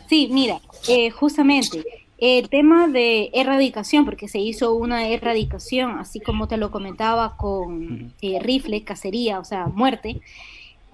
Sí, 0.08 0.30
mira, 0.32 0.60
eh, 0.88 1.10
justamente 1.10 1.84
El 2.18 2.48
tema 2.48 2.88
de 2.88 3.30
erradicación, 3.34 4.06
porque 4.06 4.30
se 4.30 4.40
hizo 4.40 4.74
una 4.74 5.10
erradicación, 5.10 6.00
así 6.00 6.22
como 6.22 6.48
te 6.48 6.56
lo 6.56 6.72
comentaba 6.72 7.36
con 7.36 8.14
eh, 8.22 8.40
rifle, 8.40 8.84
cacería, 8.84 9.40
o 9.40 9.44
sea, 9.44 9.68
muerte, 9.68 10.22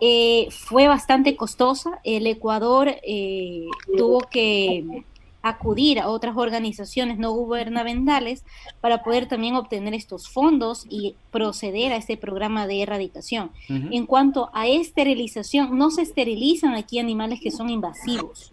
eh, 0.04 0.48
fue 0.50 0.88
bastante 0.88 1.36
costosa. 1.36 2.00
El 2.04 2.26
Ecuador 2.26 2.90
eh, 3.04 3.68
tuvo 3.96 4.22
que 4.22 5.04
acudir 5.42 6.00
a 6.00 6.10
otras 6.10 6.38
organizaciones 6.38 7.18
no 7.18 7.32
gubernamentales 7.32 8.44
para 8.80 9.04
poder 9.04 9.28
también 9.28 9.56
obtener 9.56 9.94
estos 9.94 10.30
fondos 10.30 10.86
y 10.90 11.16
proceder 11.32 11.94
a 11.94 11.96
este 11.96 12.18
programa 12.18 12.68
de 12.68 12.82
erradicación. 12.82 13.52
En 13.68 14.06
cuanto 14.06 14.50
a 14.54 14.68
esterilización, 14.68 15.78
no 15.78 15.92
se 15.92 16.04
esterilizan 16.04 16.76
aquí 16.76 17.00
animales 17.00 17.40
que 17.42 17.52
son 17.52 17.70
invasivos, 17.70 18.52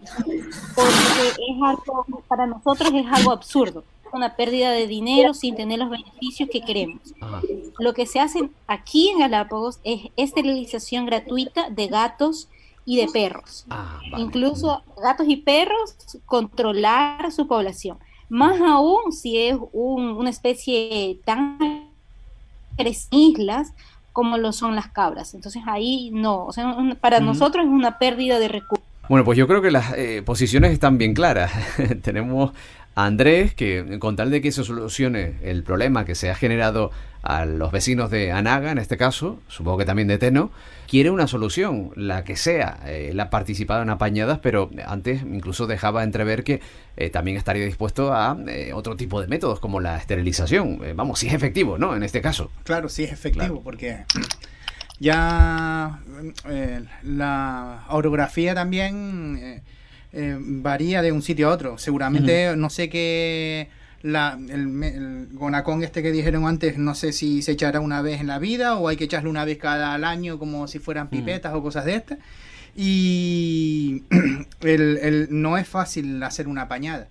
porque 0.75 1.29
es 1.49 1.63
algo, 1.63 2.07
para 2.29 2.47
nosotros 2.47 2.93
es 2.95 3.07
algo 3.11 3.33
absurdo, 3.33 3.85
una 4.13 4.37
pérdida 4.37 4.71
de 4.71 4.87
dinero 4.87 5.35
sin 5.35 5.55
tener 5.55 5.79
los 5.79 5.91
beneficios 5.91 6.49
que 6.51 6.63
queremos. 6.63 7.03
Lo 7.79 7.93
que 7.93 8.07
se 8.07 8.21
hace 8.21 8.49
aquí 8.67 9.11
en 9.11 9.19
Galápagos 9.19 9.81
es 9.85 10.11
esterilización 10.17 11.07
gratuita 11.07 11.71
de 11.71 11.89
gatos, 11.89 12.49
y 12.89 12.97
de 12.97 13.07
perros. 13.07 13.67
Ah, 13.69 14.01
Incluso 14.17 14.83
gatos 15.03 15.29
y 15.29 15.37
perros, 15.37 15.95
controlar 16.25 17.31
su 17.33 17.47
población. 17.47 17.99
Más 18.31 18.59
aún 18.63 19.13
si 19.13 19.37
es 19.37 19.59
una 19.73 20.31
especie 20.31 21.21
tan 21.27 21.91
islas 23.11 23.75
como 24.15 24.39
lo 24.39 24.53
son 24.53 24.75
las 24.75 24.89
cabras. 24.89 25.35
Entonces 25.35 25.63
ahí 25.67 26.11
no, 26.15 26.47
o 26.47 26.53
sea, 26.55 26.75
para 26.99 27.21
nosotros 27.21 27.67
es 27.67 27.71
una 27.71 27.99
pérdida 27.99 28.39
de 28.39 28.49
recursos. 28.49 28.87
Bueno, 29.11 29.23
pues 29.23 29.37
yo 29.37 29.47
creo 29.47 29.61
que 29.61 29.71
las 29.71 29.93
eh, 29.93 30.23
posiciones 30.25 30.73
están 30.73 30.97
bien 30.97 31.13
claras. 31.13 31.53
Tenemos 32.03 32.53
Andrés, 33.07 33.55
que 33.55 34.01
con 34.01 34.17
tal 34.17 34.33
de 34.33 34.41
que 34.41 34.51
se 34.51 34.65
solucione 34.65 35.37
el 35.45 35.63
problema 35.63 36.05
que 36.05 36.17
se 36.17 36.31
ha 36.31 36.35
generado 36.35 36.91
a 37.23 37.45
los 37.45 37.71
vecinos 37.71 38.11
de 38.11 38.33
Anaga, 38.33 38.73
en 38.73 38.79
este 38.79 38.97
caso, 38.97 39.39
supongo 39.47 39.79
que 39.79 39.85
también 39.85 40.09
de 40.09 40.19
Teno, 40.19 40.51
quiere 40.89 41.11
una 41.11 41.29
solución, 41.29 41.93
la 41.95 42.25
que 42.25 42.35
sea. 42.35 42.81
Eh, 42.87 43.11
él 43.13 43.21
ha 43.21 43.31
participado 43.31 43.83
en 43.83 43.91
apañadas, 43.91 44.41
pero 44.41 44.71
antes 44.85 45.23
incluso 45.23 45.69
dejaba 45.69 46.03
entrever 46.03 46.43
que 46.43 46.61
eh, 46.97 47.09
también 47.09 47.37
estaría 47.37 47.65
dispuesto 47.65 48.13
a 48.13 48.37
eh, 48.49 48.73
otro 48.75 48.97
tipo 48.97 49.21
de 49.21 49.29
métodos, 49.29 49.61
como 49.61 49.79
la 49.79 49.97
esterilización. 49.97 50.81
vamos, 50.97 51.21
si 51.21 51.29
es 51.29 51.35
efectivo, 51.35 51.79
¿no? 51.79 51.95
En 51.95 52.03
este 52.03 52.21
caso. 52.21 52.51
Claro, 52.65 52.89
sí 52.89 53.05
es 53.05 53.13
efectivo, 53.13 53.63
porque 53.63 54.07
ya 54.99 56.01
la 57.05 57.85
orografía 57.91 58.57
también 58.57 59.63
eh, 60.13 60.37
varía 60.39 61.03
de 61.03 61.13
un 61.13 61.23
sitio 61.23 61.49
a 61.49 61.53
otro. 61.53 61.79
Seguramente, 61.79 62.57
no 62.57 62.71
sé 62.71 62.89
qué. 62.89 63.69
La, 64.03 64.39
el, 64.49 65.29
gonacón 65.33 65.83
este 65.83 66.03
que 66.03 66.13
dijeron 66.13 66.47
antes, 66.47 66.79
no 66.79 66.95
sé 66.95 67.13
si 67.13 67.43
se 67.43 67.53
echará 67.53 67.81
una 67.81 68.01
vez 68.01 68.21
en 68.21 68.29
la 68.29 68.39
vida 68.39 68.77
o 68.77 68.87
hay 68.87 68.97
que 68.97 69.05
echarle 69.05 69.29
una 69.29 69.45
vez 69.45 69.59
cada 69.59 69.95
año 69.95 70.39
como 70.39 70.69
si 70.69 70.79
fueran 70.79 71.09
pipetas 71.09 71.53
o 71.53 71.63
cosas 71.63 71.85
de 71.85 71.97
estas. 71.97 72.19
Y 72.77 74.05
el, 74.61 75.29
no 75.31 75.59
es 75.59 75.67
fácil 75.67 76.23
hacer 76.23 76.47
una 76.47 76.69
pañada. 76.69 77.09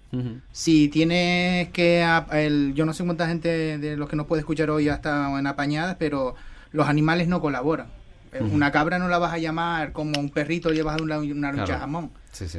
Si 0.53 0.87
tienes 0.87 1.69
que... 1.69 2.07
El, 2.31 2.73
yo 2.73 2.85
no 2.85 2.93
sé 2.93 3.03
cuánta 3.03 3.27
gente 3.27 3.77
de 3.77 3.97
los 3.97 4.07
que 4.07 4.15
nos 4.15 4.27
puede 4.27 4.39
escuchar 4.39 4.69
hoy 4.69 4.87
ha 4.87 4.95
estado 4.95 5.37
en 5.37 5.45
apañadas, 5.45 5.97
pero 5.99 6.35
los 6.71 6.87
animales 6.87 7.27
no 7.27 7.41
colaboran. 7.41 7.96
Una 8.41 8.71
cabra 8.71 8.99
no 8.99 9.07
la 9.07 9.17
vas 9.17 9.33
a 9.33 9.37
llamar 9.37 9.91
como 9.91 10.19
un 10.19 10.29
perrito 10.29 10.71
llevas 10.71 11.01
una, 11.01 11.19
una 11.19 11.51
lucha 11.51 11.79
jamón. 11.79 12.11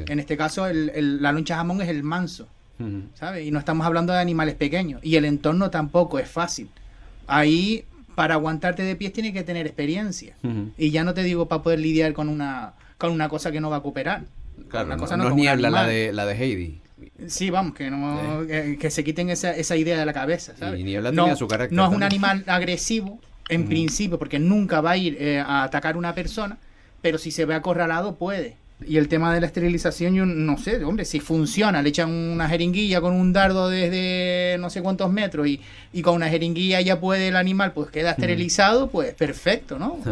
En 0.07 0.19
este 0.19 0.37
caso, 0.37 0.67
el, 0.67 1.21
la 1.21 1.31
loncha 1.31 1.55
jamón 1.55 1.81
es 1.81 1.89
el 1.89 2.03
manso, 2.03 2.47
¿sabes? 3.15 3.45
Y 3.45 3.51
no 3.51 3.59
estamos 3.59 3.85
hablando 3.85 4.13
de 4.13 4.19
animales 4.19 4.55
pequeños. 4.55 4.99
Y 5.03 5.15
el 5.15 5.25
entorno 5.25 5.69
tampoco 5.69 6.19
es 6.19 6.29
fácil. 6.29 6.69
Ahí, 7.27 7.85
para 8.15 8.35
aguantarte 8.35 8.83
de 8.83 8.95
pies, 8.95 9.13
tiene 9.13 9.33
que 9.33 9.43
tener 9.43 9.65
experiencia. 9.65 10.35
Y 10.77 10.91
ya 10.91 11.03
no 11.03 11.13
te 11.13 11.23
digo 11.23 11.47
para 11.47 11.63
poder 11.63 11.79
lidiar 11.79 12.13
con 12.13 12.29
una, 12.29 12.73
con 12.97 13.11
una 13.11 13.29
cosa 13.29 13.51
que 13.51 13.61
no 13.61 13.69
va 13.69 13.77
a 13.77 13.81
cooperar. 13.81 14.23
Claro, 14.67 14.95
no, 14.95 15.29
es 15.29 15.35
niebla 15.35 15.69
la 15.69 15.87
de, 15.87 16.11
la 16.11 16.25
de 16.25 16.33
Heidi. 16.35 16.81
Sí, 17.27 17.49
vamos, 17.49 17.73
que 17.73 17.89
no 17.89 18.45
que, 18.47 18.89
se 18.89 19.03
quiten 19.03 19.29
esa, 19.29 19.55
esa 19.55 19.75
idea 19.77 19.97
de 19.97 20.05
la 20.05 20.13
cabeza, 20.13 20.53
¿sabes? 20.57 20.83
no, 21.13 21.35
su 21.35 21.47
carácter 21.47 21.75
no 21.75 21.85
es 21.87 21.95
un 21.95 22.03
animal 22.03 22.43
agresivo, 22.47 23.19
en 23.49 23.67
principio, 23.67 24.17
porque 24.17 24.39
nunca 24.39 24.81
va 24.81 24.91
a 24.91 24.97
ir 24.97 25.17
eh, 25.19 25.39
a 25.39 25.63
atacar 25.63 25.95
a 25.95 25.97
una 25.97 26.15
persona, 26.15 26.57
pero 27.01 27.17
si 27.17 27.31
se 27.31 27.45
ve 27.45 27.55
acorralado 27.55 28.15
puede. 28.15 28.55
Y 28.87 28.95
el 28.95 29.09
tema 29.09 29.33
de 29.33 29.41
la 29.41 29.47
esterilización, 29.47 30.13
yo 30.13 30.25
no 30.25 30.57
sé, 30.57 30.81
hombre, 30.85 31.03
si 31.03 31.19
funciona, 31.19 31.81
le 31.81 31.89
echan 31.89 32.09
una 32.09 32.47
jeringuilla 32.47 33.01
con 33.01 33.13
un 33.13 33.33
dardo 33.33 33.67
desde 33.67 34.57
no 34.57 34.69
sé 34.69 34.81
cuántos 34.81 35.11
metros 35.11 35.47
y, 35.47 35.59
y 35.91 36.01
con 36.01 36.15
una 36.15 36.29
jeringuilla 36.29 36.79
ya 36.79 37.01
puede 37.01 37.27
el 37.27 37.35
animal, 37.35 37.73
pues 37.73 37.89
queda 37.89 38.11
esterilizado, 38.11 38.89
pues 38.89 39.13
perfecto, 39.15 39.77
¿no? 39.77 39.99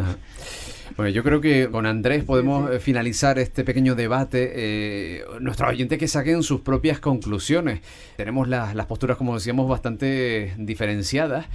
Bueno, 0.97 1.11
yo 1.11 1.23
creo 1.23 1.41
que 1.41 1.69
con 1.69 1.85
Andrés 1.85 2.23
podemos 2.23 2.71
eh, 2.71 2.79
finalizar 2.79 3.37
este 3.37 3.63
pequeño 3.63 3.93
debate. 3.93 4.51
Eh, 4.55 5.23
nuestros 5.39 5.69
oyentes 5.69 5.99
que 5.99 6.07
saquen 6.07 6.41
sus 6.41 6.61
propias 6.61 6.99
conclusiones. 6.99 7.81
Tenemos 8.15 8.47
las, 8.47 8.73
las 8.73 8.87
posturas, 8.87 9.15
como 9.15 9.35
decíamos, 9.35 9.69
bastante 9.69 10.55
diferenciadas. 10.57 11.45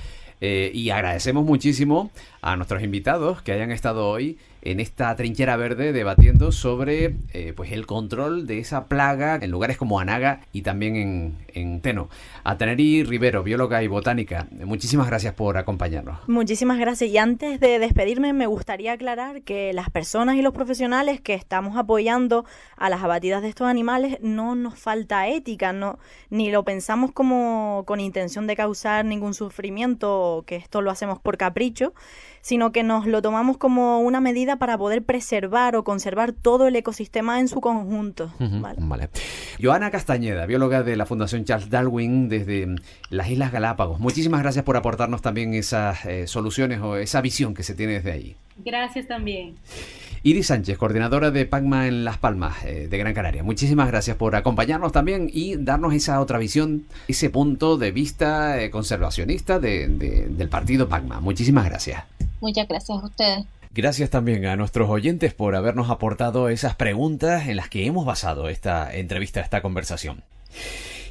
Eh, 0.45 0.73
y 0.75 0.91
agradecemos 0.91 1.45
muchísimo 1.45 2.11
a 2.41 2.57
nuestros 2.57 2.83
invitados 2.83 3.43
que 3.43 3.53
hayan 3.53 3.71
estado 3.71 4.09
hoy 4.09 4.39
en 4.63 4.81
esta 4.81 5.15
trinchera 5.17 5.57
verde 5.57 5.93
debatiendo 5.93 6.53
sobre 6.53 7.17
eh, 7.33 7.53
pues 7.55 7.73
el 7.73 7.87
control 7.87 8.47
de 8.47 8.59
esa 8.59 8.87
plaga 8.87 9.39
en 9.43 9.51
lugares 9.51 9.77
como 9.77 10.01
Anaga 10.01 10.41
y 10.53 10.63
también 10.63 10.97
en, 10.97 11.37
en 11.53 11.81
Teno. 11.81 12.09
A 12.45 12.57
Teneri 12.57 13.03
Rivero, 13.03 13.43
bióloga 13.43 13.83
y 13.83 13.89
botánica, 13.89 14.47
muchísimas 14.65 15.09
gracias 15.09 15.35
por 15.35 15.57
acompañarnos. 15.57 16.29
Muchísimas 16.29 16.79
gracias. 16.79 17.11
Y 17.11 17.19
antes 17.19 17.61
de 17.61 17.79
despedirme, 17.79 18.33
me 18.33 18.47
gustaría 18.47 18.93
aclarar 18.93 19.43
que 19.43 19.73
las 19.73 19.91
personas 19.91 20.37
y 20.37 20.43
los 20.43 20.53
profesionales 20.53 21.21
que 21.21 21.35
estamos 21.35 21.77
apoyando 21.77 22.45
a 22.77 22.89
las 22.89 23.03
abatidas 23.03 23.43
de 23.43 23.49
estos 23.49 23.67
animales 23.67 24.19
no 24.21 24.55
nos 24.55 24.79
falta 24.79 25.27
ética, 25.29 25.73
no, 25.73 25.99
ni 26.31 26.51
lo 26.51 26.65
pensamos 26.65 27.13
como 27.13 27.85
con 27.87 28.01
intención 28.01 28.47
de 28.47 28.57
causar 28.57 29.05
ningún 29.05 29.35
sufrimiento, 29.35 30.45
que 30.47 30.57
esto 30.57 30.81
lo 30.81 30.91
hacemos 30.91 31.19
por 31.19 31.37
capricho 31.37 31.93
sino 32.43 32.73
que 32.73 32.83
nos 32.83 33.07
lo 33.07 33.23
tomamos 33.23 33.57
como 33.57 34.01
una 34.01 34.21
medida 34.21 34.57
para 34.57 34.77
poder 34.77 35.03
preservar 35.03 35.77
o 35.77 35.85
conservar 35.85 36.33
todo 36.33 36.67
el 36.67 36.77
ecosistema 36.77 37.41
en 37.41 37.49
su 37.49 37.61
conjunto. 37.61 38.33
vale. 38.39 39.09
Joana 39.63 39.91
Castañeda, 39.91 40.45
bióloga 40.47 40.83
de 40.83 40.97
la 40.97 41.07
Fundación 41.07 41.45
Charles 41.45 41.71
Darwin 41.71 42.29
desde 42.29 42.67
mm, 42.67 42.77
las 43.11 43.31
Islas 43.31 43.53
Galápagos. 43.53 44.01
Muchísimas 44.01 44.43
gracias 44.43 44.65
por 44.65 44.77
aportarnos 44.77 45.23
también 45.23 45.55
esas 45.55 46.05
eh, 46.05 46.27
soluciones 46.27 46.81
o 46.81 46.97
esa 46.97 47.21
visión 47.21 47.55
que 47.55 47.63
se 47.63 47.75
tiene 47.75 47.95
desde 47.95 48.13
ahí. 48.13 48.37
Gracias 48.65 49.07
también. 49.07 49.55
Iris 50.25 50.47
Sánchez, 50.47 50.79
coordinadora 50.79 51.33
de 51.33 51.47
PACMA 51.47 51.89
en 51.89 52.05
Las 52.05 52.17
Palmas 52.17 52.65
eh, 52.65 52.87
de 52.89 52.99
Gran 52.99 53.13
Canaria. 53.13 53.43
Muchísimas 53.43 53.89
gracias 53.89 54.17
por 54.17 54.37
acompañarnos 54.37 54.93
también 54.93 55.29
y 55.33 55.57
darnos 55.57 55.95
esa 55.95 56.21
otra 56.21 56.39
visión, 56.39 56.85
ese 57.09 57.29
punto 57.29 57.77
de 57.77 57.91
vista 57.91 58.63
eh, 58.63 58.71
conservacionista 58.71 59.59
del 59.59 60.49
partido 60.49 60.89
PACMA. 60.89 61.19
Muchísimas 61.19 61.65
gracias. 61.65 62.05
Muchas 62.41 62.69
gracias 62.69 63.03
a 63.03 63.05
ustedes. 63.05 63.45
Gracias 63.75 64.11
también 64.11 64.47
a 64.47 64.55
nuestros 64.55 64.89
oyentes 64.91 65.35
por 65.35 65.57
habernos 65.57 65.91
aportado 65.91 66.49
esas 66.51 66.77
preguntas 66.77 67.49
en 67.49 67.57
las 67.57 67.69
que 67.69 67.87
hemos 67.87 68.07
basado 68.07 68.49
esta 68.49 68.95
entrevista, 68.95 69.41
esta 69.41 69.61
conversación. 69.61 70.23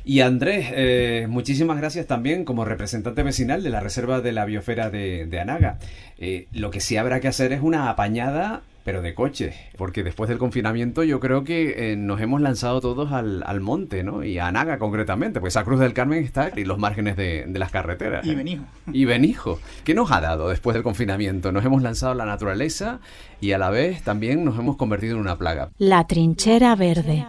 Y 0.05 0.21
Andrés, 0.21 0.67
eh, 0.71 1.27
muchísimas 1.29 1.77
gracias 1.77 2.07
también 2.07 2.45
como 2.45 2.63
representante 2.63 3.23
vecinal 3.23 3.61
de 3.61 3.69
la 3.69 3.81
Reserva 3.81 4.21
de 4.21 4.31
la 4.31 4.45
Biosfera 4.45 4.89
de, 4.89 5.39
Anaga. 5.39 5.79
Eh, 6.17 6.47
lo 6.53 6.71
que 6.71 6.79
sí 6.79 6.97
habrá 6.97 7.19
que 7.19 7.27
hacer 7.27 7.51
es 7.51 7.61
una 7.61 7.89
apañada 7.89 8.61
pero 8.83 9.01
de 9.01 9.13
coche, 9.13 9.53
porque 9.77 10.03
después 10.03 10.27
del 10.29 10.37
confinamiento 10.37 11.03
yo 11.03 11.19
creo 11.19 11.43
que 11.43 11.91
eh, 11.91 11.95
nos 11.95 12.19
hemos 12.21 12.41
lanzado 12.41 12.81
todos 12.81 13.11
al, 13.11 13.43
al, 13.45 13.61
monte, 13.61 14.03
¿no? 14.03 14.23
Y 14.23 14.39
a 14.39 14.47
Anaga 14.47 14.79
concretamente, 14.79 15.39
pues 15.39 15.57
a 15.57 15.63
Cruz 15.63 15.79
del 15.79 15.93
Carmen 15.93 16.23
está 16.23 16.49
en 16.55 16.67
los 16.67 16.77
márgenes 16.77 17.15
de, 17.15 17.45
de 17.47 17.59
las 17.59 17.71
carreteras. 17.71 18.25
Y 18.25 18.31
¿eh? 18.31 18.35
Benijo. 18.35 18.63
Y 18.91 19.05
Benijo. 19.05 19.59
¿Qué 19.83 19.93
nos 19.93 20.11
ha 20.11 20.21
dado 20.21 20.49
después 20.49 20.73
del 20.73 20.83
confinamiento? 20.83 21.51
Nos 21.51 21.65
hemos 21.65 21.81
lanzado 21.81 22.13
a 22.13 22.15
la 22.15 22.25
naturaleza 22.25 22.99
y 23.39 23.51
a 23.51 23.57
la 23.57 23.69
vez 23.69 24.03
también 24.03 24.43
nos 24.43 24.57
hemos 24.57 24.77
convertido 24.77 25.15
en 25.15 25.21
una 25.21 25.37
plaga. 25.37 25.69
La 25.77 26.05
trinchera 26.07 26.75
verde. 26.75 27.25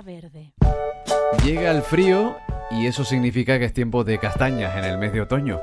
Llega 1.45 1.71
el 1.71 1.83
frío 1.83 2.37
y 2.71 2.87
eso 2.87 3.05
significa 3.05 3.59
que 3.59 3.65
es 3.67 3.73
tiempo 3.73 4.05
de 4.05 4.19
castañas 4.19 4.77
en 4.77 4.85
el 4.85 4.99
mes 4.99 5.13
de 5.13 5.21
otoño. 5.21 5.61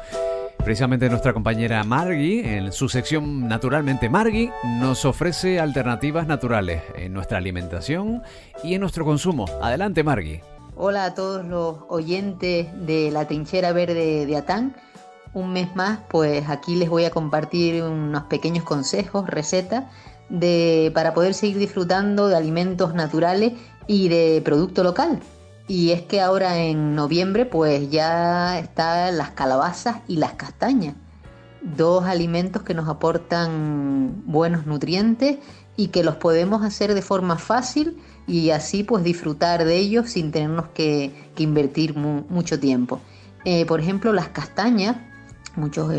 Precisamente 0.69 1.09
nuestra 1.09 1.33
compañera 1.33 1.83
Margie, 1.83 2.55
en 2.55 2.71
su 2.71 2.89
sección 2.89 3.47
Naturalmente 3.47 4.07
Margie, 4.07 4.51
nos 4.79 5.03
ofrece 5.03 5.59
alternativas 5.59 6.27
naturales 6.27 6.83
en 6.95 7.11
nuestra 7.11 7.39
alimentación 7.39 8.21
y 8.63 8.75
en 8.75 8.81
nuestro 8.81 9.03
consumo. 9.03 9.47
Adelante 9.63 10.03
Margie. 10.03 10.43
Hola 10.75 11.05
a 11.05 11.15
todos 11.15 11.43
los 11.43 11.77
oyentes 11.89 12.67
de 12.85 13.09
la 13.09 13.25
trinchera 13.25 13.73
verde 13.73 14.27
de 14.27 14.37
Atán. 14.37 14.75
Un 15.33 15.53
mes 15.53 15.75
más, 15.75 16.01
pues 16.07 16.47
aquí 16.47 16.75
les 16.75 16.87
voy 16.87 17.05
a 17.05 17.09
compartir 17.09 17.81
unos 17.81 18.25
pequeños 18.25 18.63
consejos, 18.63 19.27
recetas 19.27 19.85
de, 20.29 20.91
para 20.93 21.15
poder 21.15 21.33
seguir 21.33 21.57
disfrutando 21.57 22.27
de 22.27 22.37
alimentos 22.37 22.93
naturales 22.93 23.53
y 23.87 24.07
de 24.09 24.39
producto 24.45 24.83
local. 24.83 25.19
Y 25.69 25.91
es 25.91 26.01
que 26.01 26.19
ahora 26.19 26.57
en 26.57 26.95
noviembre 26.95 27.45
pues 27.45 27.91
ya 27.91 28.57
están 28.57 29.15
las 29.19 29.29
calabazas 29.29 29.97
y 30.07 30.15
las 30.15 30.33
castañas, 30.33 30.95
dos 31.61 32.05
alimentos 32.05 32.63
que 32.63 32.73
nos 32.73 32.89
aportan 32.89 34.23
buenos 34.25 34.65
nutrientes 34.65 35.37
y 35.77 35.89
que 35.89 36.03
los 36.03 36.15
podemos 36.15 36.63
hacer 36.63 36.95
de 36.95 37.03
forma 37.03 37.37
fácil 37.37 38.01
y 38.25 38.49
así 38.49 38.83
pues 38.83 39.03
disfrutar 39.03 39.63
de 39.63 39.77
ellos 39.77 40.09
sin 40.09 40.31
tenernos 40.31 40.69
que, 40.73 41.29
invertir 41.37 41.95
mucho 41.95 42.59
tiempo. 42.59 42.99
Eh, 43.45 43.67
por 43.67 43.79
ejemplo, 43.79 44.11
las 44.11 44.29
castañas, 44.29 44.97
muchos 45.55 45.93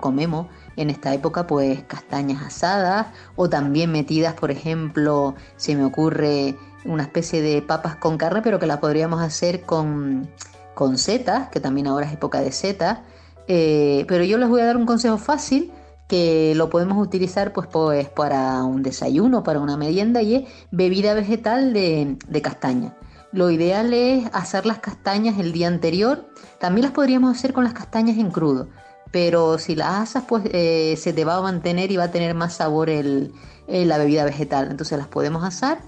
comemos 0.00 0.48
en 0.74 0.90
esta 0.90 1.14
época 1.14 1.46
pues 1.46 1.84
castañas 1.84 2.42
asadas 2.42 3.06
o 3.36 3.48
también 3.48 3.92
metidas, 3.92 4.34
por 4.34 4.50
ejemplo, 4.50 5.36
se 5.56 5.76
me 5.76 5.84
ocurre 5.84 6.56
una 6.84 7.04
especie 7.04 7.42
de 7.42 7.62
papas 7.62 7.96
con 7.96 8.18
carne, 8.18 8.42
pero 8.42 8.58
que 8.58 8.66
la 8.66 8.80
podríamos 8.80 9.20
hacer 9.20 9.62
con, 9.62 10.28
con 10.74 10.98
setas, 10.98 11.48
que 11.48 11.60
también 11.60 11.86
ahora 11.86 12.06
es 12.06 12.12
época 12.12 12.40
de 12.40 12.52
setas. 12.52 13.00
Eh, 13.48 14.04
pero 14.08 14.24
yo 14.24 14.38
les 14.38 14.48
voy 14.48 14.60
a 14.60 14.66
dar 14.66 14.76
un 14.76 14.86
consejo 14.86 15.18
fácil 15.18 15.72
que 16.08 16.54
lo 16.54 16.68
podemos 16.70 17.04
utilizar 17.04 17.52
pues, 17.52 17.66
pues 17.68 18.08
para 18.08 18.62
un 18.64 18.82
desayuno, 18.82 19.42
para 19.42 19.60
una 19.60 19.76
merienda 19.76 20.22
y 20.22 20.34
es 20.34 20.42
bebida 20.70 21.14
vegetal 21.14 21.72
de, 21.72 22.16
de 22.28 22.42
castaña. 22.42 22.94
Lo 23.32 23.50
ideal 23.50 23.94
es 23.94 24.28
hacer 24.34 24.66
las 24.66 24.78
castañas 24.78 25.38
el 25.38 25.52
día 25.52 25.68
anterior. 25.68 26.26
También 26.60 26.82
las 26.82 26.92
podríamos 26.92 27.34
hacer 27.34 27.54
con 27.54 27.64
las 27.64 27.72
castañas 27.72 28.18
en 28.18 28.30
crudo, 28.30 28.68
pero 29.10 29.58
si 29.58 29.74
las 29.74 30.02
asas 30.02 30.24
pues 30.28 30.44
eh, 30.52 30.96
se 30.98 31.14
te 31.14 31.24
va 31.24 31.36
a 31.36 31.40
mantener 31.40 31.90
y 31.90 31.96
va 31.96 32.04
a 32.04 32.10
tener 32.10 32.34
más 32.34 32.54
sabor 32.54 32.90
el, 32.90 33.32
la 33.66 33.96
bebida 33.96 34.24
vegetal. 34.24 34.68
Entonces 34.70 34.98
las 34.98 35.08
podemos 35.08 35.44
asar 35.44 35.80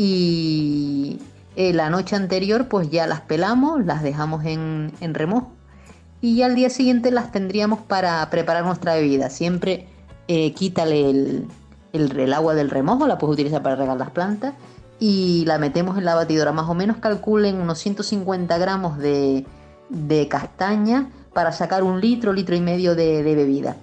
y 0.00 1.18
eh, 1.56 1.72
la 1.72 1.90
noche 1.90 2.14
anterior 2.14 2.68
pues 2.68 2.88
ya 2.88 3.08
las 3.08 3.20
pelamos, 3.22 3.84
las 3.84 4.00
dejamos 4.00 4.44
en, 4.44 4.92
remojo 5.00 5.50
y 6.20 6.36
ya 6.36 6.46
al 6.46 6.54
día 6.54 6.70
siguiente 6.70 7.10
las 7.10 7.32
tendríamos 7.32 7.80
para 7.80 8.30
preparar 8.30 8.64
nuestra 8.64 8.94
bebida. 8.94 9.28
Siempre 9.28 9.88
eh, 10.28 10.54
quítale 10.54 11.10
el, 11.10 11.48
el, 11.92 12.32
agua 12.32 12.54
del 12.54 12.70
remojo, 12.70 13.08
la 13.08 13.18
puedes 13.18 13.34
utilizar 13.34 13.60
para 13.60 13.74
regar 13.74 13.96
las 13.96 14.10
plantas 14.10 14.54
y 15.00 15.42
la 15.46 15.58
metemos 15.58 15.98
en 15.98 16.04
la 16.04 16.14
batidora. 16.14 16.52
Más 16.52 16.68
o 16.68 16.74
menos 16.74 16.98
calculen 16.98 17.60
unos 17.60 17.80
150 17.80 18.56
gramos 18.56 18.98
de, 18.98 19.44
castaña 20.30 21.10
para 21.32 21.50
sacar 21.50 21.82
un 21.82 22.00
litro, 22.00 22.32
litro 22.32 22.54
y 22.54 22.60
medio 22.60 22.94
de, 22.94 23.24
de 23.24 23.34
bebida. 23.34 23.74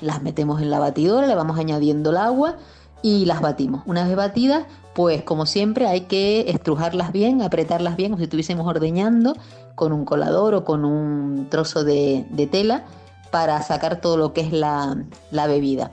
Las 0.00 0.22
metemos 0.22 0.62
en 0.62 0.70
la 0.70 0.78
batidora, 0.78 1.26
le 1.26 1.34
vamos 1.34 1.58
añadiendo 1.58 2.10
el 2.10 2.18
agua 2.18 2.56
y 3.02 3.24
las 3.24 3.40
batimos. 3.40 3.82
Una 3.86 4.06
vez 4.06 4.16
batidas, 4.16 4.64
pues 4.94 5.22
como 5.22 5.46
siempre 5.46 5.86
hay 5.86 6.02
que 6.02 6.50
estrujarlas 6.50 7.12
bien, 7.12 7.42
apretarlas 7.42 7.96
bien, 7.96 8.10
como 8.10 8.18
si 8.18 8.24
estuviésemos 8.24 8.66
ordeñando 8.66 9.34
con 9.74 9.92
un 9.92 10.04
colador 10.04 10.54
o 10.54 10.64
con 10.64 10.84
un 10.84 11.48
trozo 11.48 11.84
de, 11.84 12.24
tela 12.50 12.84
para 13.30 13.62
sacar 13.62 14.00
todo 14.00 14.16
lo 14.16 14.32
que 14.32 14.40
es 14.40 14.52
la, 14.52 14.96
bebida. 15.46 15.92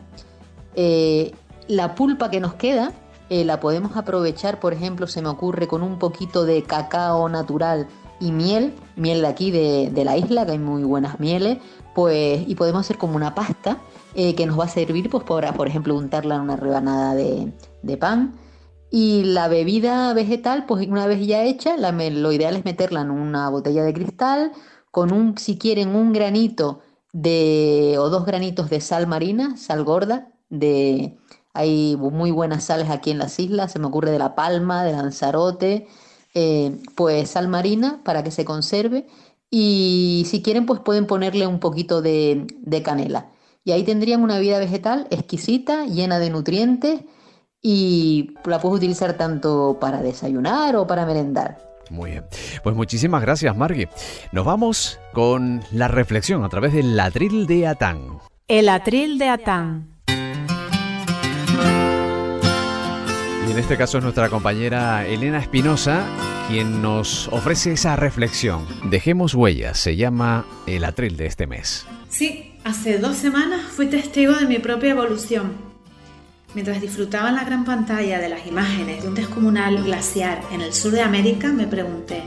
Eh, 0.76 1.34
la 1.68 1.95
pulpa 1.95 2.30
que 2.30 2.40
nos 2.40 2.53
queda 2.56 2.91
eh, 3.30 3.44
la 3.44 3.60
podemos 3.60 3.98
aprovechar, 3.98 4.60
por 4.60 4.74
ejemplo, 4.74 5.06
se 5.07 5.22
me 5.22 5.30
ocurre 5.30 5.68
con 5.68 5.84
un 5.84 5.99
poquito 5.99 6.45
de 6.45 6.64
cacao 6.64 7.28
natural 7.28 7.88
y 8.19 8.32
miel, 8.32 8.74
miel 8.95 9.22
de 9.22 9.28
aquí 9.28 9.52
de, 9.52 10.03
la 10.03 10.18
isla, 10.18 10.45
que 10.45 10.53
hay 10.53 10.60
muy 10.60 10.84
buenas 10.84 11.19
mieles, 11.19 11.57
pues, 11.94 12.48
y 12.48 12.56
podemos 12.56 12.82
hacer 12.82 12.98
como 12.98 13.15
una 13.15 13.36
pasta 13.36 13.78
eh, 14.15 14.34
que 14.36 14.45
nos 14.45 14.60
va 14.60 14.65
a 14.65 14.69
servir 14.69 15.10
pues, 15.10 15.24
para, 15.24 15.53
por 15.53 15.68
ejemplo, 15.68 15.95
untarla 15.95 16.36
en 16.36 16.41
una 16.41 16.56
rebanada 16.56 17.14
de, 17.15 17.98
pan. 17.98 18.34
Y 18.89 19.23
la 19.23 19.47
bebida 19.47 20.14
vegetal, 20.14 20.65
pues 20.65 20.88
una 20.88 21.07
vez 21.07 21.26
ya 21.26 21.43
hecha, 21.43 21.76
lo 21.77 22.31
ideal 22.31 22.55
es 22.55 22.65
meterla 22.65 23.01
en 23.01 23.11
una 23.11 23.49
botella 23.49 23.84
de 23.84 23.93
cristal 23.93 24.53
con 24.91 25.11
un, 25.11 25.38
si 25.38 25.57
quieren, 25.57 25.95
un 25.95 26.14
granito 26.14 26.80
de, 27.11 27.97
o 27.99 28.09
dos 28.09 28.26
granitos 28.26 28.69
de 28.69 28.80
sal 28.81 29.07
marina, 29.07 29.57
sal 29.57 29.84
gorda, 29.84 30.31
de, 30.49 31.18
hay 31.53 31.97
muy 31.97 32.31
buenas 32.31 32.65
sales 32.65 32.89
aquí 32.89 33.11
en 33.11 33.18
las 33.18 33.39
islas, 33.39 33.72
se 33.72 33.80
me 33.80 33.88
ocurre 33.88 34.11
de 34.11 34.19
la 34.19 34.35
palma, 34.35 34.84
de 34.84 34.93
Lanzarote, 34.93 35.88
eh, 36.34 36.81
pues 36.95 37.31
sal 37.31 37.47
marina 37.47 38.01
para 38.05 38.23
que 38.23 38.31
se 38.31 38.45
conserve 38.45 39.07
y 39.49 40.26
si 40.27 40.41
quieren 40.41 40.65
pues 40.65 40.80
pueden 40.80 41.07
ponerle 41.07 41.47
un 41.47 41.59
poquito 41.59 42.01
de 42.01 42.81
canela. 42.85 43.31
Y 43.64 43.72
ahí 43.73 43.84
tendrían 43.84 44.23
una 44.23 44.39
vida 44.39 44.59
vegetal 44.59 45.07
exquisita, 45.09 45.85
llena 45.85 46.19
de 46.19 46.30
nutrientes 46.30 47.01
y 47.69 48.34
la 48.45 48.61
puedes 48.61 48.77
utilizar 48.77 49.15
tanto 49.15 49.77
para 49.81 50.02
desayunar 50.02 50.77
o 50.77 50.88
para 50.88 51.06
merendar. 51.06 51.57
Muy 51.89 52.11
bien. 52.11 52.23
Pues 52.64 52.73
muchísimas 52.77 53.22
gracias, 53.22 53.57
Margui. 53.57 53.89
Nos 54.31 54.45
vamos 54.45 55.02
con 55.11 55.61
la 55.73 55.89
reflexión 55.89 56.45
a 56.45 56.49
través 56.49 56.72
del 56.72 56.98
atril 56.98 57.45
de 57.45 57.68
Atán. 57.68 58.19
El 58.48 58.69
atril 58.69 59.18
de 59.19 59.27
Atán. 59.27 59.89
Y 63.45 63.52
en 63.52 63.60
este 63.60 63.76
caso 63.76 63.98
es 63.98 64.03
nuestra 64.06 64.30
compañera 64.30 65.06
Elena 65.06 65.39
Espinosa 65.39 66.06
quien 66.48 66.81
nos 66.81 67.27
ofrece 67.34 67.73
esa 67.73 67.98
reflexión. 67.98 68.65
Dejemos 68.89 69.35
huellas, 69.35 69.77
se 69.77 69.98
llama 69.98 70.45
el 70.68 70.85
atril 70.85 71.18
de 71.18 71.26
este 71.26 71.45
mes. 71.45 71.85
Sí, 72.07 72.57
Hace 72.68 72.98
dos 72.98 73.15
semanas 73.15 73.61
fui 73.61 73.88
testigo 73.88 74.34
de 74.34 74.45
mi 74.45 74.60
propia 74.60 74.89
evolución. 74.89 75.66
Mientras 76.57 76.81
disfrutaba 76.81 77.29
en 77.29 77.35
la 77.35 77.43
gran 77.43 77.65
pantalla 77.65 78.17
de 78.17 78.29
las 78.29 78.47
imágenes 78.47 79.03
de 79.03 79.09
un 79.09 79.13
descomunal 79.13 79.84
glaciar 79.84 80.41
en 80.51 80.61
el 80.61 80.73
sur 80.73 80.91
de 80.91 81.01
América, 81.01 81.53
me 81.53 81.67
pregunté, 81.67 82.23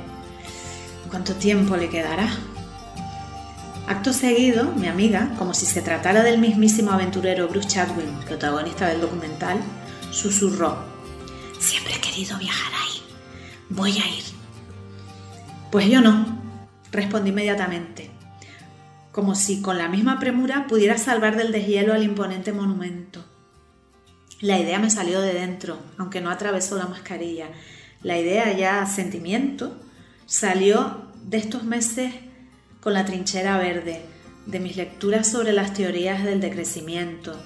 ¿cuánto 1.09 1.35
tiempo 1.35 1.77
le 1.77 1.89
quedará? 1.89 2.28
Acto 3.89 4.12
seguido, 4.12 4.70
mi 4.77 4.86
amiga, 4.86 5.35
como 5.36 5.52
si 5.52 5.66
se 5.66 5.82
tratara 5.82 6.23
del 6.23 6.39
mismísimo 6.39 6.93
aventurero 6.93 7.48
Bruce 7.48 7.66
Chadwin, 7.70 8.07
protagonista 8.24 8.86
del 8.86 9.01
documental, 9.01 9.59
susurró, 10.12 10.78
Siempre 11.59 11.94
he 11.97 12.01
querido 12.01 12.39
viajar 12.39 12.73
ahí, 12.73 13.02
voy 13.69 13.98
a 13.98 14.07
ir. 14.07 14.23
Pues 15.73 15.89
yo 15.89 16.01
no, 16.01 16.39
respondí 16.93 17.31
inmediatamente 17.31 18.12
como 19.11 19.35
si 19.35 19.61
con 19.61 19.77
la 19.77 19.89
misma 19.89 20.20
premura 20.20 20.69
pudiera 20.69 20.98
salvar 20.98 21.36
del 21.36 21.51
deshielo 21.51 21.94
al 21.94 22.05
imponente 22.05 22.52
monumento. 22.52 23.24
La 24.41 24.59
idea 24.59 24.79
me 24.79 24.91
salió 24.91 25.21
de 25.21 25.35
dentro, 25.35 25.79
aunque 25.99 26.23
no 26.23 26.31
atravesó 26.31 26.79
la 26.79 26.87
mascarilla. 26.87 27.49
La 28.03 28.19
idea 28.19 28.57
ya 28.57 28.87
sentimiento 28.87 29.77
salió 30.25 31.03
de 31.23 31.37
estos 31.37 31.65
meses 31.65 32.15
con 32.81 32.95
la 32.95 33.05
trinchera 33.05 33.59
verde, 33.59 34.01
de 34.47 34.61
mis 34.61 34.77
lecturas 34.77 35.31
sobre 35.31 35.53
las 35.53 35.75
teorías 35.75 36.25
del 36.25 36.41
decrecimiento, 36.41 37.37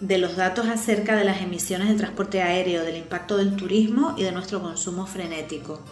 de 0.00 0.16
los 0.16 0.36
datos 0.36 0.66
acerca 0.66 1.14
de 1.14 1.24
las 1.24 1.42
emisiones 1.42 1.88
del 1.88 1.98
transporte 1.98 2.40
aéreo, 2.40 2.84
del 2.84 2.96
impacto 2.96 3.36
del 3.36 3.54
turismo 3.56 4.14
y 4.16 4.22
de 4.22 4.32
nuestro 4.32 4.62
consumo 4.62 5.06
frenético. 5.06 5.84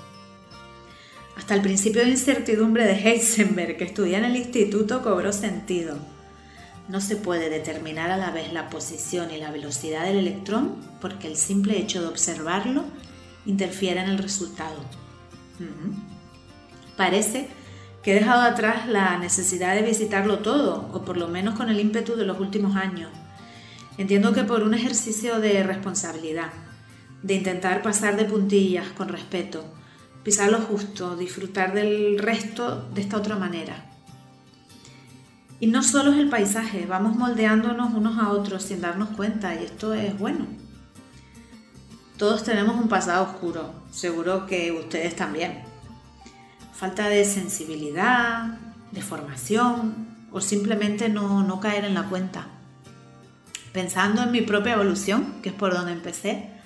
Hasta 1.37 1.55
el 1.55 1.61
principio 1.61 2.03
de 2.03 2.11
incertidumbre 2.11 2.87
de 2.87 2.95
Heisenberg 2.95 3.77
que 3.77 3.85
estudia 3.85 4.17
en 4.17 4.25
el 4.25 4.37
instituto 4.37 5.03
cobró 5.03 5.31
sentido. 5.33 5.99
No 6.89 7.01
se 7.03 7.17
puede 7.17 7.51
determinar 7.51 8.11
a 8.11 8.17
la 8.17 8.31
vez 8.31 8.53
la 8.53 8.71
posición 8.71 9.31
y 9.31 9.37
la 9.37 9.51
velocidad 9.51 10.05
del 10.05 10.17
electrón 10.17 10.77
porque 11.01 11.29
el 11.29 11.37
simple 11.37 11.79
hecho 11.79 12.01
de 12.01 12.09
observarlo 12.09 12.85
interfiere 13.45 14.01
en 14.01 14.09
el 14.09 14.19
resultado. 14.19 14.81
Parece 16.97 17.49
que 18.03 18.13
he 18.13 18.15
dejado 18.15 18.43
atrás 18.43 18.89
la 18.89 19.19
necesidad 19.19 19.75
de 19.75 19.83
visitarlo 19.83 20.39
todo, 20.39 20.89
o 20.93 21.05
por 21.05 21.17
lo 21.17 21.29
menos 21.29 21.57
con 21.57 21.69
el 21.69 21.79
ímpetu 21.79 22.17
de 22.17 22.25
los 22.25 22.41
últimos 22.41 22.75
años. 22.77 23.11
Entiendo 23.99 24.33
que 24.33 24.45
por 24.45 24.63
un 24.63 24.75
ejercicio 24.75 25.41
de 25.41 25.63
responsabilidad, 25.63 26.53
de 27.23 27.35
intentar 27.35 27.83
pasar 27.83 28.17
de 28.17 28.25
puntillas 28.25 28.89
con 28.97 29.09
respeto, 29.09 29.65
pisar 30.23 30.51
lo 30.51 30.59
justo, 30.59 31.17
disfrutar 31.17 31.75
del 31.75 32.19
resto 32.19 32.89
de 32.95 33.01
esta 33.01 33.17
otra 33.17 33.37
manera. 33.37 33.88
Y 35.61 35.67
no 35.67 35.83
solo 35.83 36.13
es 36.13 36.19
el 36.19 36.29
paisaje, 36.29 36.87
vamos 36.87 37.17
moldeándonos 37.17 37.93
unos 37.93 38.19
a 38.19 38.31
otros 38.31 38.63
sin 38.63 38.81
darnos 38.81 39.11
cuenta 39.11 39.55
y 39.55 39.65
esto 39.65 39.93
es 39.93 40.17
bueno. 40.19 40.47
Todos 42.17 42.45
tenemos 42.45 42.77
un 42.77 42.89
pasado 42.89 43.25
oscuro, 43.25 43.73
seguro 43.91 44.47
que 44.47 44.73
ustedes 44.73 45.17
también. 45.17 45.63
Falta 46.73 47.09
de 47.09 47.25
sensibilidad, 47.25 48.59
de 48.93 49.03
formación 49.03 50.09
o 50.31 50.41
simplemente 50.41 51.09
no, 51.09 51.43
no 51.43 51.59
caer 51.59 51.85
en 51.85 51.95
la 51.95 52.05
cuenta. 52.05 52.47
Pensando 53.73 54.23
en 54.23 54.31
mi 54.31 54.43
propia 54.43 54.75
evolución, 54.75 55.35
que 55.43 55.49
es 55.49 55.55
por 55.55 55.75
donde 55.75 55.93
empecé, 55.93 56.59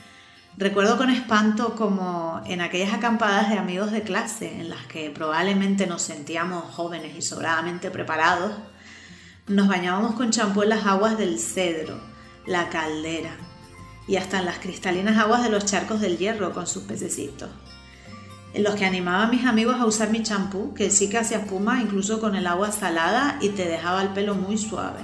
Recuerdo 0.57 0.99
con 0.99 1.09
espanto 1.09 1.75
como 1.77 2.43
en 2.45 2.61
aquellas 2.61 2.93
acampadas 2.93 3.49
de 3.49 3.57
amigos 3.57 3.91
de 3.91 4.03
clase 4.03 4.61
en 4.61 4.69
las 4.69 4.85
que 4.87 5.09
probablemente 5.11 5.87
nos 5.87 6.03
sentíamos 6.03 6.65
jóvenes 6.65 7.17
y 7.17 7.23
sobradamente 7.23 7.91
preparados, 7.91 8.53
nos 9.47 9.69
bañábamos 9.69 10.15
con 10.15 10.31
champú 10.31 10.63
en 10.63 10.69
las 10.69 10.87
aguas 10.87 11.19
del 11.19 11.39
cedro, 11.39 11.99
la 12.47 12.69
caldera 12.69 13.37
y 14.07 14.17
hasta 14.17 14.39
en 14.39 14.47
las 14.47 14.59
cristalinas 14.59 15.19
aguas 15.19 15.43
de 15.43 15.51
los 15.51 15.65
charcos 15.65 16.01
del 16.01 16.19
hierro 16.19 16.53
con 16.53 16.67
sus 16.67 16.85
pececitos. 16.85 17.51
en 18.55 18.65
los 18.65 18.75
que 18.75 18.85
animaba 18.85 19.23
a 19.23 19.29
mis 19.29 19.47
amigos 19.47 19.77
a 19.81 19.87
usar 19.87 20.11
mi 20.11 20.23
champú, 20.23 20.75
que 20.75 20.91
sí 20.91 21.09
que 21.09 21.17
hacía 21.17 21.39
espuma 21.39 21.81
incluso 21.81 22.21
con 22.21 22.37
el 22.37 22.47
agua 22.47 22.71
salada 22.71 23.39
y 23.41 23.49
te 23.49 23.67
dejaba 23.67 24.03
el 24.03 24.09
pelo 24.09 24.35
muy 24.35 24.59
suave. 24.59 25.01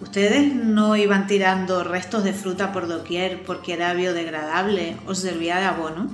Ustedes 0.00 0.54
no 0.54 0.96
iban 0.96 1.26
tirando 1.26 1.84
restos 1.84 2.24
de 2.24 2.32
fruta 2.32 2.72
por 2.72 2.88
doquier 2.88 3.42
porque 3.44 3.74
era 3.74 3.92
biodegradable 3.92 4.96
o 5.06 5.14
servía 5.14 5.58
de 5.58 5.66
abono. 5.66 6.08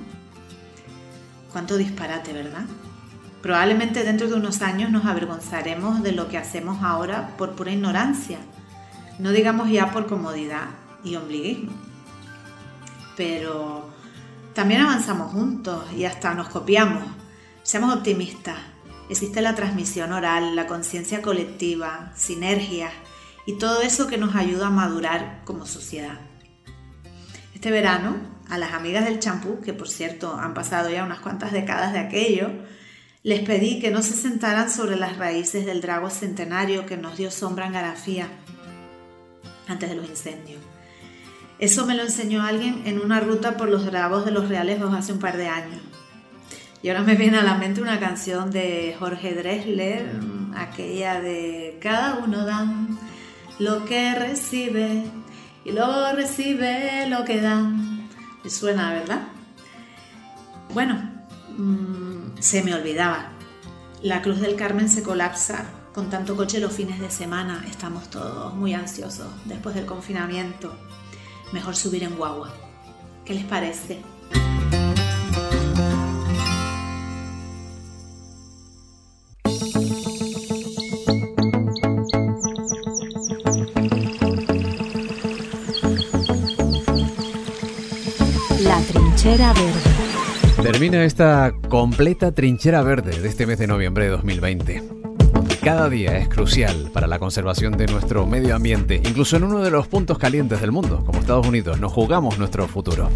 Cuánto 1.53 1.77
disparate, 1.77 2.33
¿verdad? 2.33 2.65
Probablemente 3.41 4.03
dentro 4.03 4.27
de 4.27 4.35
unos 4.35 4.61
años 4.61 4.91
nos 4.91 5.05
avergonzaremos 5.05 6.03
de 6.03 6.11
lo 6.11 6.27
que 6.29 6.37
hacemos 6.37 6.83
ahora 6.83 7.35
por 7.37 7.55
pura 7.55 7.71
ignorancia, 7.71 8.37
no 9.17 9.31
digamos 9.31 9.69
ya 9.69 9.91
por 9.91 10.07
comodidad 10.07 10.65
y 11.03 11.15
ombliguismo. 11.15 11.71
Pero 13.17 13.89
también 14.53 14.81
avanzamos 14.81 15.31
juntos 15.31 15.83
y 15.95 16.05
hasta 16.05 16.33
nos 16.33 16.49
copiamos. 16.49 17.03
Seamos 17.63 17.95
optimistas. 17.95 18.57
Existe 19.09 19.41
la 19.41 19.55
transmisión 19.55 20.13
oral, 20.13 20.55
la 20.55 20.67
conciencia 20.67 21.21
colectiva, 21.21 22.11
sinergias 22.15 22.93
y 23.45 23.57
todo 23.57 23.81
eso 23.81 24.07
que 24.07 24.17
nos 24.17 24.35
ayuda 24.35 24.67
a 24.67 24.71
madurar 24.71 25.41
como 25.45 25.65
sociedad. 25.65 26.19
Este 27.53 27.71
verano, 27.71 28.15
a 28.49 28.57
las 28.57 28.73
amigas 28.73 29.05
del 29.05 29.19
champú, 29.19 29.61
que 29.61 29.73
por 29.73 29.89
cierto 29.89 30.35
han 30.35 30.53
pasado 30.53 30.89
ya 30.89 31.03
unas 31.03 31.19
cuantas 31.19 31.51
décadas 31.51 31.93
de 31.93 31.99
aquello, 31.99 32.49
les 33.23 33.41
pedí 33.41 33.79
que 33.79 33.91
no 33.91 34.01
se 34.01 34.13
sentaran 34.13 34.69
sobre 34.69 34.95
las 34.95 35.17
raíces 35.17 35.65
del 35.65 35.81
drago 35.81 36.09
centenario 36.09 36.85
que 36.85 36.97
nos 36.97 37.17
dio 37.17 37.29
sombra 37.29 37.67
en 37.67 37.73
Garafía 37.73 38.27
antes 39.67 39.89
de 39.89 39.95
los 39.95 40.09
incendios. 40.09 40.61
Eso 41.59 41.85
me 41.85 41.95
lo 41.95 42.01
enseñó 42.01 42.41
alguien 42.41 42.81
en 42.85 42.99
una 42.99 43.19
ruta 43.19 43.57
por 43.57 43.69
los 43.69 43.85
dragos 43.85 44.25
de 44.25 44.31
los 44.31 44.49
Realejos 44.49 44.93
hace 44.93 45.13
un 45.13 45.19
par 45.19 45.37
de 45.37 45.47
años. 45.47 45.79
Y 46.81 46.89
ahora 46.89 47.03
me 47.03 47.13
viene 47.13 47.37
a 47.37 47.43
la 47.43 47.55
mente 47.55 47.81
una 47.81 47.99
canción 47.99 48.49
de 48.49 48.95
Jorge 48.97 49.35
Drexler, 49.35 50.09
aquella 50.55 51.21
de 51.21 51.77
Cada 51.79 52.15
uno 52.15 52.43
da 52.43 52.65
lo 53.59 53.85
que 53.85 54.15
recibe 54.15 55.03
y 55.63 55.71
luego 55.71 56.11
recibe 56.13 57.07
lo 57.07 57.23
que 57.23 57.39
da. 57.39 57.61
Me 57.61 58.49
suena, 58.49 58.91
¿verdad? 58.91 59.21
Bueno, 60.73 60.99
mmm, 61.55 62.20
se 62.41 62.63
me 62.63 62.73
olvidaba. 62.73 63.31
La 64.01 64.21
Cruz 64.21 64.41
del 64.41 64.55
Carmen 64.55 64.89
se 64.89 65.03
colapsa 65.03 65.65
con 65.93 66.09
tanto 66.09 66.35
coche 66.35 66.59
los 66.59 66.73
fines 66.73 66.99
de 66.99 67.11
semana. 67.11 67.63
Estamos 67.69 68.09
todos 68.09 68.53
muy 68.55 68.73
ansiosos 68.73 69.27
después 69.45 69.75
del 69.75 69.85
confinamiento 69.85 70.75
mejor 71.53 71.75
subir 71.75 72.03
en 72.03 72.15
guagua. 72.15 72.51
¿Qué 73.25 73.35
les 73.35 73.45
parece? 73.45 73.99
La 88.61 88.79
trinchera 88.81 89.53
verde. 89.53 89.90
Termina 90.61 91.03
esta 91.03 91.53
completa 91.69 92.31
trinchera 92.31 92.81
verde 92.83 93.19
de 93.19 93.27
este 93.27 93.45
mes 93.45 93.59
de 93.59 93.67
noviembre 93.67 94.05
de 94.05 94.11
2020 94.11 95.01
cada 95.61 95.89
día 95.89 96.17
es 96.17 96.27
crucial 96.27 96.89
para 96.91 97.05
la 97.05 97.19
conservación 97.19 97.77
de 97.77 97.85
nuestro 97.85 98.25
medio 98.25 98.55
ambiente, 98.55 98.95
incluso 98.95 99.37
en 99.37 99.43
uno 99.43 99.59
de 99.59 99.69
los 99.69 99.87
puntos 99.87 100.17
calientes 100.17 100.59
del 100.59 100.71
mundo, 100.71 101.03
como 101.05 101.19
Estados 101.19 101.47
Unidos. 101.47 101.79
Nos 101.79 101.93
jugamos 101.93 102.39
nuestro 102.39 102.67
futuro. 102.67 103.09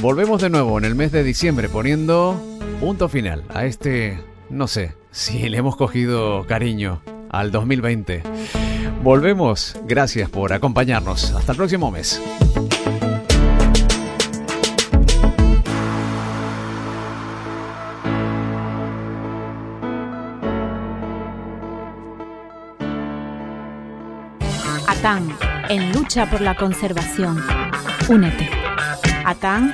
Volvemos 0.00 0.40
de 0.40 0.48
nuevo 0.48 0.78
en 0.78 0.86
el 0.86 0.94
mes 0.94 1.12
de 1.12 1.22
diciembre 1.22 1.68
poniendo 1.68 2.40
punto 2.80 3.10
final 3.10 3.44
a 3.52 3.66
este, 3.66 4.18
no 4.48 4.68
sé, 4.68 4.94
si 5.10 5.48
le 5.50 5.58
hemos 5.58 5.76
cogido 5.76 6.46
cariño 6.46 7.02
al 7.28 7.50
2020. 7.52 8.22
Volvemos, 9.02 9.76
gracias 9.84 10.30
por 10.30 10.54
acompañarnos. 10.54 11.32
Hasta 11.32 11.52
el 11.52 11.58
próximo 11.58 11.90
mes. 11.90 12.22
ATAN, 25.06 25.38
en 25.68 25.92
lucha 25.92 26.28
por 26.28 26.40
la 26.40 26.56
conservación. 26.56 27.40
Únete. 28.08 28.50
atan.atan.org 29.24 29.66